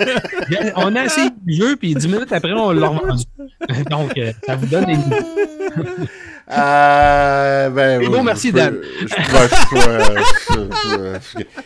On 0.75 0.95
a 0.95 1.05
essayé 1.05 1.29
le 1.47 1.53
jeu, 1.55 1.75
puis 1.77 1.95
dix 1.95 2.07
minutes 2.07 2.31
après, 2.31 2.53
on 2.53 2.69
l'a 2.69 2.89
revendu. 2.89 3.23
Donc, 3.89 4.19
ça 4.45 4.55
vous 4.55 4.67
donne 4.67 4.89
une 4.91 6.05
Euh, 6.51 7.69
ben, 7.69 8.01
Et 8.01 8.07
bon, 8.07 8.23
merci, 8.23 8.51
peux- 8.51 8.81
je- 9.01 9.07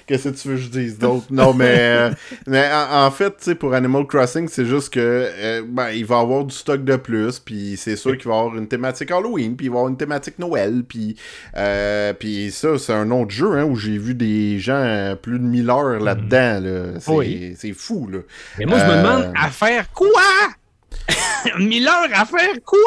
Qu'est-ce 0.07 0.29
que 0.29 0.35
tu 0.35 0.47
veux 0.47 0.55
que 0.55 0.61
je 0.61 0.67
dise 0.69 0.97
d'autre? 0.97 1.25
Non, 1.29 1.53
mais, 1.53 1.75
euh, 1.79 2.09
mais 2.47 2.65
en, 2.71 3.05
en 3.05 3.11
fait, 3.11 3.29
tu 3.31 3.35
sais, 3.43 3.55
pour 3.55 3.73
Animal 3.73 4.05
Crossing, 4.07 4.47
c'est 4.47 4.65
juste 4.65 4.93
que 4.93 4.99
euh, 5.01 5.63
ben, 5.67 5.89
il 5.89 6.05
va 6.05 6.17
y 6.17 6.21
avoir 6.21 6.45
du 6.45 6.55
stock 6.55 6.83
de 6.83 6.95
plus, 6.95 7.39
puis 7.39 7.75
c'est 7.77 7.95
sûr 7.95 8.17
qu'il 8.17 8.29
va 8.29 8.35
y 8.35 8.39
avoir 8.39 8.55
une 8.57 8.67
thématique 8.67 9.11
Halloween, 9.11 9.55
puis 9.57 9.65
il 9.67 9.69
va 9.69 9.75
y 9.75 9.77
avoir 9.79 9.89
une 9.89 9.97
thématique 9.97 10.39
Noël, 10.39 10.83
puis 10.87 11.15
euh, 11.57 12.13
puis 12.13 12.51
ça, 12.51 12.77
c'est 12.77 12.93
un 12.93 13.11
autre 13.11 13.31
jeu 13.31 13.57
hein, 13.57 13.65
où 13.65 13.75
j'ai 13.75 13.97
vu 13.97 14.13
des 14.15 14.59
gens 14.59 15.15
plus 15.21 15.39
de 15.39 15.43
1000 15.43 15.69
heures 15.69 15.99
là-dedans. 15.99 16.59
Là. 16.61 16.99
C'est 16.99 17.11
Oui. 17.11 17.55
fou, 17.75 18.07
là. 18.11 18.19
Mais 18.57 18.65
moi, 18.65 18.79
je 18.79 18.85
me 18.85 18.95
demande 18.97 19.33
à 19.35 19.49
faire 19.49 19.89
quoi? 19.93 20.07
1000 21.59 21.87
heures 21.87 22.09
à 22.13 22.25
faire 22.25 22.55
quoi? 22.65 22.79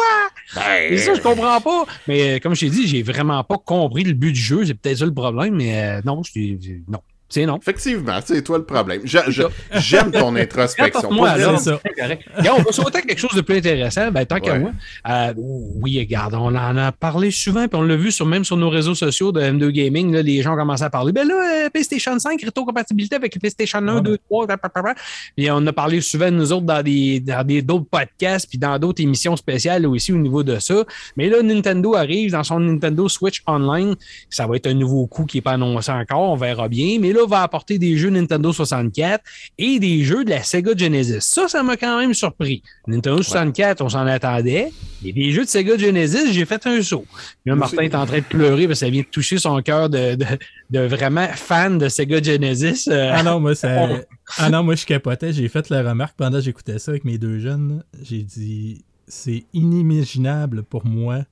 Ben, 0.54 0.92
Et 0.92 0.98
ça, 0.98 1.14
je 1.14 1.20
comprends 1.20 1.60
pas. 1.60 1.86
Mais 2.06 2.36
euh, 2.36 2.38
comme 2.38 2.54
je 2.54 2.60
t'ai 2.60 2.70
dit, 2.70 2.86
j'ai 2.86 3.02
vraiment 3.02 3.42
pas 3.44 3.58
compris 3.58 4.04
le 4.04 4.12
but 4.12 4.32
du 4.32 4.40
jeu. 4.40 4.64
C'est 4.64 4.74
peut-être 4.74 4.98
ça 4.98 5.06
le 5.06 5.14
problème, 5.14 5.54
mais 5.56 5.82
euh, 5.82 6.00
non, 6.04 6.22
je 6.22 6.40
non. 6.88 7.00
C'est 7.32 7.46
non. 7.46 7.58
Effectivement, 7.62 8.18
c'est 8.22 8.42
toi 8.42 8.58
le 8.58 8.64
problème. 8.64 9.00
J'aime 9.04 10.10
ton 10.10 10.36
introspection. 10.36 11.10
Moi, 11.10 11.28
Pas 11.28 11.34
alors, 11.34 11.58
c'est 11.58 11.70
ça. 11.70 11.80
c'est 11.82 12.00
correct. 12.02 12.22
Regarde, 12.36 12.58
on 12.60 12.62
va 12.62 12.72
sauter 12.72 12.98
à 12.98 13.00
quelque 13.02 13.18
chose 13.18 13.34
de 13.34 13.40
plus 13.40 13.56
intéressant. 13.56 14.10
Ben, 14.10 14.26
tant 14.26 14.38
qu'à 14.38 14.52
Ouais. 14.52 14.58
moi. 14.58 14.72
Euh, 15.08 15.32
oui, 15.36 15.98
regarde, 15.98 16.34
on 16.34 16.54
en 16.54 16.76
a 16.76 16.92
parlé 16.92 17.30
souvent, 17.30 17.66
puis 17.68 17.78
on 17.80 17.82
l'a 17.82 17.96
vu 17.96 18.12
sur, 18.12 18.26
même 18.26 18.44
sur 18.44 18.58
nos 18.58 18.68
réseaux 18.68 18.94
sociaux 18.94 19.32
de 19.32 19.40
M2 19.40 19.70
Gaming. 19.70 20.12
Là, 20.12 20.20
les 20.20 20.42
gens 20.42 20.56
commencent 20.56 20.82
à 20.82 20.90
parler. 20.90 21.12
Ben 21.12 21.26
là, 21.26 21.64
euh, 21.64 21.70
PlayStation 21.70 22.18
5, 22.18 22.42
rétrocompatibilité 22.42 23.16
avec 23.16 23.38
PlayStation 23.38 23.78
1, 23.78 23.94
Ouais. 23.96 24.02
2, 24.02 24.18
3, 24.28 24.46
papapapa. 24.46 24.94
Puis 25.34 25.50
on 25.50 25.66
a 25.66 25.72
parlé 25.72 26.02
souvent, 26.02 26.30
nous 26.30 26.52
autres, 26.52 26.66
dans 26.66 26.82
des 26.82 27.20
dans 27.20 27.46
des- 27.46 27.62
d'autres 27.62 27.86
podcasts, 27.90 28.46
puis 28.48 28.58
dans 28.58 28.78
d'autres 28.78 29.02
émissions 29.02 29.36
spéciales 29.36 29.86
aussi 29.86 30.12
au 30.12 30.18
niveau 30.18 30.42
de 30.42 30.58
ça. 30.58 30.84
Mais 31.16 31.28
là, 31.30 31.42
Nintendo 31.42 31.94
arrive 31.94 32.32
dans 32.32 32.44
son 32.44 32.60
Nintendo 32.60 33.08
Switch 33.08 33.42
Online. 33.46 33.94
Ça 34.28 34.46
va 34.46 34.56
être 34.56 34.66
un 34.66 34.74
nouveau 34.74 35.06
coup 35.06 35.24
qui 35.24 35.38
n'est 35.38 35.42
pas 35.42 35.52
annoncé 35.52 35.90
encore, 35.92 36.20
on 36.30 36.36
verra 36.36 36.68
bien. 36.68 36.98
Mais 37.00 37.12
là, 37.12 37.20
va 37.26 37.42
apporter 37.42 37.78
des 37.78 37.96
jeux 37.96 38.10
Nintendo 38.10 38.52
64 38.52 39.22
et 39.58 39.78
des 39.78 40.04
jeux 40.04 40.24
de 40.24 40.30
la 40.30 40.42
Sega 40.42 40.72
Genesis. 40.76 41.20
Ça, 41.20 41.48
ça 41.48 41.62
m'a 41.62 41.76
quand 41.76 41.98
même 41.98 42.14
surpris. 42.14 42.62
Nintendo 42.86 43.22
64, 43.22 43.80
on 43.82 43.88
s'en 43.88 44.06
attendait. 44.06 44.72
Et 45.04 45.12
des 45.12 45.32
jeux 45.32 45.44
de 45.44 45.48
Sega 45.48 45.76
Genesis, 45.76 46.32
j'ai 46.32 46.44
fait 46.44 46.66
un 46.66 46.82
saut. 46.82 47.04
Là, 47.44 47.56
Martin 47.56 47.82
est 47.82 47.94
en 47.94 48.06
train 48.06 48.18
de 48.18 48.24
pleurer 48.24 48.66
parce 48.66 48.80
que 48.80 48.86
ça 48.86 48.90
vient 48.90 49.02
de 49.02 49.06
toucher 49.06 49.38
son 49.38 49.60
cœur 49.62 49.88
de, 49.90 50.14
de, 50.14 50.26
de 50.70 50.80
vraiment 50.80 51.28
fan 51.28 51.78
de 51.78 51.88
Sega 51.88 52.22
Genesis. 52.22 52.88
Euh, 52.88 53.10
Ah 53.12 53.22
non, 53.22 53.40
moi, 53.40 53.54
ça... 53.54 53.88
ah 54.38 54.50
non, 54.50 54.62
moi, 54.62 54.74
je 54.74 54.86
capotais. 54.86 55.32
J'ai 55.32 55.48
fait 55.48 55.68
la 55.70 55.82
remarque 55.82 56.16
pendant 56.16 56.38
que 56.38 56.44
j'écoutais 56.44 56.78
ça 56.78 56.92
avec 56.92 57.04
mes 57.04 57.18
deux 57.18 57.38
jeunes. 57.38 57.82
J'ai 58.02 58.22
dit, 58.22 58.84
c'est 59.08 59.44
inimaginable 59.52 60.62
pour 60.62 60.86
moi 60.86 61.24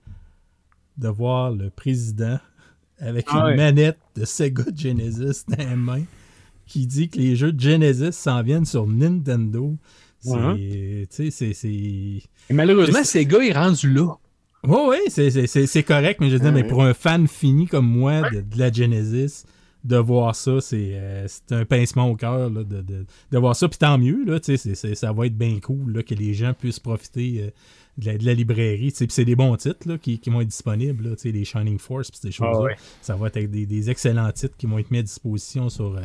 de 0.99 1.09
voir 1.09 1.51
le 1.51 1.71
président 1.71 2.39
avec 3.01 3.27
Ah 3.31 3.39
une 3.39 3.45
ouais. 3.47 3.57
manette 3.57 3.99
de 4.17 4.25
Sega 4.25 4.65
Genesis 4.75 5.45
dans 5.49 5.57
les 5.59 5.77
mains 5.77 6.05
qui 6.67 6.87
dit 6.87 7.09
que 7.09 7.19
les 7.19 7.35
jeux 7.35 7.53
de 7.53 7.61
Genesis 7.61 8.13
s'en 8.13 8.43
viennent 8.43 8.65
sur 8.67 8.87
Nintendo. 8.87 9.77
C'est, 10.21 10.31
Ouais. 10.31 11.07
tu 11.11 11.31
sais, 11.31 11.53
c'est, 11.55 12.23
malheureusement, 12.51 13.03
Sega 13.05 13.39
est 13.39 13.53
rendu 13.53 13.93
là. 13.93 14.17
Oui, 14.65 14.79
oui, 14.91 14.99
c'est, 15.09 15.83
correct, 15.83 16.21
mais 16.21 16.29
je 16.29 16.37
Ah 16.43 16.51
mais 16.51 16.65
pour 16.65 16.85
un 16.85 16.93
fan 16.93 17.27
fini 17.27 17.67
comme 17.67 17.87
moi 17.87 18.29
de, 18.31 18.41
de 18.43 18.59
la 18.59 18.71
Genesis, 18.71 19.45
de 19.85 19.97
voir 19.97 20.37
ça, 20.37 20.61
c'est, 20.61 20.91
euh, 20.93 21.27
un 21.51 21.65
pincement 21.65 22.11
au 22.11 22.17
cœur 22.17 22.51
de, 22.51 22.63
de, 22.63 23.07
de 23.33 23.39
voir 23.39 23.57
ça. 23.57 23.69
Puis 23.69 23.79
tant 23.79 23.97
mieux, 23.97 24.23
là, 24.27 24.39
ça 24.95 25.13
va 25.13 25.27
être 25.27 25.39
bien 25.39 25.59
cool 25.61 25.93
là, 25.95 26.03
que 26.03 26.15
les 26.15 26.35
gens 26.35 26.53
puissent 26.53 26.79
profiter 26.81 27.41
euh, 27.41 27.51
de, 27.99 28.07
la, 28.07 28.19
de 28.19 28.25
la 28.25 28.35
librairie. 28.35 28.93
c'est 28.95 29.25
des 29.25 29.37
bons 29.37 29.57
titres 29.57 29.87
là, 29.89 29.99
qui, 29.99 30.19
qui 30.19 30.31
vont 30.31 30.41
être 30.41 30.49
disponibles, 30.49 31.09
là, 31.11 31.17
tu 31.17 31.23
sais, 31.23 31.33
les 31.33 31.45
Shining 31.45 31.79
Force, 31.79 32.11
puis 32.11 32.21
ces 32.23 32.31
choses-là. 32.31 32.53
Ah 32.59 32.63
ouais. 32.63 32.77
Ça 33.03 33.15
va 33.17 33.29
être 33.29 33.51
des, 33.51 33.67
des 33.67 33.91
excellents 33.91 34.31
titres 34.33 34.57
qui 34.57 34.67
vont 34.67 34.79
être 34.79 34.91
mis 34.91 34.99
à 34.99 35.03
disposition 35.03 35.69
sur, 35.69 35.97
euh, 35.97 36.01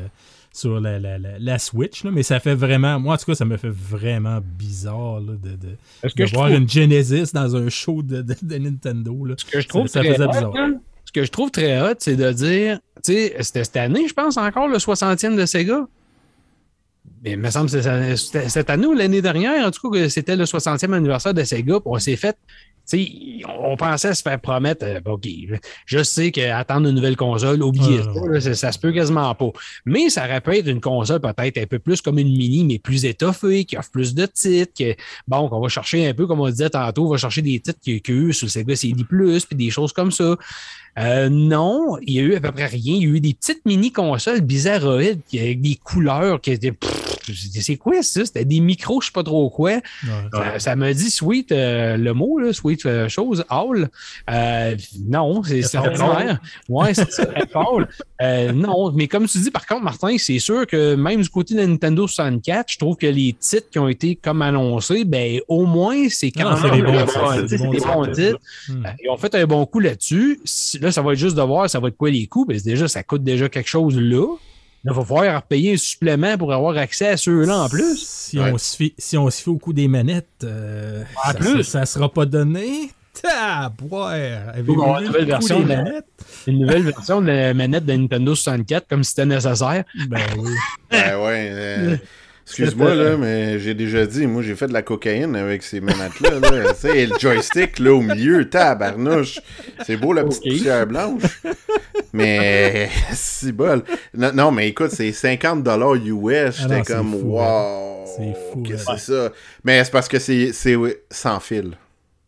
sur 0.52 0.80
la, 0.80 1.00
la, 1.00 1.18
la, 1.18 1.40
la 1.40 1.60
Switch. 1.60 2.04
Là. 2.04 2.12
Mais 2.12 2.24
ça 2.24 2.40
fait 2.40 2.56
vraiment, 2.56 3.00
moi 3.00 3.16
en 3.16 3.18
tout 3.18 3.26
cas, 3.26 3.36
ça 3.36 3.46
me 3.46 3.58
fait 3.58 3.70
vraiment 3.70 4.40
bizarre 4.58 5.20
là, 5.22 5.34
de, 5.34 5.50
de, 5.56 5.58
de 6.16 6.26
voir 6.34 6.48
trouve- 6.50 6.58
une 6.62 6.70
Genesis 6.70 7.32
dans 7.34 7.56
un 7.56 7.70
show 7.70 8.02
de, 8.04 8.22
de, 8.22 8.36
de 8.42 8.58
Nintendo. 8.58 9.26
Là. 9.26 9.36
Ce 9.38 9.46
que 9.46 9.62
je 9.62 9.68
trouve 9.68 9.88
ça, 9.88 9.94
ça 9.96 10.00
très 10.02 10.14
faisait 10.14 10.24
hot, 10.26 10.32
bizarre. 10.32 10.54
ce 11.06 11.12
que 11.12 11.24
je 11.24 11.32
trouve 11.32 11.52
très 11.52 11.82
hot, 11.82 11.96
c'est 12.00 12.16
de 12.16 12.32
dire, 12.32 12.80
tu 13.04 13.14
sais, 13.14 13.36
c'était 13.42 13.64
cette 13.64 13.78
année, 13.78 14.08
je 14.08 14.14
pense, 14.14 14.38
encore 14.38 14.68
le 14.68 14.78
60e 14.78 15.36
de 15.36 15.46
Sega. 15.46 15.88
Mais 17.26 17.32
il 17.32 17.40
me 17.40 17.50
semble 17.50 17.72
que 17.72 18.16
cette 18.16 18.70
année 18.70 18.86
ou 18.86 18.94
l'année 18.94 19.24
dernière, 19.24 19.66
en 19.66 19.72
tout 19.72 19.90
cas, 19.90 20.00
que 20.00 20.10
c'était 20.10 20.36
le 20.36 20.46
60e 20.46 20.94
anniversaire 20.94 21.34
de 21.34 21.44
Sega. 21.44 21.80
On 21.84 21.98
s'est 21.98 22.18
fait, 22.18 22.38
tu 22.88 23.04
sais, 23.04 23.12
on 23.48 23.76
pensait 23.78 24.14
se 24.14 24.22
faire 24.22 24.40
promettre, 24.40 24.86
euh, 24.86 25.00
OK, 25.06 25.28
je 25.88 26.04
sais 26.04 26.30
qu'attendre 26.30 26.88
une 26.88 26.94
nouvelle 26.94 27.16
console, 27.16 27.64
oubliez 27.64 28.02
Ah, 28.02 28.14
ça, 28.14 28.50
là, 28.50 28.56
ça, 28.56 28.72
se 28.72 28.78
peut 28.78 28.92
quasiment 28.92 29.34
pas. 29.34 29.50
Mais 29.88 30.10
ça 30.10 30.26
aurait 30.26 30.40
pu 30.40 30.58
être 30.58 30.68
une 30.68 30.82
console 30.82 31.20
peut-être 31.20 31.58
un 31.58 31.66
peu 31.66 31.80
plus 31.80 32.00
comme 32.00 32.20
une 32.20 32.28
mini, 32.28 32.64
mais 32.64 32.78
plus 32.78 33.06
étoffée, 33.06 33.66
qui 33.66 33.76
offre 33.76 33.90
plus 33.90 34.14
de 34.14 34.28
titres, 34.28 34.74
que, 34.78 34.96
bon, 35.28 35.50
qu'on 35.50 35.60
va 35.60 35.68
chercher 35.68 36.08
un 36.08 36.14
peu, 36.14 36.28
comme 36.28 36.42
on 36.42 36.50
disait 36.50 36.70
tantôt, 36.70 37.08
on 37.08 37.10
va 37.10 37.18
chercher 37.18 37.42
des 37.42 37.60
titres 37.60 37.80
qu'il 37.82 37.96
y 37.96 38.02
a 38.08 38.14
eu 38.14 38.34
sur 38.34 38.46
le 38.46 38.52
Sega 38.52 38.76
CD+, 38.76 39.04
puis 39.04 39.42
des 39.52 39.72
choses 39.72 39.94
comme 39.94 40.12
ça. 40.12 40.36
Euh, 41.00 41.28
non, 41.28 41.98
il 42.04 42.14
y 42.14 42.20
a 42.20 42.22
eu 42.22 42.36
à 42.36 42.40
peu 42.40 42.52
près 42.52 42.68
rien. 42.68 42.94
Il 42.96 43.02
y 43.02 43.06
a 43.06 43.16
eu 43.16 43.20
des 43.20 43.34
petites 43.34 43.66
mini-consoles 43.66 44.42
bizarroïdes 44.42 45.22
avec 45.34 45.60
des 45.60 45.76
couleurs 45.76 46.40
qui 46.40 46.52
étaient. 46.52 46.72
pff, 46.72 47.15
C'est 47.34 47.78
quoi 47.78 48.02
ça? 48.02 48.26
C'était 48.26 48.46
des 48.46 48.60
micros, 48.60 49.02
je 49.02 49.08
sais 49.08 49.12
pas 49.12 49.24
trop 49.24 49.50
quoi. 49.50 49.72
Ouais. 49.72 49.82
Ça, 50.32 50.60
ça 50.60 50.76
me 50.76 50.94
dit 50.94 51.10
sweet, 51.10 51.52
euh, 51.52 51.98
le 51.98 52.14
mot, 52.14 52.40
là, 52.40 52.54
sweet 52.54 52.86
euh, 52.86 53.08
chose, 53.10 53.44
all. 53.50 53.90
Euh, 54.30 54.76
non, 55.08 55.42
c'est 55.44 55.78
ordinaire. 55.78 56.40
Ouais, 56.70 56.94
c'est 56.94 57.12
ça, 57.12 57.26
non, 58.54 58.92
mais 58.92 59.08
comme 59.08 59.28
tu 59.28 59.38
dis, 59.40 59.52
par 59.52 59.66
contre, 59.66 59.84
Martin, 59.84 60.18
c'est 60.18 60.40
sûr 60.40 60.66
que 60.68 60.96
même 60.96 61.22
du 61.22 61.30
côté 61.30 61.56
de 61.56 61.66
Nintendo 61.66 62.08
64, 62.08 62.72
je 62.72 62.78
trouve 62.78 62.96
que 62.96 63.08
les 63.08 63.34
titres 63.34 63.70
qui 63.72 63.80
ont 63.80 63.88
été 63.88 64.16
comme 64.16 64.42
annoncés, 64.42 65.06
ben, 65.06 65.40
au 65.48 65.66
moins, 65.66 66.08
c'est 66.10 66.32
quand 66.32 66.62
même 66.62 66.76
des 66.76 66.82
bons 66.82 68.06
titres, 68.12 68.40
Ils 69.04 69.10
ont 69.10 69.18
fait 69.18 69.36
un 69.36 69.46
bon 69.46 69.66
coup 69.66 69.80
là-dessus. 69.80 70.40
Là, 70.82 70.92
ça 70.92 71.02
va 71.02 71.14
être 71.14 71.20
juste 71.20 71.36
de 71.36 71.42
voir, 71.42 71.70
ça 71.70 71.80
va 71.80 71.90
être 71.90 71.98
quoi 71.98 72.10
les 72.10 72.28
coûts. 72.28 72.46
Déjà, 72.46 72.88
ça 72.88 73.04
coûte 73.04 73.24
déjà 73.24 73.50
quelque 73.50 73.70
chose 73.70 74.00
là. 74.00 74.36
Il 74.88 74.94
va 74.94 75.04
falloir 75.04 75.42
payer 75.44 75.74
un 75.74 75.78
supplément 75.78 76.38
pour 76.38 76.54
avoir 76.54 76.78
accès 76.78 77.08
à 77.10 77.18
ceux-là 77.18 77.58
en 77.64 77.70
plus. 77.70 77.98
Si, 78.06 78.40
Ouais. 78.40 78.52
on 78.54 78.58
se 78.58 78.76
fie, 78.78 78.94
si 78.98 79.18
on 79.18 79.30
se 79.30 79.42
fie 79.42 79.50
au 79.50 79.58
coup 79.58 79.74
des 79.74 79.88
manettes, 79.88 80.28
euh, 80.44 81.04
En 81.26 81.28
ça, 81.30 81.34
plus. 81.34 81.64
ça, 81.64 81.80
ça 81.80 81.86
sera 81.86 82.12
pas 82.12 82.26
donné. 82.26 82.92
Tabouère! 83.22 84.50
Avez-vous 84.50 84.76
Bon, 84.76 85.00
nouvelle 85.02 85.26
version 85.26 85.62
des 85.62 85.76
de-? 85.76 86.04
Une 86.48 86.60
nouvelle 86.60 86.84
version 86.84 87.22
de 87.22 87.28
la 87.28 87.54
manette 87.54 87.86
de 87.86 87.94
Nintendo 87.94 88.36
64, 88.36 88.88
comme 88.88 89.04
si 89.04 89.12
c'était 89.12 89.26
nécessaire. 89.26 89.84
Ben 90.10 90.20
oui. 90.38 90.52
Ben 90.92 91.18
ouais. 91.20 91.50
euh, 91.52 91.98
Excuse-moi, 92.48 92.94
là, 92.94 93.18
mais 93.18 93.58
j'ai 93.60 93.74
déjà 93.74 94.06
dit, 94.06 94.28
moi, 94.28 94.44
j'ai 94.44 94.56
fait 94.56 94.68
de 94.68 94.74
la 94.74 94.84
cocaïne 94.84 95.36
avec 95.36 95.64
ces 95.64 95.82
manettes-là. 95.82 96.40
là. 96.40 96.74
Tu 96.74 96.82
sais, 96.82 97.06
le 97.08 97.18
joystick, 97.18 97.80
là, 97.80 97.92
au 97.94 98.02
milieu, 98.02 98.48
tabarnouche. 98.48 99.40
C'est 99.86 99.98
beau, 99.98 100.14
la 100.14 100.24
petite 100.24 100.44
poussière 100.44 100.86
blanche. 100.86 101.24
Mais, 102.14 102.90
c'est 103.14 103.52
bol. 103.52 103.84
Non, 104.14 104.32
non, 104.34 104.52
mais 104.52 104.70
écoute, 104.70 104.92
c'est 104.92 105.10
50$ 105.10 105.98
US. 106.06 106.56
Ah 106.60 106.62
J'étais 106.62 106.84
c'est 106.84 106.94
comme, 106.94 107.12
fou, 107.12 107.26
wow. 107.26 108.06
C'est 108.06 108.34
fou, 108.52 108.62
Qu'est-ce 108.62 108.86
que 108.86 108.92
ouais. 108.92 108.98
c'est 109.00 109.12
ça? 109.12 109.32
Mais 109.64 109.84
c'est 109.84 109.92
parce 109.92 110.08
que 110.08 110.20
c'est 110.20 110.52
sans 111.10 111.40
fil. 111.40 111.76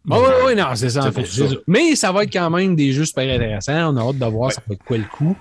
Ah 0.10 0.20
oui, 0.20 0.34
oui, 0.46 0.56
non, 0.56 0.68
c'est 0.76 0.90
ça. 0.90 1.06
en 1.06 1.12
fait, 1.12 1.26
ça. 1.26 1.44
Mais 1.68 1.96
ça 1.96 2.12
va 2.12 2.24
être 2.24 2.32
quand 2.32 2.50
même 2.50 2.76
des 2.76 2.94
jeux 2.94 3.04
super 3.04 3.24
intéressants. 3.24 3.94
On 3.94 3.98
a 3.98 4.02
hâte 4.02 4.18
de 4.18 4.26
voir 4.26 4.52
ça 4.52 4.62
va 4.68 4.74
être 4.74 4.84
quoi 4.84 4.98
le 4.98 5.04
coup. 5.04 5.36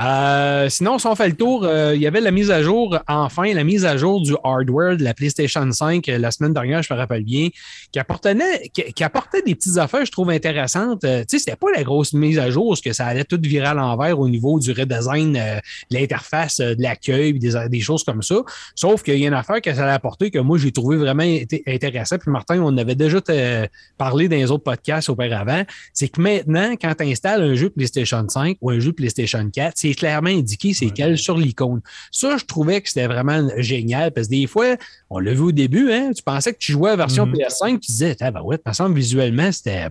Euh, 0.00 0.68
sinon, 0.68 0.98
si 0.98 1.06
on 1.06 1.14
fait 1.16 1.28
le 1.28 1.34
tour, 1.34 1.64
euh, 1.64 1.94
il 1.96 2.00
y 2.00 2.06
avait 2.06 2.20
la 2.20 2.30
mise 2.30 2.50
à 2.50 2.62
jour, 2.62 2.96
enfin, 3.08 3.52
la 3.52 3.64
mise 3.64 3.84
à 3.84 3.96
jour 3.96 4.20
du 4.20 4.34
hardware 4.44 4.96
de 4.96 5.02
la 5.02 5.14
PlayStation 5.14 5.70
5 5.70 6.08
euh, 6.08 6.18
la 6.18 6.30
semaine 6.30 6.52
dernière, 6.52 6.82
je 6.82 6.92
me 6.92 6.98
rappelle 6.98 7.24
bien, 7.24 7.48
qui 7.90 7.98
apportait, 7.98 8.36
qui, 8.72 8.84
qui 8.92 9.04
apportait 9.04 9.42
des 9.42 9.54
petites 9.54 9.78
affaires, 9.78 10.04
je 10.04 10.12
trouve 10.12 10.30
intéressantes. 10.30 11.02
Euh, 11.04 11.20
tu 11.20 11.36
sais, 11.36 11.38
c'était 11.38 11.56
pas 11.56 11.72
la 11.74 11.82
grosse 11.82 12.12
mise 12.12 12.38
à 12.38 12.50
jour, 12.50 12.70
parce 12.70 12.80
que 12.80 12.92
ça 12.92 13.06
allait 13.06 13.24
tout 13.24 13.40
virer 13.42 13.66
à 13.66 13.74
l'envers 13.74 14.18
au 14.20 14.28
niveau 14.28 14.60
du 14.60 14.70
redesign, 14.72 15.32
de 15.32 15.60
l'interface, 15.90 16.58
de 16.58 16.80
l'accueil, 16.80 17.38
des, 17.38 17.68
des 17.68 17.80
choses 17.80 18.04
comme 18.04 18.22
ça. 18.22 18.36
Sauf 18.74 19.02
qu'il 19.02 19.18
y 19.18 19.24
a 19.24 19.28
une 19.28 19.34
affaire 19.34 19.60
que 19.60 19.74
ça 19.74 19.82
allait 19.82 19.92
apporter 19.92 20.30
que 20.30 20.38
moi, 20.38 20.58
j'ai 20.58 20.72
trouvé 20.72 20.96
vraiment 20.96 21.24
intéressant. 21.66 22.18
Puis 22.18 22.30
Martin, 22.30 22.60
on 22.60 22.76
avait 22.76 22.94
déjà 22.94 23.18
euh, 23.28 23.66
parlé 24.04 24.28
dans 24.28 24.36
les 24.36 24.50
autres 24.50 24.64
podcasts 24.64 25.08
auparavant, 25.08 25.62
c'est 25.94 26.08
que 26.08 26.20
maintenant, 26.20 26.72
quand 26.72 26.94
tu 26.94 27.04
installes 27.04 27.40
un 27.40 27.54
jeu 27.54 27.70
PlayStation 27.70 28.22
5 28.28 28.58
ou 28.60 28.68
un 28.70 28.78
jeu 28.78 28.92
PlayStation 28.92 29.48
4, 29.50 29.72
c'est 29.76 29.94
clairement 29.94 30.28
indiqué 30.28 30.74
c'est 30.74 30.86
Ouais. 30.86 30.92
quel 30.94 31.16
sur 31.16 31.38
l'icône. 31.38 31.80
Ça, 32.10 32.36
je 32.36 32.44
trouvais 32.44 32.82
que 32.82 32.88
c'était 32.90 33.06
vraiment 33.06 33.48
génial 33.56 34.12
parce 34.12 34.26
que 34.26 34.32
des 34.32 34.46
fois, 34.46 34.76
on 35.08 35.20
l'a 35.20 35.32
vu 35.32 35.40
au 35.40 35.52
début, 35.52 35.90
hein, 35.90 36.10
tu 36.14 36.22
pensais 36.22 36.52
que 36.52 36.58
tu 36.58 36.72
jouais 36.72 36.90
à 36.90 36.92
la 36.92 36.96
version 36.96 37.24
Mhm. 37.24 37.32
PS5, 37.34 37.80
tu 37.80 37.92
disais, 37.92 38.14
ah 38.20 38.30
ben 38.30 38.42
ouais, 38.42 38.56
de 38.56 38.62
toute 38.62 38.64
façon, 38.68 38.90
visuellement, 38.90 39.50
c'était. 39.52 39.86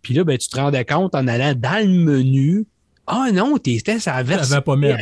Puis 0.00 0.14
là, 0.14 0.24
ben, 0.24 0.38
tu 0.38 0.48
te 0.48 0.56
rendais 0.56 0.86
compte 0.86 1.14
en 1.14 1.26
allant 1.28 1.52
dans 1.54 1.86
le 1.86 1.92
menu, 1.92 2.64
Ah 3.10 3.28
non, 3.32 3.56
t'étais 3.58 3.98
ça 3.98 4.22
version. 4.22 4.60
pas 4.60 4.76
mis 4.76 4.92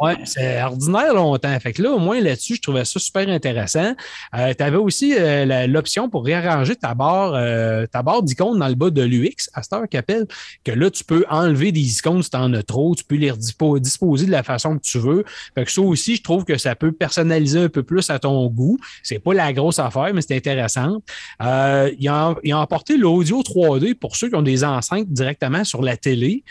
ouais, 0.00 0.16
c'est 0.24 0.62
ordinaire 0.62 1.14
longtemps. 1.14 1.58
Fait 1.60 1.72
que 1.72 1.82
là, 1.82 1.92
au 1.92 1.98
moins 1.98 2.20
là-dessus, 2.20 2.56
je 2.56 2.60
trouvais 2.60 2.84
ça 2.84 2.98
super 2.98 3.28
intéressant. 3.28 3.94
Euh, 4.36 4.52
tu 4.56 4.62
avais 4.62 4.76
aussi 4.76 5.14
euh, 5.16 5.66
l'option 5.66 6.08
pour 6.08 6.24
réarranger 6.24 6.74
ta 6.74 6.94
barre, 6.94 7.34
euh, 7.34 7.86
ta 7.86 8.02
barre 8.02 8.22
d'icônes 8.22 8.58
dans 8.58 8.68
le 8.68 8.74
bas 8.74 8.90
de 8.90 9.02
l'UX, 9.02 9.48
à 9.54 9.62
cette 9.62 9.72
heure 9.72 9.88
qu'appelle, 9.88 10.26
que 10.64 10.72
là, 10.72 10.90
tu 10.90 11.04
peux 11.04 11.24
enlever 11.30 11.70
des 11.70 11.98
icônes 11.98 12.22
si 12.22 12.30
tu 12.30 12.36
en 12.36 12.52
as 12.54 12.62
trop, 12.62 12.94
tu 12.94 13.04
peux 13.04 13.16
les 13.16 13.32
disposer 13.80 14.26
de 14.26 14.30
la 14.30 14.42
façon 14.42 14.76
que 14.76 14.82
tu 14.82 14.98
veux. 14.98 15.24
Fait 15.54 15.64
que 15.64 15.70
ça 15.70 15.80
aussi, 15.80 16.16
je 16.16 16.22
trouve 16.22 16.44
que 16.44 16.58
ça 16.58 16.74
peut 16.74 16.92
personnaliser 16.92 17.60
un 17.60 17.68
peu 17.68 17.82
plus 17.82 18.10
à 18.10 18.18
ton 18.18 18.46
goût. 18.48 18.78
C'est 19.02 19.18
pas 19.18 19.34
la 19.34 19.52
grosse 19.52 19.78
affaire, 19.78 20.10
mais 20.12 20.22
c'est 20.22 20.36
intéressant. 20.36 21.02
Euh, 21.42 21.90
il, 21.98 22.08
a, 22.08 22.34
il 22.42 22.52
a 22.52 22.60
apporté 22.60 22.96
l'audio 22.96 23.42
3D 23.42 23.94
pour 23.94 24.16
ceux 24.16 24.28
qui 24.28 24.34
ont 24.34 24.42
des 24.42 24.64
enceintes 24.64 25.08
directement 25.08 25.64
sur 25.64 25.82
la 25.82 25.96
télé. 25.96 26.44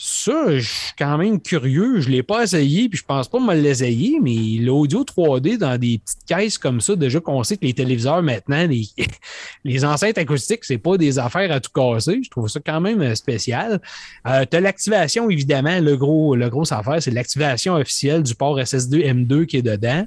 Ça, 0.00 0.56
je 0.56 0.60
suis 0.60 0.92
quand 0.96 1.18
même 1.18 1.40
curieux. 1.40 2.00
Je 2.00 2.06
ne 2.06 2.12
l'ai 2.12 2.22
pas 2.22 2.44
essayé, 2.44 2.88
puis 2.88 3.00
je 3.00 3.04
pense 3.04 3.26
pas 3.26 3.40
me 3.40 3.52
l'essayer, 3.52 4.20
mais 4.22 4.64
l'audio 4.64 5.02
3D 5.02 5.58
dans 5.58 5.76
des 5.76 5.98
petites 5.98 6.24
caisses 6.24 6.56
comme 6.56 6.80
ça, 6.80 6.94
déjà 6.94 7.18
qu'on 7.18 7.42
sait 7.42 7.56
que 7.56 7.64
les 7.64 7.74
téléviseurs 7.74 8.22
maintenant, 8.22 8.64
les, 8.64 8.86
les 9.64 9.84
enceintes 9.84 10.16
acoustiques, 10.16 10.64
c'est 10.64 10.78
pas 10.78 10.96
des 10.98 11.18
affaires 11.18 11.50
à 11.50 11.58
tout 11.58 11.72
casser. 11.74 12.20
Je 12.22 12.30
trouve 12.30 12.46
ça 12.46 12.60
quand 12.64 12.80
même 12.80 13.12
spécial. 13.16 13.80
Euh, 14.28 14.44
tu 14.48 14.56
as 14.56 14.60
l'activation, 14.60 15.30
évidemment, 15.30 15.80
le 15.80 15.96
gros, 15.96 16.36
le 16.36 16.48
gros 16.48 16.72
affaire, 16.72 17.02
c'est 17.02 17.10
l'activation 17.10 17.74
officielle 17.74 18.22
du 18.22 18.36
port 18.36 18.64
SSD 18.64 19.00
M2 19.00 19.46
qui 19.46 19.56
est 19.56 19.62
dedans. 19.62 20.06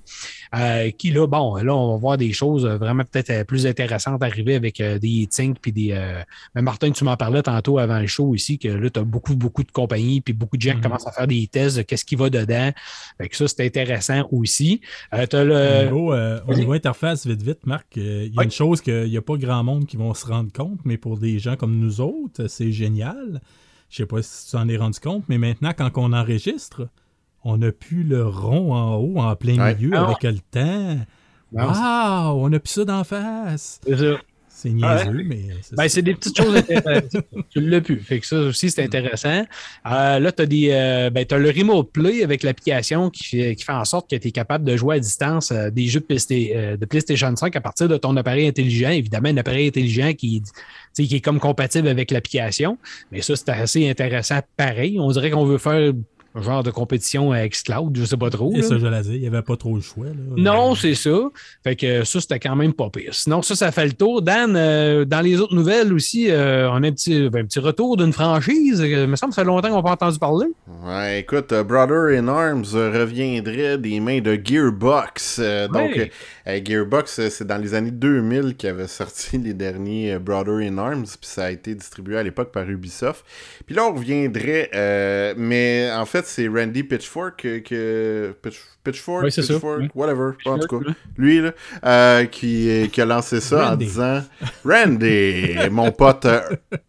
Euh, 0.55 0.89
qui 0.91 1.11
là, 1.11 1.27
bon, 1.27 1.55
là, 1.55 1.75
on 1.75 1.91
va 1.91 1.97
voir 1.97 2.17
des 2.17 2.31
choses 2.31 2.65
vraiment 2.65 3.03
peut-être 3.03 3.45
plus 3.45 3.67
intéressantes 3.67 4.23
arriver 4.23 4.55
avec 4.55 4.79
euh, 4.79 4.99
des 4.99 5.27
Think 5.29 5.57
puis 5.61 5.73
des. 5.73 5.93
mais 6.55 6.61
Martin, 6.61 6.91
tu 6.91 7.03
m'en 7.03 7.17
parlais 7.17 7.43
tantôt 7.43 7.77
avant 7.77 7.99
le 7.99 8.07
show 8.07 8.33
ici, 8.35 8.57
que 8.57 8.69
là, 8.69 8.89
tu 8.89 9.01
as 9.01 9.03
beaucoup, 9.03 9.35
beaucoup 9.35 9.63
de 9.63 9.71
compagnie, 9.81 10.21
puis 10.21 10.33
beaucoup 10.33 10.57
de 10.57 10.61
gens 10.61 10.75
mhm. 10.75 10.81
commencent 10.81 11.07
à 11.07 11.11
faire 11.11 11.27
des 11.27 11.47
tests 11.47 11.77
de 11.77 11.81
qu'est-ce 11.81 12.05
qui 12.05 12.15
va 12.15 12.29
dedans. 12.29 12.71
Fait 13.17 13.29
ça, 13.33 13.47
c'est 13.47 13.65
intéressant 13.65 14.27
aussi. 14.31 14.81
Euh, 15.13 15.25
le... 15.31 15.55
Euh, 15.55 16.39
au, 16.47 16.53
niveau, 16.53 16.73
interface, 16.73 17.25
vite, 17.25 17.41
vite, 17.41 17.65
Marc, 17.65 17.97
euh, 17.97 18.27
il 18.27 18.35
y 18.35 18.39
a 18.39 18.43
une 18.43 18.51
chose 18.51 18.81
qu'il 18.81 19.09
n'y 19.09 19.17
a 19.17 19.21
pas 19.21 19.37
grand 19.37 19.63
monde 19.63 19.85
qui 19.85 19.97
vont 19.97 20.13
se 20.13 20.25
rendre 20.25 20.51
compte, 20.51 20.79
mais 20.85 20.97
pour 20.97 21.17
des 21.17 21.39
gens 21.39 21.55
comme 21.55 21.77
nous 21.77 22.01
autres, 22.01 22.47
c'est 22.47 22.71
génial. 22.71 23.41
Je 23.89 23.97
sais 23.97 24.05
pas 24.05 24.21
si 24.21 24.49
tu 24.49 24.55
en 24.55 24.69
es 24.69 24.77
rendu 24.77 24.99
compte, 24.99 25.23
mais 25.27 25.37
maintenant, 25.37 25.73
quand 25.77 25.91
on 25.95 26.13
enregistre, 26.13 26.87
on 27.43 27.57
n'a 27.57 27.71
plus 27.71 28.03
le 28.03 28.25
rond 28.25 28.73
en 28.73 28.95
haut, 28.95 29.17
en 29.17 29.35
plein 29.35 29.73
milieu, 29.73 29.91
ah 29.95 30.05
avec 30.05 30.23
le 30.23 30.39
temps. 30.39 30.99
Wow, 31.51 32.45
on 32.45 32.53
a 32.53 32.59
plus 32.59 32.71
ça 32.71 32.85
d'en 32.85 33.03
face. 33.03 33.81
C'est 34.61 34.69
niaiseux, 34.69 35.23
mais. 35.25 35.41
C'est 35.63 35.75
ben, 35.75 35.89
c'est 35.89 36.03
des 36.03 36.13
petites 36.13 36.37
choses 36.37 36.55
intéressantes. 36.55 37.25
tu 37.49 37.61
l'as 37.61 37.81
pu. 37.81 37.99
Fait 37.99 38.19
que 38.19 38.27
ça 38.27 38.37
aussi, 38.41 38.69
c'est 38.69 38.83
intéressant. 38.83 39.43
Euh, 39.87 40.19
là, 40.19 40.31
tu 40.31 40.43
as, 40.43 40.45
des, 40.45 40.69
euh, 40.71 41.09
ben, 41.09 41.25
as 41.31 41.37
le 41.39 41.49
Remote 41.49 41.91
Play 41.91 42.23
avec 42.23 42.43
l'application 42.43 43.09
qui 43.09 43.23
fait, 43.23 43.55
qui 43.55 43.63
fait 43.63 43.71
en 43.71 43.85
sorte 43.85 44.07
que 44.07 44.15
tu 44.15 44.27
es 44.27 44.31
capable 44.31 44.63
de 44.63 44.77
jouer 44.77 44.97
à 44.97 44.99
distance 44.99 45.51
euh, 45.51 45.71
des 45.71 45.87
jeux 45.87 45.99
de, 45.99 46.85
PlayStation 46.85 47.35
5 47.35 47.55
à 47.55 47.61
partir 47.61 47.89
de 47.89 47.97
ton 47.97 48.15
appareil 48.17 48.47
intelligent. 48.47 48.91
Évidemment, 48.91 49.29
un 49.29 49.37
appareil 49.37 49.69
intelligent 49.69 50.13
qui, 50.13 50.43
qui 50.93 51.15
est 51.15 51.21
comme 51.21 51.39
compatible 51.39 51.87
avec 51.87 52.11
l'application. 52.11 52.77
Mais 53.11 53.23
ça, 53.23 53.35
c'est 53.35 53.49
assez 53.49 53.89
intéressant 53.89 54.41
pareil. 54.57 54.99
On 54.99 55.09
dirait 55.09 55.31
qu'on 55.31 55.45
veut 55.45 55.57
faire 55.57 55.91
un 56.33 56.41
genre 56.41 56.63
de 56.63 56.71
compétition 56.71 57.33
avec 57.33 57.61
Cloud, 57.61 57.97
je 57.97 58.05
sais 58.05 58.15
pas 58.15 58.29
trop. 58.29 58.53
Et 58.55 58.61
ça, 58.61 58.77
je 58.77 58.87
l'ai 58.87 59.01
dit, 59.01 59.15
il 59.15 59.21
n'y 59.21 59.27
avait 59.27 59.41
pas 59.41 59.57
trop 59.57 59.75
le 59.75 59.81
choix. 59.81 60.05
Non, 60.37 60.75
c'est 60.75 60.95
ça. 60.95 61.17
Fait 61.63 61.75
que 61.75 62.05
ça, 62.05 62.21
c'était 62.21 62.39
quand 62.39 62.55
même 62.55 62.73
pas 62.73 62.89
pire. 62.89 63.13
Sinon, 63.13 63.41
ça, 63.41 63.55
ça 63.55 63.71
fait 63.71 63.85
le 63.85 63.91
tour. 63.91 64.21
Dan, 64.21 64.55
euh, 64.55 65.03
dans 65.03 65.19
les 65.19 65.41
autres 65.41 65.53
nouvelles 65.53 65.93
aussi, 65.93 66.31
euh, 66.31 66.69
on 66.71 66.83
a 66.83 66.87
un 66.87 66.91
petit, 66.91 67.29
ben, 67.29 67.43
un 67.43 67.45
petit 67.45 67.59
retour 67.59 67.97
d'une 67.97 68.13
franchise. 68.13 68.79
Il 68.79 69.07
me 69.07 69.15
semble 69.17 69.31
que 69.31 69.35
ça 69.35 69.41
fait 69.41 69.47
longtemps 69.47 69.69
qu'on 69.69 69.75
n'a 69.75 69.83
pas 69.83 69.91
entendu 69.91 70.19
parler. 70.19 70.47
Ouais, 70.85 71.19
écoute, 71.19 71.51
euh, 71.51 71.63
Brother 71.63 72.17
in 72.17 72.29
Arms 72.29 72.65
reviendrait 72.73 73.77
des 73.77 73.99
mains 73.99 74.21
de 74.21 74.39
Gearbox. 74.41 75.41
Donc, 75.73 76.11
Gearbox, 76.45 77.27
c'est 77.29 77.45
dans 77.45 77.57
les 77.57 77.73
années 77.73 77.91
2000 77.91 78.55
qu'il 78.55 78.69
avait 78.69 78.87
sorti 78.87 79.37
les 79.37 79.53
derniers 79.53 80.17
Brother 80.17 80.55
in 80.55 80.77
Arms, 80.77 81.03
puis 81.03 81.29
ça 81.29 81.45
a 81.45 81.51
été 81.51 81.75
distribué 81.75 82.17
à 82.17 82.23
l'époque 82.23 82.51
par 82.53 82.69
Ubisoft. 82.69 83.25
Puis 83.65 83.75
là, 83.75 83.85
on 83.85 83.93
reviendrait, 83.93 84.69
mais 85.37 85.89
en 85.93 86.05
fait, 86.05 86.20
c'est 86.25 86.47
Randy 86.47 86.83
Pitchfork 86.83 87.41
que. 87.63 88.35
Pitchfork, 88.83 89.25
Pitchfork, 89.25 89.95
whatever, 89.95 90.31
en 90.45 90.57
tout 90.57 90.79
cas. 90.79 90.91
Lui, 91.15 91.39
là, 91.39 91.51
euh, 91.85 92.25
qui, 92.25 92.89
qui, 92.91 93.01
a 93.01 93.05
lancé 93.05 93.39
ça 93.39 93.73
en 93.73 93.75
disant 93.75 94.23
Randy, 94.65 95.55
mon 95.69 95.91
pote 95.91 96.25
euh, 96.25 96.41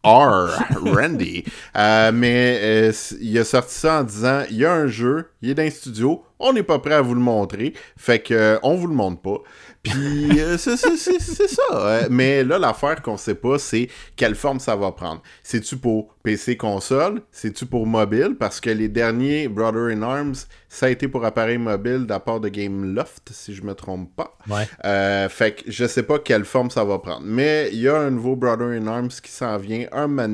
R, 0.02 0.48
Randy. 0.76 1.44
Euh, 1.76 2.10
mais 2.14 2.90
il 3.20 3.38
a 3.38 3.44
sorti 3.44 3.74
ça 3.74 4.00
en 4.00 4.04
disant 4.04 4.42
il 4.50 4.56
y 4.56 4.64
a 4.64 4.72
un 4.72 4.86
jeu, 4.86 5.26
il 5.42 5.50
est 5.50 5.54
dans 5.54 5.64
le 5.64 5.70
studio, 5.70 6.24
on 6.38 6.52
n'est 6.52 6.62
pas 6.62 6.78
prêt 6.78 6.94
à 6.94 7.02
vous 7.02 7.14
le 7.14 7.20
montrer, 7.20 7.74
fait 7.96 8.20
que 8.20 8.58
on 8.62 8.74
vous 8.74 8.86
le 8.86 8.94
montre 8.94 9.20
pas. 9.20 9.38
Puis 9.82 10.40
euh, 10.40 10.56
c'est 10.58 10.76
ça. 10.76 12.06
Mais 12.08 12.44
là, 12.44 12.58
l'affaire 12.58 13.02
qu'on 13.02 13.16
sait 13.16 13.34
pas, 13.34 13.58
c'est 13.58 13.88
quelle 14.14 14.34
forme 14.34 14.60
ça 14.60 14.76
va 14.76 14.92
prendre. 14.92 15.22
C'est-tu 15.42 15.76
pour 15.76 16.14
PC 16.22 16.56
console? 16.56 17.22
C'est-tu 17.32 17.66
pour 17.66 17.86
mobile? 17.86 18.36
Parce 18.38 18.60
que 18.60 18.70
les 18.70 18.88
derniers 18.88 19.48
Brother 19.48 19.88
in 19.96 20.02
Arms, 20.02 20.34
ça 20.68 20.86
a 20.86 20.88
été 20.90 21.08
pour 21.08 21.24
appareil 21.24 21.58
mobile 21.58 22.06
d'apport 22.06 22.40
de 22.40 22.48
Gameloft, 22.48 23.30
si 23.32 23.54
je 23.54 23.62
me 23.62 23.74
trompe 23.74 24.14
pas. 24.14 24.36
Ouais. 24.48 24.68
Euh, 24.84 25.28
fait 25.28 25.56
que 25.56 25.70
je 25.70 25.86
sais 25.86 26.04
pas 26.04 26.18
quelle 26.20 26.44
forme 26.44 26.70
ça 26.70 26.84
va 26.84 26.98
prendre. 26.98 27.22
Mais 27.24 27.70
il 27.72 27.80
y 27.80 27.88
a 27.88 27.96
un 27.96 28.10
nouveau 28.10 28.36
Brother 28.36 28.68
in 28.68 28.86
Arms 28.86 29.10
qui 29.22 29.32
s'en 29.32 29.56
vient 29.58 29.86
un 29.90 30.06
moment 30.06 30.28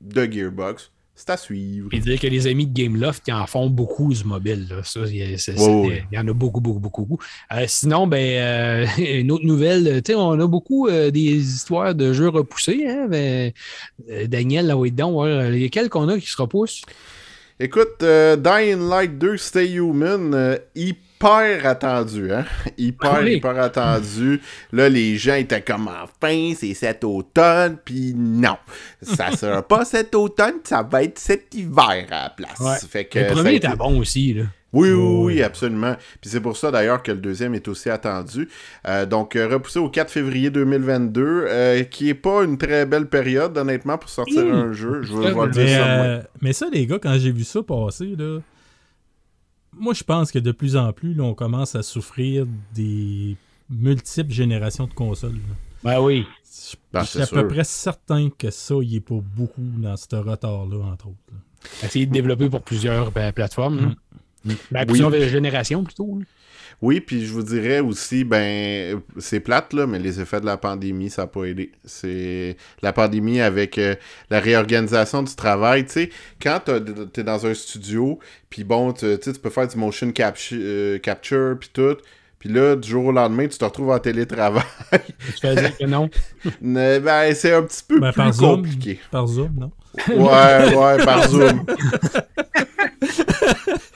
de 0.00 0.24
Gearbox 0.24 0.90
c'est 1.20 1.30
à 1.30 1.36
suivre. 1.36 1.88
Puis 1.90 2.00
dire 2.00 2.18
que 2.18 2.26
les 2.26 2.46
amis 2.46 2.66
de 2.66 2.72
Gameloft 2.72 3.22
qui 3.24 3.32
en 3.32 3.46
font 3.46 3.68
beaucoup 3.68 4.12
du 4.14 4.24
mobile. 4.24 4.66
il 4.96 5.36
y 6.12 6.18
en 6.18 6.26
a 6.26 6.32
beaucoup, 6.32 6.60
beaucoup, 6.60 6.78
beaucoup. 6.78 7.18
Euh, 7.52 7.64
sinon, 7.68 8.06
ben, 8.06 8.16
euh, 8.18 8.86
une 8.98 9.30
autre 9.30 9.44
nouvelle, 9.44 10.02
on 10.14 10.40
a 10.40 10.46
beaucoup 10.46 10.88
euh, 10.88 11.10
des 11.10 11.36
histoires 11.36 11.94
de 11.94 12.14
jeux 12.14 12.28
repoussés. 12.28 12.86
Hein, 12.88 13.06
ben, 13.08 13.52
Daniel, 14.28 14.68
là, 14.68 14.78
oui, 14.78 14.92
donc, 14.92 15.26
lesquels 15.26 15.90
qu'on 15.90 16.08
a 16.08 16.18
qui 16.18 16.26
se 16.26 16.40
repoussent? 16.40 16.82
Écoute, 17.58 17.98
Dying 18.00 18.88
Light 18.88 19.18
2 19.18 19.36
Stay 19.36 19.72
Human, 19.72 20.58
hyper 21.20 21.66
attendu, 21.66 22.32
hein? 22.32 22.44
Hyper, 22.78 23.14
ah 23.16 23.22
hyper 23.22 23.58
attendu. 23.58 24.40
Là, 24.72 24.88
les 24.88 25.16
gens 25.16 25.34
étaient 25.34 25.60
comme 25.60 25.88
enfin, 25.88 26.52
c'est 26.56 26.74
cet 26.74 27.04
automne, 27.04 27.76
puis 27.84 28.14
non. 28.16 28.56
Ça 29.02 29.30
sera 29.36 29.62
pas 29.62 29.84
cet 29.84 30.14
automne, 30.14 30.54
ça 30.64 30.82
va 30.82 31.02
être 31.02 31.18
cet 31.18 31.54
hiver 31.54 32.06
à 32.10 32.24
la 32.24 32.30
place. 32.30 32.86
Fait 32.86 33.04
que, 33.04 33.18
le 33.18 33.26
premier 33.32 33.54
était 33.56 33.76
bon 33.76 33.98
aussi, 33.98 34.34
là. 34.34 34.44
Oui, 34.72 34.92
oui, 34.92 35.24
oui, 35.24 35.42
absolument. 35.42 35.96
Puis 36.20 36.30
c'est 36.30 36.40
pour 36.40 36.56
ça 36.56 36.70
d'ailleurs 36.70 37.02
que 37.02 37.10
le 37.10 37.18
deuxième 37.18 37.56
est 37.56 37.66
aussi 37.66 37.90
attendu. 37.90 38.48
Euh, 38.86 39.04
donc, 39.04 39.34
euh, 39.34 39.48
repoussé 39.48 39.80
au 39.80 39.88
4 39.88 40.12
février 40.12 40.50
2022, 40.50 41.22
euh, 41.24 41.82
qui 41.82 42.08
est 42.08 42.14
pas 42.14 42.44
une 42.44 42.56
très 42.56 42.86
belle 42.86 43.06
période, 43.06 43.58
honnêtement, 43.58 43.98
pour 43.98 44.08
sortir 44.08 44.42
un 44.42 44.72
jeu. 44.72 45.02
Je 45.02 45.12
veux 45.12 45.48
dire 45.48 45.68
ça. 45.68 46.22
mais 46.40 46.52
ça, 46.52 46.66
les 46.72 46.86
gars, 46.86 47.00
quand 47.02 47.18
j'ai 47.18 47.32
vu 47.32 47.42
ça 47.42 47.64
passer, 47.64 48.14
là, 48.16 48.38
moi, 49.72 49.94
je 49.94 50.02
pense 50.02 50.32
que 50.32 50.38
de 50.38 50.52
plus 50.52 50.76
en 50.76 50.92
plus, 50.92 51.20
on 51.20 51.34
commence 51.34 51.74
à 51.74 51.82
souffrir 51.82 52.46
des 52.74 53.36
multiples 53.68 54.32
générations 54.32 54.86
de 54.86 54.94
consoles. 54.94 55.38
Ben 55.82 56.00
oui. 56.00 56.26
Je, 56.44 56.76
ben, 56.92 57.04
suis 57.04 57.20
à 57.22 57.26
peu 57.26 57.46
près 57.46 57.64
certain 57.64 58.28
que 58.30 58.50
ça, 58.50 58.74
il 58.82 58.96
est 58.96 59.00
pas 59.00 59.20
beaucoup 59.36 59.62
dans 59.78 59.96
ce 59.96 60.16
retard-là, 60.16 60.84
entre 60.84 61.08
autres. 61.08 61.16
Essayer 61.82 62.06
de 62.06 62.12
développer 62.12 62.48
pour 62.48 62.62
plusieurs 62.62 63.12
ben, 63.12 63.32
plateformes. 63.32 63.94
Mm. 64.44 64.52
Ben, 64.70 64.86
plusieurs 64.86 65.12
générations 65.28 65.84
plutôt. 65.84 66.18
Oui, 66.82 67.00
puis 67.00 67.26
je 67.26 67.32
vous 67.32 67.42
dirais 67.42 67.80
aussi, 67.80 68.24
ben, 68.24 69.00
c'est 69.18 69.40
plate, 69.40 69.74
là, 69.74 69.86
mais 69.86 69.98
les 69.98 70.18
effets 70.18 70.40
de 70.40 70.46
la 70.46 70.56
pandémie, 70.56 71.10
ça 71.10 71.22
n'a 71.22 71.28
pas 71.28 71.44
aidé. 71.44 71.72
C'est 71.84 72.56
la 72.80 72.94
pandémie 72.94 73.40
avec 73.40 73.76
euh, 73.76 73.94
la 74.30 74.40
réorganisation 74.40 75.22
du 75.22 75.34
travail. 75.34 75.84
Tu 75.84 75.92
sais, 75.92 76.10
quand 76.40 76.60
tu 76.64 77.20
es 77.20 77.24
dans 77.24 77.46
un 77.46 77.52
studio, 77.52 78.18
puis 78.48 78.64
bon, 78.64 78.94
tu 78.94 79.18
peux 79.42 79.50
faire 79.50 79.68
du 79.68 79.76
motion 79.76 80.10
capture, 80.10 80.58
euh, 80.60 80.98
capture 80.98 81.56
puis 81.60 81.70
tout. 81.72 81.96
Puis 82.38 82.48
là, 82.48 82.74
du 82.74 82.88
jour 82.88 83.04
au 83.04 83.12
lendemain, 83.12 83.46
tu 83.46 83.58
te 83.58 83.64
retrouves 83.66 83.90
en 83.90 83.98
télétravail. 83.98 84.64
tu 85.38 85.46
vas 85.46 85.54
dire 85.54 85.76
que 85.76 85.84
non? 85.84 86.08
ben, 86.62 87.34
c'est 87.34 87.52
un 87.52 87.62
petit 87.62 87.84
peu 87.86 88.00
ben, 88.00 88.12
plus 88.12 88.38
compliqué. 88.38 88.98
par 89.10 89.26
Zoom, 89.26 89.52
non? 89.58 89.70
Ouais, 90.08 90.74
ouais, 90.74 91.04
par 91.04 91.28
Zoom. 91.28 91.66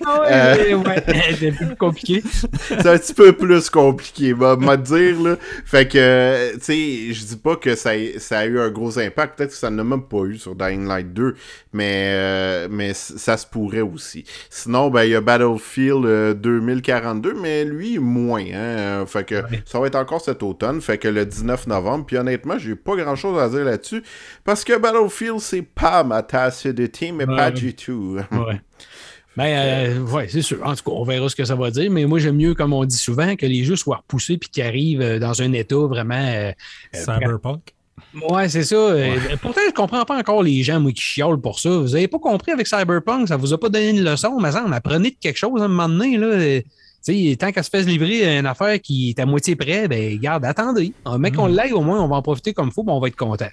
Ah 0.06 0.20
ouais, 0.22 0.74
ouais. 0.74 1.04
c'est 1.38 1.52
plus 1.52 1.76
compliqué. 1.76 2.22
c'est 2.68 2.86
un 2.86 2.98
petit 2.98 3.14
peu 3.14 3.32
plus 3.32 3.70
compliqué, 3.70 4.32
va 4.32 4.56
me 4.56 4.76
dire, 4.76 5.20
là. 5.22 5.36
Fait 5.64 5.88
que, 5.88 6.54
tu 6.54 6.60
sais, 6.60 7.12
je 7.14 7.24
dis 7.24 7.36
pas 7.36 7.56
que 7.56 7.74
ça, 7.74 7.90
a- 7.90 8.18
ça 8.18 8.38
a 8.40 8.46
eu 8.46 8.58
un 8.58 8.70
gros 8.70 8.98
impact. 8.98 9.36
Peut-être 9.38 9.50
que 9.50 9.56
ça 9.56 9.70
n'a 9.70 9.84
même 9.84 10.02
pas 10.02 10.24
eu 10.24 10.36
sur 10.38 10.54
Dying 10.54 10.86
Light 10.86 11.12
2, 11.12 11.34
mais, 11.72 12.10
euh, 12.14 12.68
mais 12.70 12.92
ça 12.94 13.36
se 13.36 13.46
pourrait 13.46 13.80
aussi. 13.80 14.24
Sinon, 14.50 14.90
ben, 14.90 15.04
il 15.04 15.10
y 15.10 15.14
a 15.14 15.20
Battlefield 15.20 16.04
euh, 16.06 16.34
2042, 16.34 17.34
mais 17.40 17.64
lui, 17.64 17.98
moins, 17.98 18.44
hein. 18.54 19.04
Fait 19.06 19.24
que 19.24 19.42
ça 19.64 19.80
va 19.80 19.86
être 19.86 19.96
encore 19.96 20.20
cet 20.20 20.42
automne. 20.42 20.80
Fait 20.80 20.98
que 20.98 21.08
le 21.08 21.24
19 21.24 21.66
novembre, 21.66 22.04
puis 22.06 22.16
honnêtement, 22.16 22.58
j'ai 22.58 22.74
pas 22.76 22.96
grand-chose 22.96 23.40
à 23.40 23.48
dire 23.48 23.64
là-dessus, 23.64 24.02
parce 24.44 24.64
que 24.64 24.78
Battlefield, 24.78 25.40
c'est 25.40 25.62
pas 25.62 26.04
ma 26.04 26.22
tasse 26.22 26.66
de 26.66 26.86
thé, 26.86 27.12
mais 27.12 27.24
Ouais. 27.24 27.36
pas 27.36 27.50
du 27.50 27.74
tout. 27.74 28.18
Ouais. 28.32 28.60
Ben, 29.36 29.46
euh, 29.46 30.00
ouais, 30.12 30.28
c'est 30.28 30.42
sûr. 30.42 30.58
En 30.64 30.74
tout 30.74 30.84
cas, 30.84 30.92
on 30.92 31.04
verra 31.04 31.28
ce 31.28 31.34
que 31.34 31.44
ça 31.44 31.54
va 31.56 31.70
dire. 31.70 31.90
Mais 31.90 32.04
moi, 32.04 32.18
j'aime 32.18 32.36
mieux, 32.36 32.54
comme 32.54 32.72
on 32.72 32.84
dit 32.84 32.96
souvent, 32.96 33.34
que 33.36 33.46
les 33.46 33.64
jeux 33.64 33.76
soient 33.76 33.96
repoussés 33.96 34.38
puis 34.38 34.48
qu'ils 34.48 34.62
arrivent 34.62 35.00
euh, 35.02 35.18
dans 35.18 35.42
un 35.42 35.52
état 35.52 35.76
vraiment. 35.76 36.14
euh, 36.14 36.52
euh, 36.94 36.98
Cyberpunk. 36.98 37.74
Ouais, 38.28 38.48
c'est 38.48 38.62
ça. 38.64 38.94
Pourtant, 39.42 39.60
je 39.66 39.72
comprends 39.72 40.04
pas 40.04 40.16
encore 40.18 40.42
les 40.42 40.62
gens, 40.62 40.78
moi, 40.80 40.92
qui 40.92 41.02
chiolent 41.02 41.40
pour 41.40 41.58
ça. 41.58 41.70
Vous 41.70 41.94
avez 41.96 42.06
pas 42.08 42.18
compris 42.18 42.52
avec 42.52 42.66
Cyberpunk, 42.66 43.28
ça 43.28 43.36
vous 43.36 43.52
a 43.52 43.58
pas 43.58 43.68
donné 43.68 43.90
une 43.90 44.04
leçon, 44.04 44.38
mais 44.40 44.52
ça, 44.52 44.64
on 44.66 44.72
apprenait 44.72 45.10
de 45.10 45.16
quelque 45.20 45.36
chose 45.38 45.60
à 45.60 45.64
un 45.64 45.68
moment 45.68 45.88
donné, 45.88 46.16
là. 46.16 46.60
Tu 47.06 47.30
sais, 47.30 47.36
tant 47.36 47.52
qu'à 47.52 47.62
se 47.62 47.68
faire 47.70 47.84
livrer 47.84 48.38
une 48.38 48.46
affaire 48.46 48.80
qui 48.80 49.10
est 49.10 49.18
à 49.20 49.26
moitié 49.26 49.56
près, 49.56 49.88
ben, 49.88 50.16
garde, 50.18 50.44
attendez. 50.44 50.92
Un 51.04 51.18
mec, 51.18 51.34
on 51.38 51.46
l'aille, 51.46 51.72
au 51.72 51.82
moins, 51.82 52.02
on 52.02 52.08
va 52.08 52.16
en 52.16 52.22
profiter 52.22 52.52
comme 52.54 52.68
il 52.68 52.72
faut, 52.72 52.82
ben, 52.82 52.92
on 52.94 53.00
va 53.00 53.08
être 53.08 53.16
content. 53.16 53.48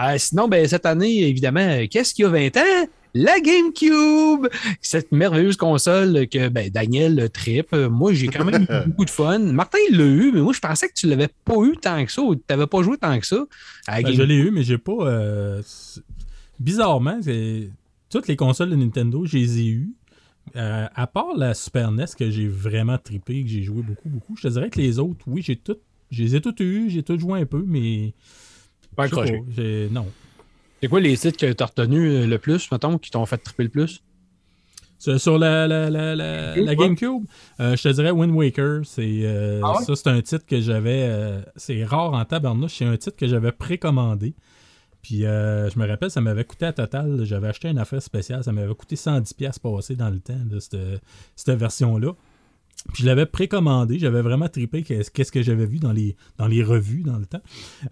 Euh, 0.00 0.14
sinon, 0.18 0.48
ben, 0.48 0.66
cette 0.66 0.86
année, 0.86 1.22
évidemment, 1.28 1.86
qu'est-ce 1.90 2.12
qu'il 2.14 2.24
y 2.24 2.26
a 2.26 2.30
20 2.30 2.56
ans? 2.56 2.86
La 3.18 3.40
GameCube! 3.40 4.48
Cette 4.82 5.10
merveilleuse 5.12 5.56
console 5.56 6.28
que 6.28 6.48
ben, 6.48 6.68
Daniel 6.70 7.30
tripe. 7.32 7.72
Moi, 7.74 8.12
j'ai 8.12 8.26
quand 8.28 8.44
même 8.44 8.62
eu 8.64 8.66
beaucoup 8.88 9.04
de 9.04 9.10
fun. 9.10 9.38
Martin, 9.38 9.78
il 9.90 9.96
l'a 9.96 10.04
eu, 10.04 10.32
mais 10.32 10.40
moi, 10.42 10.52
je 10.52 10.60
pensais 10.60 10.88
que 10.88 10.94
tu 10.94 11.06
l'avais 11.06 11.28
pas 11.44 11.56
eu 11.64 11.76
tant 11.80 12.04
que 12.04 12.12
ça 12.12 12.20
ou 12.22 12.30
que 12.34 12.40
tu 12.40 12.44
n'avais 12.50 12.66
pas 12.66 12.82
joué 12.82 12.98
tant 12.98 13.18
que 13.18 13.26
ça. 13.26 13.44
à 13.86 14.02
Ben, 14.02 14.12
je 14.12 14.22
l'ai 14.22 14.36
eu, 14.36 14.50
mais 14.50 14.62
j'ai 14.64 14.78
pas. 14.78 14.92
euh, 15.08 15.62
Bizarrement, 16.58 17.18
c'est- 17.22 17.70
toutes 18.10 18.28
les 18.28 18.36
consoles 18.36 18.70
de 18.70 18.76
Nintendo, 18.76 19.24
je 19.26 19.36
les 19.36 19.60
ai 19.60 19.66
eues. 19.66 19.90
Euh, 20.54 20.86
à 20.94 21.06
part 21.06 21.36
la 21.36 21.54
Super 21.54 21.90
NES 21.90 22.04
que 22.18 22.30
j'ai 22.30 22.46
vraiment 22.46 22.98
trippé, 22.98 23.42
que 23.42 23.48
j'ai 23.48 23.62
joué 23.62 23.82
beaucoup, 23.82 24.08
beaucoup, 24.08 24.36
je 24.36 24.42
te 24.42 24.48
dirais 24.48 24.70
que 24.70 24.80
les 24.80 24.98
autres, 24.98 25.24
oui, 25.26 25.42
j'ai 25.42 25.56
toutes. 25.56 25.80
Je 26.10 26.22
les 26.22 26.36
ai 26.36 26.40
toutes 26.40 26.60
eues, 26.60 26.88
j'ai 26.88 27.02
toutes 27.02 27.20
joué 27.20 27.40
un 27.40 27.46
peu, 27.46 27.64
mais. 27.66 28.14
Pas 28.94 29.04
accroché. 29.04 29.32
pas, 29.38 29.44
j'ai- 29.56 29.88
non. 29.90 30.06
C'est 30.82 30.88
quoi 30.88 31.00
les 31.00 31.16
titres 31.16 31.38
que 31.38 31.52
tu 31.52 31.62
as 31.62 31.66
retenus 31.66 32.26
le 32.26 32.38
plus, 32.38 32.70
mettons, 32.70 32.98
qui 32.98 33.10
t'ont 33.10 33.24
fait 33.26 33.38
triper 33.38 33.64
le 33.64 33.68
plus? 33.70 34.02
Sur, 34.98 35.20
sur 35.20 35.38
la, 35.38 35.66
la, 35.66 35.90
la, 35.90 36.14
la, 36.16 36.56
la 36.56 36.74
GameCube, 36.74 37.24
euh, 37.60 37.76
je 37.76 37.82
te 37.82 37.88
dirais 37.90 38.10
Wind 38.10 38.34
Waker. 38.34 38.80
C'est, 38.84 39.02
euh, 39.24 39.60
Ah 39.62 39.76
ouais? 39.78 39.84
Ça, 39.84 39.94
c'est 39.94 40.08
un 40.08 40.20
titre 40.22 40.46
que 40.46 40.60
j'avais. 40.60 41.06
euh, 41.08 41.40
c'est 41.56 41.84
rare 41.84 42.12
en 42.14 42.24
tabarnouche. 42.24 42.76
C'est 42.78 42.84
un 42.86 42.96
titre 42.96 43.16
que 43.16 43.26
j'avais 43.26 43.52
précommandé. 43.52 44.34
Puis 45.02 45.24
euh, 45.24 45.68
je 45.70 45.78
me 45.78 45.86
rappelle, 45.86 46.10
ça 46.10 46.20
m'avait 46.20 46.44
coûté 46.44 46.64
à 46.66 46.72
total. 46.72 47.24
J'avais 47.24 47.48
acheté 47.48 47.68
une 47.68 47.78
affaire 47.78 48.02
spéciale. 48.02 48.42
Ça 48.42 48.52
m'avait 48.52 48.74
coûté 48.74 48.96
110$ 48.96 49.58
passé 49.60 49.96
dans 49.96 50.10
le 50.10 50.18
temps 50.18 50.40
de 50.44 50.58
cette, 50.58 50.76
cette 51.36 51.58
version-là. 51.58 52.12
Puis 52.92 53.02
je 53.02 53.06
l'avais 53.08 53.26
précommandé, 53.26 53.98
j'avais 53.98 54.22
vraiment 54.22 54.48
trippé 54.48 54.82
qu'est- 54.82 55.10
qu'est-ce 55.10 55.32
que 55.32 55.42
j'avais 55.42 55.66
vu 55.66 55.78
dans 55.78 55.92
les, 55.92 56.16
dans 56.38 56.46
les 56.46 56.62
revues 56.62 57.02
dans 57.02 57.18
le 57.18 57.26
temps. 57.26 57.40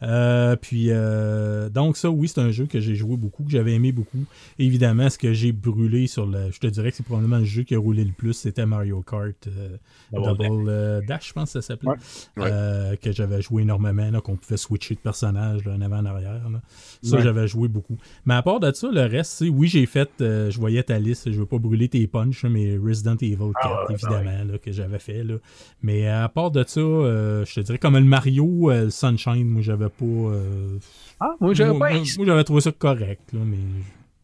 Euh, 0.03 0.57
puis 0.57 0.87
euh, 0.91 1.69
donc 1.69 1.97
ça, 1.97 2.11
oui, 2.11 2.29
c'est 2.29 2.41
un 2.41 2.51
jeu 2.51 2.67
que 2.67 2.81
j'ai 2.81 2.95
joué 2.95 3.17
beaucoup, 3.17 3.45
que 3.45 3.51
j'avais 3.51 3.73
aimé 3.75 3.93
beaucoup. 3.93 4.25
Évidemment, 4.59 5.11
ce 5.11 5.19
que 5.19 5.33
j'ai 5.33 5.53
brûlé 5.53 6.07
sur 6.07 6.27
le... 6.27 6.51
Je 6.51 6.59
te 6.59 6.67
dirais 6.67 6.91
que 6.91 6.97
c'est 6.97 7.03
probablement 7.07 7.39
le 7.39 7.45
jeu 7.45 7.63
qui 7.63 7.75
a 7.75 7.79
roulé 7.79 8.05
le 8.05 8.13
plus, 8.13 8.33
c'était 8.35 8.67
Mario 8.67 9.03
Kart 9.03 9.35
euh, 9.49 9.77
Double 10.13 10.37
Double 10.39 10.69
euh, 10.69 11.01
Dash, 11.07 11.29
je 11.29 11.33
pense 11.33 11.53
que 11.53 11.61
ça 11.61 11.63
s'appelait. 11.63 11.91
Ouais. 12.37 12.45
Ouais. 12.45 12.99
que 13.03 13.13
j'avais 13.13 13.43
joué 13.43 13.63
énormément, 13.63 14.11
là, 14.11 14.21
qu'on 14.21 14.37
pouvait 14.37 14.57
switcher 14.57 14.95
de 14.95 15.01
personnage 15.01 15.65
là, 15.65 15.73
en 15.75 15.81
avant 15.81 15.99
en 15.99 16.07
arrière. 16.07 16.49
là. 16.51 16.61
Ça, 17.03 17.17
Ouais. 17.17 17.23
j'avais 17.23 17.47
joué 17.49 17.69
beaucoup. 17.69 17.97
Mais 18.27 18.35
à 18.35 18.43
part 18.43 18.61
de 18.61 18.71
ça, 18.73 18.91
le 18.91 19.03
reste, 19.03 19.33
c'est 19.33 19.49
oui, 19.49 19.69
j'ai 19.69 19.87
fait, 19.87 20.11
euh, 20.21 20.51
je 20.51 20.59
voyais 20.59 20.83
ta 20.83 20.99
liste, 20.99 21.31
je 21.31 21.39
veux 21.39 21.47
pas 21.47 21.59
brûler 21.59 21.89
tes 21.89 22.07
punchs, 22.07 22.43
là, 22.43 22.49
mais 22.51 22.77
Resident 22.77 23.17
Evil 23.17 23.37
4, 23.37 23.53
Ah 23.63 23.85
ouais, 23.89 23.95
évidemment, 23.95 24.53
là, 24.53 24.59
que 24.59 24.73
j'avais 24.73 24.84
fait. 24.99 25.23
Là. 25.25 25.35
Mais 25.83 26.09
à 26.09 26.29
part 26.29 26.51
de 26.51 26.65
ça, 26.67 26.81
euh, 26.81 27.45
je 27.45 27.55
te 27.55 27.61
dirais 27.61 27.79
comme 27.79 27.95
le 27.95 28.05
Mario, 28.05 28.71
euh, 28.71 28.85
le 28.85 28.91
Sunshine, 28.91 29.45
moi, 29.49 29.63
j'avais 29.63 29.89
pas. 29.89 30.05
euh, 30.05 30.79
Ah, 31.21 31.31
moi, 31.41 31.55
j'avais 31.55 31.71
moi, 31.73 31.89
pas. 31.89 31.95
moi, 31.95 32.27
j'avais 32.27 32.45
trouvé 32.45 32.61
ça 32.61 32.73
correct, 32.73 33.23
là, 33.33 33.41
mais 33.45 33.57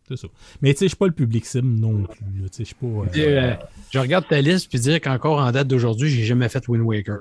c'est 0.09 0.17
ça. 0.17 0.29
Mais 0.63 0.73
tu 0.75 0.79
sais, 0.81 0.85
je 0.87 0.89
suis 0.91 0.97
pas 0.97 1.07
le 1.07 1.13
public 1.13 1.45
cible 1.47 1.69
non 1.69 2.03
plus. 2.05 2.25
là, 2.43 2.49
Tu 2.49 2.57
sais, 2.57 2.59
je 2.59 2.65
suis 2.65 2.75
pas. 2.75 2.87
euh, 2.87 3.05
euh, 3.17 3.55
je 3.91 3.99
regarde 3.99 4.27
ta 4.29 4.41
liste 4.41 4.69
puis 4.69 4.79
dire 4.81 5.01
qu'encore 5.01 5.39
en 5.39 5.51
date 5.53 5.69
d'aujourd'hui, 5.69 6.09
j'ai 6.11 6.25
jamais 6.25 6.49
fait 6.49 6.67
Wind 6.69 6.83
Waker. 6.85 7.19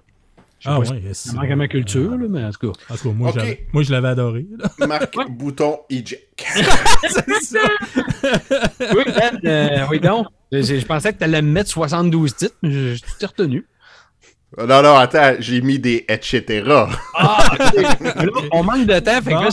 Ah 0.65 0.77
ouais, 0.77 0.85
ça 1.13 1.31
manque 1.31 1.49
à 1.49 1.55
ma 1.55 1.69
culture, 1.69 2.17
là, 2.17 2.25
mais 2.29 2.43
en 2.43 2.51
tout 2.51 2.69
cas. 2.73 2.79
En 2.93 2.97
tout 2.97 3.09
cas, 3.09 3.15
moi, 3.15 3.29
Ok. 3.29 3.35
j'avais- 3.39 3.65
moi, 3.71 3.81
je 3.81 3.91
l'avais 3.93 4.09
adoré. 4.09 4.45
là. 4.57 4.69
Marque 4.87 5.15
bouton 5.31 5.77
eject. 5.89 6.27
c'est 7.07 7.41
ça. 7.43 7.59
Oui, 8.93 9.03
Ben, 9.07 9.39
euh, 9.45 9.85
oui, 9.89 9.99
donc. 10.01 10.27
Je, 10.51 10.61
je 10.61 10.85
pensais 10.85 11.13
que 11.13 11.17
tu 11.19 11.23
allais 11.23 11.41
me 11.41 11.51
mettre 11.51 11.69
72 11.69 12.35
titres, 12.35 12.55
mais 12.63 12.71
je, 12.71 12.95
je 12.95 13.01
t'ai 13.19 13.25
retenu. 13.25 13.65
Non, 14.57 14.81
non, 14.81 14.95
attends, 14.95 15.33
j'ai 15.39 15.61
mis 15.61 15.77
des 15.77 16.05
etc. 16.09 16.63
Ah, 17.15 17.37
ok. 17.53 17.85
Mais 18.01 18.25
là, 18.25 18.31
on 18.51 18.63
manque 18.63 18.87
de 18.87 18.97
temps, 18.99 19.21
fait 19.21 19.29
que 19.29 19.35
Bon. 19.35 19.49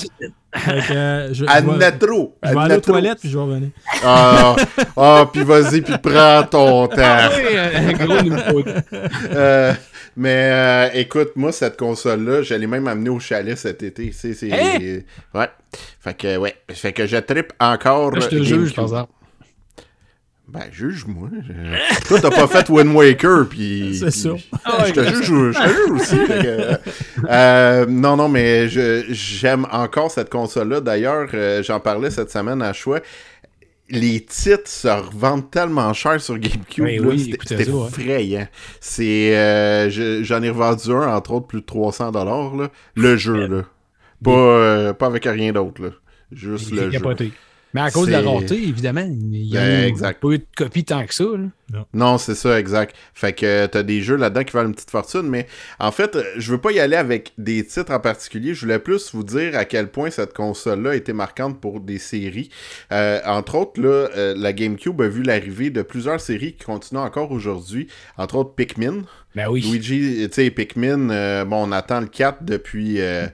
que, 0.54 0.92
euh, 0.94 1.28
je, 1.28 1.34
je 1.34 1.44
vais- 1.44 1.50
Annatro. 1.50 2.38
je 2.42 2.48
vais 2.50 2.58
aller 2.58 2.76
aux 2.76 2.80
toilettes 2.80 3.18
puis 3.20 3.28
je 3.28 3.36
vais 3.36 3.44
revenir. 3.44 3.68
Ah, 4.02 4.56
ah, 4.96 5.28
puis 5.30 5.42
vas-y, 5.42 5.82
puis 5.82 5.92
prends 6.02 6.44
ton 6.50 6.86
temps. 6.88 6.94
Ah 6.98 7.28
oui, 7.36 7.44
euh, 7.52 7.92
gros. 7.92 8.62
Euh, 9.32 9.74
mais 10.16 10.50
euh, 10.50 10.88
écoute, 10.94 11.32
moi, 11.36 11.52
cette 11.52 11.76
console-là, 11.76 12.40
je 12.40 12.54
l'ai 12.54 12.66
même 12.66 12.88
amenée 12.88 13.10
au 13.10 13.20
chalet 13.20 13.58
cet 13.58 13.82
été. 13.82 14.12
C'est, 14.12 14.32
c'est, 14.32 14.50
Hein? 14.50 15.00
Ouais. 15.34 15.50
Fait 16.00 16.14
que, 16.16 16.38
ouais. 16.38 16.56
Fait 16.70 16.94
que 16.94 17.06
je 17.06 17.18
trippe 17.18 17.52
encore. 17.60 18.12
Là, 18.12 18.20
je 18.20 18.28
te 18.28 18.42
juge, 18.42 18.74
par 18.74 18.84
exemple. 18.86 19.12
Ben, 20.48 20.62
juge-moi. 20.70 21.28
Je- 21.48 22.06
Toi, 22.06 22.20
t'as 22.20 22.30
pas 22.30 22.46
fait 22.46 22.68
Wind 22.70 22.94
Waker, 22.94 23.46
puis. 23.48 23.96
C'est 23.98 24.06
puis- 24.06 24.12
ça. 24.12 24.86
je 24.86 24.92
te 24.92 25.04
juge, 25.04 25.24
je 25.26 25.60
te 25.62 25.68
juge 25.68 25.90
aussi. 26.00 26.16
que, 26.16 26.78
euh, 27.28 27.86
non, 27.88 28.16
non, 28.16 28.28
mais 28.28 28.68
je, 28.68 29.04
j'aime 29.08 29.66
encore 29.72 30.10
cette 30.10 30.30
console-là. 30.30 30.80
D'ailleurs, 30.80 31.28
euh, 31.34 31.62
j'en 31.64 31.80
parlais 31.80 32.10
cette 32.10 32.30
semaine 32.30 32.62
à 32.62 32.72
Choix. 32.72 33.00
Les 33.88 34.20
titres 34.24 34.68
se 34.68 34.88
revendent 34.88 35.50
tellement 35.50 35.92
cher 35.92 36.20
sur 36.20 36.38
GameCube. 36.38 36.84
Oui, 36.84 36.98
là, 36.98 37.08
oui, 37.08 37.36
c'était, 37.40 37.62
effrayant. 37.62 38.48
C'est, 38.80 39.36
euh, 39.36 39.90
je- 39.90 40.22
j'en 40.24 40.42
ai 40.42 40.50
revendu 40.50 40.90
un, 40.92 41.08
entre 41.14 41.32
autres, 41.32 41.46
plus 41.48 41.60
de 41.60 41.66
300 41.66 42.12
dollars. 42.12 42.52
Le 42.94 43.16
jeu, 43.16 43.46
là. 43.48 43.62
Pas, 44.24 44.30
euh, 44.30 44.92
pas 44.92 45.06
avec 45.06 45.24
rien 45.24 45.52
d'autre, 45.52 45.82
là. 45.82 45.88
Juste 46.32 46.68
Il 46.70 46.76
le 46.76 46.82
est 46.82 46.84
jeu. 46.86 46.90
capoté. 46.92 47.32
Mais 47.74 47.82
à 47.82 47.90
cause 47.90 48.06
de 48.06 48.12
la 48.12 48.22
rareté, 48.22 48.54
évidemment, 48.54 49.06
il 49.06 49.44
y 49.44 49.58
a 49.58 49.60
Ben, 49.60 49.84
exact. 49.84 50.20
pas 50.22 50.28
eu 50.28 50.38
de 50.38 50.46
copie 50.56 50.84
tant 50.84 51.04
que 51.04 51.12
ça. 51.12 51.24
là. 51.24 51.84
Non, 51.92 52.16
c'est 52.16 52.34
ça, 52.36 52.58
exact. 52.58 52.96
Fait 53.12 53.34
que 53.34 53.44
euh, 53.44 53.66
t'as 53.66 53.82
des 53.82 54.00
jeux 54.00 54.16
là-dedans 54.16 54.44
qui 54.44 54.52
valent 54.52 54.68
une 54.68 54.74
petite 54.74 54.90
fortune, 54.90 55.24
mais 55.28 55.46
en 55.78 55.90
fait, 55.90 56.16
euh, 56.16 56.22
je 56.38 56.52
veux 56.52 56.58
pas 56.60 56.70
y 56.72 56.80
aller 56.80 56.96
avec 56.96 57.32
des 57.36 57.66
titres 57.66 57.92
en 57.92 58.00
particulier. 58.00 58.54
Je 58.54 58.62
voulais 58.62 58.78
plus 58.78 59.12
vous 59.12 59.24
dire 59.24 59.58
à 59.58 59.66
quel 59.66 59.88
point 59.88 60.08
cette 60.10 60.32
console-là 60.32 60.90
a 60.90 60.94
été 60.94 61.12
marquante 61.12 61.60
pour 61.60 61.80
des 61.80 61.98
séries. 61.98 62.48
Euh, 62.92 63.20
entre 63.26 63.56
autres, 63.56 63.78
là, 63.80 64.08
euh, 64.16 64.34
la 64.38 64.52
GameCube 64.54 65.02
a 65.02 65.08
vu 65.08 65.22
l'arrivée 65.22 65.68
de 65.68 65.82
plusieurs 65.82 66.20
séries 66.20 66.54
qui 66.54 66.64
continuent 66.64 67.00
encore 67.00 67.30
aujourd'hui. 67.30 67.88
Entre 68.16 68.36
autres, 68.36 68.54
Pikmin. 68.54 69.02
Ben 69.34 69.48
oui. 69.50 69.60
Luigi, 69.60 70.26
tu 70.28 70.34
sais, 70.34 70.50
Pikmin, 70.50 71.10
euh, 71.10 71.44
bon, 71.44 71.68
on 71.68 71.72
attend 71.72 72.00
le 72.00 72.06
4 72.06 72.42
depuis... 72.42 73.00
euh, 73.02 73.26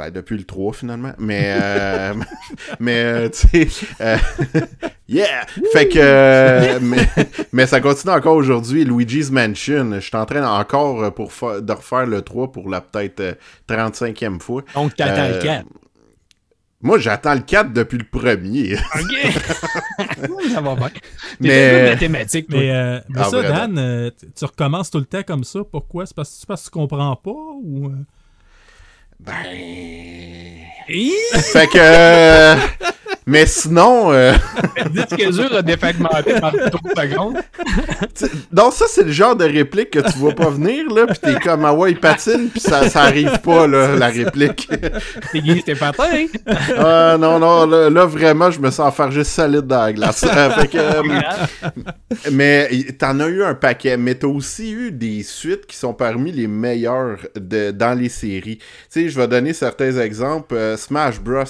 ben, 0.00 0.10
depuis 0.10 0.36
le 0.38 0.44
3, 0.44 0.72
finalement. 0.72 1.12
Mais, 1.18 1.54
euh, 1.60 2.14
mais 2.80 3.02
euh, 3.04 3.28
tu 3.28 3.68
sais... 3.68 3.86
euh, 4.00 4.16
yeah! 5.08 5.44
Fait 5.72 5.88
que... 5.88 6.78
mais, 6.78 7.06
mais 7.52 7.66
ça 7.66 7.80
continue 7.80 8.12
encore 8.14 8.36
aujourd'hui. 8.36 8.84
Luigi's 8.84 9.30
Mansion. 9.30 9.92
Je 9.94 10.00
suis 10.00 10.16
en 10.16 10.24
train 10.24 10.46
encore 10.46 11.12
pour 11.14 11.28
de 11.60 11.72
refaire 11.72 12.06
le 12.06 12.22
3 12.22 12.50
pour 12.52 12.70
la 12.70 12.80
peut-être 12.80 13.20
euh, 13.20 13.34
35e 13.68 14.40
fois. 14.40 14.62
Donc, 14.74 14.94
t'attends 14.96 15.22
Euh, 15.22 15.36
le 15.36 15.42
4. 15.42 15.66
Moi, 16.82 16.98
j'attends 16.98 17.34
le 17.34 17.40
4 17.40 17.74
depuis 17.74 17.98
le 17.98 18.04
premier. 18.04 18.74
OK. 18.74 19.32
ça 20.50 20.60
va 20.62 20.74
bien. 20.76 20.88
Mais- 21.40 21.48
Mais... 21.48 21.90
mathématique, 21.90 22.48
toi. 22.48 22.58
Mais, 22.58 22.70
euh, 22.70 23.00
mais 23.10 23.20
Ah, 23.20 23.24
ça. 23.24 23.42
Dan, 23.42 23.76
euh, 23.78 24.10
tu 24.34 24.44
recommences 24.46 24.90
tout 24.90 24.98
le 24.98 25.04
temps 25.04 25.22
comme 25.22 25.44
ça. 25.44 25.60
Pourquoi? 25.70 26.06
C'est 26.06 26.16
parce, 26.16 26.30
c'est 26.30 26.46
parce 26.48 26.62
que 26.62 26.66
tu 26.72 26.78
comprends 26.78 27.14
pas 27.16 27.30
ou. 27.62 27.92
Euh? 29.28 30.64
Ben... 30.88 31.40
Fait 31.40 31.66
que. 31.66 32.56
Mais 33.26 33.46
sinon. 33.46 34.12
Euh... 34.12 34.32
Disque 34.90 35.30
dur 35.32 35.54
a 35.54 35.62
défragmenté 35.62 36.40
par 36.40 36.52
3 36.52 37.04
secondes. 37.04 37.36
non, 38.52 38.70
ça, 38.70 38.86
c'est 38.88 39.04
le 39.04 39.12
genre 39.12 39.36
de 39.36 39.44
réplique 39.44 39.90
que 39.90 39.98
tu 40.00 40.18
vois 40.18 40.34
pas 40.34 40.50
venir, 40.50 40.92
là, 40.92 41.06
pis 41.06 41.20
t'es 41.20 41.34
comme, 41.34 41.64
ah 41.64 41.72
ouais, 41.72 41.92
il 41.92 42.00
patine, 42.00 42.48
pis 42.48 42.60
ça, 42.60 42.88
ça 42.88 43.02
arrive 43.02 43.38
pas, 43.40 43.66
là, 43.66 43.96
la 43.96 44.08
réplique. 44.08 44.68
T'es 45.32 45.40
guise, 45.40 45.64
t'es 45.64 45.74
patin, 45.74 46.04
hein? 46.12 46.26
Ah, 46.76 47.16
non, 47.18 47.38
non, 47.38 47.66
là, 47.66 48.06
vraiment, 48.06 48.50
je 48.50 48.60
me 48.60 48.70
sens 48.70 48.88
enfargé 48.88 49.24
solide 49.24 49.66
dans 49.66 49.82
la 49.82 49.92
glace. 49.92 50.20
Fait 50.56 50.68
que, 50.68 50.78
euh, 50.78 51.02
mais 52.32 52.68
t'en 52.98 53.20
as 53.20 53.28
eu 53.28 53.44
un 53.44 53.54
paquet, 53.54 53.96
mais 53.96 54.14
t'as 54.14 54.26
aussi 54.26 54.72
eu 54.72 54.90
des 54.90 55.22
suites 55.22 55.66
qui 55.66 55.76
sont 55.76 55.94
parmi 55.94 56.32
les 56.32 56.46
meilleures 56.46 57.18
de, 57.34 57.70
dans 57.70 57.98
les 57.98 58.08
séries. 58.08 58.58
Tu 58.58 58.64
sais, 58.88 59.08
je 59.08 59.18
vais 59.18 59.28
donner 59.28 59.52
certains 59.52 59.98
exemples. 59.98 60.54
Euh, 60.54 60.76
Smash 60.76 61.20
Bros. 61.20 61.44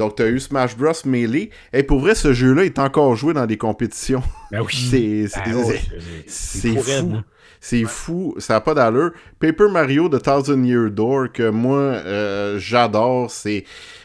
Donc, 0.00 0.16
tu 0.16 0.22
as 0.22 0.28
eu 0.28 0.40
Smash 0.40 0.78
Bros. 0.78 0.92
Melee. 1.04 1.50
Et 1.74 1.82
pour 1.82 2.00
vrai, 2.00 2.14
ce 2.14 2.32
jeu-là 2.32 2.64
est 2.64 2.78
encore 2.78 3.14
joué 3.16 3.34
dans 3.34 3.44
des 3.44 3.58
compétitions. 3.58 4.22
Ben 4.50 4.62
oui. 4.62 4.72
c'est 6.26 6.72
ben 6.72 6.82
fou. 6.82 7.16
C'est 7.60 7.84
fou, 7.84 8.34
ça 8.38 8.54
n'a 8.54 8.60
pas 8.62 8.72
d'allure. 8.72 9.10
Paper 9.38 9.68
Mario 9.70 10.08
de 10.08 10.16
Thousand 10.16 10.64
Year 10.64 10.90
Door, 10.90 11.32
que 11.34 11.50
moi, 11.50 11.76
euh, 11.78 12.58
j'adore. 12.58 13.30
C'est 13.30 13.64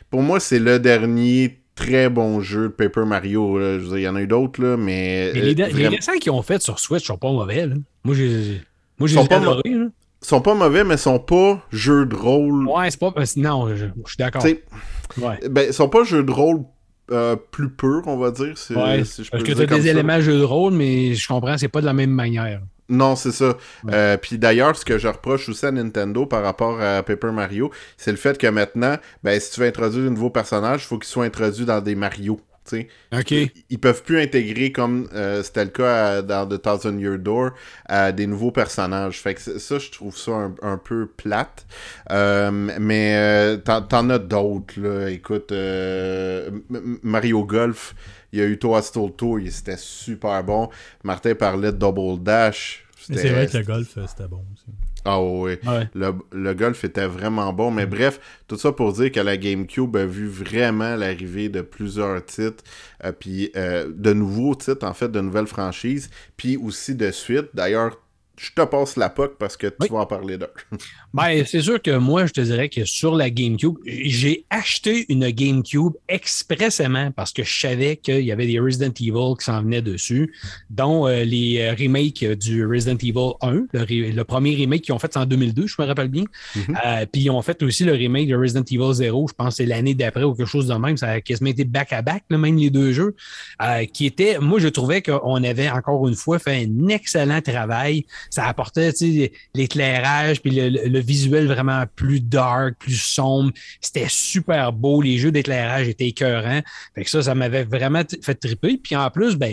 Pour 0.10 0.22
moi, 0.22 0.42
c'est 0.42 0.60
le 0.60 0.80
dernier 0.80 1.62
très 1.76 2.10
bon 2.10 2.42
jeu 2.42 2.64
de 2.64 2.74
Paper 2.74 3.06
Mario. 3.06 3.58
Il 3.80 4.02
y 4.02 4.08
en 4.10 4.18
a 4.18 4.22
eu 4.22 4.28
d'autres, 4.28 4.62
là, 4.62 4.76
mais. 4.76 5.32
les, 5.32 5.52
euh, 5.62 5.90
dessins 5.90 6.18
qu'ils 6.18 6.34
ont 6.34 6.42
fait 6.42 6.62
sur 6.62 6.78
Switch 6.78 7.06
sont 7.06 7.18
pas 7.18 7.32
mauvais. 7.32 7.70
Moi, 8.04 8.16
j'ai. 8.16 8.62
Moi, 9.00 9.08
j'ai 9.08 9.18
adoré. 9.18 9.62
Là 9.70 9.86
sont 10.28 10.42
pas 10.42 10.54
mauvais, 10.54 10.84
mais 10.84 10.98
sont 10.98 11.20
pas 11.20 11.62
jeux 11.72 12.06
de 12.06 12.16
rôle. 12.16 12.68
Ouais, 12.68 12.90
c'est 12.92 13.00
pas. 13.00 13.14
Non, 13.38 13.76
je, 13.76 13.86
suis 14.06 14.18
d'accord. 14.18 14.44
Ouais. 14.44 15.40
Ben, 15.50 15.72
sont 15.72 15.90
pas 15.90 16.04
jeux 16.04 16.24
de 16.24 16.32
rôle 16.32 16.62
euh, 17.12 17.36
plus 17.36 17.70
purs, 17.70 18.04
on 18.08 18.18
va 18.18 18.32
dire. 18.32 18.56
ouais, 18.72 19.04
parce 19.32 19.44
que 19.44 19.52
tu 19.52 19.62
as 19.62 19.66
des 19.66 19.88
éléments 19.88 20.20
jeux 20.20 20.40
de 20.40 20.44
rôle, 20.44 20.74
mais 20.74 21.14
je 21.14 21.28
comprends, 21.28 21.58
c'est 21.58 21.68
pas 21.68 21.82
de 21.82 21.86
la 21.86 21.94
même 21.94 22.12
manière. 22.12 22.62
Non, 22.88 23.16
c'est 23.16 23.32
ça. 23.32 23.58
Euh, 23.90 24.18
puis 24.18 24.38
d'ailleurs, 24.38 24.76
ce 24.76 24.86
que 24.86 24.98
je 24.98 25.08
reproche 25.08 25.50
aussi 25.50 25.66
à 25.66 25.72
Nintendo 25.72 26.26
par 26.26 26.44
rapport 26.44 26.80
à 26.80 27.02
Paper 27.02 27.32
Mario, 27.32 27.72
c'est 27.98 28.12
le 28.12 28.18
fait 28.18 28.38
que 28.38 28.48
maintenant, 28.48 28.98
ben, 29.24 29.40
si 29.40 29.52
tu 29.52 29.60
veux 29.60 29.68
introduire 29.68 30.08
un 30.08 30.12
nouveau 30.12 30.30
personnage, 30.30 30.84
il 30.84 30.88
faut 30.88 31.00
qu'il 31.00 31.10
soit 31.10 31.26
introduit 31.26 31.66
dans 31.66 31.82
des 31.82 31.96
Mario. 31.96 32.40
OK. 32.74 33.32
Ils, 33.70 33.80
peuvent 33.80 34.04
plus 34.04 34.20
intégrer, 34.20 34.72
comme 34.72 35.08
euh, 35.14 35.44
c'était 35.44 35.66
le 35.66 35.70
cas 35.70 36.22
dans 36.22 36.48
The 36.48 36.62
Thousand 36.62 36.98
Year 36.98 37.18
Door, 37.20 37.52
des 38.14 38.28
nouveaux 38.28 38.52
personnages. 38.52 39.20
Fait 39.20 39.36
que 39.36 39.60
ça, 39.60 39.78
je 39.78 39.92
trouve 39.92 40.16
ça 40.18 40.52
un, 40.62 40.78
peu 40.78 41.08
plate. 41.08 41.66
Euh, 42.12 42.52
mais 42.52 43.16
euh, 43.16 43.58
t'en 43.58 44.10
as 44.10 44.20
d'autres, 44.20 44.80
là. 44.80 45.10
Écoute, 45.10 45.54
Mario 47.04 47.44
Golf, 47.46 47.96
il 48.34 48.40
y 48.40 48.42
a 48.42 48.46
eu 48.46 48.58
Toadstool 48.58 49.12
Tour, 49.14 49.40
c'était 49.50 49.78
super 49.78 50.44
bon. 50.44 50.70
Martin 51.04 51.36
parlait 51.36 51.72
de 51.72 51.78
Double 51.78 52.22
Dash. 52.22 52.86
C'est 53.00 53.30
vrai 53.30 53.48
que 53.48 53.58
le 53.58 53.64
golf, 53.64 53.88
c'était 54.08 54.28
bon 54.28 54.44
aussi. 54.54 54.66
Ah 55.06 55.22
oui. 55.22 55.58
Le, 55.94 56.54
golf 56.54 56.84
était 56.84 57.06
vraiment 57.06 57.54
bon. 57.54 57.72
Mais 57.72 57.86
bref, 57.86 58.20
tout 58.48 58.58
ça 58.58 58.72
pour 58.72 58.92
dire 58.94 59.12
que 59.12 59.20
la 59.20 59.38
GameCube 59.38 59.96
a 59.96 60.06
vu 60.06 60.28
vraiment 60.28 60.96
l'arrivée 60.96 61.48
de 61.48 61.62
plusieurs 61.62 62.26
titres, 62.26 62.64
euh, 63.04 63.12
puis 63.12 63.52
euh, 63.56 63.88
de 63.94 64.14
nouveaux 64.14 64.56
titres, 64.56 64.86
en 64.86 64.94
fait, 64.94 65.10
de 65.12 65.22
nouvelles 65.22 65.48
franchises, 65.48 66.10
puis 66.36 66.58
aussi 66.58 66.96
de 66.96 67.12
suite. 67.12 67.50
D'ailleurs, 67.54 68.00
je 68.38 68.52
te 68.52 68.62
passe 68.62 68.98
la 68.98 69.10
POC 69.10 69.38
parce 69.38 69.56
que 69.56 69.68
tu 69.68 69.92
vas 69.92 70.00
en 70.00 70.06
parler 70.06 70.38
d'eux. 70.38 70.52
ben, 71.14 71.44
c'est 71.46 71.62
sûr 71.62 71.82
que 71.82 71.98
moi, 71.98 72.26
je 72.26 72.34
te 72.34 72.42
dirais 72.42 72.70
que 72.70 72.84
sur 72.84 73.16
la 73.16 73.30
GameCube, 73.30 73.76
j'ai 73.86 74.46
acheté 74.50 75.06
une 75.10 75.30
GameCube 75.30 75.94
expressément 76.10 77.12
parce 77.12 77.32
que 77.32 77.44
je 77.44 77.60
savais 77.60 77.98
qu'il 77.98 78.22
y 78.22 78.32
avait 78.32 78.48
des 78.48 78.60
Resident 78.60 78.92
Evil 79.00 79.38
qui 79.40 79.46
s'en 79.46 79.62
venaient 79.62 79.82
dessus, 79.82 80.34
dont 80.70 81.08
euh, 81.08 81.24
les 81.24 81.60
euh, 81.60 81.76
remakes 81.80 82.26
du 82.38 82.66
Resident 82.66 82.98
Evil 82.98 83.34
1, 83.42 83.68
le, 83.74 84.24
premier 84.24 84.56
remake 84.56 84.82
qu'ils 84.82 84.94
ont 84.94 85.00
fait 85.00 85.16
en 85.16 85.26
2002, 85.26 85.68
je 85.68 85.76
me 85.80 85.88
rappelle 85.88 86.10
bien. 86.10 86.26
Mhm. 86.56 86.78
Euh, 86.86 87.06
puis 87.12 87.24
ils 87.24 87.30
ont 87.30 87.42
fait 87.42 87.62
aussi 87.64 87.86
le 87.86 87.94
remake 87.94 88.28
de 88.28 88.36
Resident 88.36 88.64
Evil 88.70 88.94
0, 88.94 89.28
je 89.30 89.34
pense 89.34 89.50
que 89.50 89.56
c'est 89.56 89.66
l'année 89.66 89.94
d'après 89.94 90.24
ou 90.24 90.34
quelque 90.34 90.48
chose 90.48 90.68
de 90.68 90.74
même. 90.74 90.98
Ça 90.98 91.10
a 91.10 91.22
quasiment 91.22 91.50
été 91.52 91.64
back-à-back, 91.64 92.24
même 92.30 92.58
les 92.58 92.70
deux 92.70 92.92
jeux, 92.92 93.16
qui 93.94 94.06
étaient, 94.06 94.40
moi, 94.40 94.60
je 94.60 94.68
trouvais 94.68 95.02
qu'on 95.02 95.44
avait 95.44 95.70
encore 95.70 96.08
une 96.08 96.16
fois 96.16 96.40
fait 96.40 96.66
un 96.66 96.88
excellent 96.90 97.42
travail 97.42 98.06
ça 98.30 98.46
apportait 98.46 98.92
l'éclairage 99.54 100.42
puis 100.42 100.52
le, 100.52 101.00
visuel 101.00 101.48
vraiment 101.48 101.84
plus 101.96 102.20
dark, 102.20 102.76
plus 102.80 102.98
sombre. 102.98 103.52
C'était 103.82 104.08
super 104.10 104.74
beau. 104.74 105.02
Les 105.02 105.18
jeux 105.18 105.32
d'éclairage 105.32 105.88
étaient 105.88 106.08
écœurants. 106.08 106.62
Fait 106.96 107.04
que 107.04 107.10
ça, 107.10 107.22
ça 107.22 107.36
m'avait 107.36 107.64
vraiment 107.64 108.04
fait 108.22 108.36
triper. 108.36 108.78
Puis 108.78 108.96
en 108.96 109.10
plus, 109.10 109.36
ben, 109.36 109.52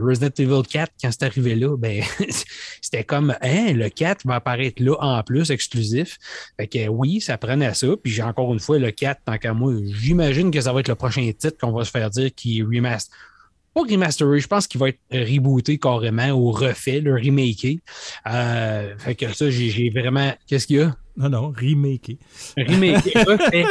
Resident 0.00 0.30
Evil 0.38 0.62
4, 0.68 0.92
quand 1.02 1.10
c'est 1.10 1.24
arrivé 1.24 1.54
là, 1.54 1.76
ben, 1.76 2.02
c'était 2.80 3.04
comme, 3.04 3.34
hein, 3.42 3.72
le 3.72 3.88
4 3.88 4.26
va 4.26 4.36
apparaître 4.36 4.82
là 4.82 4.96
en 5.00 5.22
plus, 5.22 5.50
exclusif. 5.50 6.18
Fait 6.58 6.66
que 6.66 6.88
oui, 6.88 7.20
ça 7.20 7.38
prenait 7.38 7.74
ça. 7.74 7.88
Puis 8.02 8.12
j'ai 8.12 8.22
encore 8.22 8.52
une 8.52 8.60
fois 8.60 8.78
le 8.78 8.90
4, 8.90 9.22
tant 9.24 9.38
qu'à 9.38 9.54
moi, 9.54 9.72
j'imagine 9.84 10.50
que 10.50 10.60
ça 10.60 10.72
va 10.72 10.80
être 10.80 10.88
le 10.88 10.94
prochain 10.94 11.22
titre 11.38 11.56
qu'on 11.60 11.72
va 11.72 11.84
se 11.84 11.90
faire 11.90 12.10
dire 12.10 12.30
qui 12.34 12.62
remaster 12.62 13.14
pas 13.86 13.92
remasteré, 13.92 14.40
je 14.40 14.46
pense 14.46 14.66
qu'il 14.66 14.80
va 14.80 14.88
être 14.88 15.00
rebooté 15.12 15.78
carrément 15.78 16.30
ou 16.30 16.50
refait, 16.50 17.00
le 17.00 17.14
remaké. 17.14 17.80
Euh, 18.26 18.94
fait 18.98 19.14
que 19.14 19.32
ça, 19.32 19.50
j'ai 19.50 19.90
vraiment. 19.90 20.32
Qu'est-ce 20.46 20.66
qu'il 20.66 20.76
y 20.76 20.80
a? 20.80 20.96
Non, 21.16 21.28
non, 21.28 21.52
remaké. 21.56 22.18
Remaké, 22.56 23.12
refait, 23.26 23.64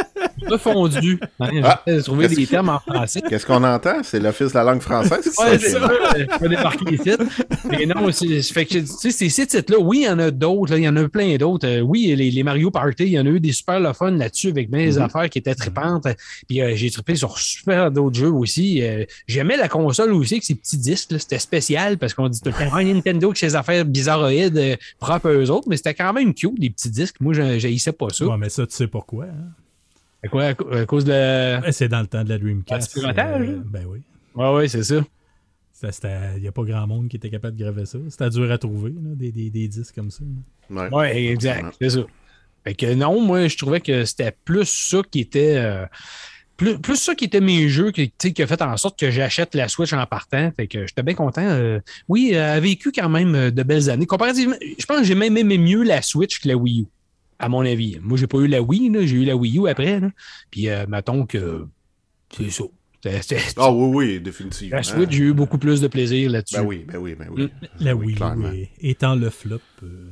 refondu. 0.48 1.20
Ah, 1.40 1.82
trouver 2.04 2.28
des 2.28 2.46
termes 2.46 2.70
en 2.70 2.80
français. 2.80 3.22
Qu'est-ce 3.28 3.46
qu'on 3.46 3.64
entend? 3.64 4.02
C'est 4.04 4.20
l'Office 4.20 4.50
de 4.50 4.54
la 4.56 4.64
langue 4.64 4.82
française? 4.82 5.34
Oui, 5.40 5.58
c'est 5.60 5.70
ça. 5.70 5.90
Je 6.16 6.40
vais 6.42 6.50
débarquer 6.50 6.94
ici. 6.94 7.12
Mais 7.70 7.86
non, 7.86 8.12
c'est, 8.12 8.42
fait 8.42 8.66
que, 8.66 8.80
tu 8.80 9.12
sais, 9.12 9.30
ces 9.30 9.48
titres-là, 9.48 9.80
oui, 9.80 10.00
il 10.02 10.06
y 10.06 10.10
en 10.10 10.20
a 10.20 10.32
d'autres, 10.32 10.78
il 10.78 10.84
y 10.84 10.90
en 10.90 10.96
a 10.96 11.08
plein 11.08 11.38
d'autres. 11.38 11.68
Euh, 11.68 11.82
oui, 11.82 12.14
les, 12.16 12.30
les, 12.30 12.44
Mario 12.44 12.72
Party, 12.72 13.04
il 13.04 13.14
y 13.14 13.20
en 13.20 13.26
a 13.26 13.30
eu 13.30 13.40
des 13.40 13.52
super 13.52 13.80
le 13.80 13.94
fun 13.94 14.12
là-dessus 14.12 14.50
avec 14.50 14.70
bien 14.70 14.86
des 14.86 14.98
mm-hmm. 14.98 15.04
affaires 15.04 15.30
qui 15.30 15.40
étaient 15.40 15.56
tripantes. 15.56 16.08
Puis 16.48 16.62
euh, 16.62 16.76
j'ai 16.76 16.92
trippé 16.92 17.16
sur 17.16 17.38
super 17.38 17.92
d'autres 17.92 18.18
jeux 18.18 18.32
aussi. 18.32 18.82
Euh, 18.84 19.06
j'aimais 19.28 19.58
la 19.58 19.68
console 19.68 20.14
aussi 20.14 20.36
avec 20.36 20.44
ses 20.44 20.56
petits 20.56 20.78
disques. 20.78 21.20
C'était 21.20 21.40
spécial 21.40 21.98
parce 21.98 22.14
qu'on 22.14 22.30
dit 22.30 22.42
tout 22.42 22.50
le 22.50 22.70
temps, 22.70 22.76
un 22.76 22.84
Nintendo 22.84 23.28
avec 23.28 23.38
ses 23.38 23.56
affaires 23.56 23.86
bizarroïdes 23.86 24.78
propres 25.00 25.30
à 25.30 25.34
eux 25.34 25.50
autres, 25.50 25.68
mais 25.70 25.78
c'était 25.78 25.94
quand 25.94 26.14
même 26.14 26.34
cute, 26.34 26.60
des 26.60 26.70
petits 26.70 26.90
disques. 26.90 27.16
Moi, 27.20 27.29
j'haïssais 27.34 27.94
pas 27.94 28.10
ça. 28.10 28.26
Ouais, 28.26 28.38
mais 28.38 28.50
ça, 28.50 28.66
tu 28.66 28.76
sais 28.76 28.88
pourquoi. 28.88 29.26
Hein? 29.26 29.52
À 30.24 30.28
quoi? 30.28 30.44
À, 30.44 30.86
cause 30.86 31.06
de. 31.06 31.60
C'est 31.72 31.88
dans 31.88 32.02
le 32.02 32.08
temps 32.08 32.24
de 32.24 32.30
la 32.30 32.38
Dreamcast. 32.38 32.98
Euh, 32.98 33.62
ben 33.66 33.86
oui. 33.88 34.02
Ouais, 34.36 34.54
ouais, 34.54 34.68
c'est 34.68 34.84
ça. 34.84 35.02
Il 36.36 36.42
n'y 36.42 36.48
a 36.48 36.52
pas 36.52 36.64
grand 36.64 36.88
monde 36.88 37.08
qui 37.08 37.16
était 37.16 37.30
capable 37.30 37.56
de 37.56 37.64
graver 37.64 37.86
ça. 37.86 37.98
C'était 38.10 38.30
dur 38.30 38.52
à 38.52 38.58
trouver, 38.58 38.92
là, 38.92 39.16
des, 39.16 39.32
des, 39.32 39.50
des, 39.50 39.68
disques 39.70 39.96
comme 39.96 40.12
ça. 40.12 40.24
Ouais, 40.70 40.90
ouais 40.90 41.26
exact. 41.28 41.76
C'est 41.80 41.92
ça. 41.92 42.02
Fait 42.66 42.74
que 42.74 42.94
non, 42.94 43.22
moi, 43.22 43.48
je 43.48 43.58
trouvais 43.58 43.80
que 43.80 44.04
c'était 44.04 44.36
plus 44.44 44.68
ça 44.68 45.02
qui 45.10 45.22
était. 45.22 45.56
Euh, 45.56 45.86
plus, 46.58 46.78
plus 46.78 46.98
ça 46.98 47.16
qui 47.16 47.24
était 47.24 47.40
mes 47.40 47.70
jeux 47.70 47.92
qui, 47.92 48.12
qui 48.12 48.44
a 48.44 48.48
fait 48.48 48.62
en 48.62 48.76
sorte 48.76 49.00
que 49.00 49.10
j'achète 49.10 49.56
la 49.56 49.70
Switch 49.70 49.94
en 49.94 50.06
partant. 50.06 50.52
Fait 50.58 50.68
que 50.68 50.86
j'étais 50.86 51.04
bien 51.04 51.14
content. 51.14 51.46
Euh, 51.46 51.80
oui, 52.10 52.32
elle 52.34 52.40
a 52.40 52.60
vécu 52.60 52.92
quand 52.92 53.08
même 53.08 53.52
de 53.52 53.64
belles 53.64 53.90
années. 53.90 54.06
Comparativement, 54.06 54.58
je 54.62 54.86
pense 54.86 54.98
que 54.98 55.04
j'ai 55.06 55.16
même 55.16 55.38
aimé 55.38 55.58
mieux 55.58 55.84
la 55.84 56.02
Switch 56.02 56.42
que 56.42 56.50
la 56.50 56.58
Wii 56.58 56.82
U 56.82 56.88
à 57.40 57.50
mon 57.50 57.66
avis. 57.66 57.98
Moi, 58.02 58.18
j'ai 58.18 58.28
pas 58.28 58.38
eu 58.40 58.48
la 58.48 58.62
Wii, 58.62 58.92
j'ai 59.08 59.16
eu 59.16 59.26
la 59.26 59.36
Wii 59.36 59.60
U 59.60 59.68
après. 59.68 60.00
Là. 60.00 60.10
Puis, 60.52 60.70
euh, 60.70 60.86
mettons 60.88 61.26
que 61.26 61.66
c'est 62.36 62.50
ça. 62.50 62.66
Ah 63.58 63.72
oui, 63.72 63.96
oui, 63.96 64.20
définitivement. 64.20 64.76
La 64.76 64.84
Switch, 64.84 65.12
j'ai 65.12 65.24
eu 65.24 65.34
beaucoup 65.34 65.58
plus 65.58 65.80
de 65.80 65.88
plaisir 65.88 66.30
là-dessus. 66.30 66.58
Ben 66.58 66.66
oui, 66.66 66.86
ben 66.86 66.98
oui, 66.98 67.16
ben 67.16 67.28
oui. 67.32 67.50
La 67.80 67.96
Wii 67.96 68.16
U 68.16 68.68
étant 68.82 69.16
le 69.16 69.30
flop. 69.30 69.62
Euh, 69.84 70.10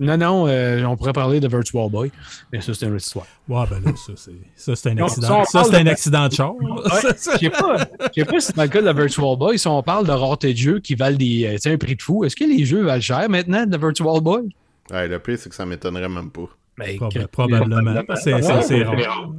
non, 0.00 0.16
non, 0.16 0.48
euh, 0.48 0.84
on 0.84 0.96
pourrait 0.96 1.12
parler 1.12 1.38
de 1.38 1.46
Virtual 1.46 1.88
Boy, 1.88 2.10
mais 2.52 2.60
ça, 2.60 2.74
c'est 2.74 2.86
une 2.86 2.94
autre 2.94 3.04
histoire. 3.04 3.26
Ouais, 3.48 3.64
ben 3.70 3.80
là, 3.84 3.92
ça, 3.96 4.74
c'est 4.74 4.90
un 4.90 4.98
accident. 4.98 5.44
ça, 5.44 5.64
c'est 5.64 5.76
un 5.76 5.86
accident 5.86 6.28
de 6.28 6.34
char. 6.34 6.52
Je 6.60 7.14
sais 7.16 7.50
pas, 7.50 7.78
sais 8.12 8.24
pas 8.24 8.40
si 8.40 8.52
dans 8.52 8.62
le 8.62 8.68
cas 8.68 8.80
de 8.80 8.86
la 8.86 8.92
Virtual 8.92 9.36
Boy, 9.36 9.58
si 9.58 9.68
on 9.68 9.82
parle 9.82 10.06
de 10.06 10.12
rareté 10.12 10.52
de 10.52 10.58
jeux 10.58 10.80
qui 10.80 10.94
valent 10.94 11.16
des, 11.16 11.58
un 11.64 11.78
prix 11.78 11.94
de 11.94 12.02
fou, 12.02 12.24
est-ce 12.24 12.34
que 12.34 12.44
les 12.44 12.64
jeux 12.64 12.82
valent 12.84 13.00
cher 13.00 13.28
maintenant 13.28 13.66
de 13.66 13.76
Virtual 13.76 14.20
Boy? 14.20 14.48
Ouais, 14.90 15.08
le 15.08 15.18
pire, 15.18 15.38
c'est 15.38 15.48
que 15.48 15.54
ça 15.54 15.64
m'étonnerait 15.64 16.08
même 16.08 16.30
pas. 16.30 16.48
Ben, 16.76 16.98
probablement. 17.30 18.02
C'est 18.16 18.32
rare. 18.32 19.30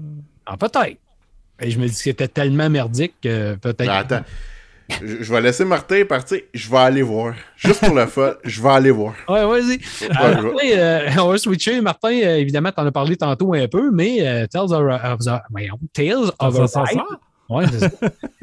Ah, 0.45 0.57
peut-être. 0.57 0.99
je 1.59 1.79
me 1.79 1.87
dis 1.87 1.93
que 1.93 1.97
c'était 1.97 2.27
tellement 2.27 2.69
merdique 2.69 3.15
que 3.21 3.55
peut-être. 3.55 3.89
Attends. 3.89 4.23
Je, 5.01 5.33
vais 5.33 5.41
laisser 5.41 5.65
Martin 5.65 6.05
partir. 6.05 6.39
Je 6.53 6.69
vais 6.69 6.77
aller 6.77 7.01
voir. 7.01 7.33
Juste 7.55 7.83
pour 7.83 7.95
le 7.95 8.05
fun, 8.05 8.33
je 8.43 8.61
vais 8.61 8.69
aller 8.69 8.91
voir. 8.91 9.15
Ouais, 9.27 9.43
vas-y. 9.45 9.79
Euh, 10.77 11.09
on 11.19 11.29
va 11.29 11.37
switcher. 11.37 11.81
Martin, 11.81 12.11
euh, 12.11 12.37
évidemment, 12.37 12.71
tu 12.71 12.81
en 12.81 12.85
as 12.85 12.91
parlé 12.91 13.17
tantôt 13.17 13.53
un 13.53 13.67
peu, 13.67 13.89
mais 13.91 14.25
euh, 14.25 14.45
Tales 14.47 14.71
of, 14.71 14.99
Tales 15.93 16.31
of 16.39 16.55
Oui, 17.49 17.63
c'est 17.71 17.79
ça. 17.79 17.89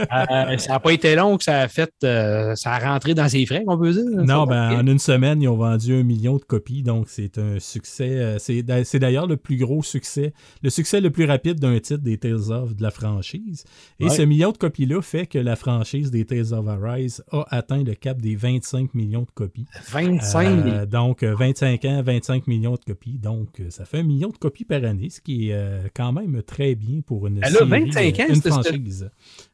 Euh, 0.00 0.56
ça 0.58 0.72
n'a 0.72 0.80
pas 0.80 0.92
été 0.92 1.14
long 1.14 1.36
que 1.36 1.44
ça 1.44 1.60
a 1.60 1.68
fait, 1.68 1.92
euh, 2.04 2.54
ça 2.54 2.72
a 2.72 2.78
rentré 2.78 3.14
dans 3.14 3.28
ses 3.28 3.44
frais, 3.46 3.62
on 3.66 3.78
peut 3.78 3.92
dire. 3.92 4.04
Non, 4.24 4.46
ben, 4.46 4.80
en 4.80 4.86
une 4.86 4.98
semaine, 4.98 5.42
ils 5.42 5.48
ont 5.48 5.56
vendu 5.56 5.94
un 5.94 6.02
million 6.02 6.36
de 6.36 6.44
copies, 6.44 6.82
donc 6.82 7.08
c'est 7.08 7.38
un 7.38 7.58
succès. 7.58 8.10
Euh, 8.10 8.38
c'est 8.38 8.98
d'ailleurs 8.98 9.26
le 9.26 9.36
plus 9.36 9.56
gros 9.56 9.82
succès, 9.82 10.32
le 10.62 10.70
succès 10.70 11.00
le 11.00 11.10
plus 11.10 11.24
rapide 11.24 11.58
d'un 11.60 11.78
titre 11.78 12.02
des 12.02 12.18
Tales 12.18 12.50
of 12.50 12.74
de 12.74 12.82
la 12.82 12.90
franchise. 12.90 13.64
Et 14.00 14.08
ce 14.08 14.22
million 14.22 14.52
de 14.52 14.58
copies-là 14.58 15.00
fait 15.02 15.26
que 15.26 15.38
la 15.38 15.56
franchise 15.56 16.10
des 16.10 16.24
Tales 16.24 16.52
of 16.52 16.68
Arise 16.68 17.22
a 17.30 17.44
atteint 17.50 17.82
le 17.82 17.94
cap 17.94 18.20
des 18.20 18.36
25 18.36 18.94
millions 18.94 19.22
de 19.22 19.30
copies. 19.34 19.66
25 19.90 20.88
Donc, 20.88 21.24
25 21.24 21.84
ans, 21.84 22.02
25 22.02 22.46
millions 22.46 22.74
de 22.74 22.84
copies. 22.84 23.18
Donc, 23.18 23.62
ça 23.70 23.84
fait 23.84 23.98
un 23.98 24.04
million 24.04 24.28
de 24.28 24.36
copies 24.36 24.64
par 24.64 24.84
année, 24.84 25.10
ce 25.10 25.20
qui 25.20 25.50
est 25.50 25.90
quand 25.94 26.12
même 26.12 26.42
très 26.42 26.74
bien 26.74 27.00
pour 27.06 27.26
une, 27.26 27.42
série, 27.42 27.68
25 27.68 28.20
ans, 28.20 28.26
une 28.28 28.42
franchise. 28.42 28.91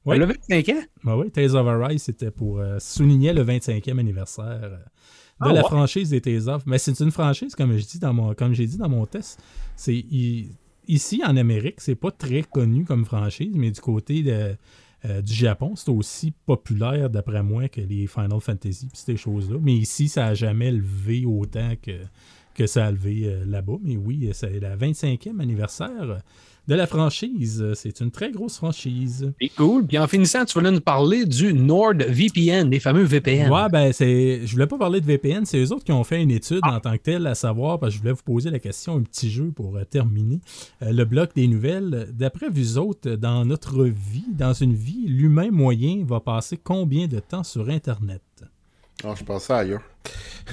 Le 0.07 0.25
25 0.25 0.69
ans? 0.71 0.83
Ben 1.05 1.17
oui, 1.17 1.31
Tales 1.31 1.57
of 1.57 1.67
Arise, 1.67 2.03
c'était 2.03 2.31
pour 2.31 2.59
euh, 2.59 2.79
souligner 2.79 3.33
le 3.33 3.45
25e 3.45 3.99
anniversaire 3.99 4.61
euh, 4.63 4.77
de 4.77 5.51
ah, 5.51 5.53
la 5.53 5.63
franchise 5.63 6.11
des 6.11 6.21
Tales 6.21 6.49
of. 6.49 6.65
Mais 6.67 6.79
c'est 6.79 6.99
une 7.01 7.11
franchise, 7.11 7.55
comme 7.55 7.77
je 7.77 7.85
dis 7.85 7.99
dans 7.99 8.13
mon, 8.13 8.35
comme 8.35 8.55
j'ai 8.55 8.67
dit 8.67 8.79
dans 8.79 8.89
mon 8.89 9.07
test. 9.07 9.41
C'est 9.77 10.05
ici 10.89 11.23
en 11.25 11.37
Amérique, 11.37 11.81
c'est 11.81 11.95
pas 11.95 12.11
très 12.11 12.43
connu 12.43 12.85
comme 12.85 13.05
franchise, 13.05 13.53
mais 13.55 13.71
du 13.71 13.81
côté 13.81 14.23
de, 14.23 14.57
euh, 15.05 15.23
du 15.23 15.33
Japon, 15.33 15.75
c'est 15.77 15.91
aussi 15.91 16.33
populaire 16.45 17.09
d'après 17.09 17.43
moi 17.45 17.69
que 17.69 17.81
les 17.81 18.09
Final 18.09 18.41
Fantasy 18.41 18.87
et 18.87 18.97
ces 18.97 19.17
choses-là. 19.17 19.59
Mais 19.61 19.75
ici, 19.75 20.09
ça 20.09 20.27
n'a 20.27 20.35
jamais 20.35 20.73
levé 20.73 21.25
autant 21.25 21.75
que, 21.81 21.93
que 22.59 22.67
ça 22.67 22.87
a 22.87 22.91
levé 22.91 23.33
là-bas. 23.47 23.79
Mais 23.83 23.97
oui, 23.97 24.29
c'est 24.33 24.61
la 24.61 24.77
25e 24.77 25.41
anniversaire 25.41 26.21
de 26.69 26.75
la 26.75 26.87
franchise. 26.87 27.65
C'est 27.75 28.01
une 28.01 28.11
très 28.11 28.31
grosse 28.31 28.59
franchise. 28.59 29.33
C'est 29.41 29.49
cool. 29.49 29.87
Puis 29.87 29.99
en 29.99 30.07
finissant, 30.07 30.45
tu 30.45 30.59
voulais 30.59 30.71
nous 30.71 30.83
parler 30.83 31.25
du 31.25 31.55
NordVPN, 31.55 32.71
les 32.71 32.79
fameux 32.79 33.05
VPN. 33.05 33.51
Ouais, 33.51 33.69
ben 33.71 33.93
c'est. 33.93 34.47
Je 34.47 34.53
voulais 34.53 34.67
pas 34.67 34.77
parler 34.77 35.01
de 35.01 35.07
VPN, 35.07 35.47
c'est 35.47 35.59
eux 35.59 35.73
autres 35.73 35.85
qui 35.85 35.93
ont 35.93 36.05
fait 36.05 36.23
une 36.23 36.31
étude 36.31 36.61
en 36.65 36.79
tant 36.79 36.93
que 36.93 37.03
telle, 37.03 37.27
à 37.27 37.35
savoir, 37.35 37.81
parce 37.81 37.93
que 37.93 37.97
je 37.97 38.03
voulais 38.03 38.13
vous 38.13 38.23
poser 38.23 38.51
la 38.51 38.59
question, 38.59 38.97
un 38.97 39.03
petit 39.03 39.31
jeu 39.31 39.51
pour 39.55 39.77
euh, 39.77 39.85
terminer. 39.85 40.41
Euh, 40.83 40.93
le 40.93 41.05
bloc 41.05 41.31
des 41.35 41.49
nouvelles. 41.49 42.11
D'après 42.13 42.51
vous 42.51 42.77
autres, 42.77 43.13
dans 43.13 43.45
notre 43.47 43.85
vie, 43.85 44.27
dans 44.29 44.53
une 44.53 44.75
vie, 44.75 45.07
l'humain 45.07 45.51
moyen 45.51 46.05
va 46.05 46.21
passer 46.21 46.59
combien 46.63 47.07
de 47.07 47.19
temps 47.19 47.45
sur 47.45 47.71
Internet? 47.71 48.23
Oh, 49.05 49.15
je 49.17 49.25
pensais 49.25 49.53
ailleurs. 49.53 49.83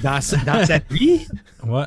Dans, 0.02 0.20
dans 0.44 0.66
sa 0.66 0.78
vie? 0.90 1.26
Ouais. 1.64 1.86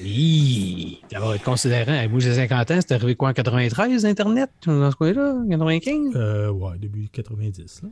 Oui, 0.00 1.00
ça 1.10 1.18
va 1.18 1.34
être 1.34 1.42
considérant. 1.42 2.08
Moi, 2.08 2.20
j'ai 2.20 2.34
50 2.34 2.70
ans, 2.70 2.78
c'est 2.80 2.92
arrivé 2.92 3.16
quoi 3.16 3.30
en 3.30 3.32
93, 3.32 4.06
Internet, 4.06 4.50
dans 4.64 4.90
ce 4.90 4.96
coin-là? 4.96 5.34
95? 5.50 6.12
Euh, 6.14 6.50
ouais, 6.50 6.78
début 6.78 7.08
90. 7.08 7.82
Là. 7.82 7.88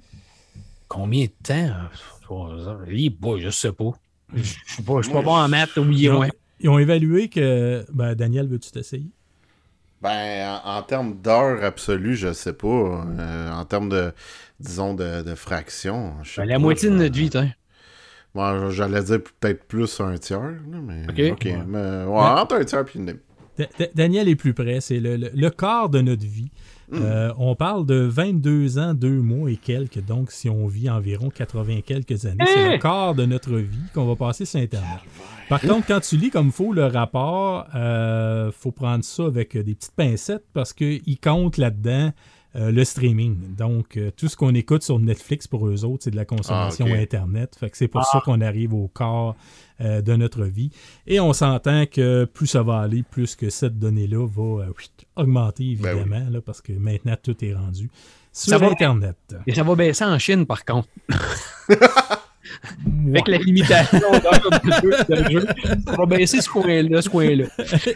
Combien 0.88 1.24
de 1.24 1.32
temps? 1.42 1.74
Oui, 2.86 3.10
bon, 3.10 3.38
je 3.38 3.50
sais 3.50 3.72
pas. 3.72 3.90
Je 4.32 4.38
ne 4.38 4.44
suis 4.44 4.82
pas, 4.82 5.00
pas 5.00 5.22
bon 5.22 5.34
en 5.34 5.48
maths, 5.48 5.76
oubliez 5.76 6.10
moi. 6.10 6.28
Ils 6.60 6.68
ont 6.68 6.78
évalué 6.78 7.28
que. 7.28 7.84
Ben, 7.92 8.14
Daniel, 8.14 8.46
veux-tu 8.46 8.70
t'essayer? 8.70 9.10
Ben, 10.00 10.60
en, 10.64 10.82
termes 10.82 11.16
d'heures 11.20 11.62
absolues, 11.64 12.16
je 12.16 12.32
sais 12.32 12.52
pas. 12.52 12.66
Euh, 13.18 13.50
en 13.50 13.64
termes 13.64 13.88
de, 13.88 14.12
disons, 14.60 14.94
de, 14.94 15.22
de 15.22 15.34
fractions. 15.34 16.14
Ben, 16.36 16.44
la 16.44 16.58
moitié 16.58 16.90
de 16.90 16.94
notre 16.94 17.16
vie, 17.16 17.30
toi. 17.30 17.44
Bon, 18.36 18.68
j'allais 18.68 19.02
dire 19.02 19.20
peut-être 19.40 19.64
plus 19.64 19.98
un 19.98 20.18
tiers, 20.18 20.60
mais. 20.68 21.30
OK. 21.30 21.46
Mais, 21.66 22.04
entre 22.06 22.56
un 22.56 22.64
tiers 22.64 22.84
et 22.94 22.98
une 22.98 23.06
demi. 23.06 23.18
Daniel 23.94 24.28
est 24.28 24.36
plus 24.36 24.52
près. 24.52 24.82
C'est 24.82 25.00
le, 25.00 25.16
le, 25.16 25.50
quart 25.50 25.88
de 25.88 26.02
notre 26.02 26.26
vie. 26.26 26.50
Hmm. 26.90 26.98
Euh, 27.00 27.32
on 27.38 27.54
parle 27.56 27.86
de 27.86 27.94
22 27.96 28.78
ans, 28.78 28.92
2 28.92 29.08
mois 29.08 29.50
et 29.50 29.56
quelques. 29.56 30.04
Donc, 30.04 30.30
si 30.30 30.50
on 30.50 30.66
vit 30.66 30.90
environ 30.90 31.30
80 31.30 31.80
quelques 31.84 32.26
années, 32.26 32.44
c'est 32.46 32.68
le 32.68 32.74
hein? 32.74 32.78
quart 32.78 33.14
de 33.14 33.24
notre 33.24 33.56
vie 33.56 33.88
qu'on 33.94 34.04
va 34.04 34.14
passer 34.14 34.44
sur 34.44 34.60
Internet. 34.60 35.00
Par 35.48 35.62
contre, 35.62 35.86
quand 35.86 36.00
tu 36.00 36.18
lis 36.18 36.30
comme 36.30 36.48
il 36.48 36.52
faut 36.52 36.74
le 36.74 36.84
rapport, 36.84 37.66
il 37.72 37.78
euh, 37.78 38.52
faut 38.52 38.72
prendre 38.72 39.02
ça 39.02 39.24
avec 39.24 39.56
des 39.56 39.74
petites 39.74 39.96
pincettes 39.96 40.44
parce 40.52 40.74
qu'il 40.74 41.18
compte 41.20 41.56
là-dedans 41.56 42.12
euh, 42.56 42.70
le 42.70 42.84
streaming. 42.84 43.54
Donc, 43.54 43.98
euh, 43.98 44.10
tout 44.16 44.28
ce 44.28 44.36
qu'on 44.36 44.54
écoute 44.54 44.82
sur 44.82 44.98
Netflix 44.98 45.46
pour 45.46 45.68
eux 45.68 45.84
autres, 45.84 46.04
c'est 46.04 46.10
de 46.10 46.16
la 46.16 46.24
consommation 46.24 46.86
ah, 46.90 46.96
Internet. 46.96 47.54
Fait 47.58 47.68
que 47.68 47.76
c'est 47.76 47.88
pour 47.88 48.02
ça 48.04 48.18
ah. 48.18 48.22
qu'on 48.24 48.40
arrive 48.40 48.72
au 48.72 48.88
corps 48.88 49.36
euh, 49.82 50.00
de 50.00 50.16
notre 50.16 50.44
vie. 50.44 50.70
Et 51.06 51.20
on 51.20 51.34
s'entend 51.34 51.84
que 51.84 52.24
plus 52.24 52.46
ça 52.46 52.62
va 52.62 52.78
aller, 52.78 53.02
plus 53.02 53.36
que 53.36 53.50
cette 53.50 53.78
donnée-là 53.78 54.26
va 54.26 54.68
augmenter, 55.16 55.76
ben 55.78 55.98
évidemment, 55.98 56.40
parce 56.40 56.62
que 56.62 56.72
maintenant, 56.72 57.16
tout 57.22 57.36
est 57.44 57.52
rendu 57.52 57.90
sur 58.32 58.62
Internet. 58.62 59.16
Et 59.46 59.54
ça 59.54 59.62
va 59.62 59.74
baisser 59.74 60.04
en 60.04 60.18
Chine, 60.18 60.46
par 60.46 60.64
contre. 60.64 60.88
Avec 63.08 63.28
la 63.28 63.38
limitation 63.38 63.98
de 63.98 65.30
jeu, 65.30 65.46
ça 65.86 65.96
va 65.96 66.06
baisser 66.06 66.40
ce 66.40 66.48
coin-là, 66.48 67.02
ce 67.02 67.08
coin-là. 67.08 67.46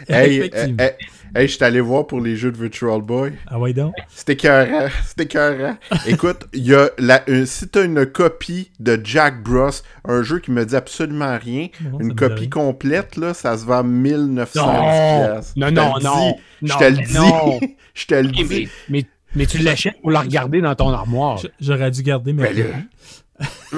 Hey, 0.09 0.51
Hey, 0.55 0.93
je 1.35 1.47
suis 1.47 1.65
allé 1.65 1.81
voir 1.81 2.07
pour 2.07 2.21
les 2.21 2.37
jeux 2.37 2.53
de 2.53 2.57
Virtual 2.57 3.01
Boy. 3.03 3.33
Ah 3.47 3.59
ouais 3.59 3.73
donc? 3.73 3.95
C'était 4.09 4.35
écœurant. 4.35 4.89
C'était 5.07 5.25
écœurant. 5.25 5.77
Écoute, 6.07 6.47
y 6.53 6.75
a 6.75 6.91
la, 6.99 7.23
si 7.45 7.69
t'as 7.69 7.85
une 7.85 8.07
copie 8.07 8.71
de 8.81 9.01
Jack 9.03 9.43
Bros, 9.43 9.71
un 10.05 10.23
jeu 10.23 10.39
qui 10.39 10.51
me 10.51 10.65
dit 10.65 10.77
absolument 10.77 11.39
rien, 11.39 11.69
une 12.01 12.15
copie 12.15 12.49
complète, 12.49 13.17
là, 13.17 13.35
ça 13.35 13.57
se 13.57 13.65
vend 13.65 13.85
1900 13.85 15.43
Non, 15.57 15.71
non, 15.71 15.95
non. 16.01 16.37
Je 16.63 16.75
te 16.75 16.85
le 16.85 16.97
dis. 16.97 17.75
Je 17.95 18.07
te 18.07 18.15
le 18.15 18.29
dis. 18.29 18.69
Mais, 18.89 19.05
mais, 19.35 19.47
tu 19.47 19.59
l'achètes 19.59 20.01
pour 20.01 20.11
la 20.11 20.21
regarder 20.21 20.61
dans 20.61 20.75
ton 20.75 20.91
armoire. 20.91 21.41
J'aurais 21.61 21.91
dû 21.91 22.03
garder 22.03 22.33
mes 22.33 22.43
ben, 22.43 22.89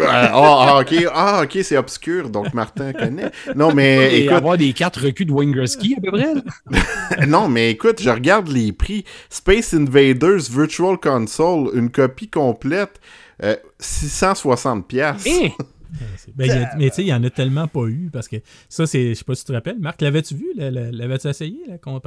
ah, 0.01 0.81
ok, 0.81 1.07
ah, 1.13 1.43
ok, 1.45 1.59
c'est 1.63 1.77
obscur, 1.77 2.31
donc 2.31 2.55
Martin 2.55 2.93
connaît. 2.93 3.31
Non, 3.55 3.73
mais 3.75 4.21
écoute. 4.21 4.37
avoir 4.37 4.57
des 4.57 4.73
cartes 4.73 4.97
recul 4.97 5.27
de 5.27 5.33
Wingerski 5.33 5.97
à 5.97 6.01
peu 6.01 6.11
près. 6.11 7.27
non, 7.27 7.49
mais 7.49 7.71
écoute, 7.71 8.01
je 8.01 8.11
regarde 8.11 8.49
les 8.49 8.73
prix. 8.73 9.05
Space 9.31 9.75
Invaders 9.75 10.51
Virtual 10.51 10.99
Console, 10.99 11.71
une 11.75 11.91
copie 11.91 12.29
complète, 12.29 13.01
660 13.79 14.79
euh, 14.79 14.83
pièces. 14.83 15.29
Ben, 16.35 16.69
mais 16.79 16.89
tu 16.89 16.97
sais, 16.97 17.03
il 17.03 17.07
n'y 17.07 17.13
en 17.13 17.23
a 17.23 17.31
tellement 17.31 17.69
pas 17.69 17.87
eu 17.87 18.11
parce 18.13 18.29
que 18.29 18.37
ça, 18.69 18.87
c'est. 18.87 19.11
Je 19.11 19.15
sais 19.15 19.25
pas 19.25 19.35
si 19.35 19.45
tu 19.45 19.49
te 19.49 19.53
rappelles. 19.53 19.79
Marc, 19.79 20.01
l'avais-tu 20.01 20.35
vu 20.35 20.47
L'avais-tu 20.57 21.29
essayé 21.29 21.59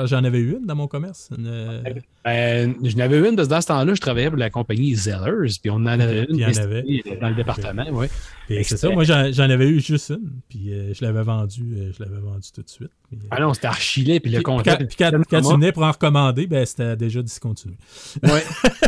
J'en 0.05 0.23
avais 0.23 0.39
eu 0.39 0.57
une 0.57 0.65
dans 0.65 0.75
mon 0.75 0.87
commerce. 0.87 1.29
Euh, 1.37 1.81
ben, 2.23 2.75
je 2.83 2.95
n'avais 2.95 3.17
eu 3.17 3.27
une 3.27 3.35
parce 3.35 3.47
que 3.47 3.53
dans 3.53 3.61
ce 3.61 3.67
temps-là, 3.67 3.93
je 3.93 4.01
travaillais 4.01 4.29
pour 4.29 4.37
la 4.37 4.49
compagnie 4.49 4.95
Zellers. 4.95 5.53
Puis 5.61 5.69
on 5.69 5.75
en 5.75 5.87
avait 5.87 6.25
une 6.29 6.37
y 6.37 6.45
en 6.45 6.49
avait. 6.49 6.83
dans 7.21 7.29
le 7.29 7.35
département. 7.35 7.87
Ouais. 7.91 8.09
C'est 8.47 8.77
ça. 8.77 8.89
Moi, 8.89 9.03
j'en 9.03 9.49
avais 9.49 9.69
eu 9.69 9.79
juste 9.79 10.09
une. 10.09 10.41
Puis 10.49 10.73
euh, 10.73 10.93
je 10.93 11.03
l'avais 11.03 11.23
vendu, 11.23 11.63
euh, 11.75 11.91
je 11.97 12.03
l'avais 12.03 12.19
vendu 12.19 12.47
tout 12.53 12.61
de 12.61 12.69
suite. 12.69 12.91
ah 13.31 13.39
non, 13.39 13.53
c'était 13.53 13.67
archilé. 13.67 14.19
Puis 14.19 14.31
le 14.31 14.41
compte. 14.41 14.63
Puis 14.63 14.97
quand, 14.97 15.11
tu 15.11 15.53
venais 15.53 15.71
pour 15.71 15.83
en 15.83 15.91
recommander, 15.91 16.47
ben, 16.47 16.65
c'était 16.65 16.95
déjà 16.95 17.21
discontinué. 17.21 17.75
Ouais. 18.23 18.43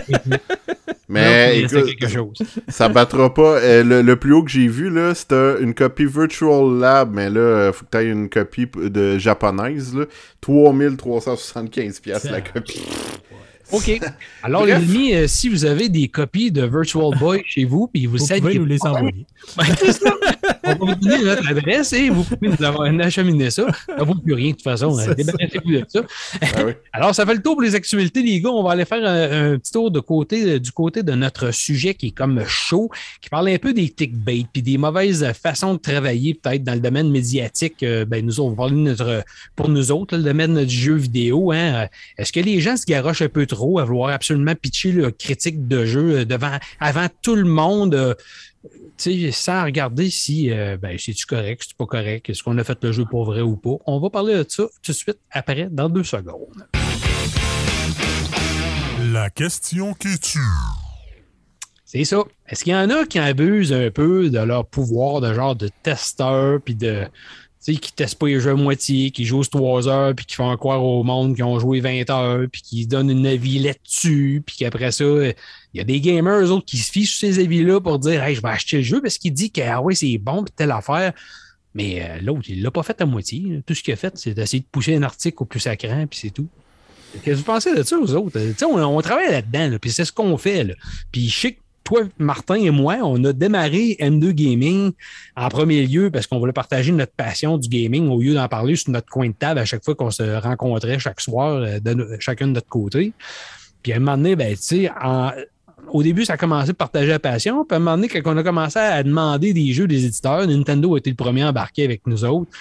Mais 1.09 1.61
écoute, 1.61 1.85
quelque 1.85 2.09
chose. 2.09 2.37
ça 2.67 2.89
battra 2.89 3.33
pas. 3.33 3.59
Euh, 3.61 4.01
le, 4.03 4.15
plus 4.17 4.33
haut 4.33 4.43
que 4.43 4.51
j'ai 4.51 4.67
vu, 4.67 4.89
là, 4.89 5.15
c'était 5.15 5.61
une 5.61 5.73
copie 5.73 6.05
Virtual 6.05 6.77
Lab, 6.79 7.13
mais 7.13 7.29
là, 7.29 7.67
il 7.67 7.73
faut 7.73 7.85
que 7.85 7.91
tu 7.91 7.97
aies 7.97 8.09
une 8.09 8.29
copie 8.29 8.67
de 8.75 9.17
japonaise. 9.17 9.95
Là. 9.95 10.05
3375$ 10.45 12.29
la 12.29 12.41
copie. 12.41 12.83
OK. 13.71 13.99
Alors, 14.43 14.65
les 14.65 14.73
amis, 14.73 15.13
euh, 15.13 15.27
si 15.27 15.49
vous 15.49 15.65
avez 15.65 15.89
des 15.89 16.07
copies 16.07 16.51
de 16.51 16.65
Virtual 16.65 17.17
Boy 17.17 17.43
chez 17.45 17.65
vous, 17.65 17.87
puis 17.87 18.05
vous, 18.05 18.17
vous 18.17 18.25
savez. 18.25 18.39
Vous 18.39 18.47
pouvez 18.47 18.59
nous 18.59 18.65
les 18.65 18.85
envoyer. 18.85 19.25
Ben. 20.63 20.77
On 20.79 20.85
va 20.85 20.93
vous 20.93 20.99
donner 20.99 21.23
notre 21.23 21.47
adresse 21.49 21.93
et 21.93 22.09
vous 22.09 22.23
pouvez 22.23 22.49
nous 22.49 22.63
avoir 22.63 22.87
acheminé 23.01 23.49
ça. 23.49 23.67
Ça 23.85 23.95
ne 23.97 24.03
vaut 24.03 24.15
plus 24.15 24.33
rien 24.33 24.47
de 24.47 24.55
toute 24.55 24.63
façon. 24.63 24.95
Débarrassez-vous 25.15 25.71
de 25.71 25.85
ça. 25.87 26.01
Ah 26.41 26.45
Alors, 26.93 27.15
ça 27.15 27.25
fait 27.25 27.35
le 27.35 27.41
tour 27.41 27.53
pour 27.53 27.61
les 27.61 27.75
actualités, 27.75 28.21
les 28.21 28.41
gars. 28.41 28.49
On 28.49 28.63
va 28.63 28.71
aller 28.71 28.85
faire 28.85 29.03
un, 29.05 29.57
petit 29.57 29.71
tour 29.71 29.91
de 29.91 29.99
côté, 29.99 30.59
du 30.59 30.71
côté 30.71 31.03
de 31.03 31.13
notre 31.13 31.51
sujet 31.51 31.93
qui 31.93 32.07
est 32.07 32.11
comme 32.11 32.43
chaud, 32.45 32.89
qui 33.21 33.29
parle 33.29 33.49
un 33.49 33.57
peu 33.57 33.73
des 33.73 33.93
bait 34.13 34.45
puis 34.51 34.61
des 34.61 34.77
mauvaises 34.77 35.31
façons 35.33 35.73
de 35.73 35.79
travailler 35.79 36.33
peut-être 36.33 36.63
dans 36.63 36.73
le 36.73 36.79
domaine 36.79 37.09
médiatique. 37.09 37.83
Euh, 37.83 38.05
ben, 38.05 38.25
nous, 38.25 38.39
on 38.39 38.49
va 38.51 38.55
parler 38.55 38.75
de 38.75 38.81
notre, 38.81 39.23
pour 39.55 39.69
nous 39.69 39.91
autres, 39.91 40.17
le 40.17 40.23
domaine 40.23 40.63
du 40.63 40.75
jeu 40.75 40.95
vidéo. 40.95 41.51
Hein. 41.51 41.87
Est-ce 42.17 42.31
que 42.31 42.39
les 42.39 42.61
gens 42.61 42.77
se 42.77 42.85
garochent 42.85 43.21
un 43.21 43.29
peu 43.29 43.45
trop? 43.45 43.67
à 43.79 43.85
vouloir 43.85 44.09
absolument 44.09 44.55
pitcher 44.55 44.91
le 44.91 45.11
critique 45.11 45.67
de 45.67 45.85
jeu 45.85 46.19
euh, 46.19 46.25
devant, 46.25 46.57
avant 46.79 47.07
tout 47.21 47.35
le 47.35 47.43
monde, 47.43 48.15
euh, 48.65 49.31
sans 49.31 49.63
regarder 49.63 50.09
si 50.09 50.51
euh, 50.51 50.77
ben, 50.77 50.97
c'est-tu 50.97 51.25
correct, 51.25 51.63
c'est 51.67 51.77
pas 51.77 51.85
correct, 51.85 52.29
est-ce 52.29 52.43
qu'on 52.43 52.57
a 52.57 52.63
fait 52.63 52.83
le 52.83 52.91
jeu 52.91 53.05
pour 53.05 53.25
vrai 53.25 53.41
ou 53.41 53.55
pas. 53.55 53.77
On 53.85 53.99
va 53.99 54.09
parler 54.09 54.33
de 54.33 54.45
ça 54.47 54.63
tout 54.81 54.91
de 54.91 54.97
suite 54.97 55.19
après, 55.31 55.67
dans 55.69 55.89
deux 55.89 56.03
secondes. 56.03 56.67
La 59.11 59.29
question 59.29 59.93
qui 59.93 60.19
tue. 60.19 60.39
C'est 61.85 62.03
ça. 62.03 62.23
Est-ce 62.49 62.65
qu'il 62.65 62.73
y 62.73 62.75
en 62.75 62.89
a 62.89 63.05
qui 63.05 63.17
abusent 63.17 63.71
un 63.71 63.89
peu 63.91 64.29
de 64.29 64.39
leur 64.39 64.65
pouvoir 64.65 65.21
de 65.21 65.33
genre 65.33 65.55
de 65.55 65.69
testeur 65.83 66.59
puis 66.61 66.75
de 66.75 67.05
tu 67.63 67.73
sais, 67.73 67.79
qui 67.79 67.91
testent 67.91 68.19
pas 68.19 68.27
les 68.27 68.39
jeux 68.39 68.51
à 68.51 68.55
moitié, 68.55 69.11
qui 69.11 69.25
jouent 69.25 69.43
3 69.43 69.87
heures, 69.87 70.13
puis 70.15 70.25
qui 70.25 70.35
font 70.35 70.55
croire 70.57 70.83
au 70.83 71.03
monde 71.03 71.35
qu'ils 71.35 71.43
ont 71.43 71.59
joué 71.59 71.79
20 71.79 72.09
heures, 72.09 72.45
puis 72.51 72.61
qui 72.61 72.87
donnent 72.87 73.09
une 73.09 73.25
avis 73.25 73.59
là-dessus, 73.59 74.43
puis 74.45 74.57
qu'après 74.57 74.91
ça, 74.91 75.05
il 75.77 75.81
y 75.81 75.81
a 75.81 75.83
des 75.83 76.01
gamers, 76.01 76.39
eux 76.39 76.49
autres, 76.49 76.65
qui 76.65 76.77
se 76.77 76.91
fient 76.91 77.05
sur 77.05 77.19
ces 77.19 77.39
avis-là 77.39 77.79
pour 77.79 77.99
dire 77.99 78.23
Hey, 78.23 78.33
je 78.33 78.41
vais 78.41 78.49
acheter 78.49 78.77
le 78.77 78.83
jeu 78.83 78.99
parce 78.99 79.19
qu'il 79.19 79.31
dit 79.31 79.51
que 79.51 79.61
ah 79.61 79.79
ouais, 79.79 79.93
c'est 79.93 80.17
bon, 80.17 80.43
puis 80.43 80.51
telle 80.55 80.71
affaire. 80.71 81.13
Mais 81.75 82.01
euh, 82.01 82.19
l'autre, 82.23 82.49
il 82.49 82.63
l'a 82.63 82.71
pas 82.71 82.81
fait 82.81 82.99
à 82.99 83.05
moitié. 83.05 83.61
Tout 83.63 83.75
ce 83.75 83.83
qu'il 83.83 83.93
a 83.93 83.95
fait, 83.95 84.17
c'est 84.17 84.33
d'essayer 84.33 84.61
de 84.61 84.65
pousser 84.71 84.95
un 84.95 85.03
article 85.03 85.37
au 85.39 85.45
plus 85.45 85.59
sacrant, 85.59 86.07
puis 86.07 86.19
c'est 86.19 86.31
tout. 86.31 86.47
Qu'est-ce 87.23 87.25
que 87.25 87.31
vous 87.35 87.43
pensez 87.43 87.75
de 87.75 87.83
ça, 87.83 87.97
aux 87.99 88.11
autres? 88.15 88.39
On, 88.65 88.81
on, 88.81 89.01
travaille 89.01 89.29
là-dedans, 89.29 89.77
puis 89.79 89.91
c'est 89.91 90.03
ce 90.03 90.11
qu'on 90.11 90.35
fait. 90.37 90.75
Puis 91.11 91.29
je 91.29 91.39
sais 91.39 91.51
que 91.51 91.59
toi, 91.83 92.01
Martin 92.17 92.55
et 92.55 92.71
moi, 92.71 92.97
on 93.03 93.23
a 93.23 93.31
démarré 93.31 93.95
M2 93.99 94.31
Gaming 94.31 94.91
en 95.35 95.49
premier 95.49 95.85
lieu 95.85 96.09
parce 96.09 96.25
qu'on 96.25 96.39
voulait 96.39 96.53
partager 96.53 96.91
notre 96.91 97.13
passion 97.13 97.59
du 97.59 97.69
gaming 97.69 98.09
au 98.09 98.19
lieu 98.19 98.33
d'en 98.33 98.47
parler 98.47 98.75
sur 98.75 98.91
notre 98.91 99.09
coin 99.09 99.29
de 99.29 99.33
table 99.33 99.59
à 99.59 99.65
chaque 99.65 99.85
fois 99.85 99.93
qu'on 99.93 100.11
se 100.11 100.23
rencontrait 100.41 100.97
chaque 100.97 101.21
soir, 101.21 101.61
euh, 101.61 101.79
de, 101.79 102.17
chacun 102.19 102.47
de 102.47 102.53
notre 102.53 102.67
côté. 102.67 103.13
Puis 103.83 103.93
à 103.93 103.97
un 103.97 103.99
moment 103.99 104.17
donné, 104.17 104.35
ben, 104.35 104.53
tu 104.55 104.63
sais, 104.63 104.91
au 105.89 106.03
début, 106.03 106.25
ça 106.25 106.33
a 106.33 106.37
commencé 106.37 106.73
par 106.73 106.89
partager 106.89 107.09
la 107.09 107.19
passion. 107.19 107.65
Puis 107.65 107.73
à 107.73 107.77
un 107.77 107.79
moment 107.79 107.95
donné, 107.95 108.07
quand 108.07 108.21
on 108.25 108.37
a 108.37 108.43
commencé 108.43 108.79
à 108.79 109.01
demander 109.03 109.53
des 109.53 109.73
jeux 109.73 109.87
des 109.87 110.05
éditeurs, 110.05 110.45
Nintendo 110.47 110.95
a 110.95 110.97
été 110.97 111.09
le 111.09 111.15
premier 111.15 111.43
à 111.43 111.49
embarquer 111.49 111.83
avec 111.83 112.05
nous 112.07 112.23
autres. 112.25 112.51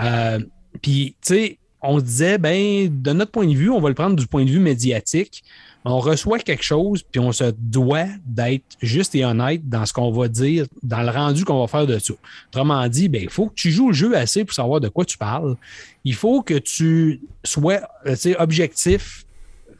Euh, 0.00 0.38
puis, 0.82 1.16
tu 1.24 1.34
sais, 1.34 1.58
on 1.82 1.98
se 1.98 2.04
disait, 2.04 2.38
ben, 2.38 2.88
de 2.90 3.12
notre 3.12 3.30
point 3.30 3.46
de 3.46 3.54
vue, 3.54 3.70
on 3.70 3.80
va 3.80 3.88
le 3.88 3.94
prendre 3.94 4.16
du 4.16 4.26
point 4.26 4.44
de 4.44 4.50
vue 4.50 4.60
médiatique 4.60 5.42
on 5.88 6.00
reçoit 6.00 6.40
quelque 6.40 6.64
chose, 6.64 7.04
puis 7.04 7.20
on 7.20 7.30
se 7.30 7.52
doit 7.56 8.06
d'être 8.26 8.64
juste 8.82 9.14
et 9.14 9.24
honnête 9.24 9.68
dans 9.68 9.86
ce 9.86 9.92
qu'on 9.92 10.10
va 10.10 10.26
dire, 10.26 10.66
dans 10.82 11.02
le 11.02 11.10
rendu 11.10 11.44
qu'on 11.44 11.60
va 11.60 11.68
faire 11.68 11.86
de 11.86 11.98
ça. 12.00 12.12
Autrement 12.48 12.88
dit, 12.88 13.08
ben, 13.08 13.22
il 13.22 13.30
faut 13.30 13.46
que 13.46 13.54
tu 13.54 13.70
joues 13.70 13.88
le 13.88 13.94
jeu 13.94 14.16
assez 14.16 14.44
pour 14.44 14.52
savoir 14.52 14.80
de 14.80 14.88
quoi 14.88 15.04
tu 15.04 15.16
parles. 15.16 15.54
Il 16.02 16.14
faut 16.14 16.42
que 16.42 16.54
tu 16.54 17.20
sois 17.44 17.82
euh, 18.06 18.34
objectif 18.40 19.25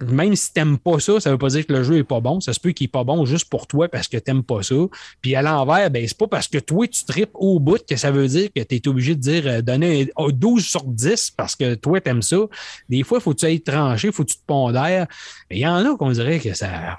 même 0.00 0.34
si 0.36 0.52
tu 0.52 0.60
n'aimes 0.60 0.78
pas 0.78 0.98
ça, 1.00 1.20
ça 1.20 1.30
veut 1.30 1.38
pas 1.38 1.48
dire 1.48 1.66
que 1.66 1.72
le 1.72 1.82
jeu 1.82 1.94
n'est 1.94 2.04
pas 2.04 2.20
bon. 2.20 2.40
Ça 2.40 2.52
se 2.52 2.60
peut 2.60 2.70
qu'il 2.70 2.84
n'est 2.84 2.90
pas 2.90 3.04
bon 3.04 3.24
juste 3.24 3.48
pour 3.48 3.66
toi 3.66 3.88
parce 3.88 4.08
que 4.08 4.16
tu 4.16 4.30
n'aimes 4.30 4.42
pas 4.42 4.62
ça. 4.62 4.74
Puis 5.22 5.34
à 5.34 5.42
l'envers, 5.42 5.90
ben, 5.90 6.06
c'est 6.06 6.16
pas 6.16 6.26
parce 6.26 6.48
que 6.48 6.58
toi, 6.58 6.86
tu 6.86 7.04
tripes 7.04 7.30
au 7.34 7.58
bout 7.60 7.84
que 7.84 7.96
ça 7.96 8.10
veut 8.10 8.28
dire 8.28 8.48
que 8.54 8.62
tu 8.62 8.74
es 8.76 8.88
obligé 8.88 9.14
de 9.14 9.20
dire 9.20 9.42
euh, 9.46 9.62
donner 9.62 10.10
12 10.16 10.64
sur 10.64 10.84
10 10.84 11.32
parce 11.36 11.56
que 11.56 11.74
toi, 11.74 12.00
tu 12.00 12.10
aimes 12.10 12.22
ça. 12.22 12.38
Des 12.88 13.02
fois, 13.02 13.18
il 13.18 13.22
faut 13.22 13.32
que 13.32 13.38
tu 13.38 13.46
ailles 13.46 13.60
trancher, 13.60 14.08
il 14.08 14.12
faut 14.12 14.24
que 14.24 14.30
tu 14.30 14.36
te 14.36 14.46
pondères. 14.46 15.06
Il 15.50 15.58
y 15.58 15.66
en 15.66 15.84
a 15.84 15.96
qu'on 15.96 16.10
dirait 16.10 16.40
que 16.40 16.54
ça. 16.54 16.98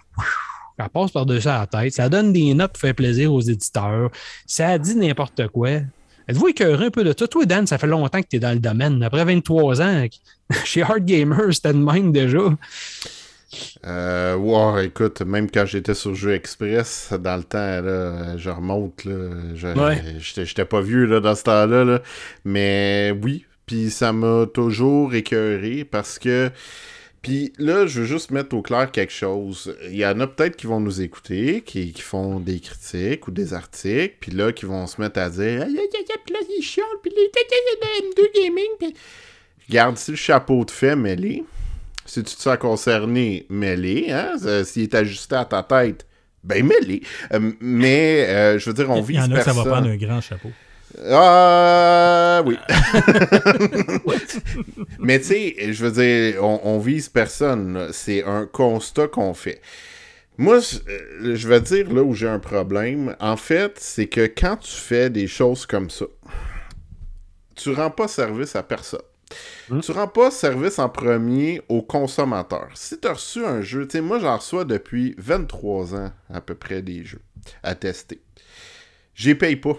Ça 0.79 0.89
passe 0.89 1.11
par-dessus 1.11 1.47
la 1.47 1.65
tête. 1.65 1.93
Ça 1.93 2.07
donne 2.07 2.31
des 2.31 2.53
notes 2.53 2.73
pour 2.73 2.81
faire 2.81 2.93
plaisir 2.93 3.33
aux 3.33 3.41
éditeurs. 3.41 4.11
Ça 4.45 4.77
dit 4.77 4.95
n'importe 4.95 5.47
quoi. 5.47 5.81
Êtes-vous 6.27 6.49
écœuré 6.49 6.85
un 6.85 6.91
peu 6.91 7.03
de 7.03 7.13
ça? 7.17 7.27
Toi, 7.27 7.45
Dan, 7.45 7.65
ça 7.67 7.77
fait 7.77 7.87
longtemps 7.87 8.21
que 8.21 8.27
tu 8.27 8.35
es 8.35 8.39
dans 8.39 8.51
le 8.51 8.59
domaine. 8.59 9.01
Après 9.01 9.23
23 9.23 9.81
ans, 9.81 10.05
chez 10.65 10.81
Hard 10.81 11.05
Gamer, 11.05 11.53
c'était 11.53 11.73
de 11.73 11.77
même 11.77 12.11
déjà. 12.11 12.39
Euh, 13.85 14.35
wow, 14.35 14.79
écoute, 14.79 15.21
même 15.21 15.49
quand 15.49 15.65
j'étais 15.65 15.93
sur 15.93 16.13
Jeu 16.13 16.33
Express, 16.33 17.13
dans 17.17 17.37
le 17.37 17.43
temps, 17.43 17.81
là, 17.81 18.37
je 18.37 18.49
remonte, 18.49 19.05
là, 19.05 19.93
j'étais 20.19 20.65
pas 20.65 20.81
vieux 20.81 21.05
là, 21.05 21.21
dans 21.21 21.33
ce 21.33 21.43
temps-là, 21.43 21.85
là, 21.85 22.01
mais 22.43 23.17
oui, 23.23 23.45
puis 23.65 23.89
ça 23.89 24.11
m'a 24.11 24.45
toujours 24.53 25.13
écœuré 25.13 25.85
parce 25.89 26.19
que 26.19 26.51
puis 27.27 27.51
là, 27.57 27.85
je 27.87 27.99
veux 27.99 28.05
juste 28.05 28.31
mettre 28.31 28.55
au 28.55 28.61
clair 28.61 28.89
quelque 28.89 29.11
chose. 29.11 29.75
Il 29.89 29.97
y 29.97 30.05
en 30.05 30.17
a 30.21 30.27
peut-être 30.27 30.55
qui 30.55 30.65
vont 30.65 30.79
nous 30.79 31.01
écouter, 31.01 31.59
qui, 31.59 31.93
font 31.99 32.39
des 32.39 32.61
critiques 32.61 33.27
ou 33.27 33.31
des 33.31 33.53
articles, 33.53 34.15
puis 34.21 34.31
là, 34.31 34.53
qui 34.53 34.65
vont 34.65 34.87
se 34.87 35.01
mettre 35.01 35.19
à 35.19 35.29
dire 35.29 35.63
Aïe, 35.63 35.77
aïe, 35.77 35.77
aïe, 35.77 36.17
puis 36.23 36.33
là, 36.33 36.39
ils 36.57 36.63
chialent, 36.63 36.85
puis 37.03 37.11
les 37.13 37.27
M2 37.27 38.33
Gaming, 38.33 38.69
puis. 38.79 38.93
Garde 39.69 39.97
si 39.97 40.11
le 40.11 40.17
chapeau 40.17 40.63
de 40.63 40.71
fait, 40.71 40.95
mêlé. 40.95 41.43
Si 42.05 42.23
tu 42.23 42.33
te 42.33 42.41
sens 42.41 42.55
concerné, 42.55 43.45
mêlé. 43.49 44.09
Hein? 44.09 44.35
S'il 44.63 44.83
est 44.83 44.95
ajusté 44.95 45.35
à 45.35 45.43
ta 45.43 45.63
tête, 45.63 46.07
ben 46.45 46.65
mêlé. 46.65 47.01
Euh, 47.33 47.51
mais, 47.59 48.25
euh, 48.29 48.57
je 48.57 48.69
veux 48.69 48.73
dire, 48.73 48.89
on 48.89 49.01
vit. 49.01 49.15
Il 49.15 49.17
y 49.17 49.21
en 49.21 49.31
a 49.33 49.39
que 49.39 49.43
ça 49.43 49.51
va 49.51 49.65
prendre 49.65 49.89
un 49.89 49.97
grand 49.97 50.21
chapeau. 50.21 50.49
Ah 51.05 52.41
oui. 52.45 52.57
Mais 54.99 55.19
tu 55.19 55.25
sais, 55.25 55.73
je 55.73 55.85
veux 55.85 55.91
dire, 55.91 56.43
on, 56.43 56.79
vise 56.79 57.09
personne. 57.09 57.89
C'est 57.91 58.23
un 58.23 58.45
constat 58.45 59.07
qu'on 59.07 59.33
fait. 59.33 59.61
Moi, 60.37 60.57
euh, 60.57 61.35
je 61.35 61.47
vais 61.47 61.61
dire 61.61 61.91
là 61.93 62.03
où 62.03 62.13
j'ai 62.13 62.27
un 62.27 62.39
problème. 62.39 63.15
En 63.19 63.37
fait, 63.37 63.77
c'est 63.79 64.07
que 64.07 64.27
quand 64.27 64.57
tu 64.57 64.71
fais 64.71 65.09
des 65.09 65.27
choses 65.27 65.65
comme 65.65 65.89
ça, 65.89 66.05
tu 67.55 67.73
rends 67.73 67.89
pas 67.91 68.07
service 68.07 68.55
à 68.55 68.63
personne. 68.63 69.01
Hmm. 69.69 69.81
Tu 69.81 69.91
rends 69.91 70.07
pas 70.07 70.31
service 70.31 70.79
en 70.79 70.89
premier 70.89 71.61
aux 71.69 71.81
consommateurs. 71.81 72.69
Si 72.75 72.99
tu 72.99 73.07
as 73.07 73.13
reçu 73.13 73.45
un 73.45 73.61
jeu, 73.61 73.87
tu 73.87 73.93
sais, 73.93 74.01
moi 74.01 74.19
j'en 74.19 74.37
reçois 74.37 74.63
depuis 74.63 75.15
23 75.17 75.95
ans 75.95 76.11
à 76.31 76.39
peu 76.39 76.55
près 76.55 76.81
des 76.81 77.03
jeux 77.03 77.21
à 77.63 77.75
tester. 77.75 78.21
J'y 79.15 79.35
paye 79.35 79.55
pas 79.55 79.77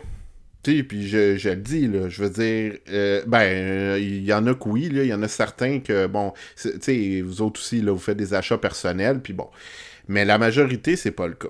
puis 0.83 1.09
je, 1.09 1.49
le 1.49 1.57
dis, 1.57 1.91
je 2.09 2.23
veux 2.23 2.31
dire, 2.31 2.79
euh, 2.91 3.23
ben, 3.27 3.41
euh, 3.41 3.99
il 4.01 4.25
y 4.25 4.33
en 4.33 4.47
a 4.47 4.55
que 4.55 4.69
oui, 4.69 4.89
il 4.91 5.05
y 5.05 5.15
en 5.15 5.23
a 5.23 5.29
certains 5.29 5.81
que, 5.81 6.07
bon, 6.07 6.33
tu 6.61 6.71
sais, 6.81 7.23
vous 7.23 7.43
autres 7.43 7.61
aussi, 7.61 7.81
là, 7.81 7.93
vous 7.93 7.99
faites 7.99 8.17
des 8.17 8.35
achats 8.35 8.59
personnels, 8.59 9.21
puis 9.21 9.33
bon. 9.33 9.49
Mais 10.09 10.25
la 10.25 10.39
majorité, 10.39 10.97
c'est 10.97 11.11
pas 11.11 11.27
le 11.27 11.35
cas. 11.35 11.49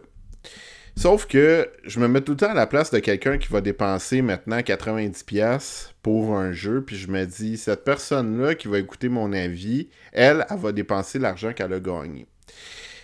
Sauf 0.96 1.26
que 1.26 1.70
je 1.84 2.00
me 2.00 2.08
mets 2.08 2.20
tout 2.22 2.32
le 2.32 2.38
temps 2.38 2.50
à 2.50 2.54
la 2.54 2.66
place 2.66 2.90
de 2.90 2.98
quelqu'un 2.98 3.38
qui 3.38 3.48
va 3.48 3.60
dépenser 3.60 4.20
maintenant 4.20 4.58
90$ 4.58 5.90
pour 6.02 6.36
un 6.36 6.50
jeu, 6.50 6.82
puis 6.84 6.96
je 6.96 7.08
me 7.08 7.24
dis, 7.24 7.56
cette 7.56 7.84
personne-là 7.84 8.56
qui 8.56 8.66
va 8.66 8.78
écouter 8.78 9.08
mon 9.08 9.32
avis, 9.32 9.90
elle, 10.12 10.44
elle 10.50 10.58
va 10.58 10.72
dépenser 10.72 11.20
l'argent 11.20 11.52
qu'elle 11.52 11.72
a 11.72 11.78
gagné. 11.78 12.26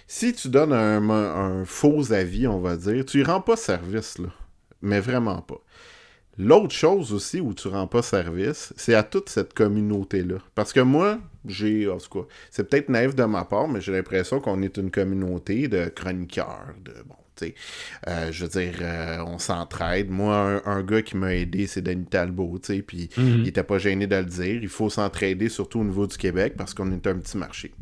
Si 0.09 0.33
tu 0.33 0.49
donnes 0.49 0.73
un, 0.73 1.09
un, 1.09 1.65
faux 1.65 2.13
avis, 2.13 2.47
on 2.49 2.59
va 2.59 2.77
dire, 2.77 3.05
tu 3.05 3.21
y 3.21 3.23
rends 3.23 3.41
pas 3.41 3.57
service, 3.57 4.19
là. 4.19 4.29
Mais 4.83 5.01
vraiment 5.01 5.41
pas. 5.41 5.61
L'autre 6.39 6.75
chose 6.75 7.13
aussi 7.13 7.41
où 7.41 7.55
tu 7.55 7.69
rends 7.69 7.87
pas 7.87 8.03
service, 8.03 8.73
c'est 8.77 8.95
à 8.95 9.03
toute 9.03 9.29
cette 9.29 9.55
communauté-là. 9.55 10.37
Parce 10.55 10.73
que 10.73 10.81
moi, 10.81 11.19
j'ai, 11.47 11.89
en 11.89 11.99
tout 11.99 12.21
cas, 12.21 12.27
c'est 12.51 12.69
peut-être 12.69 12.89
naïf 12.89 13.15
de 13.15 13.25
ma 13.25 13.45
part, 13.45 13.69
mais 13.69 13.81
j'ai 13.81 13.93
l'impression 13.93 14.41
qu'on 14.41 14.63
est 14.63 14.77
une 14.77 14.91
communauté 14.91 15.69
de 15.69 15.87
chroniqueurs, 15.87 16.75
de 16.85 16.93
bon, 17.07 17.15
tu 17.37 17.47
sais, 17.47 17.55
euh, 18.09 18.33
je 18.33 18.45
veux 18.45 18.51
dire, 18.51 18.75
euh, 18.81 19.19
on 19.27 19.39
s'entraide. 19.39 20.11
Moi, 20.11 20.63
un, 20.65 20.83
gars 20.83 21.03
qui 21.03 21.17
m'a 21.17 21.35
aidé, 21.35 21.67
c'est 21.67 21.83
Denis 21.83 22.07
Talbot, 22.07 22.59
tu 22.63 22.75
sais, 22.75 22.83
puis 22.83 23.11
mhm. 23.17 23.41
il 23.41 23.49
était 23.49 23.63
pas 23.63 23.79
gêné 23.79 24.07
de 24.07 24.17
le 24.17 24.25
dire. 24.25 24.63
Il 24.63 24.69
faut 24.69 24.91
s'entraider, 24.91 25.49
surtout 25.49 25.81
au 25.81 25.85
niveau 25.85 26.07
du 26.07 26.17
Québec, 26.17 26.55
parce 26.57 26.75
qu'on 26.75 26.91
est 26.91 27.07
un 27.07 27.19
petit 27.19 27.37
marché 27.37 27.73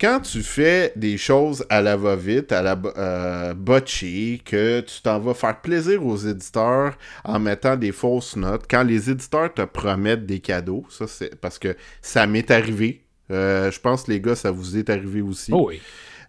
quand 0.00 0.20
tu 0.20 0.42
fais 0.42 0.92
des 0.96 1.16
choses 1.18 1.64
à 1.68 1.80
la 1.80 1.96
va-vite, 1.96 2.52
à 2.52 2.62
la 2.62 2.80
euh, 2.96 3.54
botchée, 3.54 4.40
que 4.44 4.80
tu 4.80 5.02
t'en 5.02 5.18
vas 5.18 5.34
faire 5.34 5.60
plaisir 5.60 6.04
aux 6.06 6.16
éditeurs 6.16 6.96
en 7.24 7.38
mettant 7.38 7.76
des 7.76 7.92
fausses 7.92 8.36
notes, 8.36 8.64
quand 8.70 8.84
les 8.84 9.10
éditeurs 9.10 9.52
te 9.52 9.62
promettent 9.62 10.26
des 10.26 10.40
cadeaux, 10.40 10.84
ça 10.88 11.06
c'est 11.06 11.34
parce 11.40 11.58
que 11.58 11.76
ça 12.00 12.26
m'est 12.26 12.50
arrivé. 12.50 13.02
Euh, 13.30 13.70
je 13.70 13.80
pense 13.80 14.08
les 14.08 14.20
gars, 14.20 14.36
ça 14.36 14.50
vous 14.50 14.76
est 14.76 14.88
arrivé 14.88 15.20
aussi. 15.20 15.52
Oh 15.52 15.66
oui. 15.68 15.80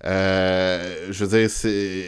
Euh, 0.06 1.08
je 1.12 1.26
veux 1.26 1.38
dire, 1.38 1.50
c'est. 1.50 2.06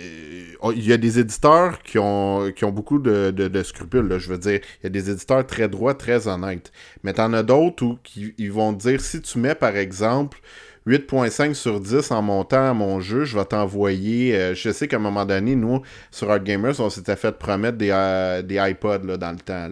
Il 0.75 0.85
y 0.85 0.93
a 0.93 0.97
des 0.97 1.19
éditeurs 1.19 1.81
qui 1.83 1.97
ont, 1.99 2.51
qui 2.55 2.63
ont 2.63 2.71
beaucoup 2.71 2.99
de, 2.99 3.31
de, 3.31 3.63
scrupules. 3.63 4.07
Là. 4.07 4.17
Je 4.17 4.29
veux 4.29 4.37
dire, 4.37 4.61
il 4.79 4.83
y 4.83 4.87
a 4.87 4.89
des 4.89 5.09
éditeurs 5.09 5.45
très 5.45 5.67
droits, 5.67 5.93
très 5.93 6.27
honnêtes. 6.27 6.71
Mais 7.03 7.13
t'en 7.13 7.33
as 7.33 7.43
d'autres 7.43 7.97
qui 8.03 8.33
ils 8.37 8.51
vont 8.51 8.71
dire 8.71 9.01
si 9.01 9.21
tu 9.21 9.39
mets, 9.39 9.55
par 9.55 9.75
exemple, 9.75 10.39
8.5 10.87 11.53
sur 11.53 11.79
10 11.79 12.11
en 12.11 12.21
montant 12.21 12.69
à 12.69 12.73
mon 12.73 12.99
jeu, 12.99 13.23
je 13.23 13.37
vais 13.37 13.45
t'envoyer. 13.45 14.35
Euh, 14.35 14.55
je 14.55 14.71
sais 14.71 14.87
qu'à 14.87 14.97
un 14.97 14.99
moment 14.99 15.25
donné, 15.25 15.55
nous, 15.55 15.81
sur 16.09 16.31
Art 16.31 16.43
Gamers, 16.43 16.79
on 16.79 16.89
s'était 16.89 17.15
fait 17.15 17.31
promettre 17.37 17.77
des, 17.77 17.91
euh, 17.91 18.41
des 18.41 18.55
iPods 18.55 19.05
là, 19.05 19.17
dans 19.17 19.31
le 19.31 19.37
temps. 19.37 19.69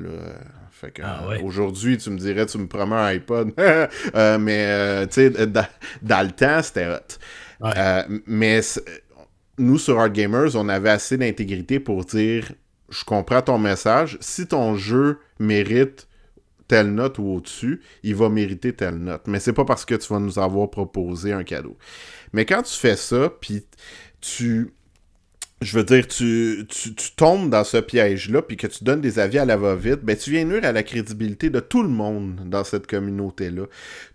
Fait 0.71 0.91
que, 0.91 1.01
ah 1.03 1.23
aujourd'hui, 1.43 1.97
tu 1.97 2.09
me 2.09 2.17
dirais, 2.17 2.45
tu 2.45 2.57
me 2.57 2.67
promets 2.67 2.95
un 2.95 3.05
iPod. 3.05 3.51
Euh, 4.15 4.37
mais, 4.37 5.07
tu 5.07 5.13
sais, 5.13 5.29
dans, 5.29 5.65
le 6.03 6.31
temps, 6.31 6.61
c'était 6.61 6.87
hot. 6.87 7.71
mais 8.25 8.61
nous, 9.57 9.77
sur 9.77 9.99
Art 9.99 10.09
Gamers, 10.09 10.55
on 10.55 10.69
avait 10.69 10.89
assez 10.89 11.17
d'intégrité 11.17 11.79
pour 11.79 12.05
dire 12.05 12.51
je 12.89 13.03
comprends 13.03 13.41
ton 13.41 13.57
message. 13.57 14.17
Si 14.19 14.47
ton 14.47 14.75
jeu 14.75 15.19
mérite 15.39 16.07
telle 16.69 16.93
note 16.93 17.17
ou 17.17 17.25
au-dessus, 17.25 17.81
il 18.03 18.15
va 18.15 18.29
mériter 18.29 18.71
telle 18.71 18.99
note. 18.99 19.23
Mais 19.27 19.41
c'est 19.41 19.53
pas 19.53 19.65
parce 19.65 19.83
que 19.83 19.95
tu 19.95 20.13
vas 20.13 20.19
nous 20.19 20.39
avoir 20.39 20.69
proposé 20.69 21.33
un 21.33 21.43
cadeau. 21.43 21.77
Mais 22.31 22.45
quand 22.45 22.61
tu 22.61 22.75
fais 22.75 22.95
ça, 22.95 23.29
puis 23.41 23.65
tu 24.21 24.71
je 25.61 25.77
veux 25.77 25.83
dire, 25.83 26.07
tu, 26.07 26.65
tu, 26.69 26.93
tombes 27.17 27.49
dans 27.49 27.65
ce 27.65 27.75
piège-là, 27.75 28.41
puis 28.41 28.55
que 28.55 28.65
tu 28.65 28.85
donnes 28.85 29.01
des 29.01 29.19
avis 29.19 29.39
à 29.39 29.45
la 29.45 29.57
va-vite, 29.57 29.99
ben 30.03 30.15
tu 30.15 30.31
viens 30.31 30.45
nuire 30.45 30.63
à 30.63 30.71
la 30.71 30.83
crédibilité 30.83 31.49
de 31.49 31.59
tout 31.59 31.83
le 31.83 31.89
monde 31.89 32.43
dans 32.45 32.63
cette 32.63 32.87
communauté-là. 32.87 33.63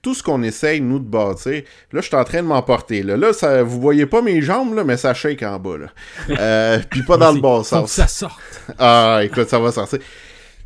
Tout 0.01 0.15
ce 0.15 0.23
qu'on 0.23 0.43
essaye, 0.43 0.81
nous, 0.81 0.99
de 1.01 1.05
bâtir, 1.05 1.63
là, 1.93 2.01
je 2.01 2.07
suis 2.07 2.17
en 2.17 2.25
train 2.25 2.43
de 2.43 2.49
m'emporter. 2.49 3.03
Là, 3.03 3.19
là 3.19 3.35
ça, 3.35 3.63
vous 3.63 3.79
voyez 3.79 4.07
pas 4.07 4.23
mes 4.23 4.41
jambes, 4.41 4.75
là, 4.75 4.85
mais 4.85 4.97
ça 4.97 5.13
shake 5.13 5.43
en 5.43 5.59
bas. 5.59 5.77
Là. 5.77 5.87
Euh, 6.31 6.79
puis 6.91 7.03
pas 7.03 7.19
dans 7.19 7.33
le 7.33 7.41
bon 7.43 7.63
sens. 7.63 7.93
ça 7.93 8.07
sorte. 8.07 8.41
Ah, 8.79 9.21
écoute, 9.23 9.51
ça 9.51 9.59
va 9.59 9.71
sortir 9.71 9.99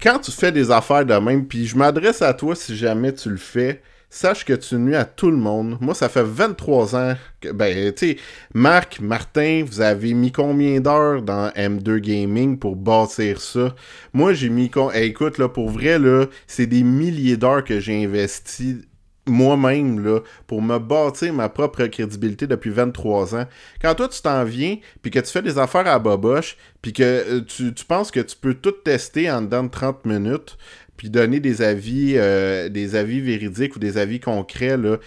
quand 0.00 0.18
tu 0.18 0.30
fais 0.30 0.52
des 0.52 0.70
affaires 0.70 1.04
de 1.04 1.14
même, 1.14 1.46
puis 1.46 1.66
je 1.66 1.76
m'adresse 1.76 2.22
à 2.22 2.34
toi 2.34 2.54
si 2.54 2.76
jamais 2.76 3.12
tu 3.12 3.30
le 3.30 3.36
fais, 3.36 3.82
sache 4.10 4.44
que 4.44 4.54
tu 4.54 4.76
nuis 4.76 4.96
à 4.96 5.04
tout 5.04 5.30
le 5.30 5.36
monde. 5.36 5.76
Moi, 5.80 5.94
ça 5.94 6.08
fait 6.08 6.22
23 6.22 6.96
ans 6.96 7.14
que, 7.40 7.50
ben, 7.52 7.92
tu 7.92 8.08
sais, 8.08 8.16
Marc, 8.54 9.00
Martin, 9.00 9.64
vous 9.66 9.80
avez 9.80 10.14
mis 10.14 10.32
combien 10.32 10.80
d'heures 10.80 11.22
dans 11.22 11.50
M2 11.50 11.98
Gaming 11.98 12.58
pour 12.58 12.76
bâtir 12.76 13.40
ça? 13.40 13.74
Moi, 14.12 14.32
j'ai 14.32 14.48
mis, 14.48 14.70
écoute, 14.94 15.38
là, 15.38 15.48
pour 15.48 15.68
vrai, 15.68 15.98
là, 15.98 16.26
c'est 16.46 16.66
des 16.66 16.82
milliers 16.82 17.36
d'heures 17.36 17.64
que 17.64 17.80
j'ai 17.80 18.04
investi 18.04 18.88
moi-même 19.28 20.05
là, 20.05 20.20
pour 20.46 20.62
me 20.62 20.78
bâtir 20.78 21.32
ma 21.32 21.48
propre 21.48 21.86
crédibilité 21.86 22.46
depuis 22.46 22.70
23 22.70 23.36
ans. 23.36 23.46
Quand 23.80 23.94
toi 23.94 24.09
tu 24.09 24.20
t'en 24.22 24.44
viens, 24.44 24.78
puis 25.02 25.10
que 25.10 25.18
tu 25.18 25.30
fais 25.30 25.42
des 25.42 25.59
affaires 25.59 25.86
à 25.86 25.98
boboche, 25.98 26.56
puis 26.82 26.92
que 26.92 27.02
euh, 27.02 27.40
tu, 27.42 27.72
penses 27.86 28.10
que 28.10 28.20
tu 28.20 28.36
peux 28.36 28.55
tout 28.55 28.72
tester 28.72 29.30
en 29.30 29.42
dedans 29.42 29.64
de 29.64 29.70
30 29.70 30.05
minutes, 30.06 30.59
puis 30.96 31.10
donner 31.10 31.40
des 31.40 31.62
avis, 31.62 32.14
euh, 32.16 32.68
des 32.68 32.96
avis 32.96 33.20
véridiques 33.20 33.76
ou 33.76 33.78
des 33.78 33.98
avis 33.98 34.20
concrets, 34.20 34.76
là, 34.76 34.98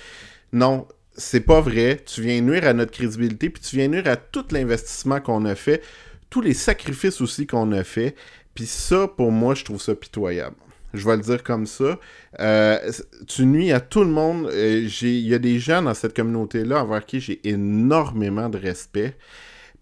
non, 0.53 0.87
c'est 1.15 1.41
pas 1.41 1.61
vrai. 1.61 1.99
Tu 2.05 2.21
viens 2.21 2.41
nuire 2.41 2.65
à 2.65 2.73
notre 2.73 2.91
crédibilité, 2.91 3.49
puis 3.49 3.61
tu 3.61 3.75
viens 3.75 3.87
nuire 3.87 4.07
à 4.07 4.15
tout 4.15 4.45
l'investissement 4.51 5.19
qu'on 5.19 5.45
a 5.45 5.55
fait, 5.55 5.81
tous 6.29 6.41
les 6.41 6.53
sacrifices 6.53 7.21
aussi 7.21 7.47
qu'on 7.47 7.71
a 7.71 7.83
fait. 7.83 8.15
Puis 8.53 8.65
ça, 8.65 9.07
pour 9.07 9.31
moi, 9.31 9.55
je 9.55 9.63
trouve 9.63 9.81
ça 9.81 9.95
pitoyable 9.95 10.55
je 10.93 11.05
vais 11.05 11.15
le 11.15 11.21
dire 11.21 11.43
comme 11.43 11.65
ça. 11.65 11.99
Euh, 12.39 12.91
tu 13.27 13.45
nuis 13.45 13.71
à 13.71 13.79
tout 13.79 14.03
le 14.03 14.09
monde. 14.09 14.47
Euh, 14.47 14.87
il 15.01 15.27
y 15.27 15.33
a 15.33 15.39
des 15.39 15.59
gens 15.59 15.81
dans 15.81 15.93
cette 15.93 16.15
communauté-là 16.15 16.83
envers 16.83 17.05
qui 17.05 17.19
j'ai 17.19 17.47
énormément 17.47 18.49
de 18.49 18.57
respect. 18.57 19.15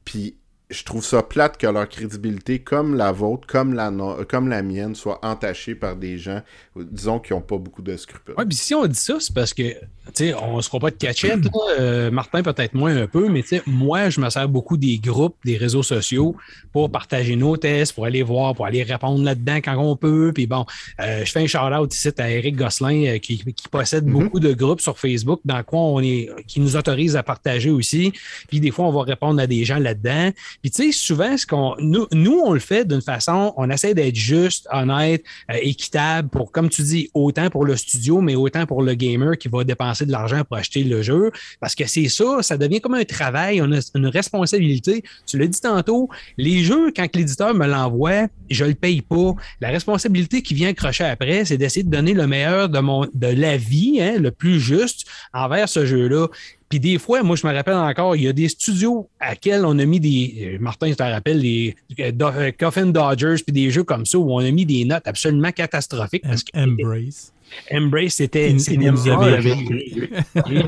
Puis 0.06 0.38
je 0.70 0.84
trouve 0.84 1.04
ça 1.04 1.24
plate 1.24 1.58
que 1.58 1.66
leur 1.66 1.90
crédibilité, 1.90 2.60
comme 2.60 2.96
la 2.96 3.12
vôtre, 3.12 3.48
comme 3.48 3.74
la, 3.74 3.92
comme 4.28 4.50
la 4.50 4.62
mienne, 4.62 4.94
soit 4.94 5.20
entachée 5.26 5.74
par 5.74 5.96
des 5.96 6.20
gens, 6.20 6.42
disons, 6.76 7.20
qui 7.20 7.34
n'ont 7.34 7.42
pas 7.42 7.58
beaucoup 7.58 7.82
de 7.82 7.98
scrupules. 7.98 8.36
Oui, 8.38 8.46
puis 8.48 8.56
si 8.56 8.76
on 8.76 8.86
dit 8.86 8.94
ça, 8.94 9.16
c'est 9.20 9.34
parce 9.34 9.52
que, 9.56 9.64
tu 9.64 9.80
sais, 10.14 10.34
on 10.36 10.58
ne 10.58 10.62
se 10.62 10.68
croit 10.68 10.80
pas 10.80 10.92
de 10.92 10.96
cachette. 10.96 11.40
Euh, 11.80 12.12
Martin, 12.12 12.44
peut-être 12.44 12.76
moins 12.76 12.96
un 12.96 13.08
peu, 13.08 13.30
mais 13.30 13.42
tu 13.42 13.50
sais, 13.50 13.64
moi, 13.66 14.12
je 14.12 14.22
me 14.22 14.30
sers 14.30 14.48
beaucoup 14.48 14.78
des 14.78 15.00
groupes, 15.00 15.36
des 15.44 15.58
réseaux 15.58 15.82
sociaux 15.82 16.36
pour 16.72 16.92
partager 16.92 17.36
nos 17.36 17.58
tests, 17.58 17.94
pour 17.94 18.06
aller 18.06 18.22
voir, 18.22 18.54
pour 18.54 18.68
aller 18.68 18.84
répondre 18.84 19.24
là-dedans 19.24 19.58
quand 19.58 19.78
on 19.78 19.96
peut. 19.96 20.32
Puis 20.36 20.46
bon, 20.46 20.66
euh, 21.00 21.26
je 21.26 21.32
fais 21.32 21.42
un 21.42 21.48
shout-out 21.48 21.92
ici 21.96 22.10
à 22.20 22.30
Eric 22.30 22.56
Gosselin 22.56 23.16
euh, 23.16 23.18
qui, 23.18 23.44
possède 23.72 24.06
mm-hmm. 24.06 24.12
beaucoup 24.12 24.40
de 24.40 24.54
groupes 24.54 24.82
sur 24.82 25.00
Facebook 25.00 25.40
dans 25.46 25.64
quoi 25.64 25.80
on 25.80 26.00
est, 26.02 26.30
qui 26.46 26.60
nous 26.60 26.76
autorise 26.76 27.16
à 27.16 27.24
partager 27.24 27.72
aussi. 27.72 28.14
Puis 28.48 28.60
des 28.60 28.70
fois, 28.70 28.86
on 28.86 28.92
va 28.92 29.02
répondre 29.02 29.42
à 29.42 29.48
des 29.48 29.66
gens 29.66 29.80
là-dedans. 29.80 30.30
Puis 30.62 30.72
tu 30.72 30.84
sais, 30.84 30.92
souvent, 30.92 31.38
ce 31.38 31.46
qu'on, 31.46 31.76
nous, 31.80 32.08
nous, 32.12 32.42
on 32.44 32.54
le 32.54 32.60
fait 32.60 32.88
d'une 32.88 33.02
façon, 33.02 33.54
on 33.58 33.70
essaie 33.70 33.94
d'être 33.94 34.16
juste, 34.16 34.68
honnête, 34.72 35.24
euh, 35.52 35.56
équitable 35.62 36.30
pour, 36.30 36.52
comme 36.52 36.70
tu 36.70 36.82
dis, 36.82 37.10
autant 37.14 37.50
pour 37.50 37.66
le 37.66 37.76
studio, 37.76 38.22
mais 38.22 38.36
autant 38.36 38.66
pour 38.66 38.84
le 38.84 38.94
gamer 38.94 39.38
qui 39.38 39.48
va 39.48 39.64
dépenser 39.64 40.06
de 40.06 40.12
l'argent 40.12 40.44
pour 40.44 40.58
acheter 40.58 40.84
le 40.84 41.02
jeu. 41.02 41.32
Parce 41.60 41.76
que 41.76 41.86
c'est 41.88 42.10
ça, 42.10 42.42
ça 42.42 42.58
devient 42.58 42.82
comme 42.82 42.96
un 42.96 43.06
travail, 43.06 43.62
on 43.62 43.72
a 43.72 43.80
une 43.96 44.08
responsabilité. 44.08 45.04
Tu 45.26 45.38
l'as 45.38 45.48
dit 45.48 45.62
tantôt, 45.62 46.10
les 46.38 46.64
jeux, 46.64 46.92
quand 46.96 47.08
l'éditeur 47.16 47.54
me 47.54 47.68
l'envoie, 47.68 48.28
je 48.50 48.66
le 48.66 48.74
paye 48.74 49.02
pas. 49.02 49.34
La 49.62 49.70
responsabilité 49.70 50.42
qui 50.42 50.54
vient 50.54 50.70
accrocher 50.70 51.06
après, 51.06 51.46
c'est 51.46 51.58
d'essayer 51.58 51.84
de 51.84 51.90
donner 51.92 52.14
le 52.14 52.28
meilleur 52.28 52.70
de 52.70 52.80
mon 52.80 53.08
de 53.14 53.28
la 53.28 53.58
vie, 53.58 54.00
hein, 54.02 54.18
le 54.20 54.32
plus 54.32 54.60
juste 54.60 55.06
envers 55.34 55.70
ce 55.70 55.86
jeu-là. 55.86 56.28
Puis 56.70 56.80
des 56.80 57.00
fois, 57.00 57.24
moi, 57.24 57.36
je 57.36 57.48
me 57.48 57.52
rappelle 57.52 57.74
encore, 57.74 58.16
il 58.16 58.24
y 58.24 58.28
a 58.28 58.34
des 58.34 58.48
studios 58.48 59.10
à 59.20 59.36
quels 59.36 59.66
on 59.66 59.78
a 59.80 59.86
mis 59.86 60.00
des. 60.00 60.54
Euh, 60.54 60.58
Martin, 60.60 60.90
je 60.90 60.94
te 60.94 61.04
rappelle, 61.04 61.40
les 61.40 61.76
euh, 62.00 62.12
euh, 62.22 62.52
Coffin 62.58 62.86
Dodgers, 62.86 63.38
puis 63.44 63.52
des 63.52 63.72
jeux 63.72 63.84
comme 63.84 64.06
ça 64.06 64.20
où 64.20 64.32
on 64.32 64.40
a 64.40 64.52
mis 64.52 64.68
des 64.68 64.86
notes 64.86 65.08
absolument 65.08 65.52
catastrophiques. 65.52 66.24
Parce 66.24 66.44
Embrace. 66.54 67.34
Embrace, 67.72 68.16
c'était. 68.16 68.52
Il, 68.52 68.80
nous 68.80 69.08
avait 69.08 69.52
écrit. 69.52 70.10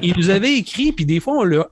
il, 0.02 0.14
nous 0.18 0.30
avait 0.30 0.53
écrit, 0.53 0.91
puis 0.91 1.06
des 1.06 1.20
fois, 1.20 1.40
on 1.40 1.44
leur, 1.44 1.70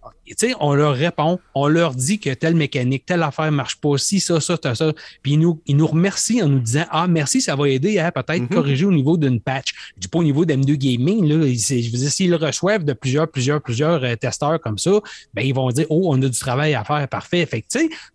on 0.59 0.73
leur 0.73 0.93
répond, 0.93 1.39
on 1.55 1.67
leur 1.67 1.95
dit 1.95 2.19
que 2.19 2.33
telle 2.33 2.55
mécanique, 2.55 3.05
telle 3.05 3.23
affaire 3.23 3.51
marche 3.51 3.77
pas, 3.77 3.97
si, 3.97 4.19
ça, 4.19 4.39
ça, 4.39 4.57
ça, 4.61 4.75
ça. 4.75 4.93
Puis 5.21 5.33
ils 5.33 5.39
nous, 5.39 5.61
ils 5.65 5.75
nous 5.75 5.87
remercient 5.87 6.41
en 6.41 6.47
nous 6.47 6.59
disant 6.59 6.85
Ah, 6.91 7.07
merci, 7.07 7.41
ça 7.41 7.55
va 7.55 7.69
aider 7.69 7.99
à 7.99 8.11
peut-être 8.11 8.43
mm-hmm. 8.43 8.53
corriger 8.53 8.85
au 8.85 8.91
niveau 8.91 9.17
d'une 9.17 9.39
patch. 9.39 9.73
Je 9.95 10.01
dis 10.01 10.07
pas 10.07 10.19
au 10.19 10.23
niveau 10.23 10.45
d'M2 10.45 10.73
Gaming, 10.75 11.27
là, 11.27 11.35
je 11.45 11.91
veux 11.91 11.97
dire, 11.97 12.11
s'ils 12.11 12.35
reçoivent 12.35 12.83
de 12.83 12.93
plusieurs, 12.93 13.27
plusieurs, 13.27 13.61
plusieurs 13.61 14.03
euh, 14.03 14.15
testeurs 14.15 14.59
comme 14.59 14.77
ça, 14.77 14.91
ben, 15.33 15.41
ils 15.43 15.53
vont 15.53 15.69
dire 15.69 15.85
Oh, 15.89 16.01
on 16.05 16.21
a 16.21 16.27
du 16.27 16.39
travail 16.39 16.73
à 16.73 16.83
faire, 16.83 17.07
parfait. 17.07 17.45
Fait 17.45 17.61
que, 17.61 17.67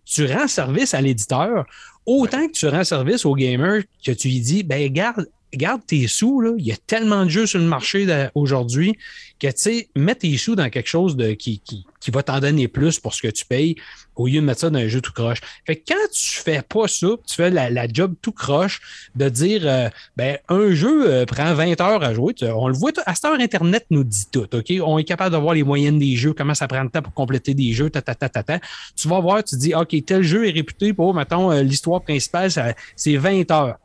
tu 0.04 0.26
rends 0.26 0.48
service 0.48 0.94
à 0.94 1.00
l'éditeur 1.00 1.64
autant 2.06 2.46
que 2.46 2.52
tu 2.52 2.68
rends 2.68 2.84
service 2.84 3.24
au 3.24 3.34
gamer 3.34 3.82
que 4.04 4.12
tu 4.12 4.28
lui 4.28 4.40
dis, 4.40 4.62
ben, 4.62 4.92
garde, 4.92 5.26
garde 5.56 5.84
tes 5.86 6.06
sous, 6.06 6.40
là. 6.40 6.52
il 6.58 6.66
y 6.66 6.72
a 6.72 6.76
tellement 6.86 7.24
de 7.24 7.30
jeux 7.30 7.46
sur 7.46 7.58
le 7.58 7.66
marché 7.66 8.06
aujourd'hui 8.34 8.96
que, 9.40 9.48
tu 9.48 9.54
sais, 9.56 9.88
mets 9.96 10.14
tes 10.14 10.36
sous 10.36 10.54
dans 10.54 10.70
quelque 10.70 10.88
chose 10.88 11.16
de, 11.16 11.32
qui, 11.32 11.60
qui, 11.60 11.84
qui 12.00 12.10
va 12.10 12.22
t'en 12.22 12.40
donner 12.40 12.68
plus 12.68 13.00
pour 13.00 13.14
ce 13.14 13.22
que 13.22 13.28
tu 13.28 13.44
payes 13.44 13.76
au 14.16 14.26
lieu 14.26 14.40
de 14.40 14.46
mettre 14.46 14.60
ça 14.60 14.70
dans 14.70 14.78
un 14.78 14.88
jeu 14.88 15.00
tout 15.00 15.12
croche. 15.12 15.40
Fait 15.66 15.76
que 15.76 15.82
quand 15.88 16.06
tu 16.12 16.38
fais 16.38 16.62
pas 16.62 16.86
ça, 16.86 17.08
tu 17.26 17.34
fais 17.34 17.50
la, 17.50 17.88
job 17.88 18.14
tout 18.22 18.32
croche 18.32 18.80
de 19.14 19.28
dire, 19.28 19.62
euh, 19.64 19.88
ben, 20.16 20.38
un 20.48 20.72
jeu 20.72 21.10
euh, 21.10 21.24
prend 21.26 21.54
20 21.54 21.80
heures 21.80 22.02
à 22.02 22.14
jouer, 22.14 22.34
on 22.42 22.68
le 22.68 22.74
voit, 22.74 22.92
à 23.06 23.14
cette 23.14 23.24
heure, 23.24 23.40
Internet 23.40 23.86
nous 23.90 24.04
dit 24.04 24.26
tout, 24.30 24.46
OK? 24.54 24.72
On 24.82 24.98
est 24.98 25.04
capable 25.04 25.34
de 25.34 25.40
voir 25.40 25.54
les 25.54 25.62
moyennes 25.62 25.98
des 25.98 26.16
jeux, 26.16 26.32
comment 26.32 26.54
ça 26.54 26.68
prend 26.68 26.82
le 26.82 26.90
temps 26.90 27.02
pour 27.02 27.14
compléter 27.14 27.54
des 27.54 27.72
jeux, 27.72 27.90
ta, 27.90 28.02
ta, 28.02 28.14
ta, 28.14 28.28
ta, 28.28 28.60
Tu 28.96 29.08
vas 29.08 29.20
voir, 29.20 29.42
tu 29.42 29.56
dis, 29.56 29.74
OK, 29.74 29.94
tel 30.04 30.22
jeu 30.22 30.46
est 30.46 30.52
réputé 30.52 30.92
pour, 30.92 31.14
mettons, 31.14 31.50
euh, 31.50 31.62
l'histoire 31.62 32.02
principale, 32.02 32.50
c'est 32.96 33.16
20 33.16 33.50
heures. 33.50 33.78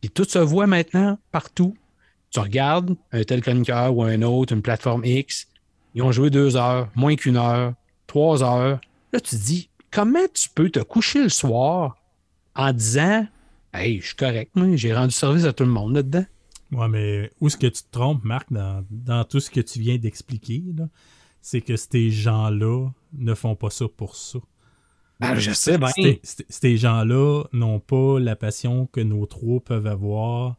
Puis 0.00 0.10
tout 0.10 0.24
se 0.24 0.38
voit 0.38 0.66
maintenant 0.66 1.18
partout. 1.32 1.76
Tu 2.30 2.40
regardes 2.40 2.96
un 3.12 3.24
tel 3.24 3.40
chroniqueur 3.40 3.96
ou 3.96 4.02
un 4.02 4.22
autre, 4.22 4.52
une 4.52 4.62
plateforme 4.62 5.04
X, 5.04 5.46
ils 5.96 6.02
ont 6.02 6.12
joué 6.12 6.28
deux 6.28 6.56
heures, 6.56 6.90
moins 6.94 7.16
qu'une 7.16 7.38
heure, 7.38 7.72
trois 8.06 8.42
heures. 8.42 8.80
Là, 9.14 9.20
tu 9.20 9.30
te 9.30 9.42
dis, 9.42 9.70
comment 9.90 10.26
tu 10.34 10.50
peux 10.50 10.68
te 10.68 10.80
coucher 10.80 11.22
le 11.22 11.30
soir 11.30 11.96
en 12.54 12.70
disant, 12.74 13.26
hey, 13.72 14.00
je 14.02 14.08
suis 14.08 14.16
correct, 14.16 14.52
j'ai 14.74 14.94
rendu 14.94 15.12
service 15.12 15.44
à 15.44 15.54
tout 15.54 15.64
le 15.64 15.70
monde 15.70 15.94
là-dedans? 15.94 16.26
Ouais, 16.72 16.88
mais 16.88 17.30
où 17.40 17.46
est-ce 17.46 17.56
que 17.56 17.66
tu 17.66 17.82
te 17.82 17.90
trompes, 17.90 18.24
Marc, 18.24 18.48
dans, 18.52 19.24
tout 19.24 19.40
ce 19.40 19.50
que 19.50 19.60
tu 19.60 19.80
viens 19.80 19.96
d'expliquer, 19.96 20.62
c'est 21.40 21.62
que 21.62 21.76
ces 21.76 22.10
gens-là 22.10 22.90
ne 23.14 23.34
font 23.34 23.54
pas 23.54 23.70
ça 23.70 23.86
pour 23.88 24.16
ça. 24.16 24.38
Ben, 25.20 25.34
je 25.36 25.52
sais 25.52 25.78
bien. 25.78 25.90
Ces 26.22 26.76
gens-là 26.76 27.44
n'ont 27.52 27.80
pas 27.80 28.20
la 28.20 28.36
passion 28.36 28.86
que 28.86 29.00
nos 29.00 29.26
trois 29.26 29.60
peuvent 29.60 29.86
avoir 29.86 30.56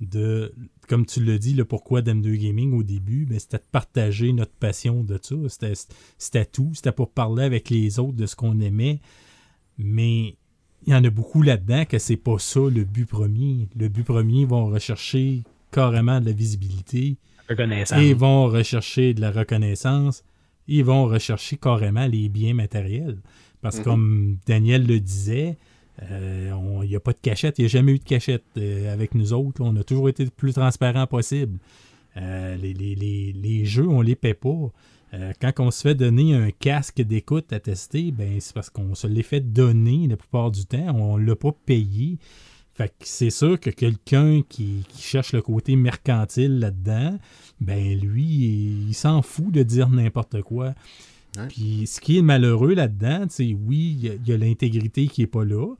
de, 0.00 0.54
comme 0.86 1.04
tu 1.04 1.22
l'as 1.24 1.38
dit, 1.38 1.54
le 1.54 1.64
pourquoi 1.64 2.02
d'M2 2.02 2.36
Gaming 2.36 2.72
au 2.72 2.82
début, 2.82 3.26
ben, 3.26 3.38
c'était 3.38 3.58
de 3.58 3.66
partager 3.70 4.32
notre 4.32 4.52
passion 4.52 5.02
de 5.02 5.18
ça. 5.20 5.74
C'était 6.18 6.46
tout. 6.46 6.70
C'était 6.74 6.92
pour 6.92 7.10
parler 7.10 7.44
avec 7.44 7.68
les 7.70 7.98
autres 7.98 8.16
de 8.16 8.26
ce 8.26 8.36
qu'on 8.36 8.60
aimait. 8.60 9.00
Mais 9.76 10.36
il 10.86 10.92
y 10.92 10.94
en 10.94 11.04
a 11.04 11.10
beaucoup 11.10 11.42
là-dedans 11.42 11.84
que 11.84 11.98
c'est 11.98 12.16
pas 12.16 12.38
ça 12.38 12.60
le 12.60 12.84
but 12.84 13.06
premier. 13.06 13.68
Le 13.76 13.88
but 13.88 14.04
premier, 14.04 14.40
ils 14.40 14.46
vont 14.46 14.66
rechercher 14.66 15.42
carrément 15.70 16.20
de 16.20 16.26
la 16.26 16.32
visibilité. 16.32 17.16
Reconnaissance. 17.48 17.98
Ils 18.00 18.14
vont 18.14 18.46
rechercher 18.46 19.14
de 19.14 19.20
la 19.20 19.30
reconnaissance. 19.30 20.24
Ils 20.66 20.84
vont 20.84 21.06
rechercher 21.06 21.56
carrément 21.56 22.06
les 22.06 22.28
biens 22.28 22.54
matériels. 22.54 23.18
Parce 23.62 23.76
que, 23.76 23.80
mhm. 23.80 23.84
comme 23.84 24.36
Daniel 24.46 24.86
le 24.86 25.00
disait, 25.00 25.58
euh, 26.02 26.52
il 26.82 26.88
n'y 26.88 26.96
a 26.96 27.00
pas 27.00 27.12
de 27.12 27.18
cachette, 27.20 27.58
il 27.58 27.62
n'y 27.62 27.66
a 27.66 27.68
jamais 27.68 27.92
eu 27.92 27.98
de 27.98 28.04
cachette 28.04 28.44
euh, 28.56 28.92
avec 28.92 29.14
nous 29.14 29.32
autres. 29.32 29.60
on 29.62 29.74
a 29.76 29.82
toujours 29.82 30.08
été 30.08 30.24
le 30.24 30.30
plus 30.30 30.52
transparent 30.52 31.06
possible. 31.06 31.58
Euh, 32.16 32.56
les, 32.56 33.64
jeux, 33.64 33.88
on 33.88 34.00
les 34.00 34.16
paie 34.16 34.34
pas. 34.34 34.70
quand 35.40 35.52
on 35.58 35.70
se 35.70 35.82
fait 35.82 35.94
donner 35.94 36.34
un 36.34 36.50
casque 36.50 37.00
d'écoute 37.00 37.52
à 37.52 37.60
tester, 37.60 38.10
ben 38.12 38.40
c'est 38.40 38.54
parce 38.54 38.70
qu'on 38.70 38.94
se 38.94 39.06
l'est 39.06 39.22
fait 39.22 39.40
donner 39.40 40.06
la 40.08 40.16
plupart 40.16 40.50
du 40.50 40.64
temps. 40.66 40.94
On 40.94 41.18
ne 41.18 41.24
l'a 41.24 41.36
pas 41.36 41.52
payé. 41.52 42.18
Fait 42.74 42.88
que 42.88 42.94
c'est 43.00 43.30
sûr 43.30 43.58
que 43.58 43.70
quelqu'un 43.70 44.42
qui, 44.48 44.84
cherche 44.96 45.32
le 45.32 45.42
côté 45.42 45.74
mercantile 45.74 46.60
là-dedans, 46.60 47.18
ben 47.60 47.98
lui, 47.98 48.86
il 48.88 48.94
s'en 48.94 49.20
fout 49.20 49.50
de 49.50 49.64
dire 49.64 49.88
n'importe 49.88 50.42
quoi. 50.42 50.74
Puis 51.48 51.86
ce 51.86 52.00
qui 52.00 52.18
est 52.18 52.22
malheureux 52.22 52.74
là-dedans, 52.74 53.26
c'est 53.28 53.54
oui, 53.54 53.98
il 54.02 54.28
y 54.28 54.32
a, 54.32 54.36
l'intégrité 54.36 55.06
qui 55.06 55.20
n'est 55.22 55.26
pas 55.26 55.44
là, 55.44 55.74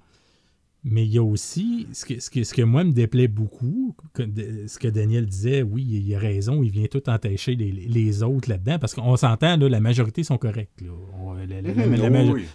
mais 0.84 1.04
il 1.04 1.12
y 1.12 1.18
a 1.18 1.22
aussi 1.22 1.86
ce 1.92 2.04
que, 2.04 2.20
ce 2.20 2.44
ce 2.44 2.54
que 2.54 2.62
moi 2.62 2.84
me 2.84 2.92
déplaît 2.92 3.28
beaucoup, 3.28 3.94
ce 4.16 4.78
que 4.78 4.88
Daniel 4.88 5.26
disait, 5.26 5.62
oui, 5.62 5.84
il 5.84 6.14
a 6.14 6.18
raison, 6.18 6.62
il 6.62 6.70
vient 6.70 6.86
tout 6.86 7.08
entacher 7.10 7.56
les, 7.56 8.22
autres 8.22 8.48
là-dedans, 8.48 8.78
parce 8.78 8.94
qu'on 8.94 9.16
s'entend, 9.16 9.56
la 9.56 9.80
majorité 9.80 10.22
sont 10.22 10.38
corrects. 10.38 10.70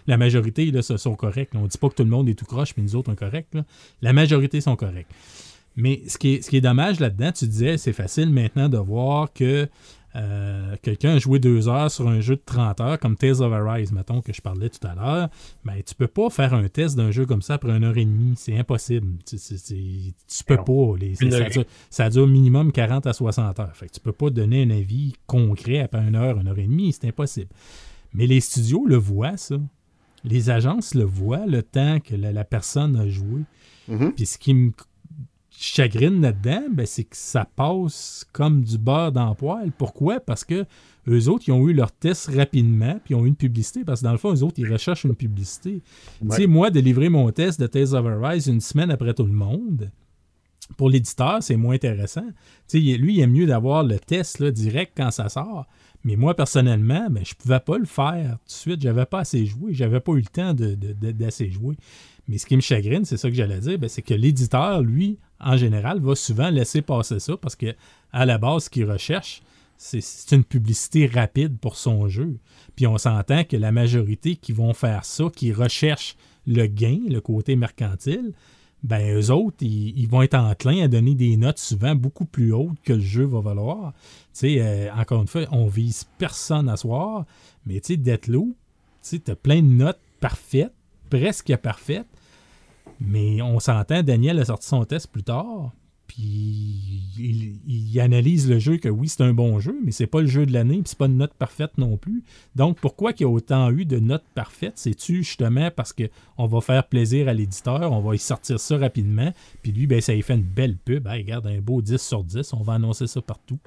la, 0.07 0.17
majorité 0.17 0.71
là, 0.71 0.81
sont 0.81 1.15
corrects. 1.15 1.49
On 1.53 1.63
ne 1.63 1.67
dit 1.67 1.77
pas 1.77 1.89
que 1.89 1.95
tout 1.95 2.03
le 2.03 2.09
monde 2.09 2.29
est 2.29 2.35
tout 2.35 2.45
croche, 2.45 2.73
mais 2.77 2.83
nous 2.83 2.95
autres, 2.95 3.09
on 3.09 3.13
est 3.13 3.17
corrects. 3.17 3.49
La 4.01 4.13
majorité 4.13 4.61
sont 4.61 4.75
corrects. 4.75 5.07
Mais 5.75 6.03
ce 6.07 6.17
qui 6.17 6.35
est, 6.35 6.41
ce 6.41 6.49
qui 6.49 6.57
est 6.57 6.61
dommage 6.61 6.99
là-dedans, 6.99 7.31
tu 7.31 7.47
disais, 7.47 7.77
c'est 7.77 7.93
facile 7.93 8.29
maintenant 8.29 8.69
de 8.69 8.77
voir 8.77 9.33
que 9.33 9.67
euh, 10.15 10.75
quelqu'un 10.81 11.15
a 11.15 11.17
joué 11.17 11.39
deux 11.39 11.67
heures 11.67 11.89
sur 11.89 12.07
un 12.07 12.21
jeu 12.21 12.35
de 12.35 12.41
30 12.45 12.81
heures, 12.81 12.99
comme 12.99 13.15
Tales 13.15 13.41
of 13.41 13.51
Arise, 13.51 13.91
mettons, 13.91 14.21
que 14.21 14.31
je 14.31 14.41
parlais 14.41 14.69
tout 14.69 14.85
à 14.87 14.93
l'heure, 14.93 15.29
ben, 15.65 15.81
tu 15.85 15.95
peux 15.95 16.07
pas 16.07 16.29
faire 16.29 16.53
un 16.53 16.67
test 16.67 16.95
d'un 16.95 17.11
jeu 17.11 17.25
comme 17.25 17.41
ça 17.41 17.55
après 17.55 17.71
une 17.71 17.83
heure 17.83 17.97
et 17.97 18.05
demie. 18.05 18.33
C'est 18.35 18.57
impossible. 18.57 19.07
Tu, 19.25 19.37
peux 20.45 20.57
pas. 20.57 20.95
ça, 21.89 22.09
dure, 22.09 22.27
minimum 22.27 22.71
40 22.71 23.07
à 23.07 23.13
60 23.13 23.59
heures. 23.59 23.75
Fait 23.75 23.87
que 23.87 23.93
tu 23.93 23.99
peux 23.99 24.11
pas 24.11 24.29
donner 24.29 24.63
un 24.63 24.69
avis 24.69 25.13
concret 25.25 25.79
après 25.79 26.07
une 26.07 26.15
heure, 26.15 26.39
une 26.39 26.47
heure 26.47 26.59
et 26.59 26.67
demie. 26.67 26.93
C'est 26.93 27.07
impossible. 27.07 27.49
Mais 28.13 28.27
les 28.27 28.41
studios 28.41 28.85
le 28.85 28.97
voient, 28.97 29.37
ça. 29.37 29.55
Les 30.23 30.49
agences 30.49 30.93
le 30.93 31.03
voient, 31.03 31.45
le 31.45 31.63
temps 31.63 31.99
que 31.99 32.15
la, 32.15 32.43
personne 32.45 32.95
a 32.95 33.09
joué. 33.09 33.41
Mm-hmm. 33.89 34.11
Puis 34.11 34.25
ce 34.25 34.37
qui 34.37 34.53
me 34.53 34.71
chagrine 35.57 36.21
là-dedans, 36.21 36.63
ben, 36.71 36.85
c'est 36.85 37.03
que 37.03 37.15
ça 37.15 37.45
passe 37.45 38.25
comme 38.31 38.63
du 38.63 38.77
beurre 38.77 39.11
dans 39.11 39.33
poêle. 39.35 39.71
Pourquoi? 39.77 40.19
Parce 40.19 40.43
que 40.43 40.65
eux 41.07 41.29
autres, 41.29 41.45
ils 41.47 41.51
ont 41.51 41.67
eu 41.67 41.73
leur 41.73 41.91
test 41.91 42.29
rapidement, 42.33 42.99
puis 43.03 43.13
ils 43.13 43.15
ont 43.15 43.25
eu 43.25 43.27
une 43.27 43.35
publicité, 43.35 43.83
parce 43.83 44.01
que 44.01 44.05
dans 44.05 44.11
le 44.11 44.17
fond, 44.17 44.33
eux 44.33 44.43
autres, 44.43 44.59
ils 44.59 44.71
recherchent 44.71 45.03
une 45.03 45.15
publicité. 45.15 45.81
Tu 46.21 46.35
sais, 46.35 46.47
moi, 46.47 46.69
de 46.69 46.79
livrer 46.79 47.09
mon 47.09 47.29
test 47.31 47.59
de 47.59 47.67
Tales 47.67 47.93
of 47.93 48.05
Arise 48.05 48.47
une 48.47 48.61
semaine 48.61 48.91
après 48.91 49.13
tout 49.13 49.25
le 49.25 49.33
monde, 49.33 49.91
pour 50.77 50.89
l'éditeur, 50.89 51.43
c'est 51.43 51.57
moins 51.57 51.75
intéressant. 51.75 52.25
Tu 52.67 52.79
sais, 52.79 52.97
lui, 52.97 53.15
il 53.15 53.21
aime 53.21 53.31
mieux 53.31 53.45
d'avoir 53.45 53.83
le 53.83 53.99
test 53.99 54.39
là, 54.39 54.51
direct 54.51 54.93
quand 54.95 55.11
ça 55.11 55.29
sort. 55.29 55.67
Mais 56.03 56.15
moi, 56.15 56.35
personnellement, 56.35 57.07
ben, 57.09 57.23
je 57.25 57.33
ne 57.33 57.41
pouvais 57.41 57.59
pas 57.59 57.77
le 57.77 57.85
faire 57.85 58.37
tout 58.39 58.47
de 58.47 58.51
suite. 58.51 58.81
J'avais 58.81 59.05
pas 59.05 59.19
assez 59.19 59.45
joué. 59.45 59.73
J'avais 59.73 59.99
pas 59.99 60.13
eu 60.13 60.17
le 60.17 60.23
temps 60.23 60.53
d'assez 60.53 61.47
de, 61.47 61.51
jouer. 61.51 61.75
Mais 62.27 62.37
ce 62.37 62.45
qui 62.45 62.55
me 62.55 62.61
chagrine, 62.61 63.05
c'est 63.05 63.17
ça 63.17 63.29
que 63.29 63.35
j'allais 63.35 63.59
dire, 63.59 63.77
ben, 63.77 63.89
c'est 63.89 64.01
que 64.01 64.13
l'éditeur, 64.13 64.81
lui, 64.81 65.19
en 65.39 65.57
général, 65.57 65.99
va 65.99 66.15
souvent 66.15 66.49
laisser 66.49 66.81
passer 66.81 67.19
ça 67.19 67.35
parce 67.37 67.55
que 67.55 67.75
à 68.11 68.25
la 68.25 68.37
base, 68.37 68.65
ce 68.65 68.69
qu'il 68.69 68.89
recherche, 68.89 69.41
c'est 69.77 70.35
une 70.35 70.45
publicité 70.45 71.07
rapide 71.07 71.57
pour 71.59 71.75
son 71.75 72.07
jeu. 72.07 72.37
Puis 72.75 72.87
on 72.87 72.97
s'entend 72.97 73.43
que 73.43 73.57
la 73.57 73.71
majorité 73.71 74.35
qui 74.35 74.53
vont 74.53 74.73
faire 74.73 75.03
ça, 75.03 75.25
qui 75.35 75.51
recherchent 75.51 76.15
le 76.47 76.67
gain, 76.67 76.99
le 77.09 77.19
côté 77.19 77.55
mercantile, 77.55 78.33
ben 78.83 79.17
eux 79.17 79.31
autres, 79.31 79.57
ils, 79.61 80.07
vont 80.07 80.21
être 80.21 80.35
enclins 80.35 80.83
à 80.83 80.87
donner 80.87 81.15
des 81.15 81.37
notes 81.37 81.57
souvent 81.57 81.95
beaucoup 81.95 82.25
plus 82.25 82.51
hautes 82.51 82.79
que 82.83 82.93
le 82.93 82.99
jeu 82.99 83.23
va 83.23 83.39
valoir. 83.39 83.93
Tu 83.93 84.29
sais, 84.33 84.55
euh, 84.59 84.93
encore 84.93 85.21
une 85.21 85.27
fois, 85.27 85.43
on 85.51 85.67
vise 85.67 86.05
personne 86.17 86.67
à 86.67 86.75
soir, 86.75 87.25
mais 87.65 87.79
tu 87.79 87.93
sais, 87.93 87.97
Deathloop, 87.97 88.49
tu 88.49 88.55
sais, 89.01 89.29
as 89.29 89.35
plein 89.35 89.61
de 89.61 89.67
notes 89.67 89.99
parfaites, 90.19 90.73
presque 91.13 91.55
parfaites, 91.57 92.07
mais 92.99 93.39
on 93.43 93.59
s'entend, 93.59 94.01
Daniel 94.01 94.39
a 94.39 94.45
sorti 94.45 94.67
son 94.67 94.83
test 94.83 95.11
plus 95.11 95.21
tard, 95.21 95.71
puis 96.13 97.59
il, 97.67 97.99
analyse 97.99 98.49
le 98.49 98.59
jeu 98.59 98.77
que 98.77 98.89
oui, 98.89 99.07
c'est 99.07 99.21
un 99.21 99.33
bon 99.33 99.59
jeu, 99.59 99.75
mais 99.83 99.91
c'est 99.91 100.07
pas 100.07 100.21
le 100.21 100.27
jeu 100.27 100.45
de 100.45 100.51
l'année, 100.51 100.75
puis 100.75 100.83
c'est 100.87 100.97
pas 100.97 101.05
une 101.05 101.17
note 101.17 101.33
parfaite 101.33 101.71
non 101.77 101.97
plus. 101.97 102.23
Donc 102.55 102.79
pourquoi 102.79 103.11
il 103.17 103.21
y 103.21 103.25
a 103.25 103.29
autant 103.29 103.71
eu 103.71 103.85
de 103.85 103.99
notes 103.99 104.25
parfaites 104.35 104.73
C'est-tu 104.75 105.23
justement 105.23 105.71
parce 105.71 105.93
qu'on 105.93 106.45
va 106.45 106.61
faire 106.61 106.85
plaisir 106.85 107.27
à 107.29 107.33
l'éditeur, 107.33 107.91
on 107.91 108.01
va 108.01 108.15
y 108.15 108.19
sortir 108.19 108.59
ça 108.59 108.77
rapidement, 108.77 109.31
puis 109.61 109.71
lui, 109.71 109.87
ben, 109.87 110.01
ça 110.01 110.13
y 110.13 110.21
fait 110.21 110.33
une 110.33 110.41
belle 110.41 110.75
pub. 110.75 111.07
regarde, 111.07 111.47
un 111.47 111.59
beau 111.59 111.81
10 111.81 111.97
sur 111.97 112.23
10, 112.23 112.53
on 112.53 112.63
va 112.63 112.73
annoncer 112.73 113.07
ça 113.07 113.21
partout. 113.21 113.59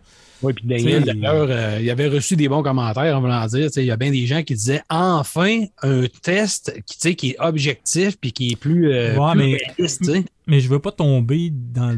Oui, 0.42 0.52
puis 0.52 0.66
Daniel, 0.66 1.04
d'ailleurs, 1.04 1.48
euh, 1.48 1.78
il 1.80 1.90
avait 1.90 2.08
reçu 2.08 2.36
des 2.36 2.48
bons 2.48 2.62
commentaires 2.62 3.16
en 3.16 3.20
voulant 3.20 3.46
dire. 3.46 3.70
Il 3.76 3.84
y 3.84 3.90
a 3.90 3.96
bien 3.96 4.10
des 4.10 4.26
gens 4.26 4.42
qui 4.42 4.54
disaient 4.54 4.82
enfin 4.90 5.64
un 5.82 6.04
test 6.22 6.74
qui, 6.84 7.16
qui 7.16 7.30
est 7.30 7.40
objectif 7.40 8.18
puis 8.20 8.32
qui 8.32 8.52
est 8.52 8.56
plus, 8.56 8.92
euh, 8.92 9.16
mais, 9.34 9.58
mais 10.46 10.60
je 10.60 10.68
veux 10.68 10.78
pas 10.78 10.92
tomber 10.92 11.50
dans. 11.50 11.96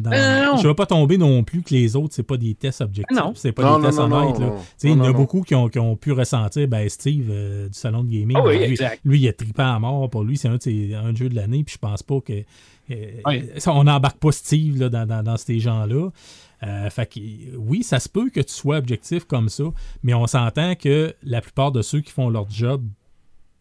je 0.61 0.67
veux 0.67 0.75
pas 0.75 0.87
tomber 0.87 1.19
non 1.19 1.45
plus 1.45 1.63
que 1.63 1.75
les 1.75 1.97
autres, 1.97 2.15
c'est 2.15 2.23
pas 2.23 2.37
des 2.37 2.55
tests 2.55 2.81
objectifs. 2.81 3.17
Non. 3.17 3.33
C'est 3.35 3.53
pas 3.53 3.79
des 3.79 3.87
tests 3.87 3.99
honnêtes. 3.99 4.41
Il 4.83 4.91
y 4.91 4.93
en 4.93 5.01
a 5.01 5.13
beaucoup 5.13 5.43
qui 5.43 5.55
ont, 5.55 5.69
qui 5.69 5.79
ont, 5.79 5.97
pu 5.97 6.13
ressentir 6.13 6.67
ben, 6.69 6.89
Steve 6.89 7.29
euh, 7.31 7.69
du 7.69 7.79
salon 7.79 8.05
de 8.05 8.11
gaming. 8.11 8.37
Ah 8.41 8.51
lui, 8.51 8.79
lui, 9.05 9.21
il 9.21 9.29
a 9.29 9.33
trippé 9.33 9.63
à 9.63 9.79
mort 9.79 10.09
pour 10.09 10.25
lui. 10.25 10.37
C'est 10.37 10.49
un, 10.49 10.57
un 10.57 11.15
jeu 11.15 11.29
de 11.29 11.35
l'année. 11.35 11.65
Puis 11.65 11.75
je 11.75 11.79
pense 11.79 12.03
pas 12.03 12.21
que. 12.21 12.45
on 13.67 13.85
n'embarque 13.85 14.19
pas 14.19 14.33
Steve 14.33 14.79
là, 14.79 14.89
dans, 14.89 15.07
dans, 15.07 15.23
dans, 15.23 15.37
ces 15.37 15.59
gens-là. 15.59 16.11
Euh, 16.65 16.91
fait 16.91 17.07
que, 17.07 17.57
oui, 17.57 17.83
ça 17.83 18.01
se 18.01 18.09
peut 18.09 18.31
que 18.31 18.41
tu 18.41 18.53
sois 18.53 18.79
objectif 18.79 19.25
comme 19.25 19.49
ça, 19.49 19.65
mais 20.03 20.15
on 20.15 20.27
s'entend 20.27 20.75
que 20.75 21.15
la 21.23 21.41
plupart 21.41 21.71
de 21.71 21.83
ceux 21.83 22.01
qui 22.01 22.11
font 22.11 22.31
leur 22.31 22.51
job 22.51 22.83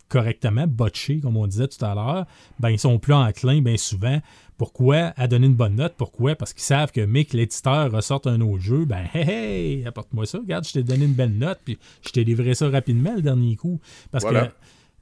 correctement, 0.09 0.65
botché, 0.68 1.19
comme 1.19 1.38
on 1.38 1.47
disait 1.47 1.68
tout 1.68 1.84
à 1.84 1.93
l'heure, 1.93 2.26
ben, 2.59 2.69
ils 2.69 2.80
sont 2.80 2.97
plus 2.99 3.14
enclins 3.14 3.61
bien 3.61 3.77
souvent. 3.77 4.19
Pourquoi 4.57 5.13
à 5.15 5.27
donner 5.27 5.47
une 5.47 5.55
bonne 5.55 5.75
note? 5.75 5.93
Pourquoi? 5.97 6.35
Parce 6.35 6.53
qu'ils 6.53 6.63
savent 6.63 6.91
que 6.91 7.01
Mick, 7.01 7.34
l'éditeur, 7.34 7.91
ressorte 7.91 8.25
un 8.27 8.41
autre 8.41 8.63
jeu. 8.63 8.85
Ben, 8.85 9.05
hey, 9.13 9.29
hey, 9.29 9.85
apporte-moi 9.85 10.25
ça. 10.25 10.39
Regarde, 10.39 10.65
je 10.65 10.73
t'ai 10.73 10.84
donné 10.84 11.05
une 11.05 11.13
belle 11.13 11.38
note, 11.38 11.59
puis 11.63 11.77
je 12.01 12.09
t'ai 12.09 12.23
livré 12.23 12.55
ça 12.55 12.69
rapidement 12.69 13.13
le 13.15 13.21
dernier 13.21 13.55
coup. 13.55 13.79
Parce 14.11 14.25
que 14.25 14.49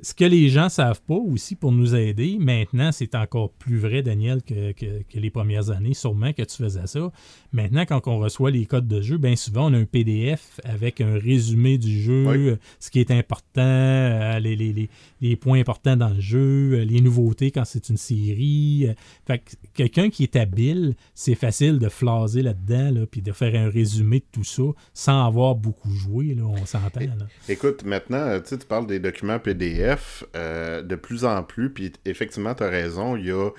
ce 0.05 0.13
que 0.13 0.23
les 0.23 0.49
gens 0.49 0.69
savent 0.69 1.01
pas 1.01 1.15
aussi 1.15 1.55
pour 1.55 1.71
nous 1.71 1.95
aider, 1.95 2.37
maintenant, 2.39 2.91
c'est 2.91 3.15
encore 3.15 3.49
plus 3.49 3.79
vrai, 3.79 4.03
Daniel, 4.03 4.43
que, 4.43 4.71
les 5.15 5.29
premières 5.31 5.71
années, 5.71 5.95
sûrement 5.95 6.31
que 6.31 6.43
tu 6.43 6.57
faisais 6.57 6.85
ça. 6.85 7.11
Maintenant, 7.53 7.85
quand 7.87 8.07
on 8.07 8.19
reçoit 8.19 8.51
les 8.51 8.67
codes 8.67 8.87
de 8.87 9.01
jeu, 9.01 9.17
bien 9.17 9.35
souvent, 9.35 9.71
on 9.71 9.73
a 9.73 9.79
un 9.79 9.85
PDF 9.85 10.59
avec 10.63 11.01
un 11.01 11.17
résumé 11.17 11.79
du 11.79 11.99
jeu, 11.99 12.59
ce 12.79 12.91
qui 12.91 12.99
est 12.99 13.09
important, 13.09 13.61
euh, 13.61 14.37
les, 14.37 15.35
points 15.37 15.59
importants 15.59 15.97
dans 15.97 16.09
le 16.09 16.21
jeu, 16.21 16.73
euh, 16.73 16.85
les 16.85 17.01
nouveautés 17.01 17.49
quand 17.49 17.65
c'est 17.65 17.89
une 17.89 17.97
série. 17.97 18.85
Euh. 18.87 18.93
Fait 19.25 19.41
quelqu'un 19.73 20.11
qui 20.11 20.21
est 20.21 20.35
habile, 20.35 20.93
c'est 21.15 21.33
facile 21.33 21.79
de 21.79 21.89
flaser 21.89 22.43
là-dedans, 22.43 23.05
puis 23.09 23.23
de 23.23 23.31
faire 23.31 23.55
un 23.55 23.71
résumé 23.71 24.19
de 24.19 24.25
tout 24.31 24.43
ça 24.43 24.61
sans 24.93 25.25
avoir 25.25 25.55
beaucoup 25.55 25.89
joué, 25.89 26.35
là, 26.35 26.43
on 26.43 26.63
s'entend. 26.67 27.01
Écoute, 27.49 27.83
maintenant, 27.85 28.39
tu 28.47 28.55
parles 28.67 28.85
des 28.85 28.99
documents 28.99 29.39
PDF 29.39 29.94
de 30.33 30.95
plus 30.95 31.25
en 31.25 31.43
plus, 31.43 31.69
puis 31.69 31.93
effectivement, 32.05 32.53
tu 32.55 32.63
as 32.63 32.69
raison, 32.69 33.15
il 33.15 33.27
y 33.27 33.31
a 33.31 33.49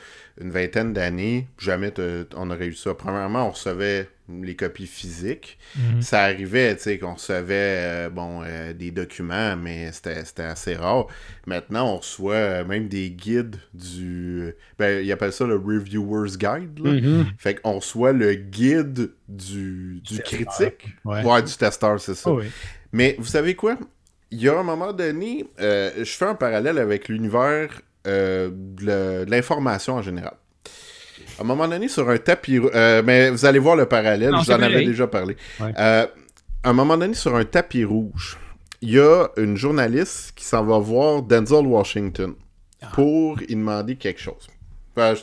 une 0.40 0.50
vingtaine 0.50 0.92
d'années, 0.92 1.48
jamais 1.58 1.92
on 2.34 2.50
aurait 2.50 2.66
eu 2.66 2.74
ça. 2.74 2.94
Premièrement, 2.94 3.48
on 3.48 3.50
recevait 3.50 4.08
les 4.28 4.56
copies 4.56 4.86
physiques. 4.86 5.58
Mhm. 5.76 6.02
Ça 6.02 6.22
arrivait, 6.22 6.74
tu 6.76 6.82
sais, 6.82 6.98
qu'on 6.98 7.14
recevait 7.14 7.54
euh, 7.54 8.10
bon, 8.10 8.42
euh, 8.44 8.72
des 8.72 8.90
documents, 8.90 9.56
mais 9.56 9.90
c'était 9.92 10.42
assez 10.42 10.74
rare. 10.74 11.06
Maintenant, 11.46 11.94
on 11.94 11.96
reçoit 11.98 12.34
euh, 12.34 12.64
même 12.64 12.88
des 12.88 13.10
guides 13.10 13.56
du... 13.72 14.52
Ben, 14.78 15.04
ils 15.04 15.12
appellent 15.12 15.32
ça 15.32 15.46
le 15.46 15.56
Reviewer's 15.56 16.38
Guide. 16.38 16.78
Là. 16.84 16.92
Mhm. 16.92 17.26
Fait 17.38 17.56
qu'on 17.56 17.74
reçoit 17.74 18.12
le 18.12 18.34
guide 18.34 19.12
du, 19.28 20.00
du 20.02 20.20
critique. 20.20 20.88
Ouais. 21.04 21.42
du 21.42 21.56
testeur, 21.56 22.00
c'est 22.00 22.14
ça. 22.14 22.30
Oh 22.30 22.40
mais 22.92 23.16
vous 23.18 23.26
savez 23.26 23.54
quoi? 23.54 23.76
Il 24.30 24.40
y 24.40 24.48
a 24.48 24.58
un 24.58 24.62
moment 24.62 24.92
donné, 24.92 25.46
je 25.58 26.04
fais 26.04 26.24
un 26.24 26.34
parallèle 26.34 26.78
avec 26.78 27.08
l'univers 27.08 27.80
de 28.04 29.24
l'information 29.28 29.94
en 29.94 30.02
général. 30.02 30.34
À 31.38 31.42
un 31.42 31.44
moment 31.44 31.68
donné, 31.68 31.88
sur 31.88 32.08
un 32.08 32.16
tapis 32.16 32.58
euh, 32.58 33.02
mais 33.04 33.30
vous 33.30 33.44
allez 33.44 33.58
voir 33.58 33.76
le 33.76 33.86
parallèle, 33.86 34.32
je 34.32 34.44
vous 34.44 34.50
en 34.50 34.62
avais 34.62 34.84
déjà 34.84 35.06
parlé. 35.06 35.36
Euh, 35.60 36.06
à 36.62 36.68
un 36.68 36.72
moment 36.72 36.96
donné, 36.96 37.14
sur 37.14 37.36
un 37.36 37.44
tapis 37.44 37.84
rouge, 37.84 38.38
il 38.80 38.90
y 38.90 38.98
a 38.98 39.28
une 39.36 39.56
journaliste 39.56 40.32
qui 40.34 40.44
s'en 40.44 40.64
va 40.64 40.78
voir 40.78 41.22
Denzel 41.22 41.66
Washington 41.66 42.34
ah. 42.82 42.86
pour 42.92 43.36
lui 43.36 43.46
demander 43.48 43.96
quelque 43.96 44.20
chose. 44.20 44.48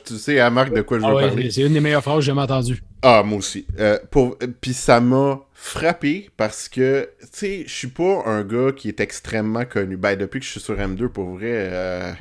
tu 0.06 0.18
sais, 0.18 0.40
à 0.40 0.50
Marc, 0.50 0.74
de 0.74 0.82
quoi 0.82 1.00
je 1.00 1.06
veux 1.06 1.18
ah 1.18 1.28
parler. 1.28 1.52
C'est 1.52 1.62
une 1.62 1.74
des 1.74 1.80
meilleures 1.80 2.04
phrases 2.04 2.18
que 2.18 2.22
j'ai 2.22 2.28
jamais 2.28 2.42
entendues. 2.42 2.84
Ah, 3.04 3.22
moi 3.24 3.40
aussi. 3.40 3.66
Euh, 3.80 4.00
pour... 4.10 4.38
Puis 4.62 4.74
ça 4.74 5.02
m'a 5.02 5.42
frappé 5.54 6.30
parce 6.38 6.70
que, 6.70 7.10
tu 7.22 7.28
sais, 7.32 7.64
je 7.68 7.74
suis 7.74 7.88
pas 7.88 8.24
un 8.26 8.44
gars 8.44 8.72
qui 8.76 8.88
est 8.88 9.02
extrêmement 9.02 9.66
connu. 9.66 9.98
Ben, 9.98 10.18
depuis 10.18 10.40
que 10.40 10.46
je 10.46 10.52
suis 10.52 10.60
sur 10.62 10.76
M2, 10.76 11.10
pour 11.10 11.32
vrai, 11.32 11.52
euh, 11.52 12.12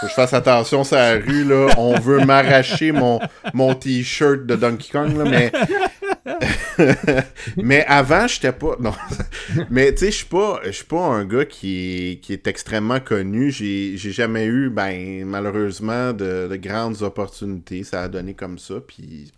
que 0.00 0.08
je 0.08 0.12
fasse 0.14 0.32
attention 0.32 0.82
sur 0.82 0.96
la 0.96 1.14
rue, 1.14 1.44
là. 1.44 1.68
On 1.76 1.98
veut 1.98 2.24
m'arracher 2.24 2.90
mon, 2.92 3.20
mon 3.52 3.74
t-shirt 3.74 4.46
de 4.46 4.56
Donkey 4.56 4.88
Kong, 4.90 5.14
là, 5.16 5.24
mais... 5.24 5.52
mais 7.56 7.84
avant, 7.86 8.26
j'étais 8.26 8.52
pas... 8.52 8.76
Non. 8.78 8.92
mais, 9.70 9.92
tu 9.92 10.00
sais, 10.00 10.10
je 10.10 10.16
suis 10.16 10.26
pas, 10.26 10.60
je 10.64 10.70
suis 10.70 10.84
pas 10.84 11.00
un 11.00 11.24
gars 11.24 11.44
qui 11.44 12.20
est, 12.28 12.46
extrêmement 12.46 13.00
connu. 13.00 13.50
J'ai 13.50 13.96
jamais 13.96 14.46
eu, 14.46 14.70
ben, 14.70 15.24
malheureusement, 15.24 16.12
de, 16.12 16.48
de, 16.48 16.56
grandes 16.56 17.02
opportunités. 17.02 17.84
Ça 17.84 18.02
a 18.02 18.08
donné 18.08 18.34
comme 18.34 18.58
ça, 18.58 18.74
puis 18.86 19.32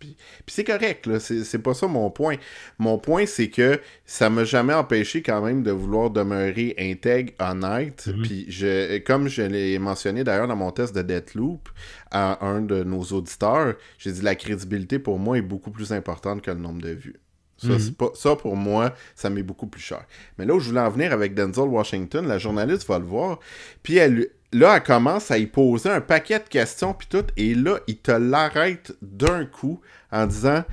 c'est 0.46 0.64
correct, 0.64 1.06
là. 1.06 1.20
C'est 1.20 1.62
pas 1.62 1.74
ça 1.74 1.86
mon 1.86 2.10
point. 2.10 2.36
Mon 2.78 2.98
point, 2.98 3.26
c'est 3.26 3.48
que 3.48 3.80
ça 4.12 4.28
m'a 4.28 4.44
jamais 4.44 4.74
empêché 4.74 5.22
quand 5.22 5.40
même 5.40 5.62
de 5.62 5.70
vouloir 5.70 6.10
demeurer 6.10 6.74
intègre, 6.78 7.32
honnête. 7.38 8.10
Puis 8.22 8.44
je, 8.46 8.98
comme 8.98 9.26
je 9.26 9.40
l'ai 9.40 9.78
mentionné 9.78 10.22
d'ailleurs 10.22 10.48
dans 10.48 10.54
mon 10.54 10.70
test 10.70 10.94
de 10.94 11.00
Deathloop 11.00 11.70
à 12.10 12.44
un 12.44 12.60
de 12.60 12.84
nos 12.84 13.02
auditeurs, 13.04 13.74
j'ai 13.96 14.12
dit 14.12 14.20
la 14.20 14.34
crédibilité 14.34 14.98
pour 14.98 15.18
moi 15.18 15.38
est 15.38 15.42
beaucoup 15.42 15.70
plus 15.70 15.94
importante 15.94 16.42
que 16.42 16.50
le 16.50 16.58
nombre 16.58 16.82
de 16.82 16.90
vues. 16.90 17.20
Ça, 17.56 17.68
mhm. 17.68 17.94
pas, 17.94 18.10
ça, 18.12 18.36
pour 18.36 18.54
moi, 18.54 18.92
ça 19.14 19.30
m'est 19.30 19.42
beaucoup 19.42 19.66
plus 19.66 19.80
cher. 19.80 20.04
Mais 20.36 20.44
là 20.44 20.56
où 20.56 20.60
je 20.60 20.68
voulais 20.68 20.80
en 20.80 20.90
venir 20.90 21.10
avec 21.14 21.32
Denzel 21.32 21.68
Washington, 21.68 22.28
la 22.28 22.36
journaliste 22.36 22.86
va 22.86 22.98
le 22.98 23.06
voir, 23.06 23.40
puis 23.82 23.96
elle, 23.96 24.28
là, 24.52 24.76
elle 24.76 24.82
commence 24.82 25.30
à 25.30 25.38
y 25.38 25.46
poser 25.46 25.88
un 25.88 26.02
paquet 26.02 26.38
de 26.38 26.48
questions, 26.50 26.92
puis 26.92 27.08
tout, 27.08 27.24
et 27.38 27.54
là, 27.54 27.78
il 27.86 27.96
te 27.96 28.12
l'arrête 28.12 28.92
d'un 29.00 29.46
coup 29.46 29.80
en 30.10 30.26
disant 30.26 30.64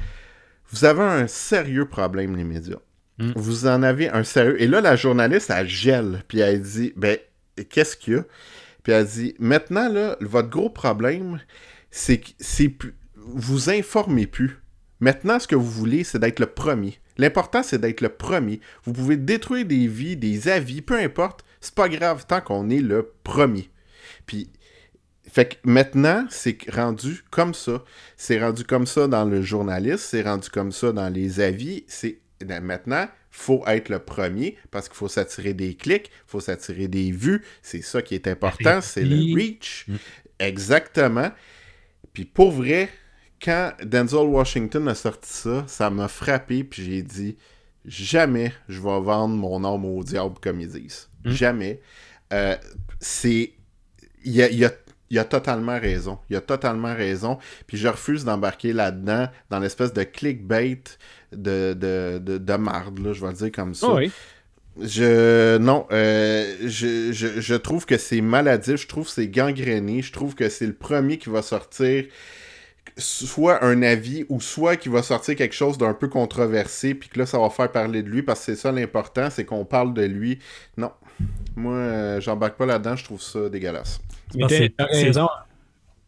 vous 0.71 0.83
avez 0.83 1.03
un 1.03 1.27
sérieux 1.27 1.87
problème, 1.87 2.35
les 2.35 2.43
médias. 2.43 2.79
Mm. 3.19 3.31
Vous 3.35 3.67
en 3.67 3.83
avez 3.83 4.09
un 4.09 4.23
sérieux. 4.23 4.61
Et 4.61 4.67
là, 4.67 4.81
la 4.81 4.95
journaliste, 4.95 5.49
elle 5.49 5.67
gèle. 5.67 6.23
Puis 6.27 6.39
elle 6.39 6.61
dit 6.61 6.93
Ben, 6.95 7.17
qu'est-ce 7.69 7.95
qu'il 7.95 8.13
y 8.13 8.17
a? 8.17 8.25
Puis 8.83 8.93
elle 8.93 9.05
dit 9.05 9.35
Maintenant, 9.39 9.89
là, 9.89 10.17
votre 10.21 10.49
gros 10.49 10.69
problème, 10.69 11.39
c'est 11.91 12.19
que 12.19 12.31
vous 13.15 13.69
informez 13.69 14.25
plus. 14.25 14.59
Maintenant, 15.01 15.39
ce 15.39 15.47
que 15.47 15.55
vous 15.55 15.69
voulez, 15.69 16.03
c'est 16.03 16.19
d'être 16.19 16.39
le 16.39 16.47
premier. 16.47 16.99
L'important, 17.17 17.63
c'est 17.63 17.79
d'être 17.79 18.01
le 18.01 18.09
premier. 18.09 18.61
Vous 18.83 18.93
pouvez 18.93 19.17
détruire 19.17 19.65
des 19.65 19.87
vies, 19.87 20.15
des 20.15 20.47
avis, 20.47 20.81
peu 20.81 20.97
importe. 20.97 21.43
C'est 21.61 21.75
pas 21.75 21.89
grave 21.89 22.25
tant 22.25 22.41
qu'on 22.41 22.69
est 22.69 22.79
le 22.79 23.11
premier. 23.23 23.69
Puis, 24.25 24.49
fait 25.29 25.45
que 25.49 25.55
maintenant, 25.63 26.25
c'est 26.29 26.57
rendu 26.71 27.23
comme 27.29 27.53
ça. 27.53 27.83
C'est 28.17 28.39
rendu 28.39 28.63
comme 28.63 28.87
ça 28.87 29.07
dans 29.07 29.25
le 29.25 29.41
journaliste, 29.41 30.05
c'est 30.05 30.21
rendu 30.21 30.49
comme 30.49 30.71
ça 30.71 30.91
dans 30.91 31.09
les 31.09 31.39
avis. 31.39 31.83
C'est 31.87 32.19
maintenant, 32.45 33.07
faut 33.31 33.63
être 33.67 33.89
le 33.89 33.99
premier 33.99 34.57
parce 34.71 34.87
qu'il 34.89 34.97
faut 34.97 35.07
s'attirer 35.07 35.53
des 35.53 35.75
clics, 35.75 36.07
il 36.07 36.29
faut 36.29 36.39
s'attirer 36.39 36.87
des 36.87 37.11
vues. 37.11 37.43
C'est 37.61 37.81
ça 37.81 38.01
qui 38.01 38.15
est 38.15 38.27
important, 38.27 38.81
c'est 38.81 39.03
le 39.03 39.35
reach. 39.35 39.85
Exactement. 40.39 41.31
Puis 42.13 42.25
pour 42.25 42.51
vrai, 42.51 42.89
quand 43.41 43.73
Denzel 43.83 44.27
Washington 44.27 44.87
a 44.87 44.95
sorti 44.95 45.29
ça, 45.31 45.65
ça 45.67 45.89
m'a 45.89 46.07
frappé, 46.07 46.63
puis 46.63 46.83
j'ai 46.83 47.01
dit 47.03 47.37
jamais 47.85 48.51
je 48.67 48.79
vais 48.81 48.99
vendre 49.01 49.35
mon 49.35 49.63
âme 49.63 49.85
au 49.85 50.03
diable 50.03 50.35
comme 50.41 50.59
ils 50.61 50.69
disent. 50.69 51.09
Jamais. 51.25 51.81
Euh, 52.33 52.55
c'est. 52.99 53.53
Il 54.23 54.31
y 54.33 54.41
a, 54.41 54.49
il 54.49 54.57
y 54.57 54.65
a- 54.65 54.73
il 55.09 55.19
a 55.19 55.25
totalement 55.25 55.79
raison. 55.79 56.19
Il 56.29 56.35
a 56.35 56.41
totalement 56.41 56.93
raison. 56.93 57.37
Puis 57.67 57.77
je 57.77 57.87
refuse 57.87 58.25
d'embarquer 58.25 58.73
là-dedans, 58.73 59.27
dans 59.49 59.59
l'espèce 59.59 59.93
de 59.93 60.03
clickbait 60.03 60.83
de, 61.31 61.73
de, 61.73 62.19
de, 62.19 62.37
de 62.37 62.53
marde, 62.55 62.99
là, 62.99 63.13
je 63.13 63.21
vais 63.21 63.27
le 63.27 63.33
dire 63.33 63.51
comme 63.51 63.73
ça. 63.73 63.87
Ah 63.89 63.95
oui. 63.95 64.11
Je 64.81 65.57
non, 65.57 65.87
euh, 65.91 66.55
je, 66.61 67.11
je, 67.11 67.41
je 67.41 67.55
trouve 67.55 67.85
que 67.85 67.97
c'est 67.97 68.21
maladif, 68.21 68.77
je 68.77 68.87
trouve 68.87 69.05
que 69.05 69.11
c'est 69.11 69.27
gangréné, 69.27 70.01
je 70.01 70.13
trouve 70.13 70.35
que 70.35 70.47
c'est 70.47 70.67
le 70.67 70.73
premier 70.73 71.17
qui 71.17 71.29
va 71.29 71.41
sortir 71.41 72.05
soit 72.97 73.63
un 73.63 73.81
avis 73.81 74.25
ou 74.29 74.39
soit 74.41 74.75
qui 74.75 74.89
va 74.89 75.03
sortir 75.03 75.35
quelque 75.35 75.55
chose 75.55 75.77
d'un 75.77 75.93
peu 75.93 76.07
controversé 76.07 76.93
puis 76.93 77.09
que 77.09 77.19
là 77.19 77.25
ça 77.25 77.39
va 77.39 77.49
faire 77.49 77.71
parler 77.71 78.03
de 78.03 78.09
lui 78.09 78.23
parce 78.23 78.39
que 78.39 78.45
c'est 78.45 78.55
ça 78.61 78.71
l'important, 78.71 79.29
c'est 79.29 79.45
qu'on 79.45 79.65
parle 79.65 79.93
de 79.93 80.03
lui. 80.03 80.39
Non. 80.77 80.91
Moi 81.55 81.73
euh, 81.73 82.21
j'embarque 82.21 82.57
pas 82.57 82.65
là-dedans, 82.65 82.95
je 82.95 83.03
trouve 83.03 83.21
ça 83.21 83.49
dégueulasse. 83.49 83.99
Mais 84.35 84.69
t'as 84.69 84.85
raison. 84.85 85.27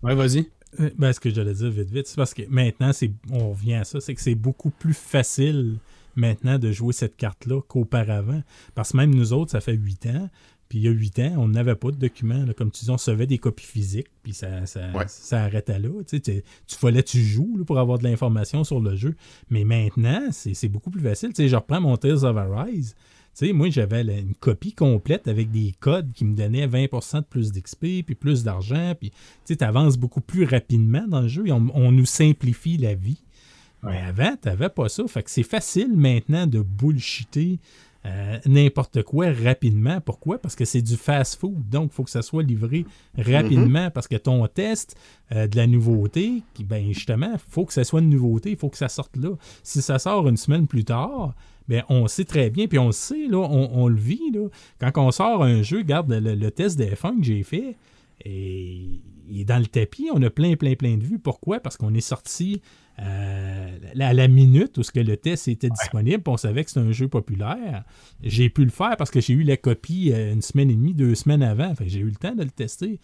Ouais, 0.03 0.15
vas-y. 0.15 0.49
Euh, 0.79 0.89
Ben, 0.97 1.11
ce 1.11 1.19
que 1.19 1.29
j'allais 1.29 1.53
dire 1.53 1.69
vite, 1.71 1.89
vite, 1.89 2.07
c'est 2.07 2.15
parce 2.15 2.33
que 2.33 2.43
maintenant, 2.49 2.93
c'est, 2.93 3.11
on 3.31 3.49
revient 3.51 3.75
à 3.75 3.83
ça, 3.83 3.99
c'est 3.99 4.15
que 4.15 4.21
c'est 4.21 4.35
beaucoup 4.35 4.69
plus 4.69 4.93
facile 4.93 5.77
maintenant 6.15 6.57
de 6.59 6.71
jouer 6.71 6.93
cette 6.93 7.17
carte-là 7.17 7.61
qu'auparavant. 7.67 8.41
Parce 8.75 8.91
que 8.93 8.97
même 8.97 9.13
nous 9.13 9.33
autres, 9.33 9.51
ça 9.51 9.61
fait 9.61 9.73
huit 9.73 10.05
ans. 10.05 10.29
Puis 10.69 10.79
il 10.79 10.85
y 10.85 10.87
a 10.87 10.91
huit 10.91 11.19
ans, 11.19 11.33
on 11.37 11.49
n'avait 11.49 11.75
pas 11.75 11.91
de 11.91 11.97
documents. 11.97 12.45
là. 12.45 12.53
Comme 12.53 12.71
tu 12.71 12.85
dis, 12.85 12.89
on 12.89 12.93
recevait 12.95 13.27
des 13.27 13.37
copies 13.37 13.65
physiques, 13.65 14.07
puis 14.23 14.33
ça, 14.33 14.65
ça, 14.65 14.89
Ouais. 14.95 15.03
ça 15.07 15.43
arrêtait 15.43 15.77
là. 15.79 15.89
Tu, 16.07 16.15
sais, 16.17 16.19
tu, 16.21 16.41
tu 16.65 16.75
fallait 16.77 17.03
tu 17.03 17.19
joues 17.21 17.57
là, 17.57 17.65
pour 17.65 17.77
avoir 17.77 17.99
de 17.99 18.05
l'information 18.05 18.63
sur 18.63 18.79
le 18.79 18.95
jeu. 18.95 19.15
Mais 19.49 19.65
maintenant, 19.65 20.21
c'est, 20.31 20.53
c'est 20.53 20.69
beaucoup 20.69 20.89
plus 20.89 21.01
facile. 21.01 21.29
Tu 21.33 21.43
sais, 21.43 21.49
je 21.49 21.55
reprends 21.57 21.81
mon 21.81 21.97
Tales 21.97 22.23
of 22.23 22.37
Arise. 22.37 22.95
Tu 23.37 23.47
sais, 23.47 23.53
moi, 23.53 23.69
j'avais 23.69 24.01
une 24.01 24.35
copie 24.35 24.73
complète 24.73 25.27
avec 25.27 25.51
des 25.51 25.73
codes 25.79 26.11
qui 26.13 26.25
me 26.25 26.35
donnaient 26.35 26.67
20% 26.67 27.19
de 27.19 27.25
plus 27.25 27.51
d'XP, 27.51 28.03
puis 28.05 28.15
plus 28.15 28.43
d'argent, 28.43 28.93
puis 28.99 29.11
tu 29.45 29.55
avances 29.61 29.97
beaucoup 29.97 30.21
plus 30.21 30.43
rapidement 30.43 31.07
dans 31.07 31.21
le 31.21 31.27
jeu 31.27 31.47
et 31.47 31.51
on, 31.51 31.67
on 31.73 31.91
nous 31.91 32.05
simplifie 32.05 32.77
la 32.77 32.93
vie. 32.93 33.21
Mais 33.83 33.99
avant, 33.99 34.35
tu 34.41 34.47
n'avais 34.47 34.69
pas 34.69 34.89
ça. 34.89 35.07
Fait 35.07 35.23
que 35.23 35.31
c'est 35.31 35.43
facile 35.43 35.95
maintenant 35.95 36.45
de 36.45 36.61
bullshiter 36.61 37.59
euh, 38.05 38.39
n'importe 38.47 39.03
quoi 39.03 39.31
rapidement. 39.31 40.01
Pourquoi? 40.01 40.39
Parce 40.39 40.55
que 40.55 40.65
c'est 40.65 40.81
du 40.81 40.95
fast-food. 40.95 41.69
Donc, 41.69 41.91
il 41.91 41.95
faut 41.95 42.03
que 42.03 42.09
ça 42.09 42.23
soit 42.23 42.41
livré 42.41 42.85
rapidement 43.15 43.91
parce 43.91 44.07
que 44.07 44.15
ton 44.15 44.45
test 44.47 44.95
euh, 45.31 45.47
de 45.47 45.55
la 45.55 45.67
nouveauté, 45.67 46.41
qui, 46.53 46.63
ben 46.63 46.91
justement, 46.91 47.31
il 47.33 47.39
faut 47.49 47.65
que 47.65 47.73
ça 47.73 47.83
soit 47.83 48.01
une 48.01 48.09
nouveauté, 48.09 48.51
il 48.51 48.57
faut 48.57 48.69
que 48.69 48.77
ça 48.77 48.89
sorte 48.89 49.15
là. 49.17 49.35
Si 49.61 49.81
ça 49.81 49.99
sort 49.99 50.27
une 50.27 50.37
semaine 50.37 50.65
plus 50.65 50.83
tard, 50.83 51.35
ben, 51.67 51.83
on 51.89 52.07
sait 52.07 52.25
très 52.25 52.49
bien, 52.49 52.67
puis 52.67 52.79
on 52.79 52.87
le 52.87 52.91
sait, 52.91 53.27
là, 53.27 53.37
on, 53.37 53.69
on 53.73 53.87
le 53.87 53.99
vit. 53.99 54.31
Là. 54.33 54.47
Quand 54.79 55.07
on 55.07 55.11
sort 55.11 55.43
un 55.43 55.61
jeu, 55.61 55.79
regarde 55.79 56.11
le, 56.11 56.35
le 56.35 56.51
test 56.51 56.77
des 56.77 56.87
F1 56.87 57.19
que 57.19 57.23
j'ai 57.23 57.43
fait, 57.43 57.77
et 58.23 59.01
il 59.29 59.41
est 59.41 59.45
dans 59.45 59.59
le 59.59 59.65
tapis, 59.65 60.09
on 60.13 60.21
a 60.21 60.29
plein, 60.29 60.55
plein, 60.55 60.75
plein 60.75 60.97
de 60.97 61.03
vues. 61.03 61.19
Pourquoi? 61.19 61.59
Parce 61.59 61.77
qu'on 61.77 61.93
est 61.93 62.01
sorti 62.01 62.61
euh, 62.99 63.77
à 63.99 64.13
la 64.13 64.27
minute 64.27 64.77
où 64.77 64.83
ce 64.83 64.91
que 64.91 64.99
le 64.99 65.17
test 65.17 65.47
était 65.47 65.69
disponible, 65.69 66.21
puis 66.21 66.33
on 66.33 66.37
savait 66.37 66.63
que 66.63 66.69
c'était 66.69 66.85
un 66.85 66.91
jeu 66.91 67.07
populaire. 67.07 67.83
J'ai 68.21 68.49
pu 68.49 68.63
le 68.63 68.71
faire 68.71 68.97
parce 68.97 69.09
que 69.09 69.21
j'ai 69.21 69.33
eu 69.33 69.43
la 69.43 69.57
copie 69.57 70.11
euh, 70.11 70.33
une 70.33 70.41
semaine 70.41 70.69
et 70.69 70.75
demie, 70.75 70.93
deux 70.93 71.15
semaines 71.15 71.43
avant. 71.43 71.73
Fait 71.75 71.87
j'ai 71.87 71.99
eu 71.99 72.09
le 72.09 72.15
temps 72.15 72.35
de 72.35 72.43
le 72.43 72.51
tester. 72.51 72.99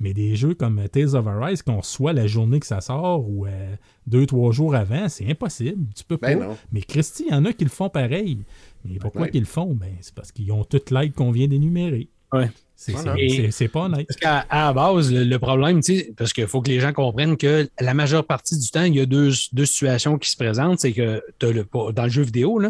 Mais 0.00 0.14
des 0.14 0.36
jeux 0.36 0.54
comme 0.54 0.80
Tales 0.88 1.16
of 1.16 1.26
Arise 1.26 1.62
qu'on 1.62 1.78
reçoit 1.78 2.12
la 2.12 2.26
journée 2.26 2.60
que 2.60 2.66
ça 2.66 2.80
sort 2.80 3.28
ou 3.28 3.46
euh, 3.46 3.74
deux, 4.06 4.26
trois 4.26 4.52
jours 4.52 4.74
avant, 4.76 5.08
c'est 5.08 5.28
impossible. 5.28 5.86
Tu 5.96 6.04
peux 6.04 6.18
Ben 6.20 6.38
pas. 6.38 6.44
non. 6.46 6.56
Mais 6.72 6.82
Christy, 6.82 7.24
il 7.28 7.32
y 7.32 7.34
en 7.34 7.44
a 7.44 7.52
qui 7.52 7.64
le 7.64 7.70
font 7.70 7.88
pareil. 7.90 8.38
Mais 8.84 8.98
pourquoi 9.00 9.22
ouais. 9.22 9.30
qu'ils 9.30 9.40
le 9.40 9.46
font? 9.46 9.74
Ben, 9.74 9.90
c'est 10.00 10.14
parce 10.14 10.30
qu'ils 10.30 10.52
ont 10.52 10.62
toute 10.64 10.90
l'aide 10.92 11.14
qu'on 11.14 11.32
vient 11.32 11.48
d'énumérer. 11.48 12.08
Ouais. 12.32 12.48
C'est 12.76 12.92
Voilà. 12.92 13.14
c'est- 13.16 13.28
c'est- 13.28 13.50
c'est 13.50 13.68
pas 13.68 13.80
honnête. 13.86 14.06
Parce 14.06 14.20
qu'à 14.20 14.38
à 14.50 14.66
la 14.66 14.72
base, 14.72 15.12
le, 15.12 15.24
le 15.24 15.38
problème, 15.40 15.80
tu 15.82 15.96
sais, 15.98 16.12
parce 16.16 16.32
qu'il 16.32 16.46
faut 16.46 16.62
que 16.62 16.68
les 16.70 16.78
gens 16.78 16.92
comprennent 16.92 17.36
que 17.36 17.68
la 17.80 17.92
majeure 17.92 18.24
partie 18.24 18.56
du 18.56 18.68
temps, 18.70 18.84
il 18.84 18.94
y 18.94 19.00
a 19.00 19.06
deux, 19.06 19.32
deux 19.52 19.66
situations 19.66 20.16
qui 20.16 20.30
se 20.30 20.36
présentent. 20.36 20.78
C'est 20.78 20.92
que 20.92 21.20
t'as 21.40 21.50
le, 21.50 21.64
pas- 21.64 21.90
dans 21.90 22.04
le 22.04 22.08
jeu 22.10 22.22
vidéo, 22.22 22.62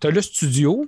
tu 0.00 0.06
as 0.06 0.10
le 0.10 0.20
studio, 0.20 0.86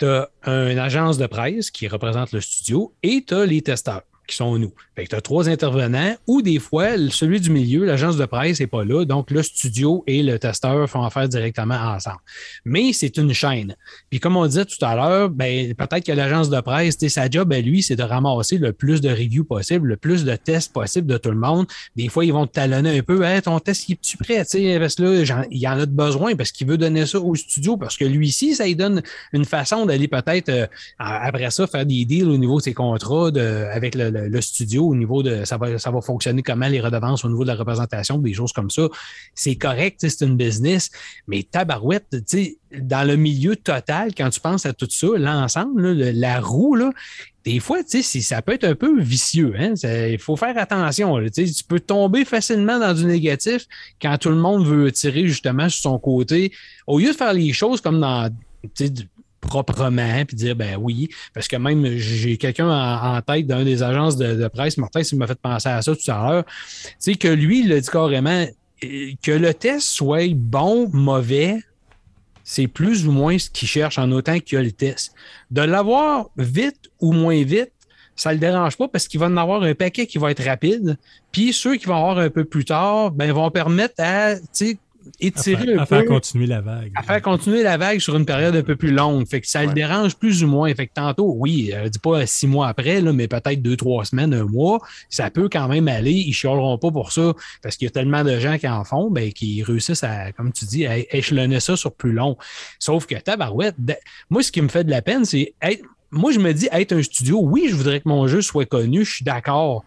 tu 0.00 0.06
as 0.06 0.28
une 0.46 0.78
agence 0.78 1.16
de 1.16 1.26
presse 1.26 1.70
qui 1.70 1.86
représente 1.86 2.32
le 2.32 2.40
studio 2.40 2.92
et 3.04 3.22
tu 3.24 3.34
as 3.34 3.46
les 3.46 3.62
testeurs 3.62 4.02
qui 4.32 4.36
sont 4.38 4.58
nous. 4.58 4.72
Fait 4.96 5.04
que 5.04 5.10
tu 5.10 5.16
as 5.16 5.20
trois 5.20 5.48
intervenants 5.48 6.14
ou 6.26 6.42
des 6.42 6.58
fois, 6.58 6.88
celui 7.10 7.40
du 7.40 7.50
milieu, 7.50 7.84
l'agence 7.84 8.16
de 8.16 8.24
presse 8.26 8.60
n'est 8.60 8.66
pas 8.66 8.84
là, 8.84 9.04
donc 9.04 9.30
le 9.30 9.42
studio 9.42 10.02
et 10.06 10.22
le 10.22 10.38
testeur 10.38 10.88
font 10.88 11.02
affaire 11.02 11.28
directement 11.28 11.74
ensemble. 11.76 12.18
Mais 12.64 12.92
c'est 12.92 13.16
une 13.16 13.32
chaîne. 13.32 13.74
Puis 14.10 14.20
comme 14.20 14.36
on 14.36 14.46
disait 14.46 14.64
tout 14.64 14.84
à 14.84 14.94
l'heure, 14.94 15.30
ben, 15.30 15.74
peut-être 15.74 16.04
que 16.04 16.12
l'agence 16.12 16.50
de 16.50 16.60
presse, 16.60 16.96
sa 17.08 17.28
job, 17.30 17.48
ben, 17.48 17.64
lui, 17.64 17.82
c'est 17.82 17.96
de 17.96 18.02
ramasser 18.02 18.58
le 18.58 18.72
plus 18.72 19.00
de 19.00 19.08
reviews 19.10 19.44
possible, 19.44 19.88
le 19.88 19.96
plus 19.96 20.24
de 20.24 20.34
tests 20.36 20.72
possible 20.72 21.06
de 21.06 21.16
tout 21.18 21.30
le 21.30 21.36
monde. 21.38 21.66
Des 21.96 22.08
fois, 22.08 22.24
ils 22.24 22.32
vont 22.32 22.46
te 22.46 22.52
talonner 22.52 22.98
un 22.98 23.02
peu, 23.02 23.22
hey, 23.24 23.40
ton 23.42 23.58
test, 23.58 23.88
il 23.88 23.92
est-tu 23.92 24.16
prêt? 24.16 24.36
Parce 24.36 24.52
que 24.52 25.02
là, 25.02 25.44
il 25.50 25.58
y 25.58 25.68
en 25.68 25.78
a 25.78 25.86
de 25.86 25.90
besoin 25.92 26.34
parce 26.34 26.52
qu'il 26.52 26.66
veut 26.66 26.78
donner 26.78 27.06
ça 27.06 27.18
au 27.20 27.34
studio, 27.34 27.76
parce 27.76 27.96
que 27.96 28.04
lui 28.04 28.28
ici, 28.28 28.54
ça 28.54 28.64
lui 28.66 28.76
donne 28.76 29.02
une 29.32 29.44
façon 29.44 29.86
d'aller 29.86 30.08
peut-être 30.08 30.48
euh, 30.48 30.66
à- 30.98 31.26
après 31.26 31.50
ça 31.50 31.66
faire 31.66 31.84
des 31.86 32.04
deals 32.04 32.28
au 32.28 32.36
niveau 32.38 32.58
de 32.58 32.62
ses 32.62 32.74
contrats 32.74 33.30
avec 33.72 33.94
le- 33.94 34.21
le 34.28 34.40
studio, 34.40 34.86
au 34.86 34.94
niveau 34.94 35.22
de 35.22 35.44
ça 35.44 35.56
va, 35.56 35.78
ça 35.78 35.90
va 35.90 36.00
fonctionner 36.00 36.42
comment 36.42 36.68
les 36.68 36.80
redevances 36.80 37.24
au 37.24 37.28
niveau 37.28 37.42
de 37.42 37.48
la 37.48 37.54
représentation, 37.54 38.18
des 38.18 38.34
choses 38.34 38.52
comme 38.52 38.70
ça. 38.70 38.88
C'est 39.34 39.56
correct, 39.56 39.98
c'est 40.00 40.24
une 40.24 40.36
business, 40.36 40.90
mais 41.26 41.42
tabarouette, 41.42 42.06
tu 42.10 42.22
sais, 42.26 42.58
dans 42.80 43.06
le 43.06 43.16
milieu 43.16 43.56
total, 43.56 44.14
quand 44.14 44.30
tu 44.30 44.40
penses 44.40 44.66
à 44.66 44.72
tout 44.72 44.88
ça, 44.90 45.08
l'ensemble, 45.16 45.92
la 45.92 46.40
roue, 46.40 46.74
là, 46.74 46.90
des 47.44 47.58
fois, 47.58 47.82
tu 47.82 48.02
sais, 48.02 48.20
ça 48.20 48.40
peut 48.40 48.52
être 48.52 48.64
un 48.64 48.74
peu 48.74 49.00
vicieux. 49.00 49.54
Hein? 49.58 49.74
Il 49.84 50.18
faut 50.18 50.36
faire 50.36 50.56
attention. 50.56 51.18
tu 51.34 51.64
peux 51.66 51.80
tomber 51.80 52.24
facilement 52.24 52.78
dans 52.78 52.94
du 52.94 53.04
négatif 53.04 53.66
quand 54.00 54.16
tout 54.18 54.28
le 54.28 54.36
monde 54.36 54.64
veut 54.64 54.92
tirer 54.92 55.26
justement 55.26 55.68
sur 55.68 55.82
son 55.82 55.98
côté. 55.98 56.52
Au 56.86 57.00
lieu 57.00 57.08
de 57.08 57.16
faire 57.16 57.32
les 57.32 57.52
choses 57.52 57.80
comme 57.80 58.00
dans 58.00 58.30
proprement, 59.52 60.24
puis 60.24 60.36
dire 60.36 60.56
ben 60.56 60.76
oui, 60.80 61.10
parce 61.34 61.48
que 61.48 61.56
même 61.56 61.86
j'ai 61.96 62.36
quelqu'un 62.38 62.68
en, 62.68 63.20
tête 63.20 63.46
d'une 63.46 63.64
des 63.64 63.82
agences 63.82 64.16
de, 64.16 64.48
presse, 64.48 64.78
Martin, 64.78 65.00
il 65.00 65.18
m'a 65.18 65.26
fait 65.26 65.38
penser 65.40 65.68
à 65.68 65.82
ça 65.82 65.94
tout 65.94 66.10
à 66.10 66.30
l'heure, 66.30 66.44
sais, 66.98 67.14
que 67.14 67.28
lui, 67.28 67.64
il 67.64 67.72
a 67.72 67.80
dit 67.80 67.88
carrément 67.88 68.46
euh, 68.84 69.10
que 69.22 69.32
le 69.32 69.52
test 69.54 69.86
soit 69.86 70.34
bon, 70.34 70.88
mauvais, 70.92 71.58
c'est 72.44 72.66
plus 72.66 73.06
ou 73.06 73.12
moins 73.12 73.38
ce 73.38 73.50
qu'il 73.50 73.68
cherche 73.68 73.98
en 73.98 74.10
autant 74.10 74.38
qu'il 74.40 74.56
y 74.56 74.60
a 74.60 74.64
le 74.64 74.72
test. 74.72 75.14
De 75.50 75.62
l'avoir 75.62 76.30
vite 76.36 76.90
ou 77.00 77.12
moins 77.12 77.42
vite, 77.42 77.72
ça 78.16 78.30
ne 78.30 78.34
le 78.34 78.40
dérange 78.40 78.76
pas 78.76 78.88
parce 78.88 79.08
qu'il 79.08 79.20
va 79.20 79.26
en 79.26 79.36
avoir 79.36 79.62
un 79.62 79.74
paquet 79.74 80.06
qui 80.06 80.18
va 80.18 80.30
être 80.30 80.44
rapide. 80.44 80.96
Puis 81.30 81.52
ceux 81.52 81.76
qui 81.76 81.86
vont 81.86 81.96
avoir 81.96 82.18
un 82.18 82.30
peu 82.30 82.44
plus 82.44 82.64
tard, 82.64 83.10
ben, 83.10 83.32
vont 83.32 83.50
permettre 83.50 83.94
à 83.98 84.34
À 85.06 85.26
étirer 85.26 85.64
faire, 85.64 85.78
un 85.78 85.82
à 85.82 85.86
peu 85.86 85.96
faire 85.96 86.04
continuer 86.06 86.46
la 86.46 86.60
vague. 86.60 86.92
à 86.94 87.02
faire 87.02 87.22
continuer 87.22 87.62
la 87.62 87.76
vague 87.76 87.98
sur 87.98 88.16
une 88.16 88.26
période 88.26 88.54
un 88.54 88.62
peu 88.62 88.76
plus 88.76 88.92
longue. 88.92 89.26
Fait 89.26 89.40
que 89.40 89.46
ça 89.46 89.64
le 89.64 89.72
dérange 89.72 90.16
plus 90.16 90.42
ou 90.44 90.46
moins. 90.46 90.72
Fait 90.74 90.86
que 90.86 90.92
tantôt, 90.94 91.34
oui, 91.36 91.72
euh, 91.74 91.88
dis 91.88 91.98
pas 91.98 92.26
six 92.26 92.46
mois 92.46 92.68
après, 92.68 93.00
là, 93.00 93.12
mais 93.12 93.28
peut-être 93.28 93.62
deux, 93.62 93.76
trois 93.76 94.04
semaines, 94.04 94.34
un 94.34 94.44
mois, 94.44 94.78
ça 95.10 95.30
peut 95.30 95.48
quand 95.50 95.68
même 95.68 95.88
aller. 95.88 96.12
Ils 96.12 96.32
chialeront 96.32 96.78
pas 96.78 96.90
pour 96.90 97.12
ça 97.12 97.32
parce 97.62 97.76
qu'il 97.76 97.86
y 97.86 97.88
a 97.88 97.92
tellement 97.92 98.24
de 98.24 98.38
gens 98.38 98.58
qui 98.58 98.68
en 98.68 98.84
font, 98.84 99.10
ben, 99.10 99.32
qui 99.32 99.62
réussissent 99.62 100.04
à, 100.04 100.32
comme 100.32 100.52
tu 100.52 100.64
dis, 100.64 100.86
à 100.86 100.98
échelonner 101.14 101.60
ça 101.60 101.76
sur 101.76 101.92
plus 101.92 102.12
long. 102.12 102.36
Sauf 102.78 103.06
que 103.06 103.14
tabarouette, 103.14 103.76
moi, 104.30 104.42
ce 104.42 104.52
qui 104.52 104.62
me 104.62 104.68
fait 104.68 104.84
de 104.84 104.90
la 104.90 105.02
peine, 105.02 105.24
c'est 105.24 105.54
être, 105.62 105.82
moi, 106.10 106.30
je 106.32 106.38
me 106.38 106.52
dis, 106.52 106.68
être 106.70 106.92
un 106.92 107.02
studio, 107.02 107.40
oui, 107.42 107.66
je 107.70 107.74
voudrais 107.74 108.00
que 108.00 108.08
mon 108.08 108.26
jeu 108.26 108.42
soit 108.42 108.66
connu, 108.66 109.04
je 109.04 109.14
suis 109.14 109.24
d'accord. 109.24 109.84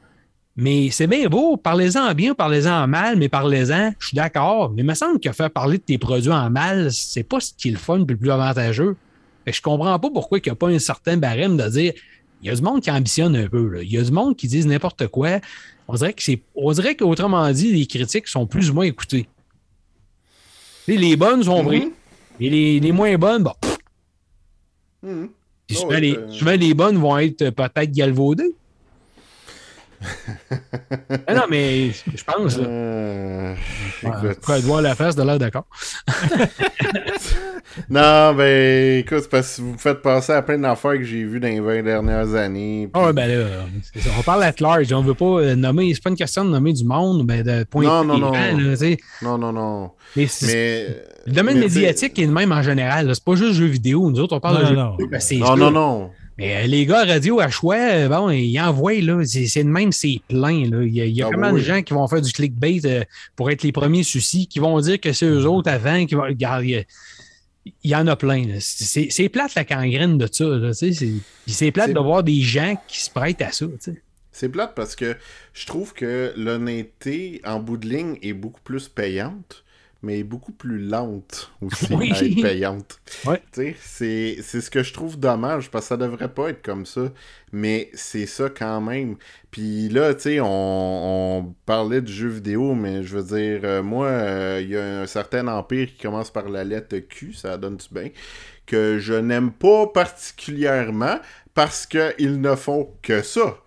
Mais 0.57 0.89
c'est 0.89 1.07
bien 1.07 1.27
beau, 1.27 1.57
parlez-en 1.57 2.13
bien, 2.13 2.33
parlez-en 2.33 2.87
mal, 2.87 3.17
mais 3.17 3.27
parlez-en, 3.27 3.93
je 3.99 4.07
suis 4.07 4.15
d'accord. 4.15 4.71
Mais 4.71 4.83
il 4.83 4.85
me 4.85 4.93
semble 4.93 5.19
que 5.19 5.31
faire 5.33 5.51
parler 5.51 5.77
de 5.77 5.83
tes 5.83 5.97
produits 5.97 6.31
en 6.31 6.49
mal, 6.49 6.93
c'est 6.93 7.23
pas 7.23 7.41
ce 7.41 7.51
qui 7.57 7.69
est 7.69 7.71
le 7.71 7.77
fun 7.77 7.99
et 7.99 8.05
le 8.07 8.15
plus 8.15 8.31
avantageux. 8.31 8.95
Que 9.45 9.51
je 9.51 9.61
comprends 9.61 9.99
pas 9.99 10.09
pourquoi 10.09 10.37
il 10.37 10.41
n'y 10.45 10.51
a 10.51 10.55
pas 10.55 10.69
un 10.69 10.79
certain 10.79 11.17
barème 11.17 11.57
de 11.57 11.67
dire 11.69 11.93
il 12.41 12.47
y 12.47 12.51
a 12.51 12.55
du 12.55 12.61
monde 12.61 12.81
qui 12.81 12.91
ambitionne 12.91 13.35
un 13.35 13.47
peu. 13.47 13.67
Là. 13.67 13.81
Il 13.81 13.91
y 13.91 13.97
a 13.97 14.03
du 14.03 14.11
monde 14.11 14.35
qui 14.35 14.47
disent 14.47 14.67
n'importe 14.67 15.07
quoi. 15.07 15.39
On 15.87 15.95
dirait 15.95 16.13
que 16.13 16.23
c'est. 16.23 16.41
On 16.55 16.71
dirait 16.71 16.95
qu'autrement 16.95 17.51
dit, 17.51 17.73
les 17.73 17.85
critiques 17.85 18.27
sont 18.27 18.47
plus 18.47 18.69
ou 18.69 18.75
moins 18.75 18.85
écoutées. 18.85 19.27
Les, 20.87 20.97
les 20.97 21.15
bonnes 21.15 21.43
sont 21.43 21.63
vraies. 21.63 21.79
Mhm. 21.85 21.91
Et 22.39 22.49
les, 22.49 22.79
les 22.79 22.91
moins 22.91 23.17
bonnes, 23.17 23.43
bon. 23.43 23.53
Oh, 25.03 25.09
souvent, 25.71 25.87
ouais, 25.89 26.01
les, 26.01 26.15
euh. 26.15 26.31
souvent, 26.31 26.51
les 26.51 26.73
bonnes 26.73 26.97
vont 26.97 27.17
être 27.17 27.49
peut-être 27.49 27.91
galvaudées. 27.91 28.53
Ah 31.27 31.33
non, 31.33 31.43
mais 31.49 31.89
je 31.91 32.23
pense. 32.23 32.57
là. 32.57 32.65
Euh, 32.67 33.55
Ouais, 34.03 34.11
écoute. 34.31 34.55
De 34.57 34.61
voir 34.65 34.81
la 34.81 34.95
face, 34.95 35.15
de 35.15 35.23
l'air 35.23 35.39
d'accord. 35.39 35.65
Non, 37.89 38.33
ben, 38.33 38.99
écoute, 38.99 39.19
c'est 39.23 39.29
parce 39.29 39.57
que 39.57 39.61
vous 39.61 39.73
me 39.73 39.77
faites 39.77 40.01
penser 40.01 40.31
à 40.31 40.41
plein 40.41 40.57
d'affaires 40.57 40.93
que 40.93 41.03
j'ai 41.03 41.25
vues 41.25 41.41
dans 41.41 41.47
les 41.49 41.59
20 41.59 41.83
dernières 41.83 42.33
années. 42.33 42.89
puis- 42.91 43.01
Ah 43.03 43.11
ben 43.11 43.27
là, 43.27 43.47
c'est 43.93 43.99
ça. 44.01 44.11
on 44.17 44.21
parle 44.21 44.43
à 44.43 44.53
large. 44.57 44.93
On 44.93 45.01
veut 45.01 45.13
pas 45.13 45.25
euh, 45.25 45.55
nommer. 45.55 45.93
C'est 45.93 46.01
pas 46.01 46.09
une 46.09 46.15
question 46.15 46.45
de 46.45 46.51
nommer 46.51 46.71
du 46.71 46.85
monde, 46.85 47.25
mais 47.27 47.43
de 47.43 47.63
pointer 47.65 47.87
Non, 47.89 48.03
non, 48.05 48.13
les 48.15 48.19
non. 48.53 48.69
là, 48.69 48.75
sais. 48.77 48.97
Non, 49.21 49.37
non, 49.37 49.51
non. 49.51 49.91
Mais 50.15 50.25
le 51.25 51.31
domaine 51.33 51.55
mais 51.55 51.61
médiatique 51.65 52.17
est 52.17 52.25
le 52.25 52.31
même 52.31 52.51
en 52.53 52.61
général. 52.61 53.09
C'est 53.13 53.23
pas 53.23 53.35
juste 53.35 53.53
jeux 53.55 53.65
vidéo. 53.65 54.09
Nous 54.09 54.19
autres, 54.21 54.35
on 54.37 54.39
parle 54.39 54.55
Non, 54.55 54.61
de 54.61 54.65
jeux 54.67 54.75
non. 54.75 54.91
vidéo. 54.91 55.07
ben, 55.09 55.39
Non, 55.39 55.57
non, 55.57 55.71
non. 55.71 56.11
Mais 56.37 56.63
euh, 56.63 56.67
les 56.67 56.85
gars 56.85 57.05
radio 57.05 57.39
à 57.39 57.49
choix, 57.49 57.77
euh, 57.77 58.09
bon, 58.09 58.29
ils 58.29 58.59
envoient, 58.59 58.99
là. 59.01 59.23
C'est 59.25 59.63
de 59.63 59.69
même, 59.69 59.91
c'est 59.91 60.21
plein, 60.27 60.69
là. 60.69 60.83
Il 60.83 60.93
y 60.93 61.01
a, 61.01 61.05
il 61.05 61.15
y 61.15 61.21
a 61.21 61.27
Ah 61.27 61.29
comment 61.33 61.51
oui. 61.51 61.61
de 61.61 61.65
gens 61.65 61.81
qui 61.81 61.93
vont 61.93 62.07
faire 62.07 62.21
du 62.21 62.31
clickbait 62.31 62.81
euh, 62.85 63.03
pour 63.35 63.49
être 63.51 63.63
les 63.63 63.71
premiers 63.71 64.03
soucis, 64.03 64.47
qui 64.47 64.59
vont 64.59 64.79
dire 64.79 64.99
que 64.99 65.13
c'est 65.13 65.25
eux 65.25 65.45
autres 65.45 65.69
avant, 65.71 66.05
qui 66.05 66.15
vont. 66.15 66.23
Regarde, 66.23 66.65
il 66.65 66.85
y 67.83 67.95
en 67.95 68.07
a 68.07 68.15
plein. 68.15 68.43
C'est 68.59 69.29
plate 69.29 69.55
la 69.55 69.63
gangrène 69.63 70.17
de 70.17 70.27
ça. 70.31 70.45
C'est 71.47 71.71
plate 71.71 71.93
de 71.93 71.99
voir 71.99 72.23
des 72.23 72.41
gens 72.41 72.75
qui 72.87 73.01
se 73.01 73.09
prêtent 73.09 73.41
à 73.41 73.51
ça. 73.51 73.65
C'est 74.31 74.49
plate 74.49 74.73
parce 74.75 74.95
que 74.95 75.15
je 75.53 75.65
trouve 75.65 75.93
que 75.93 76.33
l'honnêteté, 76.35 77.41
en 77.45 77.59
bout 77.59 77.77
de 77.77 77.87
ligne, 77.87 78.17
est 78.21 78.33
beaucoup 78.33 78.61
plus 78.61 78.89
payante, 78.89 79.63
mais 80.05 80.23
beaucoup 80.23 80.51
plus 80.51 80.77
lente 80.79 81.51
aussi 81.61 81.93
Oui. 81.93 82.11
à 82.13 82.23
être 82.23 82.41
payante. 82.41 82.99
Ouais. 83.25 83.41
C'est 83.53 84.37
c'est 84.41 84.61
ce 84.61 84.69
que 84.69 84.83
je 84.83 84.93
trouve 84.93 85.19
dommage 85.19 85.71
parce 85.71 85.85
que 85.85 85.89
ça 85.89 85.97
devrait 85.97 86.31
pas 86.31 86.49
être 86.49 86.61
comme 86.61 86.85
ça, 86.85 87.11
mais 87.51 87.89
c'est 87.93 88.27
ça 88.27 88.49
quand 88.49 88.81
même. 88.81 89.15
Puis 89.49 89.89
là, 89.89 90.13
tu 90.13 90.21
sais, 90.21 90.39
on, 90.41 91.37
on 91.39 91.55
parlait 91.65 92.01
de 92.01 92.07
jeux 92.07 92.29
vidéo, 92.29 92.75
mais 92.75 93.03
je 93.03 93.17
veux 93.17 93.23
dire, 93.23 93.61
euh, 93.63 93.81
moi, 93.81 94.07
euh, 94.07 94.59
il 94.61 94.69
y 94.69 94.77
a 94.77 95.01
un 95.01 95.07
certain 95.07 95.47
empire 95.47 95.87
qui 95.87 96.03
commence 96.03 96.29
par 96.29 96.49
la 96.49 96.63
lettre 96.63 96.97
Q, 96.99 97.33
ça 97.33 97.57
donne 97.57 97.77
du 97.77 97.87
bien, 97.91 98.09
que 98.67 98.99
je 98.99 99.13
n'aime 99.13 99.51
pas 99.51 99.87
particulièrement 99.87 101.19
parce 101.53 101.85
qu'ils 101.87 102.41
ne 102.41 102.55
font 102.55 102.89
que 103.01 103.21
ça. 103.21 103.57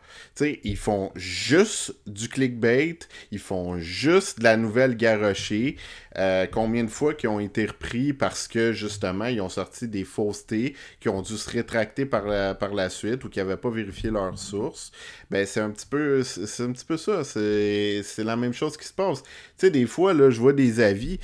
Ils 0.40 0.76
font 0.76 1.10
juste 1.16 1.94
du 2.06 2.28
clickbait, 2.28 2.98
ils 3.32 3.38
font 3.38 3.78
juste 3.78 4.38
de 4.38 4.44
la 4.44 4.56
nouvelle 4.56 4.96
garochée. 4.96 5.76
Euh, 6.16 6.46
combien 6.50 6.84
de 6.84 6.90
fois 6.90 7.14
qui 7.14 7.26
ont 7.26 7.38
été 7.40 7.66
repris 7.66 8.12
parce 8.12 8.48
que 8.48 8.72
justement 8.72 9.26
ils 9.26 9.40
ont 9.40 9.48
sorti 9.48 9.86
des 9.86 10.04
faussetés 10.04 10.74
qui 11.00 11.08
ont 11.08 11.22
dû 11.22 11.36
se 11.36 11.48
rétracter 11.50 12.06
par 12.06 12.26
la, 12.26 12.54
par 12.54 12.74
la 12.74 12.88
suite 12.90 13.24
ou 13.24 13.28
qui 13.28 13.38
n'avaient 13.38 13.56
pas 13.56 13.70
vérifié 13.70 14.10
leur 14.10 14.38
source? 14.38 14.90
Ben 15.30 15.46
c'est 15.46 15.60
un 15.60 15.70
petit 15.70 15.86
peu 15.86 16.22
c'est 16.22 16.62
un 16.62 16.72
petit 16.72 16.84
peu 16.84 16.96
ça. 16.96 17.24
C'est 17.24 18.02
la 18.18 18.36
même 18.36 18.52
chose 18.52 18.76
qui 18.76 18.86
se 18.86 18.92
passe. 18.92 19.22
Tu 19.22 19.28
sais, 19.58 19.70
des 19.70 19.86
fois, 19.86 20.14
là, 20.14 20.30
je 20.30 20.40
vois 20.40 20.52
des 20.52 20.80
avis. 20.80 21.18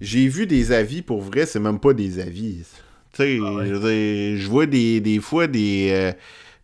J'ai 0.00 0.28
vu 0.28 0.46
des 0.46 0.72
avis 0.72 1.02
pour 1.02 1.20
vrai, 1.22 1.46
c'est 1.46 1.60
même 1.60 1.78
pas 1.80 1.92
des 1.94 2.18
avis. 2.18 2.64
Tu 3.12 3.22
sais, 3.22 3.36
dire, 3.36 3.80
je 4.36 4.46
vois 4.48 4.66
des, 4.66 5.00
des 5.00 5.20
fois 5.20 5.46
des. 5.46 5.90
euh, 5.92 6.12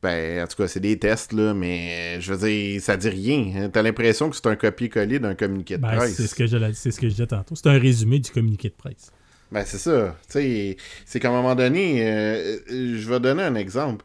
ben, 0.02 0.42
en 0.42 0.46
tout 0.46 0.56
cas, 0.56 0.66
c'est 0.68 0.80
des 0.80 0.98
tests, 0.98 1.32
là, 1.32 1.52
mais 1.54 2.20
je 2.20 2.32
veux 2.32 2.48
dire, 2.48 2.80
ça 2.80 2.96
dit 2.96 3.08
rien. 3.08 3.52
hein. 3.56 3.70
T'as 3.72 3.82
l'impression 3.82 4.30
que 4.30 4.36
c'est 4.36 4.46
un 4.46 4.56
copier-coller 4.56 5.18
d'un 5.18 5.34
communiqué 5.34 5.76
de 5.76 5.82
Ben, 5.82 5.96
presse. 5.96 6.14
c'est 6.14 6.26
ce 6.26 6.34
que 6.34 6.46
je 6.46 6.56
c'est 6.72 6.90
ce 6.90 6.98
que 6.98 7.06
je 7.08 7.12
disais 7.12 7.26
tantôt. 7.26 7.54
C'est 7.54 7.66
un 7.68 7.78
résumé 7.78 8.18
du 8.18 8.30
communiqué 8.30 8.68
de 8.70 8.74
presse. 8.74 9.12
Ben, 9.52 9.64
c'est 9.66 9.78
ça. 9.78 10.16
Tu 10.28 10.32
sais, 10.32 10.76
c'est 11.04 11.20
qu'à 11.20 11.28
un 11.28 11.32
moment 11.32 11.54
donné, 11.54 12.06
euh, 12.08 12.56
euh, 12.70 12.98
je 12.98 13.08
vais 13.10 13.20
donner 13.20 13.42
un 13.42 13.54
exemple. 13.56 14.04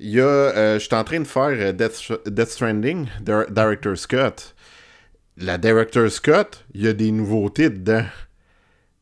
Il 0.00 0.10
y 0.10 0.20
a, 0.20 0.24
euh, 0.24 0.78
je 0.80 0.84
suis 0.86 0.94
en 0.96 1.04
train 1.04 1.20
de 1.20 1.26
faire 1.26 1.48
euh, 1.50 1.72
Death, 1.72 2.10
Death 2.26 2.48
Stranding, 2.48 3.06
Dir- 3.20 3.46
Director 3.50 3.96
Scott. 3.96 4.54
La 5.36 5.56
Director 5.58 6.10
Scott, 6.10 6.64
il 6.74 6.82
y 6.82 6.88
a 6.88 6.92
des 6.92 7.12
nouveautés 7.12 7.70
dedans. 7.70 8.04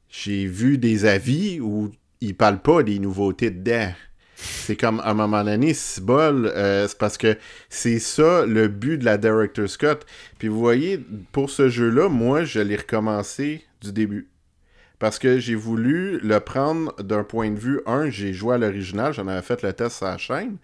J'ai 0.09 0.47
vu 0.47 0.77
des 0.77 1.05
avis 1.07 1.61
où 1.61 1.91
ils 2.21 2.35
parlent 2.37 2.61
pas 2.63 2.83
des 2.83 2.99
nouveautés 2.99 3.51
dedans. 3.51 3.93
C'est 4.43 4.77
comme, 4.77 5.01
à 5.01 5.11
un 5.11 5.15
moment 5.15 5.45
donné, 5.45 5.75
c'est 5.75 6.03
bol, 6.03 6.47
euh, 6.47 6.89
c'est 6.89 6.99
parce 6.99 7.19
que 7.19 7.37
c'est 7.69 7.99
ça 7.99 8.47
le 8.47 8.69
but 8.69 8.99
de 8.99 9.05
la 9.05 9.19
Director 9.19 9.69
Scott. 9.69 10.07
Puis 10.39 10.49
vous 10.49 10.59
voyez, 10.59 11.05
pour 11.33 11.51
ce 11.51 11.69
jeu-là, 11.69 12.09
moi, 12.09 12.45
je 12.45 12.61
l'ai 12.61 12.77
recommencé 12.77 13.65
du 13.83 13.93
début. 13.93 14.29
Parce 14.99 15.19
que 15.19 15.39
j'ai 15.39 15.55
voulu 15.55 16.19
le 16.21 16.41
prendre 16.41 16.95
d'un 17.03 17.25
point 17.25 17.51
de 17.51 17.59
vue, 17.59 17.81
un, 17.87 18.11
j'ai 18.11 18.33
joué 18.33 18.55
à 18.55 18.59
l'original, 18.59 19.15
j'en 19.15 19.27
avais 19.29 19.43
fait 19.43 19.63
le 19.63 19.73
test 19.73 19.97
sur 19.97 20.07
la 20.07 20.19
chaîne, 20.19 20.57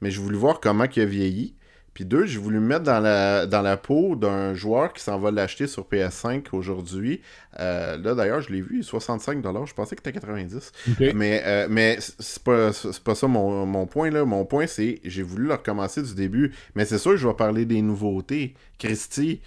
mais 0.00 0.10
j'ai 0.10 0.20
voulu 0.20 0.36
voir 0.36 0.60
comment 0.60 0.84
il 0.84 1.02
a 1.02 1.04
vieilli. 1.04 1.54
Puis 1.94 2.04
deux, 2.04 2.26
j'ai 2.26 2.38
voulu 2.38 2.58
me 2.58 2.66
mettre 2.66 2.82
dans 2.82 2.98
la, 3.00 3.46
dans 3.46 3.62
la 3.62 3.76
peau 3.76 4.16
d'un 4.16 4.52
joueur 4.52 4.92
qui 4.92 5.00
s'en 5.02 5.16
va 5.18 5.30
l'acheter 5.30 5.66
sur 5.68 5.84
PS5 5.84 6.46
aujourd'hui. 6.52 7.20
Euh, 7.60 7.96
là, 7.98 8.14
d'ailleurs, 8.16 8.40
je 8.40 8.50
l'ai 8.52 8.60
vu, 8.60 8.80
65$, 8.80 9.66
je 9.66 9.74
pensais 9.74 9.94
que 9.94 10.02
c'était 10.04 10.18
90$. 10.18 10.72
Mais, 11.14 11.40
euh, 11.44 11.66
mais 11.70 11.98
c'est 12.00 12.42
pas, 12.42 12.70
pas 13.04 13.14
ça 13.14 13.28
mon, 13.28 13.64
mon 13.64 13.86
point, 13.86 14.10
là. 14.10 14.24
Mon 14.24 14.44
point, 14.44 14.66
c'est 14.66 15.00
j'ai 15.04 15.22
voulu 15.22 15.46
le 15.46 15.52
recommencer 15.54 16.02
du 16.02 16.14
début. 16.14 16.52
Mais 16.74 16.84
c'est 16.84 16.98
sûr 16.98 17.12
que 17.12 17.16
je 17.16 17.28
vais 17.28 17.34
parler 17.34 17.64
des 17.64 17.80
nouveautés. 17.80 18.54
Christy, 18.78 19.40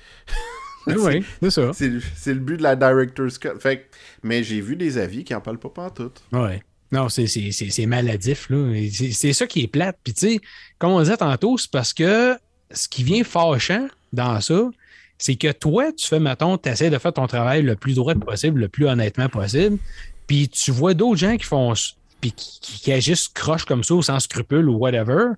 Oui, 0.88 1.26
c'est 1.41 1.52
ça. 1.52 1.72
c'est 1.74 2.34
le- 2.34 2.40
but 2.40 2.56
de 2.57 2.64
la 2.64 2.78
Director's 2.78 3.38
Cut. 3.38 3.60
Fait 3.60 3.88
mais 4.24 4.41
j'ai 4.41 4.61
vu 4.61 4.78
des 4.78 4.98
avis 4.98 5.26
qui 5.26 5.36
en 5.36 5.41
parlent 5.41 5.60
pas 5.60 5.68
pantoute. 5.69 6.24
Ouais. 6.32 6.64
Non, 6.91 7.09
c'est- 7.09 7.85
maladif, 7.85 8.49
là. 8.49 8.73
C'est 9.11 9.34
ça 9.34 9.45
qui 9.47 9.64
est 9.64 9.68
plate. 9.68 9.97
Puis, 10.03 10.14
tu 10.14 10.27
sais, 10.34 10.39
comme 10.80 10.91
on 10.91 10.99
disait 11.01 11.18
tantôt, 11.18 11.57
c'est 11.57 11.69
parce 11.72 11.93
que 11.93 12.38
ce 12.72 12.88
qui 12.88 13.03
vient 13.03 13.23
fâchant 13.23 13.88
dans 14.14 14.39
ça, 14.41 14.69
c'est 15.18 15.35
que 15.35 15.51
toi, 15.51 15.91
tu 15.91 16.07
fais, 16.07 16.19
mettons, 16.19 16.57
tu 16.57 16.69
essaies 16.69 16.89
de 16.89 16.97
faire 16.97 17.14
ton 17.14 17.27
travail 17.27 17.61
le 17.64 17.76
plus 17.76 17.95
droit 17.95 18.15
possible, 18.15 18.61
le 18.61 18.68
plus 18.69 18.85
honnêtement 18.88 19.30
possible. 19.30 19.77
Puis, 20.27 20.47
tu 20.49 20.72
vois 20.72 20.93
d'autres 20.93 21.19
gens 21.19 21.35
qui 21.38 21.45
font. 21.45 21.73
Puis, 22.22 22.31
qui, 22.31 22.80
qui- 22.81 22.91
agissent 22.91 23.27
croche 23.27 23.65
comme 23.65 23.84
ça, 23.84 23.93
ou 23.93 24.01
sans 24.01 24.19
scrupules 24.19 24.69
ou 24.69 24.77
whatever. 24.77 25.31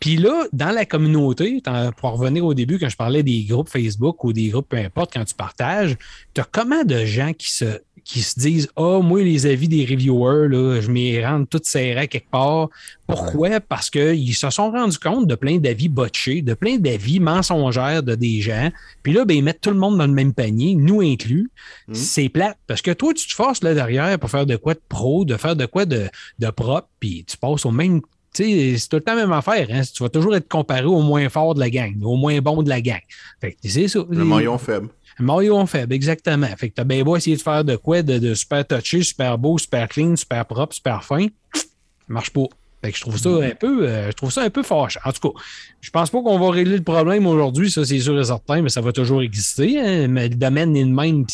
Puis 0.00 0.16
là, 0.16 0.44
dans 0.52 0.70
la 0.70 0.84
communauté, 0.86 1.60
pour 1.96 2.12
revenir 2.12 2.44
au 2.44 2.54
début, 2.54 2.78
quand 2.78 2.88
je 2.88 2.96
parlais 2.96 3.24
des 3.24 3.42
groupes 3.44 3.68
Facebook 3.68 4.22
ou 4.22 4.32
des 4.32 4.48
groupes, 4.50 4.68
peu 4.68 4.76
importe, 4.76 5.12
quand 5.12 5.24
tu 5.24 5.34
partages, 5.34 5.96
tu 6.34 6.40
as 6.40 6.44
comment 6.44 6.84
de 6.84 7.04
gens 7.04 7.32
qui 7.32 7.52
se, 7.52 7.80
qui 8.08 8.22
se 8.22 8.40
disent 8.40 8.68
Ah, 8.74 9.00
moi, 9.02 9.22
les 9.22 9.44
avis 9.44 9.68
des 9.68 9.84
reviewers, 9.84 10.48
là, 10.48 10.80
je 10.80 10.90
m'y 10.90 11.22
rends 11.22 11.44
toutes 11.44 11.66
serrées 11.66 12.08
quelque 12.08 12.30
part. 12.30 12.70
Pourquoi? 13.06 13.60
Parce 13.60 13.90
qu'ils 13.90 14.34
se 14.34 14.48
sont 14.48 14.70
rendus 14.70 14.98
compte 14.98 15.26
de 15.26 15.34
plein 15.34 15.58
d'avis 15.58 15.90
botchés, 15.90 16.40
de 16.40 16.54
plein 16.54 16.78
d'avis 16.78 17.20
mensongères 17.20 18.02
de 18.02 18.14
des 18.14 18.40
gens. 18.40 18.70
Puis 19.02 19.12
là, 19.12 19.26
ben, 19.26 19.36
ils 19.36 19.44
mettent 19.44 19.60
tout 19.60 19.70
le 19.70 19.76
monde 19.76 19.98
dans 19.98 20.06
le 20.06 20.12
même 20.12 20.32
panier, 20.32 20.74
nous 20.74 21.02
inclus. 21.02 21.50
Mhm. 21.86 21.94
C'est 21.94 22.30
plate. 22.30 22.56
Parce 22.66 22.80
que 22.80 22.92
toi, 22.92 23.12
tu 23.12 23.28
te 23.28 23.34
forces 23.34 23.62
là 23.62 23.74
derrière 23.74 24.18
pour 24.18 24.30
faire 24.30 24.46
de 24.46 24.56
quoi 24.56 24.72
de 24.72 24.80
pro, 24.88 25.26
de 25.26 25.36
faire 25.36 25.54
de 25.54 25.66
quoi 25.66 25.84
de, 25.84 26.08
de 26.38 26.50
propre, 26.50 26.88
puis 26.98 27.24
tu 27.26 27.36
passes 27.36 27.66
au 27.66 27.70
même 27.70 28.00
tu 28.34 28.44
sais, 28.44 28.76
c'est 28.76 28.88
tout 28.88 28.96
le 28.96 29.02
temps 29.02 29.14
la 29.14 29.22
même 29.22 29.32
affaire. 29.32 29.66
Hein? 29.70 29.80
Tu 29.92 30.02
vas 30.02 30.10
toujours 30.10 30.36
être 30.36 30.48
comparé 30.48 30.84
au 30.84 31.00
moins 31.00 31.28
fort 31.28 31.54
de 31.54 31.60
la 31.60 31.70
gang, 31.70 31.94
au 32.02 32.14
moins 32.16 32.38
bon 32.40 32.62
de 32.62 32.68
la 32.68 32.80
gang. 32.80 33.00
Fait 33.40 33.52
que 33.52 33.56
c'est 33.64 33.88
ça. 33.88 34.00
Le 34.08 34.24
maillon 34.24 34.58
faible. 34.58 34.88
Un 35.20 35.24
maillon 35.24 35.66
faible, 35.66 35.92
exactement. 35.94 36.46
Fait 36.56 36.70
que 36.70 36.74
t'as 36.74 36.84
bien 36.84 37.02
beau 37.02 37.16
essayer 37.16 37.36
de 37.36 37.42
faire 37.42 37.64
de 37.64 37.76
quoi 37.76 38.02
de, 38.02 38.18
de 38.18 38.34
super 38.34 38.66
touché, 38.66 39.02
super 39.02 39.36
beau, 39.38 39.58
super 39.58 39.88
clean, 39.88 40.14
super 40.16 40.44
propre, 40.46 40.74
super 40.74 41.02
fin. 41.04 41.26
Ça 41.54 41.62
marche 42.08 42.30
pas. 42.30 42.44
Fait 42.84 42.92
que 42.92 42.96
je 42.98 43.02
trouve 43.02 43.18
ça 43.18 43.28
un 43.28 43.50
peu, 43.58 43.88
euh, 43.88 44.06
je 44.10 44.12
trouve 44.12 44.30
ça 44.30 44.42
un 44.42 44.50
peu 44.50 44.62
fâchant. 44.62 45.00
En 45.04 45.10
tout 45.12 45.32
cas, 45.32 45.40
je 45.80 45.90
pense 45.90 46.10
pas 46.10 46.22
qu'on 46.22 46.38
va 46.38 46.50
régler 46.52 46.76
le 46.76 46.84
problème 46.84 47.26
aujourd'hui, 47.26 47.70
ça 47.72 47.84
c'est 47.84 47.98
sûr 47.98 48.18
et 48.20 48.24
certain, 48.24 48.62
mais 48.62 48.68
ça 48.68 48.80
va 48.80 48.92
toujours 48.92 49.20
exister. 49.22 49.80
hein. 49.80 50.06
Mais 50.06 50.28
le 50.28 50.36
domaine 50.36 50.76
est 50.76 50.84
le 50.84 50.90
même, 50.92 51.26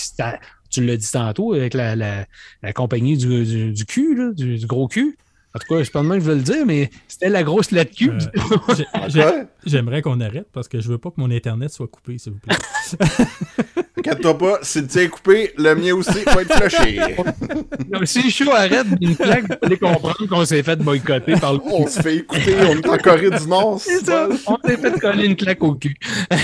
tu 0.71 0.83
l'as 0.85 0.97
dit 0.97 1.11
tantôt 1.13 1.53
avec 1.53 1.75
la, 1.75 1.95
la, 1.97 2.25
la 2.63 2.73
compagnie 2.73 3.19
du, 3.19 3.45
du, 3.45 3.73
du 3.73 3.85
cul, 3.85 4.15
là, 4.17 4.33
du, 4.33 4.57
du 4.57 4.67
gros 4.67 4.89
cul. 4.89 5.19
En 5.55 5.59
tout 5.59 5.67
cas, 5.75 5.85
c'est 5.85 5.93
pas 5.93 6.03
de 6.03 6.07
même 6.09 6.19
que 6.19 6.25
je 6.25 6.31
veux 6.31 6.37
le 6.37 6.43
dire, 6.43 6.65
mais 6.67 6.91
c'était 7.07 7.29
la 7.29 7.43
grosse 7.43 7.71
lettre 7.71 7.95
cul. 7.95 8.11
Euh. 8.11 9.45
J'aimerais 9.67 10.03
qu'on 10.03 10.21
arrête 10.21 10.49
parce 10.53 10.69
que 10.69 10.81
je 10.81 10.89
veux 10.89 10.99
pas 10.99 11.11
que 11.11 11.17
mon 11.19 11.31
Internet 11.31 11.71
soit 11.71 11.89
coupé, 11.89 12.19
s'il 12.19 12.33
vous 12.33 12.39
plaît. 12.39 12.57
Inquiète-toi 13.99 14.37
pas, 14.37 14.59
si 14.61 14.83
le 14.83 14.87
tien 14.87 15.03
est 15.03 15.09
coupé, 15.09 15.53
le 15.57 15.75
mien 15.75 15.95
aussi 15.95 16.25
va 16.25 16.43
être 16.43 16.53
flushé. 16.53 17.01
Donc, 17.91 18.07
si 18.07 18.23
le 18.23 18.31
show 18.31 18.51
arrête 18.51 18.87
d'une 18.99 19.17
claque, 19.17 19.49
vous 19.49 19.57
allez 19.63 19.79
comprendre 19.79 20.27
qu'on 20.29 20.45
s'est 20.45 20.63
fait 20.63 20.77
boycotter 20.77 21.37
par 21.37 21.55
le 21.55 21.61
On 21.65 21.87
se 21.87 22.03
fait 22.03 22.17
écouter, 22.17 22.55
on 22.69 22.77
est 22.77 22.89
en 22.89 22.99
Corée 22.99 23.31
du 23.31 23.47
Nord. 23.47 23.81
C'est 23.81 24.05
ça, 24.05 24.29
on 24.47 24.59
s'est 24.67 24.77
fait 24.77 25.01
coller 25.01 25.27
une 25.27 25.37
claque 25.37 25.63
au 25.63 25.75
cul. 25.75 25.97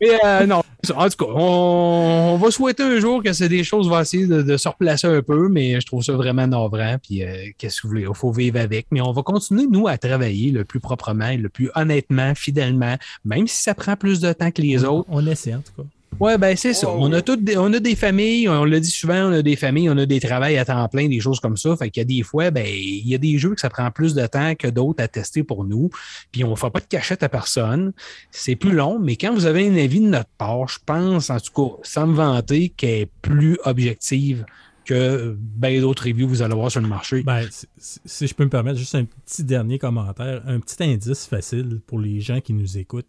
Mais 0.00 0.18
euh, 0.24 0.46
non, 0.46 0.62
en 0.96 1.08
tout 1.08 1.24
cas, 1.24 1.32
on, 1.32 2.32
on 2.32 2.36
va 2.38 2.50
souhaiter 2.50 2.82
un 2.82 2.98
jour 2.98 3.22
que 3.22 3.32
c'est 3.32 3.48
des 3.48 3.62
choses 3.62 3.88
vont 3.88 4.00
essayer 4.00 4.26
de, 4.26 4.42
de 4.42 4.56
se 4.56 4.68
replacer 4.68 5.06
un 5.06 5.22
peu, 5.22 5.48
mais 5.48 5.80
je 5.80 5.86
trouve 5.86 6.02
ça 6.02 6.14
vraiment 6.14 6.46
navrant. 6.46 6.96
Puis 7.00 7.22
euh, 7.22 7.50
qu'est-ce 7.58 7.82
que 7.82 7.86
vous 7.86 7.90
voulez, 7.90 8.06
il 8.08 8.14
faut 8.14 8.32
vivre 8.32 8.58
avec. 8.58 8.86
Mais 8.90 9.00
on 9.00 9.12
va 9.12 9.22
continuer, 9.22 9.66
nous, 9.70 9.86
à 9.86 9.96
travailler 9.98 10.50
le 10.50 10.64
plus 10.64 10.80
proprement, 10.80 11.28
et 11.28 11.36
le 11.36 11.48
plus 11.48 11.70
honnêtement, 11.74 11.91
fidèlement, 12.34 12.96
même 13.24 13.46
si 13.46 13.62
ça 13.62 13.74
prend 13.74 13.96
plus 13.96 14.20
de 14.20 14.32
temps 14.32 14.50
que 14.50 14.62
les 14.62 14.84
autres. 14.84 15.08
On 15.10 15.26
essaie, 15.26 15.54
en 15.54 15.60
tout 15.60 15.82
cas. 15.82 15.88
Ouais, 16.20 16.38
ben 16.38 16.56
c'est 16.56 16.74
ça. 16.74 16.88
Oh, 16.90 16.98
On 17.00 17.12
a 17.12 17.16
oui. 17.16 17.22
toutes 17.22 17.42
des, 17.42 17.56
on 17.56 17.72
a 17.72 17.80
des 17.80 17.96
familles, 17.96 18.48
on 18.48 18.64
l'a 18.64 18.80
dit 18.80 18.90
souvent, 18.90 19.30
on 19.30 19.32
a 19.32 19.42
des 19.42 19.56
familles, 19.56 19.88
on 19.90 19.96
a 19.96 20.06
des 20.06 20.20
travails 20.20 20.58
à 20.58 20.64
temps 20.64 20.86
plein, 20.88 21.08
des 21.08 21.20
choses 21.20 21.40
comme 21.40 21.56
ça. 21.56 21.76
Fait 21.76 21.90
qu'il 21.90 22.00
y 22.00 22.04
a 22.04 22.04
des 22.04 22.22
fois, 22.22 22.50
ben, 22.50 22.66
il 22.66 23.08
y 23.08 23.14
a 23.14 23.18
des 23.18 23.38
jeux 23.38 23.54
que 23.54 23.60
ça 23.60 23.70
prend 23.70 23.90
plus 23.90 24.14
de 24.14 24.26
temps 24.26 24.54
que 24.54 24.68
d'autres 24.68 25.02
à 25.02 25.08
tester 25.08 25.42
pour 25.42 25.64
nous. 25.64 25.90
Puis 26.30 26.44
on 26.44 26.50
ne 26.50 26.54
fait 26.54 26.70
pas 26.70 26.80
de 26.80 26.86
cachette 26.86 27.22
à 27.22 27.28
personne. 27.28 27.92
C'est 28.30 28.56
plus 28.56 28.72
long, 28.72 28.98
mais 28.98 29.16
quand 29.16 29.32
vous 29.32 29.46
avez 29.46 29.66
un 29.66 29.76
avis 29.76 30.00
de 30.00 30.06
notre 30.06 30.30
part, 30.38 30.68
je 30.68 30.78
pense, 30.84 31.30
en 31.30 31.40
tout 31.40 31.52
cas, 31.54 31.76
sans 31.82 32.06
me 32.06 32.14
vanter, 32.14 32.68
qu'elle 32.76 33.00
est 33.00 33.10
plus 33.22 33.58
objective 33.64 34.44
que 34.84 35.36
ben 35.38 35.80
d'autres 35.80 36.04
reviews 36.04 36.28
vous 36.28 36.42
allez 36.42 36.54
voir 36.54 36.70
sur 36.70 36.80
le 36.80 36.88
marché. 36.88 37.22
Ben, 37.22 37.46
si, 37.76 38.26
je 38.26 38.34
peux 38.34 38.44
me 38.44 38.50
permettre, 38.50 38.78
juste 38.78 38.94
un 38.94 39.04
petit 39.04 39.44
dernier 39.44 39.78
commentaire, 39.78 40.42
un 40.46 40.60
petit 40.60 40.82
indice 40.82 41.26
facile 41.26 41.80
pour 41.86 42.00
les 42.00 42.20
gens 42.20 42.40
qui 42.40 42.52
nous 42.52 42.78
écoutent. 42.78 43.08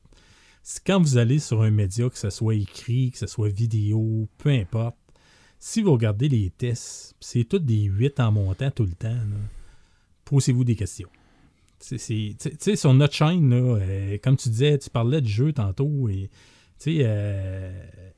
C'est 0.61 0.83
quand 0.85 0.99
vous 0.99 1.17
allez 1.17 1.39
sur 1.39 1.61
un 1.61 1.71
média, 1.71 2.09
que 2.09 2.17
ce 2.17 2.29
soit 2.29 2.55
écrit, 2.55 3.11
que 3.11 3.17
ce 3.17 3.27
soit 3.27 3.49
vidéo, 3.49 4.29
peu 4.37 4.49
importe, 4.49 4.95
si 5.59 5.81
vous 5.81 5.93
regardez 5.93 6.27
les 6.27 6.49
tests, 6.49 7.15
c'est 7.21 7.45
tous 7.45 7.59
des 7.59 7.83
8 7.83 8.19
en 8.19 8.33
montant 8.33 8.69
tout 8.69 8.83
le 8.83 8.91
temps, 8.91 9.15
posez-vous 10.25 10.65
des 10.65 10.75
questions. 10.75 11.07
Tu 11.79 11.97
sais, 11.97 12.75
sur 12.75 12.93
notre 12.93 13.13
chaîne, 13.13 13.49
là, 13.49 13.77
euh, 13.79 14.17
comme 14.21 14.35
tu 14.35 14.49
disais, 14.49 14.77
tu 14.77 14.89
parlais 14.89 15.21
de 15.21 15.27
jeu 15.27 15.53
tantôt, 15.53 16.09
et 16.09 16.29
tu 16.79 16.97
sais, 16.97 16.97
euh, 17.03 17.62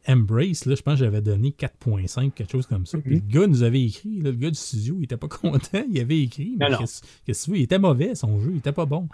Embrace, 0.08 0.66
là, 0.66 0.76
je 0.76 0.82
pense 0.82 1.00
que 1.00 1.06
j'avais 1.06 1.22
donné 1.22 1.50
4.5, 1.50 2.32
quelque 2.32 2.52
chose 2.52 2.68
comme 2.68 2.86
ça. 2.86 2.98
Puis 3.00 3.16
le 3.16 3.20
gars 3.20 3.48
nous 3.48 3.64
avait 3.64 3.84
écrit, 3.84 4.22
là, 4.22 4.32
le 4.32 4.38
gars 4.38 4.50
du 4.50 4.58
studio, 4.58 4.98
il 5.00 5.06
était 5.06 5.18
pas 5.18 5.28
content, 5.42 5.84
il 5.90 6.00
avait 6.00 6.22
écrit. 6.22 6.56
mais 6.60 6.68
qu'est-ce 6.78 7.02
que 7.02 7.46
tu 7.46 7.52
veux, 7.52 7.58
il 7.58 7.64
était 7.64 7.80
mauvais, 7.80 8.16
son 8.16 8.40
jeu, 8.40 8.52
il 8.52 8.58
était 8.58 8.72
pas 8.72 8.86
bon. 8.86 9.08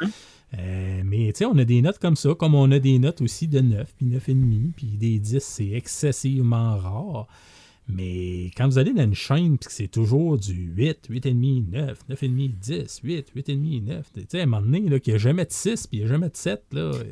Euh, 0.58 1.02
mais 1.06 1.32
tu 1.32 1.40
sais, 1.40 1.46
on 1.46 1.58
a 1.58 1.66
des 1.66 1.82
notes 1.82 2.00
comme 2.00 2.16
ça, 2.16 2.34
comme 2.36 2.56
on 2.56 2.70
a 2.72 2.80
des 2.80 3.00
notes 3.00 3.22
aussi 3.22 3.48
de 3.48 3.62
9, 3.62 3.94
puis 3.98 4.06
9,5, 4.06 4.72
puis 4.76 4.88
des 4.98 5.20
10, 5.20 5.40
c'est 5.40 5.70
excessivement 5.70 6.78
rare. 6.78 7.28
Mais 7.88 8.52
quand 8.56 8.68
vous 8.68 8.78
allez 8.78 8.94
dans 8.94 9.04
une 9.04 9.16
chaîne, 9.16 9.58
puis 9.58 9.68
que 9.68 9.74
c'est 9.74 9.88
toujours 9.88 10.38
du 10.38 10.54
8, 10.54 11.10
8,5, 11.10 11.70
9, 11.72 12.00
9,5, 12.10 12.52
10, 12.60 13.02
8, 13.04 13.28
8,5, 13.36 13.84
9, 13.84 14.12
tu 14.14 14.26
sais, 14.30 14.40
à 14.40 14.44
un 14.44 14.46
moment 14.46 14.62
donné, 14.62 15.00
qu'il 15.00 15.14
n'y 15.14 15.16
a 15.16 15.20
jamais 15.20 15.46
de 15.46 15.52
6, 15.52 15.88
puis 15.88 15.98
il 15.98 16.00
n'y 16.02 16.06
a 16.06 16.10
jamais 16.10 16.30
de 16.30 16.38
7, 16.38 16.64
là, 16.72 16.82
euh, 16.82 17.04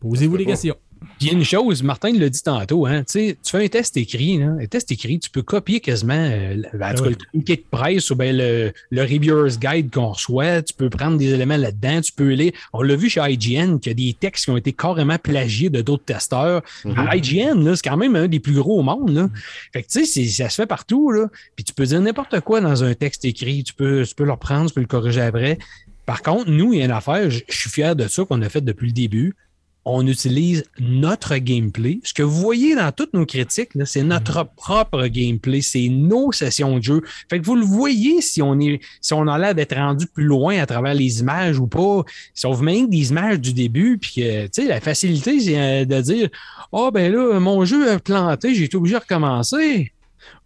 posez-vous 0.00 0.36
pas. 0.36 0.44
questions. 0.44 0.76
Puis 1.00 1.08
il 1.22 1.26
y 1.28 1.30
a 1.30 1.32
une 1.38 1.44
chose, 1.44 1.82
Martin 1.82 2.12
l'a 2.12 2.28
dit 2.28 2.42
tantôt, 2.42 2.86
hein, 2.86 3.00
tu 3.04 3.12
sais, 3.12 3.36
tu 3.42 3.50
fais 3.50 3.64
un 3.64 3.68
test 3.68 3.96
écrit, 3.96 4.38
là, 4.38 4.54
un 4.60 4.66
test 4.66 4.90
écrit, 4.92 5.18
tu 5.18 5.30
peux 5.30 5.42
copier 5.42 5.80
quasiment 5.80 6.12
euh, 6.14 6.54
le- 6.56 6.78
Ouais. 7.02 7.14
communiqué 7.32 7.56
de 7.56 7.64
presse 7.70 8.10
ou 8.10 8.16
bien 8.16 8.32
le, 8.32 8.72
le 8.90 9.02
reviewer's 9.02 9.58
guide 9.58 9.90
qu'on 9.90 10.08
reçoit, 10.08 10.62
tu 10.62 10.72
peux 10.74 10.88
prendre 10.90 11.16
des 11.18 11.32
éléments 11.32 11.56
là-dedans, 11.56 12.00
tu 12.00 12.12
peux 12.12 12.30
lire. 12.32 12.52
On 12.72 12.82
l'a 12.82 12.96
vu 12.96 13.08
chez 13.10 13.20
IGN 13.20 13.78
qu'il 13.78 13.90
y 13.90 14.08
a 14.08 14.08
des 14.08 14.14
textes 14.18 14.44
qui 14.44 14.50
ont 14.50 14.56
été 14.56 14.72
carrément 14.72 15.18
plagiés 15.18 15.70
de 15.70 15.80
d'autres 15.82 16.04
testeurs. 16.04 16.62
À 16.96 17.16
IGN, 17.16 17.74
c'est 17.74 17.88
quand 17.88 17.96
même 17.96 18.16
un 18.16 18.28
des 18.28 18.40
plus 18.40 18.54
gros 18.54 18.78
au 18.80 18.82
monde. 18.82 19.10
Là. 19.10 19.30
Fait 19.72 19.82
que 19.82 19.88
tu 19.88 20.04
sais, 20.06 20.24
ça 20.26 20.48
se 20.48 20.54
fait 20.56 20.66
partout. 20.66 21.10
Là. 21.10 21.26
Puis 21.56 21.64
tu 21.64 21.72
peux 21.74 21.84
dire 21.84 22.00
n'importe 22.00 22.40
quoi 22.40 22.60
dans 22.60 22.84
un 22.84 22.94
texte 22.94 23.24
écrit, 23.24 23.64
tu 23.64 23.74
peux, 23.74 24.04
tu 24.06 24.14
peux 24.14 24.24
le 24.24 24.32
reprendre, 24.32 24.68
tu 24.68 24.74
peux 24.74 24.80
le 24.80 24.86
corriger 24.86 25.20
après. 25.22 25.58
Par 26.06 26.22
contre, 26.22 26.50
nous, 26.50 26.72
il 26.72 26.78
y 26.80 26.82
a 26.82 26.86
une 26.86 26.90
affaire, 26.90 27.30
je 27.30 27.40
je 27.48 27.56
suis 27.56 27.70
fier 27.70 27.94
de 27.94 28.08
ça 28.08 28.24
qu'on 28.24 28.40
a 28.42 28.48
fait 28.48 28.60
depuis 28.62 28.86
le 28.88 28.92
début 28.92 29.34
on 29.84 30.06
utilise 30.06 30.64
notre 30.78 31.36
gameplay. 31.36 32.00
Ce 32.04 32.12
que 32.12 32.22
vous 32.22 32.36
voyez 32.36 32.74
dans 32.74 32.92
toutes 32.92 33.14
nos 33.14 33.24
critiques, 33.24 33.70
c'est 33.84 34.02
notre 34.02 34.44
propre 34.56 35.06
gameplay, 35.06 35.62
c'est 35.62 35.88
nos 35.88 36.32
sessions 36.32 36.78
de 36.78 36.82
jeu. 36.82 37.02
Fait 37.28 37.40
que 37.40 37.46
vous 37.46 37.56
le 37.56 37.64
voyez 37.64 38.20
si 38.20 38.42
on 38.42 38.58
est, 38.60 38.80
si 39.00 39.14
on 39.14 39.26
a 39.26 39.38
l'air 39.38 39.54
d'être 39.54 39.76
rendu 39.76 40.06
plus 40.06 40.24
loin 40.24 40.58
à 40.58 40.66
travers 40.66 40.94
les 40.94 41.20
images 41.20 41.58
ou 41.58 41.66
pas. 41.66 42.04
Si 42.34 42.46
on 42.46 42.52
vous 42.52 42.62
met 42.62 42.86
des 42.86 43.10
images 43.10 43.40
du 43.40 43.52
début, 43.52 43.98
puis 43.98 44.12
que, 44.16 44.44
tu 44.44 44.62
sais, 44.62 44.68
la 44.68 44.80
facilité, 44.80 45.40
c'est 45.40 45.58
euh, 45.58 45.84
de 45.84 46.00
dire, 46.00 46.28
oh 46.72 46.90
ben 46.92 47.12
là, 47.12 47.40
mon 47.40 47.64
jeu 47.64 47.90
a 47.90 47.98
planté, 47.98 48.54
j'ai 48.54 48.64
été 48.64 48.76
obligé 48.76 48.96
de 48.96 49.00
recommencer. 49.00 49.92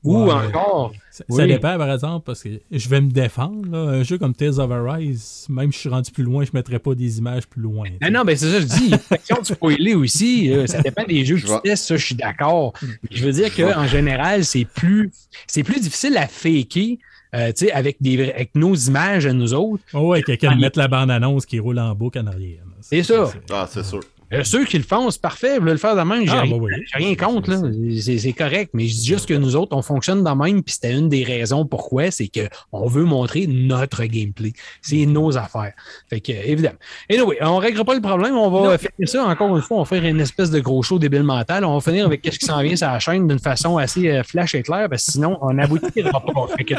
Ou 0.04 0.24
Ouais. 0.26 0.32
encore, 0.32 0.92
Ça, 1.10 1.24
Oui. 1.28 1.36
ça 1.36 1.46
dépend, 1.46 1.76
par 1.78 1.90
exemple, 1.92 2.24
parce 2.26 2.42
que 2.42 2.48
je 2.70 2.88
vais 2.88 3.00
me 3.00 3.10
défendre. 3.10 3.70
là. 3.70 3.78
Un 3.78 4.02
jeu 4.02 4.18
comme 4.18 4.34
Tales 4.34 4.58
of 4.60 4.70
Arise, 4.70 5.46
même 5.48 5.70
si 5.70 5.76
je 5.76 5.80
suis 5.80 5.88
rendu 5.88 6.10
plus 6.10 6.24
loin, 6.24 6.44
je 6.44 6.50
ne 6.52 6.58
mettrais 6.58 6.78
pas 6.80 6.94
des 6.94 7.18
images 7.18 7.46
plus 7.46 7.62
loin. 7.62 7.86
Non, 8.02 8.10
non, 8.10 8.24
ben 8.24 8.36
c'est 8.36 8.50
ça, 8.50 8.60
je 8.60 8.66
dis. 8.66 8.90
Question 9.10 9.36
de 9.40 9.46
spoiler 9.46 9.94
aussi. 9.94 10.48
là, 10.48 10.66
ça 10.66 10.82
dépend 10.82 11.04
des 11.04 11.24
jeux 11.24 11.36
que 11.36 11.42
Je 11.42 11.46
tu 11.46 11.60
testes, 11.62 11.84
ça, 11.86 11.96
je 11.96 12.04
suis 12.04 12.14
d'accord. 12.16 12.72
Je 13.10 13.24
veux 13.24 13.32
dire 13.32 13.54
qu'en 13.54 13.86
général, 13.86 14.44
c'est 14.44 14.64
plus, 14.64 15.10
c'est 15.46 15.62
plus 15.62 15.80
difficile 15.80 16.16
à 16.16 16.26
faker. 16.26 16.98
euh, 17.34 17.48
tu 17.52 17.66
sais, 17.66 17.72
avec, 17.72 17.96
des, 18.00 18.30
avec 18.30 18.50
nos 18.54 18.74
images 18.74 19.26
à 19.26 19.32
nous 19.32 19.54
autres. 19.54 19.82
Oh 19.92 20.08
ouais, 20.10 20.22
quelqu'un 20.22 20.50
Ah, 20.52 20.56
mettre 20.56 20.78
la 20.78 20.86
bande-annonce 20.88 21.46
qui 21.46 21.58
roule 21.58 21.78
en 21.80 21.92
boucle 21.94 22.18
en 22.20 22.26
arrière. 22.28 22.62
C'est 22.80 23.02
ça. 23.02 23.28
Ah, 23.50 23.66
c'est 23.70 23.82
sûr. 23.84 24.00
Euh, 24.34 24.44
ceux 24.44 24.64
qui 24.64 24.76
le 24.78 24.84
font, 24.84 25.10
c'est 25.10 25.20
parfait. 25.20 25.58
Vous 25.58 25.64
le 25.66 25.76
faire 25.76 25.94
de 25.96 26.02
même, 26.02 26.24
j'ai 26.24 26.30
Ah, 26.32 26.40
rien, 26.42 26.50
bah 26.56 26.62
oui. 26.62 26.72
rien 26.92 27.14
contre. 27.14 27.50
là. 27.50 27.60
C'est 28.00 28.32
correct. 28.32 28.70
Mais 28.74 28.86
je 28.86 28.94
dis 28.94 29.06
juste 29.06 29.26
que 29.26 29.34
nous 29.34 29.54
autres, 29.56 29.76
on 29.76 29.82
fonctionne 29.82 30.24
de 30.24 30.30
même. 30.30 30.62
Puis 30.62 30.74
c'était 30.74 30.92
une 30.92 31.08
des 31.08 31.22
raisons 31.24 31.64
pourquoi. 31.66 32.10
C'est 32.10 32.28
qu'on 32.28 32.86
veut 32.88 33.04
montrer 33.04 33.46
notre 33.46 34.04
gameplay. 34.04 34.52
C'est 34.82 35.06
nos 35.06 35.36
affaires. 35.36 35.72
Fait 36.10 36.20
que, 36.20 36.32
évidemment. 36.32 36.78
Anyway, 37.10 37.36
on 37.42 37.56
ne 37.56 37.60
réglera 37.60 37.84
pas 37.84 37.94
le 37.94 38.00
problème. 38.00 38.36
On 38.36 38.50
va 38.50 38.76
finir 38.78 39.08
ça. 39.08 39.24
Encore 39.24 39.56
une 39.56 39.62
fois, 39.62 39.78
on 39.78 39.82
va 39.82 39.86
faire 39.86 40.04
une 40.04 40.20
espèce 40.20 40.50
de 40.50 40.60
gros 40.60 40.82
show 40.82 40.98
débile 40.98 41.22
mental. 41.22 41.64
On 41.64 41.74
va 41.78 41.80
finir 41.80 42.06
avec 42.06 42.22
qu'est-ce 42.22 42.38
qui 42.38 42.46
s'en 42.46 42.60
vient 42.62 42.76
sur 42.76 42.88
la 42.88 42.98
chaîne 42.98 43.28
d'une 43.28 43.38
façon 43.38 43.76
assez 43.78 44.08
euh, 44.08 44.22
flash 44.22 44.54
et 44.54 44.62
claire. 44.62 44.88
Parce 44.88 45.04
que 45.06 45.12
sinon, 45.12 45.38
on 45.42 45.52
n'aboutira 45.54 46.10
pas. 46.20 46.46
Fait 46.56 46.64
que 46.64 46.74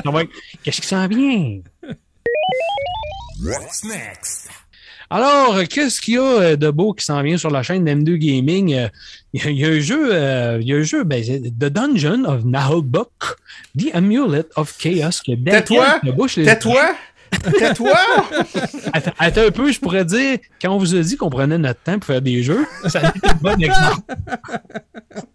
qu'est-ce 0.64 0.82
qui 0.82 0.88
s'en 0.88 1.08
vient? 1.08 1.60
What's 3.44 3.84
next? 3.84 4.50
Alors, 5.10 5.58
qu'est-ce 5.70 6.02
qu'il 6.02 6.16
y 6.16 6.18
a 6.18 6.22
euh, 6.24 6.56
de 6.56 6.70
beau 6.72 6.94
qui 6.94 7.06
s'en 7.06 7.22
vient 7.22 7.38
sur 7.38 7.50
la 7.52 7.62
chaîne 7.64 7.86
d'M2 7.86 8.16
Gaming? 8.18 8.74
Euh, 8.74 8.88
Il 9.34 9.52
y, 9.52 9.66
a- 9.66 9.68
un 9.70 9.80
jeu, 9.80 10.10
euh, 10.14 10.58
il 10.62 10.68
y 10.68 10.74
a 10.74 10.78
un 10.78 10.82
jeu, 10.84 11.04
ben, 11.04 11.24
c'est 11.24 11.42
The 11.42 11.66
Dungeon 11.66 12.24
of 12.26 12.44
Nahalbuk, 12.46 13.10
The 13.78 13.94
Amulet 13.94 14.46
of 14.56 14.76
Chaos. 14.78 15.22
Tais-toi! 15.26 16.00
Tais-toi! 16.46 16.82
Tais-toi! 17.60 17.98
Attends, 18.94 19.12
attends 19.20 19.42
un 19.48 19.52
peu, 19.52 19.70
je 19.72 19.80
pourrais 19.80 20.06
dire, 20.06 20.38
quand 20.62 20.72
on 20.72 20.78
vous 20.78 20.96
a 20.96 21.00
dit 21.02 21.18
qu'on 21.18 21.30
prenait 21.30 21.58
notre 21.58 21.82
temps 21.82 22.00
pour 22.00 22.06
faire 22.08 22.22
des 22.22 22.42
jeux, 22.44 22.66
ça 22.88 23.00
a 23.00 23.10
été 23.10 23.20
un 23.28 23.34
bon 23.42 23.62
exemple. 23.62 24.02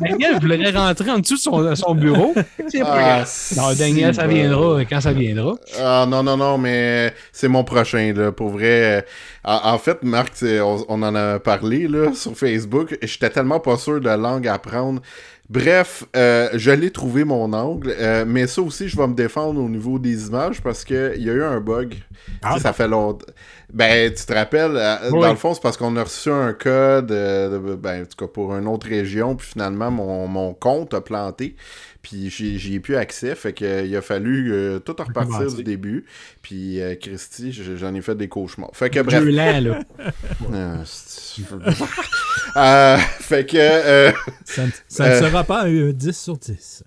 Daniel 0.00 0.38
voudrait 0.40 0.70
rentrer 0.70 1.10
en 1.10 1.18
dessous 1.18 1.34
de 1.34 1.40
son, 1.40 1.74
son 1.74 1.94
bureau. 1.94 2.34
C'est 2.68 2.80
pas 2.80 2.88
Ah, 2.92 3.16
grave. 3.18 3.32
Non, 3.56 3.72
Daniel, 3.74 4.14
ça 4.14 4.26
viendra 4.26 4.84
quand 4.84 5.00
ça 5.00 5.12
viendra. 5.12 5.54
Ah 5.80 6.06
non, 6.08 6.22
non, 6.22 6.36
non, 6.36 6.58
mais 6.58 7.12
c'est 7.32 7.48
mon 7.48 7.64
prochain, 7.64 8.12
là, 8.14 8.32
pour 8.32 8.50
vrai. 8.50 9.04
En, 9.44 9.60
en 9.74 9.78
fait, 9.78 10.02
Marc, 10.02 10.32
on, 10.42 10.84
on 10.88 11.02
en 11.02 11.14
a 11.14 11.38
parlé, 11.38 11.88
là, 11.88 12.12
sur 12.14 12.36
Facebook, 12.36 12.96
j'étais 13.02 13.30
tellement 13.30 13.60
pas 13.60 13.76
sûr 13.76 14.00
de 14.00 14.04
la 14.06 14.16
langue 14.16 14.46
à 14.48 14.54
apprendre. 14.54 15.00
Bref, 15.48 16.04
euh, 16.14 16.48
je 16.54 16.70
l'ai 16.70 16.92
trouvé 16.92 17.24
mon 17.24 17.52
angle, 17.52 17.92
euh, 17.98 18.24
mais 18.24 18.46
ça 18.46 18.62
aussi, 18.62 18.88
je 18.88 18.96
vais 18.96 19.08
me 19.08 19.14
défendre 19.14 19.60
au 19.60 19.68
niveau 19.68 19.98
des 19.98 20.28
images 20.28 20.60
parce 20.60 20.84
qu'il 20.84 21.16
y 21.18 21.28
a 21.28 21.32
eu 21.32 21.42
un 21.42 21.58
bug. 21.60 21.96
Tu 22.40 22.52
sais, 22.54 22.60
ça 22.60 22.72
fait 22.72 22.86
longtemps. 22.86 23.26
Ben, 23.72 24.12
tu 24.12 24.24
te 24.24 24.32
rappelles, 24.32 24.76
euh, 24.76 24.96
Oui. 25.12 25.20
dans 25.20 25.30
le 25.30 25.36
fond, 25.36 25.54
c'est 25.54 25.62
parce 25.62 25.76
qu'on 25.76 25.96
a 25.96 26.02
reçu 26.04 26.30
un 26.30 26.52
code, 26.52 27.12
euh, 27.12 27.50
de- 27.58 27.74
ben, 27.76 28.02
en 28.02 28.06
tout 28.06 28.16
cas, 28.26 28.26
pour 28.32 28.54
une 28.56 28.66
autre 28.66 28.88
région, 28.88 29.36
puis 29.36 29.46
finalement, 29.48 29.90
mon, 29.90 30.26
mon 30.26 30.54
compte 30.54 30.92
a 30.94 31.00
planté, 31.00 31.54
puis 32.02 32.30
j'y 32.30 32.74
ai 32.74 32.80
plus 32.80 32.96
accès, 32.96 33.34
fait 33.34 33.52
que, 33.52 33.64
euh, 33.64 33.82
il 33.84 33.94
a 33.96 34.02
fallu 34.02 34.52
euh, 34.52 34.78
tout 34.80 34.96
repartir 34.98 35.52
du 35.54 35.62
début, 35.62 36.04
puis 36.42 36.80
euh, 36.80 36.94
Christy, 36.96 37.52
j'en 37.52 37.94
ai 37.94 38.00
fait 38.02 38.14
des 38.16 38.28
cauchemars. 38.28 38.70
Fait 38.72 38.90
que, 38.90 39.00
bref, 39.00 39.22
là. 39.24 39.80
euh, 40.52 40.84
Euh, 42.56 42.96
fait 43.20 43.46
que, 43.46 43.56
euh, 43.56 44.10
Ça, 44.44 44.66
ne- 44.66 44.70
ça 44.88 45.08
ne 45.10 45.14
sera 45.26 45.44
pas 45.44 45.62
un 45.66 45.90
10 45.92 46.18
sur 46.18 46.36
10. 46.36 46.82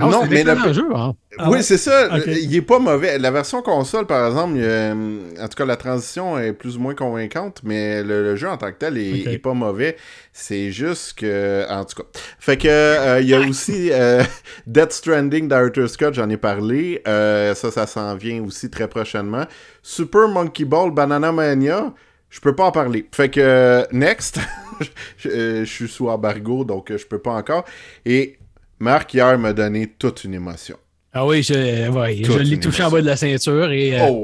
Non, 0.00 0.24
mais 0.28 0.42
le- 0.42 0.72
jeu. 0.72 0.88
Hein. 0.94 1.14
Ah 1.38 1.44
oui, 1.50 1.56
ouais? 1.58 1.62
c'est 1.62 1.76
ça. 1.78 2.08
Il 2.26 2.54
est 2.54 2.62
pas 2.62 2.78
mauvais. 2.80 3.16
La 3.18 3.30
version 3.30 3.62
console, 3.62 4.06
par 4.06 4.26
exemple, 4.26 4.56
il 4.56 4.64
hum, 4.64 5.20
en 5.40 5.46
tout 5.46 5.56
cas, 5.56 5.64
la 5.64 5.76
transition 5.76 6.36
est 6.38 6.52
plus 6.52 6.76
ou 6.76 6.80
moins 6.80 6.94
convaincante, 6.94 7.60
mais 7.62 8.02
le, 8.02 8.22
le 8.24 8.34
jeu 8.36 8.48
en 8.48 8.56
tant 8.56 8.72
que 8.72 8.78
tel 8.78 8.98
est, 8.98 9.20
Ok. 9.26 9.32
est 9.34 9.38
pas 9.38 9.54
mauvais. 9.54 9.96
C'est 10.32 10.72
juste 10.72 11.18
que, 11.18 11.64
en 11.70 11.84
tout 11.84 12.02
cas. 12.02 12.08
Fait 12.40 12.56
que 12.56 12.66
euh, 12.68 13.20
il 13.20 13.28
y 13.28 13.34
a 13.34 13.40
aussi 13.40 13.90
euh, 13.92 14.22
Death 14.66 14.92
Stranding 14.92 15.46
d'Arthur 15.46 15.88
Scott, 15.88 16.14
j'en 16.14 16.28
ai 16.28 16.36
parlé. 16.38 17.00
Euh, 17.06 17.54
ça, 17.54 17.70
ça 17.70 17.86
s'en 17.86 18.16
vient 18.16 18.42
aussi 18.42 18.70
très 18.70 18.88
prochainement. 18.88 19.44
Super 19.82 20.26
Monkey 20.28 20.64
Ball 20.64 20.90
Banana 20.90 21.30
Mania. 21.30 21.92
Je 22.30 22.40
peux 22.40 22.54
pas 22.56 22.64
en 22.64 22.72
parler. 22.72 23.08
Fait 23.14 23.28
que, 23.28 23.38
euh, 23.40 23.84
next. 23.92 24.40
je, 25.18 25.28
euh, 25.28 25.64
je 25.64 25.70
suis 25.70 25.88
sous 25.88 26.08
embargo, 26.08 26.64
donc 26.64 26.90
euh, 26.90 26.98
je 26.98 27.06
peux 27.06 27.18
pas 27.20 27.30
encore. 27.34 27.64
Et 28.04 28.38
Marc, 28.84 29.14
hier, 29.14 29.38
m'a 29.38 29.54
donné 29.54 29.86
toute 29.98 30.24
une 30.24 30.34
émotion. 30.34 30.76
Ah 31.14 31.24
oui, 31.26 31.42
je, 31.42 31.88
ouais, 31.88 32.16
je 32.22 32.38
l'ai 32.38 32.60
touché 32.60 32.82
en 32.82 32.90
bas 32.90 33.00
de 33.00 33.06
la 33.06 33.16
ceinture 33.16 33.70
et. 33.72 33.98
euh, 33.98 34.08
Oh! 34.10 34.22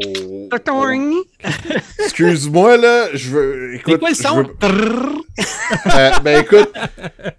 Totoing! 0.51 1.13
Excuse-moi, 2.05 2.77
là, 2.77 3.07
je 3.15 3.31
veux... 3.31 3.69
C'est 3.73 3.77
Écoute, 3.79 3.99
quoi 4.01 4.09
le 4.11 4.15
son? 4.15 4.37
veux- 4.43 4.47
Euh, 5.97 6.11
ben 6.23 6.41
écoute, 6.43 6.71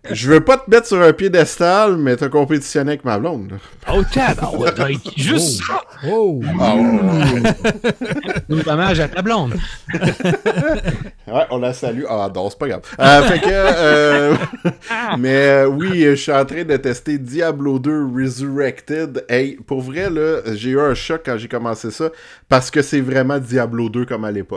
je 0.09 0.31
veux 0.31 0.39
pas 0.39 0.57
te 0.57 0.69
mettre 0.71 0.87
sur 0.87 0.99
un 1.01 1.13
piédestal, 1.13 1.97
mais 1.97 2.15
t'as 2.15 2.29
compétitionné 2.29 2.91
avec 2.93 3.05
ma 3.05 3.19
blonde. 3.19 3.51
là. 3.51 3.57
Oh, 3.93 4.01
tab! 4.11 4.37
Ouais, 4.57 4.71
ouais, 4.81 4.97
juste 5.15 5.61
ça! 5.63 5.83
Oh! 6.09 6.41
Ah, 6.59 6.73
Un 8.49 8.67
hommage 8.73 8.99
à 8.99 9.07
ta 9.07 9.21
blonde. 9.21 9.53
ouais, 9.93 11.45
on 11.51 11.59
la 11.59 11.73
salue. 11.73 12.03
Ah 12.09 12.29
non, 12.33 12.49
c'est 12.49 12.57
pas 12.59 12.67
grave. 12.69 12.81
Euh, 12.99 13.21
fait 13.23 13.39
que... 13.39 13.45
euh, 13.49 14.35
mais 15.19 15.47
euh, 15.47 15.65
oui, 15.67 16.01
je 16.03 16.15
suis 16.15 16.31
en 16.31 16.45
train 16.45 16.63
de 16.63 16.77
tester 16.77 17.17
Diablo 17.17 17.77
2 17.79 18.07
Resurrected. 18.15 19.25
Hey, 19.29 19.57
pour 19.67 19.81
vrai, 19.81 20.09
là, 20.09 20.37
j'ai 20.53 20.71
eu 20.71 20.79
un 20.79 20.93
choc 20.95 21.21
quand 21.25 21.37
j'ai 21.37 21.47
commencé 21.47 21.91
ça, 21.91 22.09
parce 22.49 22.71
que 22.71 22.81
c'est 22.81 23.01
vraiment 23.01 23.37
Diablo 23.39 23.89
2 23.89 24.05
comme 24.05 24.25
à 24.25 24.31
l'époque. 24.31 24.50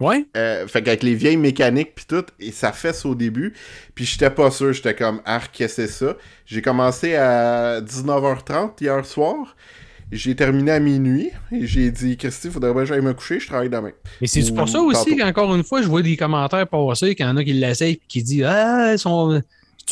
Ouais? 0.00 0.26
Euh, 0.36 0.66
fait 0.66 0.82
qu'avec 0.82 1.02
les 1.02 1.14
vieilles 1.14 1.36
mécaniques 1.36 1.94
puis 1.94 2.04
tout, 2.06 2.24
et 2.40 2.50
ça 2.50 2.72
fesse 2.72 3.04
au 3.04 3.14
début. 3.14 3.54
Puis 3.94 4.04
j'étais 4.04 4.30
pas 4.30 4.50
sûr, 4.50 4.72
j'étais 4.72 4.94
comme 4.94 5.20
arc, 5.24 5.50
qu'est-ce 5.52 5.76
que 5.76 5.86
c'est 5.86 5.92
ça? 5.92 6.16
J'ai 6.46 6.62
commencé 6.62 7.14
à 7.14 7.80
19h30 7.80 8.72
hier 8.80 9.06
soir. 9.06 9.56
J'ai 10.12 10.36
terminé 10.36 10.70
à 10.70 10.80
minuit 10.80 11.30
et 11.50 11.66
j'ai 11.66 11.90
dit 11.90 12.16
Christy, 12.16 12.50
faudrait 12.50 12.72
bien 12.72 12.82
que 12.82 12.88
j'aille 12.88 13.00
me 13.00 13.14
coucher, 13.14 13.40
je 13.40 13.46
travaille 13.46 13.70
demain. 13.70 13.92
Mais 14.20 14.26
c'est 14.26 14.48
Ou 14.50 14.54
pour 14.54 14.68
ça 14.68 14.80
aussi 14.80 15.16
qu'encore 15.16 15.54
une 15.54 15.64
fois, 15.64 15.82
je 15.82 15.88
vois 15.88 16.02
des 16.02 16.16
commentaires 16.16 16.68
passer 16.68 17.14
qu'il 17.14 17.24
y 17.24 17.28
en 17.28 17.36
a 17.36 17.42
qui 17.42 17.52
l'essayent 17.52 17.94
et 17.94 18.00
qui 18.06 18.22
disent 18.22 18.44
Ah, 18.44 18.92
ils 18.92 18.98
sont. 18.98 19.42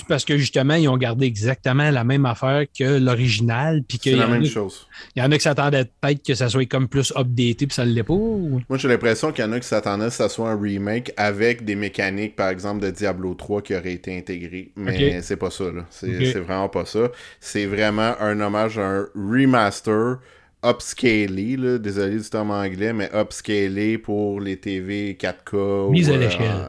Parce 0.09 0.25
que 0.25 0.37
justement, 0.39 0.75
ils 0.75 0.89
ont 0.89 0.97
gardé 0.97 1.27
exactement 1.27 1.91
la 1.91 2.05
même 2.05 2.25
affaire 2.27 2.65
que 2.79 2.99
l'original. 2.99 3.83
C'est 4.03 4.13
la 4.17 4.27
même 4.27 4.43
a- 4.43 4.47
chose. 4.47 4.87
il 5.15 5.23
y 5.23 5.23
en 5.25 5.31
a 5.31 5.37
qui 5.37 5.43
s'attendaient 5.43 5.85
peut-être 6.01 6.25
que 6.27 6.35
ça 6.35 6.49
soit 6.49 6.67
comme 6.67 6.89
plus 6.89 7.13
updaté 7.17 7.67
puis 7.67 7.75
ça 7.75 7.85
ne 7.85 7.93
l'est 7.93 8.03
pas. 8.03 8.15
ou- 8.15 8.61
Moi, 8.69 8.79
j'ai 8.79 8.89
l'impression 8.89 9.33
qu'il 9.33 9.45
y 9.45 9.49
en 9.49 9.53
a 9.53 9.61
qui 9.61 9.67
s'attendaient 9.69 10.07
que 10.07 10.13
ça 10.13 10.29
soit 10.29 10.51
un 10.51 10.61
remake 10.61 11.13
avec 11.17 11.65
des 11.65 11.75
mécaniques, 11.77 12.37
par 12.37 12.49
exemple, 12.49 12.83
de 12.85 12.91
Diablo 12.91 13.35
3 13.35 13.63
qui 13.63 13.75
auraient 13.75 13.93
été 13.95 14.17
intégrées. 14.17 14.73
Mais 14.77 15.17
Ok. 15.17 15.23
c'est 15.23 15.37
pas 15.37 15.51
ça. 15.51 15.65
C'est 15.91 16.41
vraiment 16.41 16.69
pas 16.69 16.85
ça. 16.87 17.11
C'est 17.41 17.67
vraiment 17.67 18.15
un 18.21 18.41
hommage 18.41 18.79
à 18.79 18.87
un 18.87 19.07
remaster 19.15 20.19
upscalé, 20.65 21.57
là. 21.57 21.79
Désolé 21.79 22.17
du 22.19 22.29
terme 22.31 22.51
anglais, 22.51 22.93
mais 22.93 23.11
upscalé 23.15 23.99
pour 23.99 24.41
les 24.41 24.57
TV 24.57 25.17
4K. 25.21 25.91
Mise 25.91 26.09
ou, 26.09 26.13
à 26.13 26.17
euh, 26.17 26.19
l'échelle. 26.21 26.69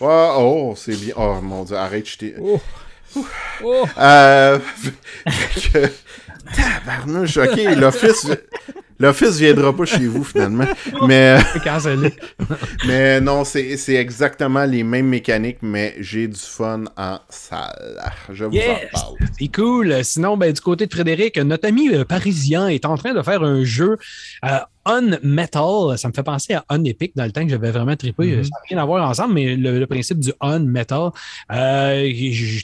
Ouais, 0.00 0.28
oh, 0.36 0.74
c'est 0.76 0.96
bien. 0.96 1.14
Oh 1.16 1.40
mon 1.42 1.64
dieu, 1.64 1.76
arrête, 1.76 2.08
je 2.08 2.18
t'ai. 2.18 2.34
Oh! 2.40 2.60
Oh! 3.62 3.84
Euh. 3.98 4.58
que. 5.72 5.90
Tabarnouche, 6.56 7.36
ok, 7.36 7.56
l'office. 7.76 8.26
L'office 9.02 9.36
viendra 9.38 9.74
pas 9.76 9.84
chez 9.84 10.06
vous 10.06 10.24
finalement. 10.24 10.64
Mais. 11.06 11.36
L'est. 12.00 12.16
Mais 12.86 13.20
non, 13.20 13.44
c'est 13.44 13.94
exactement 13.94 14.64
les 14.64 14.82
mêmes 14.84 15.08
mécaniques, 15.08 15.58
mais 15.62 15.94
j'ai 16.00 16.28
du 16.28 16.38
fun 16.38 16.84
en 16.96 17.18
salle. 17.28 18.00
Je 18.32 18.44
vous 18.44 18.52
Yes! 18.52 18.88
en 18.94 18.98
parle. 19.00 19.16
C'est 19.38 19.48
cool. 19.48 20.04
Sinon, 20.04 20.36
ben, 20.36 20.52
du 20.52 20.60
côté 20.60 20.86
de 20.86 20.92
Frédéric, 20.92 21.36
notre 21.38 21.66
ami 21.68 21.92
euh, 21.94 22.04
parisien 22.04 22.68
est 22.68 22.84
en 22.84 22.96
train 22.96 23.12
de 23.14 23.22
faire 23.22 23.42
un 23.42 23.64
jeu 23.64 23.96
euh, 24.44 24.48
On 24.84 25.16
Metal. 25.22 25.96
Ça 25.96 26.08
me 26.08 26.12
fait 26.12 26.22
penser 26.22 26.54
à 26.54 26.64
On 26.70 26.82
Epic 26.84 27.12
dans 27.16 27.24
le 27.24 27.32
temps 27.32 27.44
que 27.44 27.50
j'avais 27.50 27.70
vraiment 27.70 27.96
trippé. 27.96 28.36
Mhm. 28.36 28.44
Ça 28.44 28.50
n'a 28.50 28.58
rien 28.68 28.78
à 28.78 28.84
voir 28.84 29.08
ensemble, 29.08 29.34
mais 29.34 29.56
le, 29.56 29.78
le 29.78 29.86
principe 29.86 30.18
du 30.20 30.32
On 30.40 30.60
Metal. 30.60 31.10
Euh, 31.52 32.12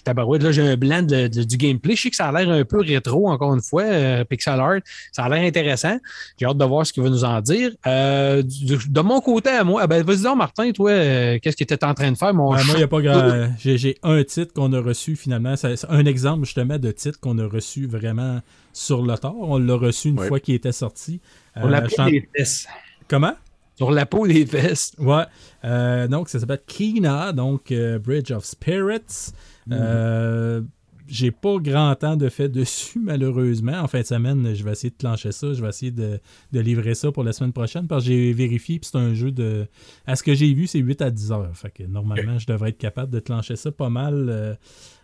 tabarouette, 0.04 0.42
là, 0.42 0.52
j'ai 0.52 0.62
un 0.62 0.76
blanc 0.76 1.02
de- 1.02 1.28
de- 1.28 1.42
du 1.44 1.56
gameplay. 1.56 1.94
Je 1.96 2.02
sais 2.02 2.10
que 2.10 2.16
ça 2.16 2.28
a 2.28 2.32
l'air 2.32 2.50
un 2.50 2.64
peu 2.64 2.80
rétro, 2.80 3.28
encore 3.30 3.54
une 3.54 3.62
fois, 3.62 3.82
euh, 3.84 4.24
pixel 4.24 4.58
art. 4.60 4.78
Ça 5.12 5.24
a 5.24 5.28
l'air 5.28 5.42
intéressant. 5.44 5.98
J'ai 6.36 6.46
hâte 6.46 6.58
de 6.58 6.64
voir 6.64 6.86
ce 6.86 6.92
qu'il 6.92 7.02
va 7.02 7.10
nous 7.10 7.24
en 7.24 7.40
dire. 7.40 7.70
Euh, 7.86 8.42
du- 8.42 8.88
de 8.88 9.00
mon 9.00 9.20
côté 9.20 9.50
à 9.50 9.64
moi, 9.64 9.86
ben, 9.86 10.02
vas-y 10.04 10.22
donc, 10.22 10.36
Martin, 10.38 10.70
toi, 10.72 10.90
euh, 10.90 11.38
qu'est-ce 11.42 11.56
que 11.56 11.64
tu 11.64 11.74
étais 11.74 11.86
en 11.86 11.94
train 11.94 12.12
de 12.12 12.16
faire? 12.18 12.34
Mon 12.34 12.50
Ouais, 12.52 12.62
moi, 12.64 12.74
il 12.74 12.78
n'y 12.78 12.82
a 12.82 12.88
pas 12.88 13.00
grand. 13.00 13.48
J'ai 13.58 13.98
un 14.02 14.22
titre 14.24 14.52
qu'on 14.52 14.72
a 14.72 14.80
reçu 14.80 15.16
finalement. 15.16 15.56
C'est 15.56 15.74
un 15.88 16.04
exemple 16.06 16.44
justement 16.44 16.78
de 16.78 16.90
titre 16.90 17.18
qu'on 17.20 17.38
a 17.38 17.46
reçu 17.46 17.86
vraiment 17.86 18.40
sur 18.72 19.02
le 19.02 19.16
tard. 19.16 19.34
On 19.36 19.58
l'a 19.58 19.74
reçu 19.74 20.08
une 20.08 20.18
Ouais. 20.20 20.28
fois 20.28 20.40
qu'il 20.40 20.54
était 20.54 20.72
sorti. 20.72 21.20
Sur 21.56 21.66
Euh, 21.66 21.70
la 21.70 21.88
fesses. 21.88 22.66
Comment? 23.08 23.34
Sur 23.76 23.90
la 23.90 24.06
peau 24.06 24.26
des 24.26 24.44
fesses. 24.44 24.92
Ouais. 24.98 25.24
Euh, 25.64 26.08
donc, 26.08 26.28
ça 26.28 26.38
s'appelle 26.40 26.60
Kina, 26.66 27.32
donc 27.32 27.70
euh, 27.72 27.98
Bridge 27.98 28.30
of 28.32 28.44
Spirits. 28.44 29.32
Euh, 29.70 30.60
J'ai 31.08 31.30
pas 31.30 31.56
grand 31.58 31.94
temps 31.94 32.16
de 32.16 32.28
fait 32.28 32.48
dessus, 32.48 32.98
malheureusement. 33.00 33.80
En 33.80 33.88
fin 33.88 34.00
de 34.00 34.06
semaine, 34.06 34.54
je 34.54 34.62
vais 34.62 34.72
essayer 34.72 34.90
de 34.90 34.96
clencher 34.96 35.32
ça. 35.32 35.52
Je 35.52 35.62
vais 35.62 35.68
essayer 35.68 35.92
de, 35.92 36.20
de 36.52 36.60
livrer 36.60 36.94
ça 36.94 37.10
pour 37.12 37.24
la 37.24 37.32
semaine 37.32 37.52
prochaine 37.52 37.86
parce 37.86 38.04
que 38.04 38.10
j'ai 38.10 38.32
vérifié. 38.32 38.78
puis 38.78 38.90
c'est 38.90 38.98
un 38.98 39.14
jeu 39.14 39.32
de. 39.32 39.66
À 40.06 40.16
ce 40.16 40.22
que 40.22 40.34
j'ai 40.34 40.52
vu, 40.52 40.66
c'est 40.66 40.78
8 40.78 41.02
à 41.02 41.10
10 41.10 41.32
heures. 41.32 41.56
Fait 41.56 41.70
que 41.70 41.82
normalement, 41.82 42.38
je 42.38 42.46
devrais 42.46 42.70
être 42.70 42.78
capable 42.78 43.12
de 43.12 43.20
clencher 43.20 43.56
ça 43.56 43.72
pas 43.72 43.90
mal 43.90 44.28
euh, 44.28 44.54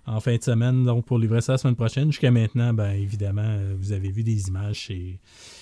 en 0.07 0.21
fin 0.21 0.37
de 0.37 0.43
semaine. 0.43 0.85
Donc, 0.85 1.05
pour 1.05 1.19
livrer 1.19 1.41
ça 1.41 1.53
la 1.53 1.59
semaine 1.59 1.77
prochaine. 1.77 2.11
Jusqu'à 2.11 2.31
maintenant, 2.31 2.73
ben 2.73 2.91
évidemment, 2.91 3.43
euh, 3.45 3.75
vous 3.79 3.93
avez 3.93 4.11
vu 4.11 4.23
des 4.23 4.49
images. 4.49 4.87
C'est. 4.87 5.19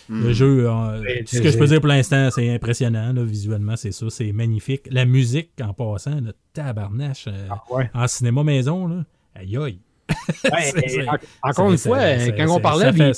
Hmm. 0.08 0.24
Le 0.24 0.32
jeu, 0.32 0.68
euh, 0.68 1.22
ce 1.26 1.40
que 1.40 1.50
je 1.50 1.58
peux 1.58 1.66
dire 1.66 1.80
pour 1.80 1.88
l'instant, 1.88 2.28
c'est 2.30 2.52
impressionnant. 2.52 3.12
là, 3.12 3.22
visuellement, 3.22 3.76
c'est 3.76 3.92
ça. 3.92 4.06
C'est 4.10 4.32
magnifique. 4.32 4.82
La 4.90 5.04
musique, 5.04 5.50
en 5.62 5.72
passant, 5.72 6.20
le 6.20 6.32
tabarnache 6.52 7.26
euh, 7.28 7.48
ouais. 7.70 7.90
en 7.94 8.06
cinéma 8.06 8.42
maison, 8.42 8.86
là, 8.86 9.04
aïe 9.34 9.56
aïe. 9.56 9.78
Ouais, 10.44 11.06
en- 11.42 11.48
encore 11.50 11.70
une 11.70 11.78
fois, 11.78 11.98
quand, 12.36 12.48
on 12.56 12.60
parlait 12.60 12.92
des, 12.92 13.12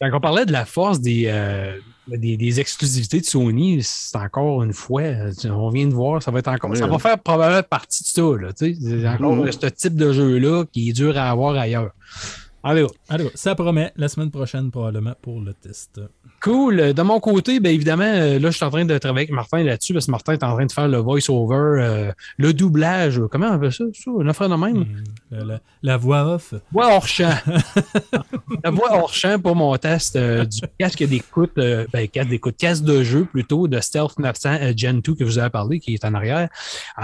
quand 0.00 0.10
on 0.12 0.20
parlait 0.20 0.46
de 0.46 0.52
la 0.52 0.64
force 0.64 1.00
des, 1.00 1.24
euh, 1.26 1.76
des, 2.08 2.36
des 2.36 2.60
exclusivités 2.60 3.20
de 3.20 3.24
Sony, 3.24 3.80
c'est 3.82 4.16
encore 4.18 4.62
une 4.62 4.72
fois, 4.72 5.02
on 5.46 5.70
vient 5.70 5.86
de 5.86 5.94
voir, 5.94 6.22
ça 6.22 6.30
va 6.30 6.40
être 6.40 6.48
encore. 6.48 6.70
Oui, 6.70 6.76
ça 6.76 6.86
va 6.86 6.98
faire 6.98 7.18
probablement 7.18 7.62
partie 7.62 8.02
de 8.02 8.08
ça. 8.08 8.22
Là, 8.22 8.52
tu 8.52 8.74
sais. 8.74 8.78
c'est 8.80 9.08
encore 9.08 9.36
Mhm. 9.36 9.52
ce 9.52 9.66
type 9.66 9.94
de 9.96 10.12
jeu-là 10.12 10.64
qui 10.72 10.90
est 10.90 10.92
dur 10.92 11.16
à 11.16 11.30
avoir 11.30 11.54
ailleurs. 11.56 11.90
Allez, 12.64 12.86
Alors, 13.08 13.30
ça 13.34 13.54
promet 13.54 13.92
la 13.96 14.08
semaine 14.08 14.30
prochaine, 14.30 14.70
probablement, 14.70 15.14
pour 15.20 15.40
le 15.40 15.52
test. 15.52 16.00
cool. 16.40 16.92
De 16.92 17.02
mon 17.02 17.18
côté, 17.18 17.60
bien 17.60 17.72
évidemment, 17.72 18.04
euh, 18.04 18.38
là, 18.38 18.50
je 18.50 18.56
suis 18.56 18.64
en 18.64 18.70
train 18.70 18.84
de 18.84 18.98
travailler 18.98 19.26
avec 19.26 19.34
Martin 19.34 19.62
là-dessus 19.62 19.92
parce 19.92 20.06
que 20.06 20.10
Martin 20.10 20.34
est 20.34 20.44
en 20.44 20.54
train 20.54 20.66
de 20.66 20.72
faire 20.72 20.88
le 20.88 20.98
voice-over, 20.98 21.54
euh, 21.82 22.12
le 22.38 22.52
doublage. 22.52 23.20
Comment 23.30 23.48
on 23.48 23.52
appelle 23.52 23.72
ça? 23.72 23.84
ça? 23.92 24.10
Une 24.20 24.28
affaire 24.28 24.48
de 24.48 24.54
même? 24.54 24.86
Hum, 25.32 25.58
la, 25.82 25.96
voix 25.96 26.34
off. 26.34 26.54
voix 26.70 26.94
hors 26.94 27.06
champ. 27.06 27.34
la 28.64 28.70
voix 28.70 28.92
hors 28.92 29.12
champ 29.12 29.38
pour 29.40 29.56
mon 29.56 29.76
test 29.76 30.16
euh, 30.16 30.44
du 30.44 30.60
casque 30.78 31.02
d'écoute, 31.04 31.52
euh, 31.58 31.86
ben, 31.92 32.06
casque 32.08 32.28
d'écoute, 32.28 32.56
casque 32.56 32.84
de 32.84 33.02
jeu 33.02 33.24
plutôt 33.24 33.66
de 33.68 33.80
Stealth 33.80 34.18
900 34.18 34.50
euh, 34.60 34.72
Gen 34.76 35.00
2 35.00 35.14
que 35.14 35.24
vous 35.24 35.38
avez 35.38 35.50
parlé, 35.50 35.80
qui 35.80 35.94
est 35.94 36.04
en 36.04 36.14
arrière. 36.14 36.48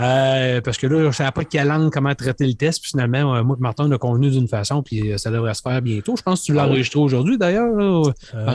Euh, 0.01 0.61
parce 0.61 0.79
que 0.79 0.87
là, 0.87 1.01
je 1.01 1.07
ne 1.07 1.13
savais 1.13 1.33
pas 1.33 1.45
quelle 1.45 1.69
langue, 1.69 1.91
comment 1.93 2.15
traiter 2.15 2.47
le 2.47 2.55
test. 2.55 2.81
Puis 2.83 2.91
finalement, 2.91 3.35
euh, 3.35 3.43
moi 3.43 3.57
et 3.59 3.63
Martin, 3.63 3.87
on 3.89 3.93
a 3.93 3.99
convenu 3.99 4.31
d'une 4.31 4.49
façon, 4.49 4.83
puis 4.83 5.13
euh, 5.13 5.19
ça 5.19 5.31
devrait 5.31 5.48
se 5.55 5.63
faire 5.63 5.81
bientôt. 5.83 6.17
Je 6.17 6.23
pense 6.23 6.41
que 6.41 6.47
tu 6.47 6.53
l'as 6.55 6.63
Ah 6.63 6.65
oui. 6.67 6.71
enregistré 6.73 7.01
aujourd'hui 7.01 7.39
d'ailleurs. 7.39 7.73
Euh, 7.79 8.03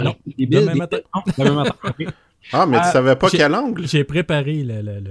non, 0.03 0.15
des 0.25 0.33
billes, 0.45 0.47
demain 0.47 0.73
des- 0.73 0.79
matin. 0.79 0.97
Non, 1.15 1.21
demain 1.45 1.55
matin. 1.63 1.75
ok. 1.83 2.07
Ah, 2.51 2.65
mais 2.65 2.77
tu 2.77 2.83
Ah, 2.85 2.91
savais 2.91 3.15
pas 3.15 3.29
quel 3.29 3.55
angle? 3.55 3.87
J'ai 3.87 4.03
préparé 4.03 4.63
le, 4.63 4.81
le- 4.81 5.01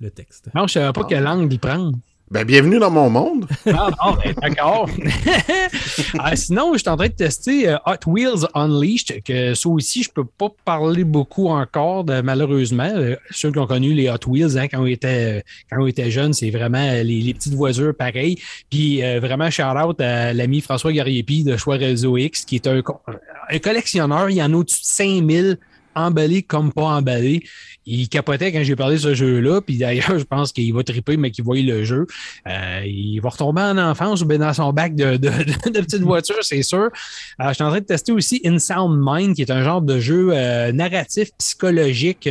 le- 0.00 0.10
texte. 0.10 0.50
Non, 0.54 0.66
je 0.66 0.78
ne 0.78 0.82
savais 0.82 0.92
pas 0.92 1.00
Ah. 1.04 1.06
quelle 1.08 1.22
langue 1.24 1.50
y 1.52 1.58
prendre. 1.58 1.96
Ben, 2.32 2.44
bienvenue 2.46 2.78
dans 2.78 2.90
mon 2.90 3.10
monde. 3.10 3.46
Ah, 3.66 3.90
non, 4.04 4.16
ben, 4.16 4.34
d'accord. 4.40 4.88
Ah, 6.18 6.34
sinon, 6.34 6.72
je 6.72 6.78
suis 6.78 6.88
en 6.88 6.96
train 6.96 7.08
de 7.08 7.12
tester 7.12 7.68
euh, 7.68 7.76
Hot 7.86 8.06
Wheels 8.10 8.46
Unleashed, 8.54 9.22
que 9.22 9.52
ça 9.54 9.68
aussi, 9.68 10.02
je 10.02 10.10
peux 10.10 10.24
pas 10.24 10.48
parler 10.64 11.04
beaucoup 11.04 11.48
encore, 11.48 12.04
de- 12.04 12.22
malheureusement. 12.22 12.90
Euh, 12.94 13.16
ceux 13.30 13.52
qui 13.52 13.58
ont 13.58 13.66
connu 13.66 13.92
les 13.92 14.08
Hot 14.08 14.26
Wheels 14.26 14.56
hein, 14.58 14.66
quand, 14.68 14.80
on 14.82 14.86
était, 14.86 15.44
quand 15.70 15.82
on 15.82 15.86
était 15.86 16.10
jeunes, 16.10 16.32
c'est 16.32 16.48
vraiment 16.50 16.78
euh, 16.78 17.02
les, 17.02 17.20
les 17.20 17.34
petites 17.34 17.54
voitures 17.54 17.94
pareilles. 17.94 18.38
Puis 18.70 19.04
euh, 19.04 19.20
vraiment, 19.20 19.50
shout-out 19.50 20.00
à 20.00 20.32
l'ami 20.32 20.62
François 20.62 20.92
Gariepi 20.92 21.44
de 21.44 21.58
Choix 21.58 21.76
Réseau 21.76 22.16
X, 22.16 22.46
qui 22.46 22.54
est 22.56 22.66
un, 22.66 22.80
un 23.50 23.58
collectionneur. 23.58 24.30
Il 24.30 24.36
y 24.36 24.42
en 24.42 24.52
a 24.54 24.56
au-dessus 24.56 24.80
de 24.80 24.86
5000 24.86 25.58
emballé 25.94 26.42
comme 26.42 26.72
pas 26.72 26.82
emballé. 26.82 27.42
Il 27.84 28.08
capotait 28.08 28.52
quand 28.52 28.62
j'ai 28.62 28.76
parlé 28.76 28.96
de 28.96 29.00
ce 29.00 29.14
jeu-là. 29.14 29.60
Puis 29.60 29.78
d'ailleurs, 29.78 30.18
je 30.18 30.24
pense 30.24 30.52
qu'il 30.52 30.72
va 30.74 30.82
triper, 30.82 31.16
mais 31.16 31.30
qu'il 31.30 31.44
voit 31.44 31.56
le 31.56 31.84
jeu. 31.84 32.06
Euh, 32.48 32.82
il 32.84 33.18
va 33.20 33.30
retomber 33.30 33.62
en 33.62 33.78
enfance 33.78 34.22
ou 34.22 34.26
bien 34.26 34.38
dans 34.38 34.52
son 34.52 34.72
bac 34.72 34.94
de, 34.94 35.16
de, 35.16 35.80
petite 35.80 36.02
voiture, 36.02 36.36
c'est 36.42 36.62
sûr. 36.62 36.90
Euh, 37.40 37.48
je 37.48 37.54
suis 37.54 37.64
en 37.64 37.70
train 37.70 37.80
de 37.80 37.84
tester 37.84 38.12
aussi 38.12 38.40
In 38.44 38.58
Sound 38.58 39.00
Mind, 39.04 39.34
qui 39.34 39.42
est 39.42 39.50
un 39.50 39.62
genre 39.62 39.82
de 39.82 39.98
jeu 39.98 40.30
euh, 40.32 40.72
narratif, 40.72 41.30
psychologique, 41.38 42.28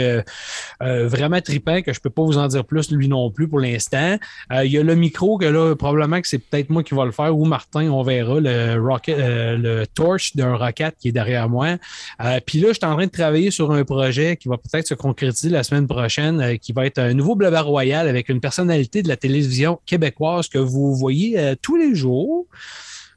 vraiment 0.79 1.41
trippant, 1.41 1.81
que 1.81 1.93
je 1.93 1.99
peux 1.99 2.09
pas 2.09 2.23
vous 2.23 2.37
en 2.37 2.47
dire 2.47 2.65
plus, 2.65 2.91
lui 2.91 3.07
non 3.07 3.29
plus, 3.31 3.47
pour 3.47 3.59
l'instant. 3.59 4.17
Il 4.51 4.71
y 4.71 4.77
a 4.77 4.83
le 4.83 4.95
micro, 4.95 5.37
que 5.37 5.45
là, 5.45 5.75
probablement 5.75 6.21
que 6.21 6.27
c'est 6.27 6.39
peut-être 6.39 6.69
moi 6.69 6.83
qui 6.83 6.95
va 6.95 7.05
le 7.05 7.11
faire, 7.11 7.37
ou 7.37 7.45
Martin, 7.45 7.89
on 7.89 8.03
verra, 8.03 8.39
le, 8.39 8.79
rocket, 8.81 9.17
le 9.17 9.85
torch 9.85 10.35
d'un 10.35 10.55
rocket 10.55 10.95
qui 10.99 11.09
est 11.09 11.11
derrière 11.11 11.49
moi. 11.49 11.77
Puis 12.45 12.59
là, 12.59 12.69
je 12.69 12.73
suis 12.73 12.85
en 12.85 12.95
train 12.95 13.05
de 13.05 13.11
travailler 13.11 13.50
sur 13.51 13.71
un 13.71 13.83
projet 13.83 14.37
qui 14.37 14.47
va 14.47 14.57
peut-être 14.57 14.87
se 14.87 14.93
concrétiser 14.93 15.49
la 15.49 15.63
semaine 15.63 15.87
prochaine, 15.87 16.57
qui 16.59 16.73
va 16.73 16.85
être 16.85 16.97
un 16.97 17.13
nouveau 17.13 17.35
Blabber 17.35 17.59
Royal 17.59 18.07
avec 18.07 18.29
une 18.29 18.39
personnalité 18.39 19.03
de 19.03 19.07
la 19.07 19.17
télévision 19.17 19.79
québécoise 19.85 20.47
que 20.47 20.57
vous 20.57 20.95
voyez 20.95 21.37
euh, 21.37 21.55
tous 21.61 21.75
les 21.75 21.95
jours. 21.95 22.47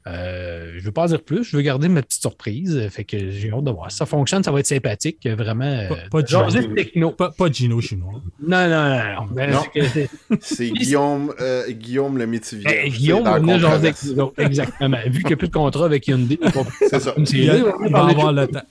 Euh, 0.07 0.73
je 0.73 0.79
ne 0.79 0.83
veux 0.83 0.91
pas 0.91 1.07
dire 1.07 1.23
plus, 1.23 1.43
je 1.43 1.57
veux 1.57 1.63
garder 1.63 1.87
ma 1.87 2.03
petite 2.03 2.21
surprise. 2.21 2.87
Fait 2.91 3.03
que 3.03 3.31
j'ai 3.31 3.51
hâte 3.51 3.63
de 3.63 3.71
voir. 3.71 3.89
Si 3.89 3.97
ça 3.97 4.05
fonctionne, 4.05 4.43
ça 4.43 4.51
va 4.51 4.59
être 4.59 4.67
sympathique. 4.67 5.27
Vraiment. 5.27 5.87
Pas, 5.89 5.95
pas 6.11 6.21
de 6.21 6.27
Gino. 6.27 6.75
techno. 6.75 7.11
Pas, 7.11 7.31
pas, 7.31 7.49
de 7.49 7.55
Gino 7.55 7.81
chinois. 7.81 8.21
Non, 8.39 8.69
non, 8.69 8.89
non. 8.89 9.21
non. 9.21 9.27
Ben, 9.31 9.51
non. 9.51 9.63
C'est 10.41 10.69
Guillaume, 10.69 11.33
euh, 11.41 11.71
Guillaume 11.71 12.17
le 12.19 12.27
métivier. 12.27 12.65
Ben, 12.65 12.89
Guillaume, 12.89 13.27
on 13.27 13.57
genre 13.57 13.79
exactement. 14.37 14.97
Vu 15.07 15.19
qu'il 15.19 15.27
n'y 15.27 15.33
a 15.33 15.37
plus 15.37 15.47
de 15.47 15.53
contrat 15.53 15.85
avec 15.85 16.07
Hyundai, 16.07 16.39
c'est 16.89 16.99
ça. 16.99 17.13
Il, 17.17 17.63
va, 17.91 18.05
avoir 18.05 18.31
le 18.31 18.47
temps. 18.47 18.61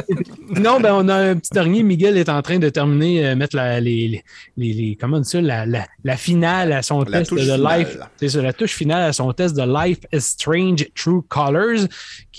non, 0.60 0.80
ben, 0.80 0.92
on 0.94 1.08
a 1.08 1.14
un 1.14 1.36
petit 1.36 1.52
dernier. 1.52 1.84
Miguel 1.84 2.16
est 2.16 2.28
en 2.28 2.42
train 2.42 2.58
de 2.58 2.68
terminer, 2.68 3.26
euh, 3.26 3.36
mettre 3.36 3.54
la, 3.54 3.80
les, 3.80 4.22
les, 4.56 4.72
les, 4.72 4.96
comment 5.00 5.18
on 5.18 5.20
dit 5.20 5.28
ça, 5.28 5.40
la, 5.40 5.66
la, 5.66 5.86
la 6.02 6.16
finale 6.16 6.72
à 6.72 6.82
son 6.82 7.02
la 7.02 7.20
test 7.20 7.32
de 7.32 7.78
Life. 7.78 7.96
C'est 8.16 8.30
ça, 8.30 8.42
la 8.42 8.52
touche 8.52 8.72
finale 8.72 9.02
à 9.02 9.12
son 9.12 9.32
test 9.32 9.56
de 9.56 9.62
Life 9.62 10.00
is 10.12 10.20
Strange 10.20 10.79
True 10.94 11.22
Colors, 11.28 11.88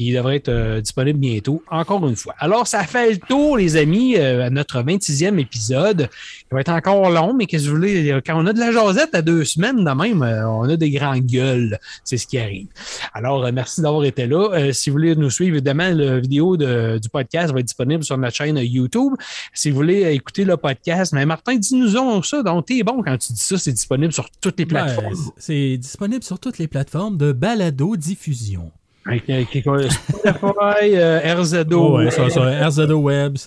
qui 0.02 0.14
devrait 0.14 0.38
être 0.38 0.50
euh, 0.50 0.82
disponible 0.82 1.20
bientôt, 1.20 1.64
encore 1.70 2.08
une 2.08 2.16
fois. 2.16 2.34
Alors, 2.40 2.68
ça 2.68 2.84
fait 2.84 3.12
le 3.12 3.18
tour, 3.18 3.58
les 3.58 3.76
amis, 3.76 4.16
euh, 4.18 4.48
à 4.48 4.50
notre 4.50 4.82
26e 4.82 5.40
épisode. 5.40 6.10
Il 6.52 6.56
va 6.56 6.62
être 6.62 6.72
encore 6.72 7.10
long, 7.10 7.34
mais 7.34 7.46
qu'est-ce 7.46 7.66
que 7.66 7.70
vous 7.70 7.76
voulez? 7.76 8.20
Quand 8.26 8.42
on 8.42 8.46
a 8.48 8.54
de 8.54 8.60
la 8.60 8.72
jasette 8.72 9.14
à 9.14 9.22
deux 9.22 9.44
semaines, 9.44 9.84
de 9.84 9.92
même, 9.92 10.24
euh, 10.24 10.48
on 10.50 10.64
a 10.64 10.76
des 10.76 10.90
grands 10.92 11.18
gueules. 11.18 11.80
C'est 12.04 12.18
ce 12.18 12.28
qui 12.28 12.38
arrive. 12.38 12.68
Alors, 13.14 13.52
merci 13.52 13.82
d'avoir 13.82 14.04
été 14.06 14.28
là. 14.28 14.72
Si 14.74 14.90
vous 14.90 14.96
voulez 14.96 15.16
nous 15.16 15.30
suivre, 15.30 15.56
évidemment, 15.56 15.90
la 15.90 16.20
vidéo 16.20 16.58
de, 16.58 17.00
du 17.00 17.10
podcast 17.10 17.54
va 17.54 17.60
être 17.60 17.66
disponible 17.66 18.04
sur 18.04 18.18
notre 18.18 18.36
chaîne 18.36 18.58
YouTube. 18.58 19.14
Si 19.54 19.70
vous 19.70 19.76
voulez 19.76 20.14
écouter 20.14 20.46
le 20.46 20.58
podcast, 20.58 21.14
mais 21.14 21.26
Martin, 21.26 21.56
dis-nous 21.56 22.24
ça. 22.24 22.44
Donc, 22.44 22.66
t'es 22.66 22.84
bon 22.84 23.02
quand 23.04 23.18
tu 23.18 23.34
dis 23.34 23.40
ça, 23.40 23.58
c'est 23.58 23.74
disponible 23.74 24.14
sur 24.14 24.30
toutes 24.42 24.60
les 24.60 24.66
plateformes. 24.66 25.16
C'est 25.38 25.78
disponible 25.78 26.24
sur 26.24 26.40
toutes 26.40 26.58
les 26.58 26.68
plateformes 26.68 27.18
de 27.18 27.32
balado-diffusion. 27.32 28.72
Spotify, 29.04 30.96
euh, 30.96 31.36
RZO. 31.36 31.76
Oh, 31.76 31.98
ouais, 31.98 32.12
sur, 32.12 32.32
sur 32.32 32.44
RZO 32.44 32.94
Web, 32.96 33.38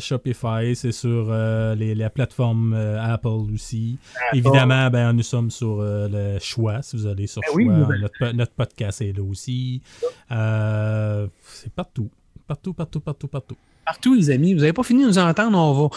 Shopify, 0.00 0.74
c'est 0.74 0.92
sur 0.92 1.26
euh, 1.28 1.74
les, 1.74 1.94
la 1.94 2.08
plateforme 2.08 2.72
euh, 2.74 3.12
Apple 3.12 3.52
aussi. 3.52 3.98
Apple. 4.28 4.38
Évidemment, 4.38 4.88
ben, 4.90 5.12
nous 5.12 5.22
sommes 5.22 5.50
sur 5.50 5.80
euh, 5.80 6.08
le 6.08 6.38
choix. 6.40 6.80
Si 6.82 6.96
vous 6.96 7.06
allez 7.06 7.26
sur 7.26 7.42
ben 7.42 7.48
choix, 7.52 7.56
oui, 7.56 8.00
notre, 8.00 8.34
notre, 8.34 8.52
podcast 8.52 9.02
est 9.02 9.12
là 9.12 9.22
aussi. 9.22 9.82
c'est 10.30 11.72
partout. 11.74 12.10
Partout, 12.46 12.72
partout, 12.72 13.00
partout, 13.00 13.28
partout. 13.28 13.56
Partout, 13.84 14.14
les 14.14 14.30
amis. 14.30 14.54
Vous 14.54 14.60
n'avez 14.60 14.72
pas 14.72 14.82
fini 14.82 15.02
de 15.02 15.08
nous 15.08 15.18
entendre. 15.18 15.58
On 15.58 15.84
va. 15.84 15.96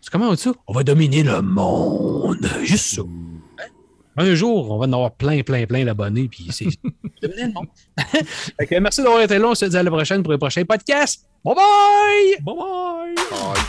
C'est 0.00 0.10
comment 0.10 0.28
on 0.28 0.34
dit 0.34 0.42
ça? 0.42 0.52
On 0.66 0.74
va 0.74 0.82
dominer 0.82 1.22
le 1.22 1.40
monde. 1.40 2.46
Juste 2.62 2.96
ça. 2.96 3.02
Un 4.16 4.34
jour, 4.34 4.70
on 4.70 4.78
va 4.78 4.86
en 4.86 4.92
avoir 4.92 5.10
plein, 5.12 5.42
plein, 5.42 5.66
plein 5.66 5.84
d'abonnés. 5.84 6.28
Puis 6.28 6.48
c'est. 6.50 6.66
merci 8.80 9.02
d'avoir 9.02 9.20
été 9.22 9.38
là. 9.38 9.48
On 9.48 9.54
se 9.54 9.66
dit 9.66 9.76
à 9.76 9.82
la 9.82 9.90
prochaine 9.90 10.22
pour 10.22 10.32
le 10.32 10.38
prochain 10.38 10.64
podcast. 10.64 11.26
Bye 11.44 11.54
bye! 11.54 12.36
Bye 12.42 12.54
bye! 12.56 13.14
bye. 13.30 13.60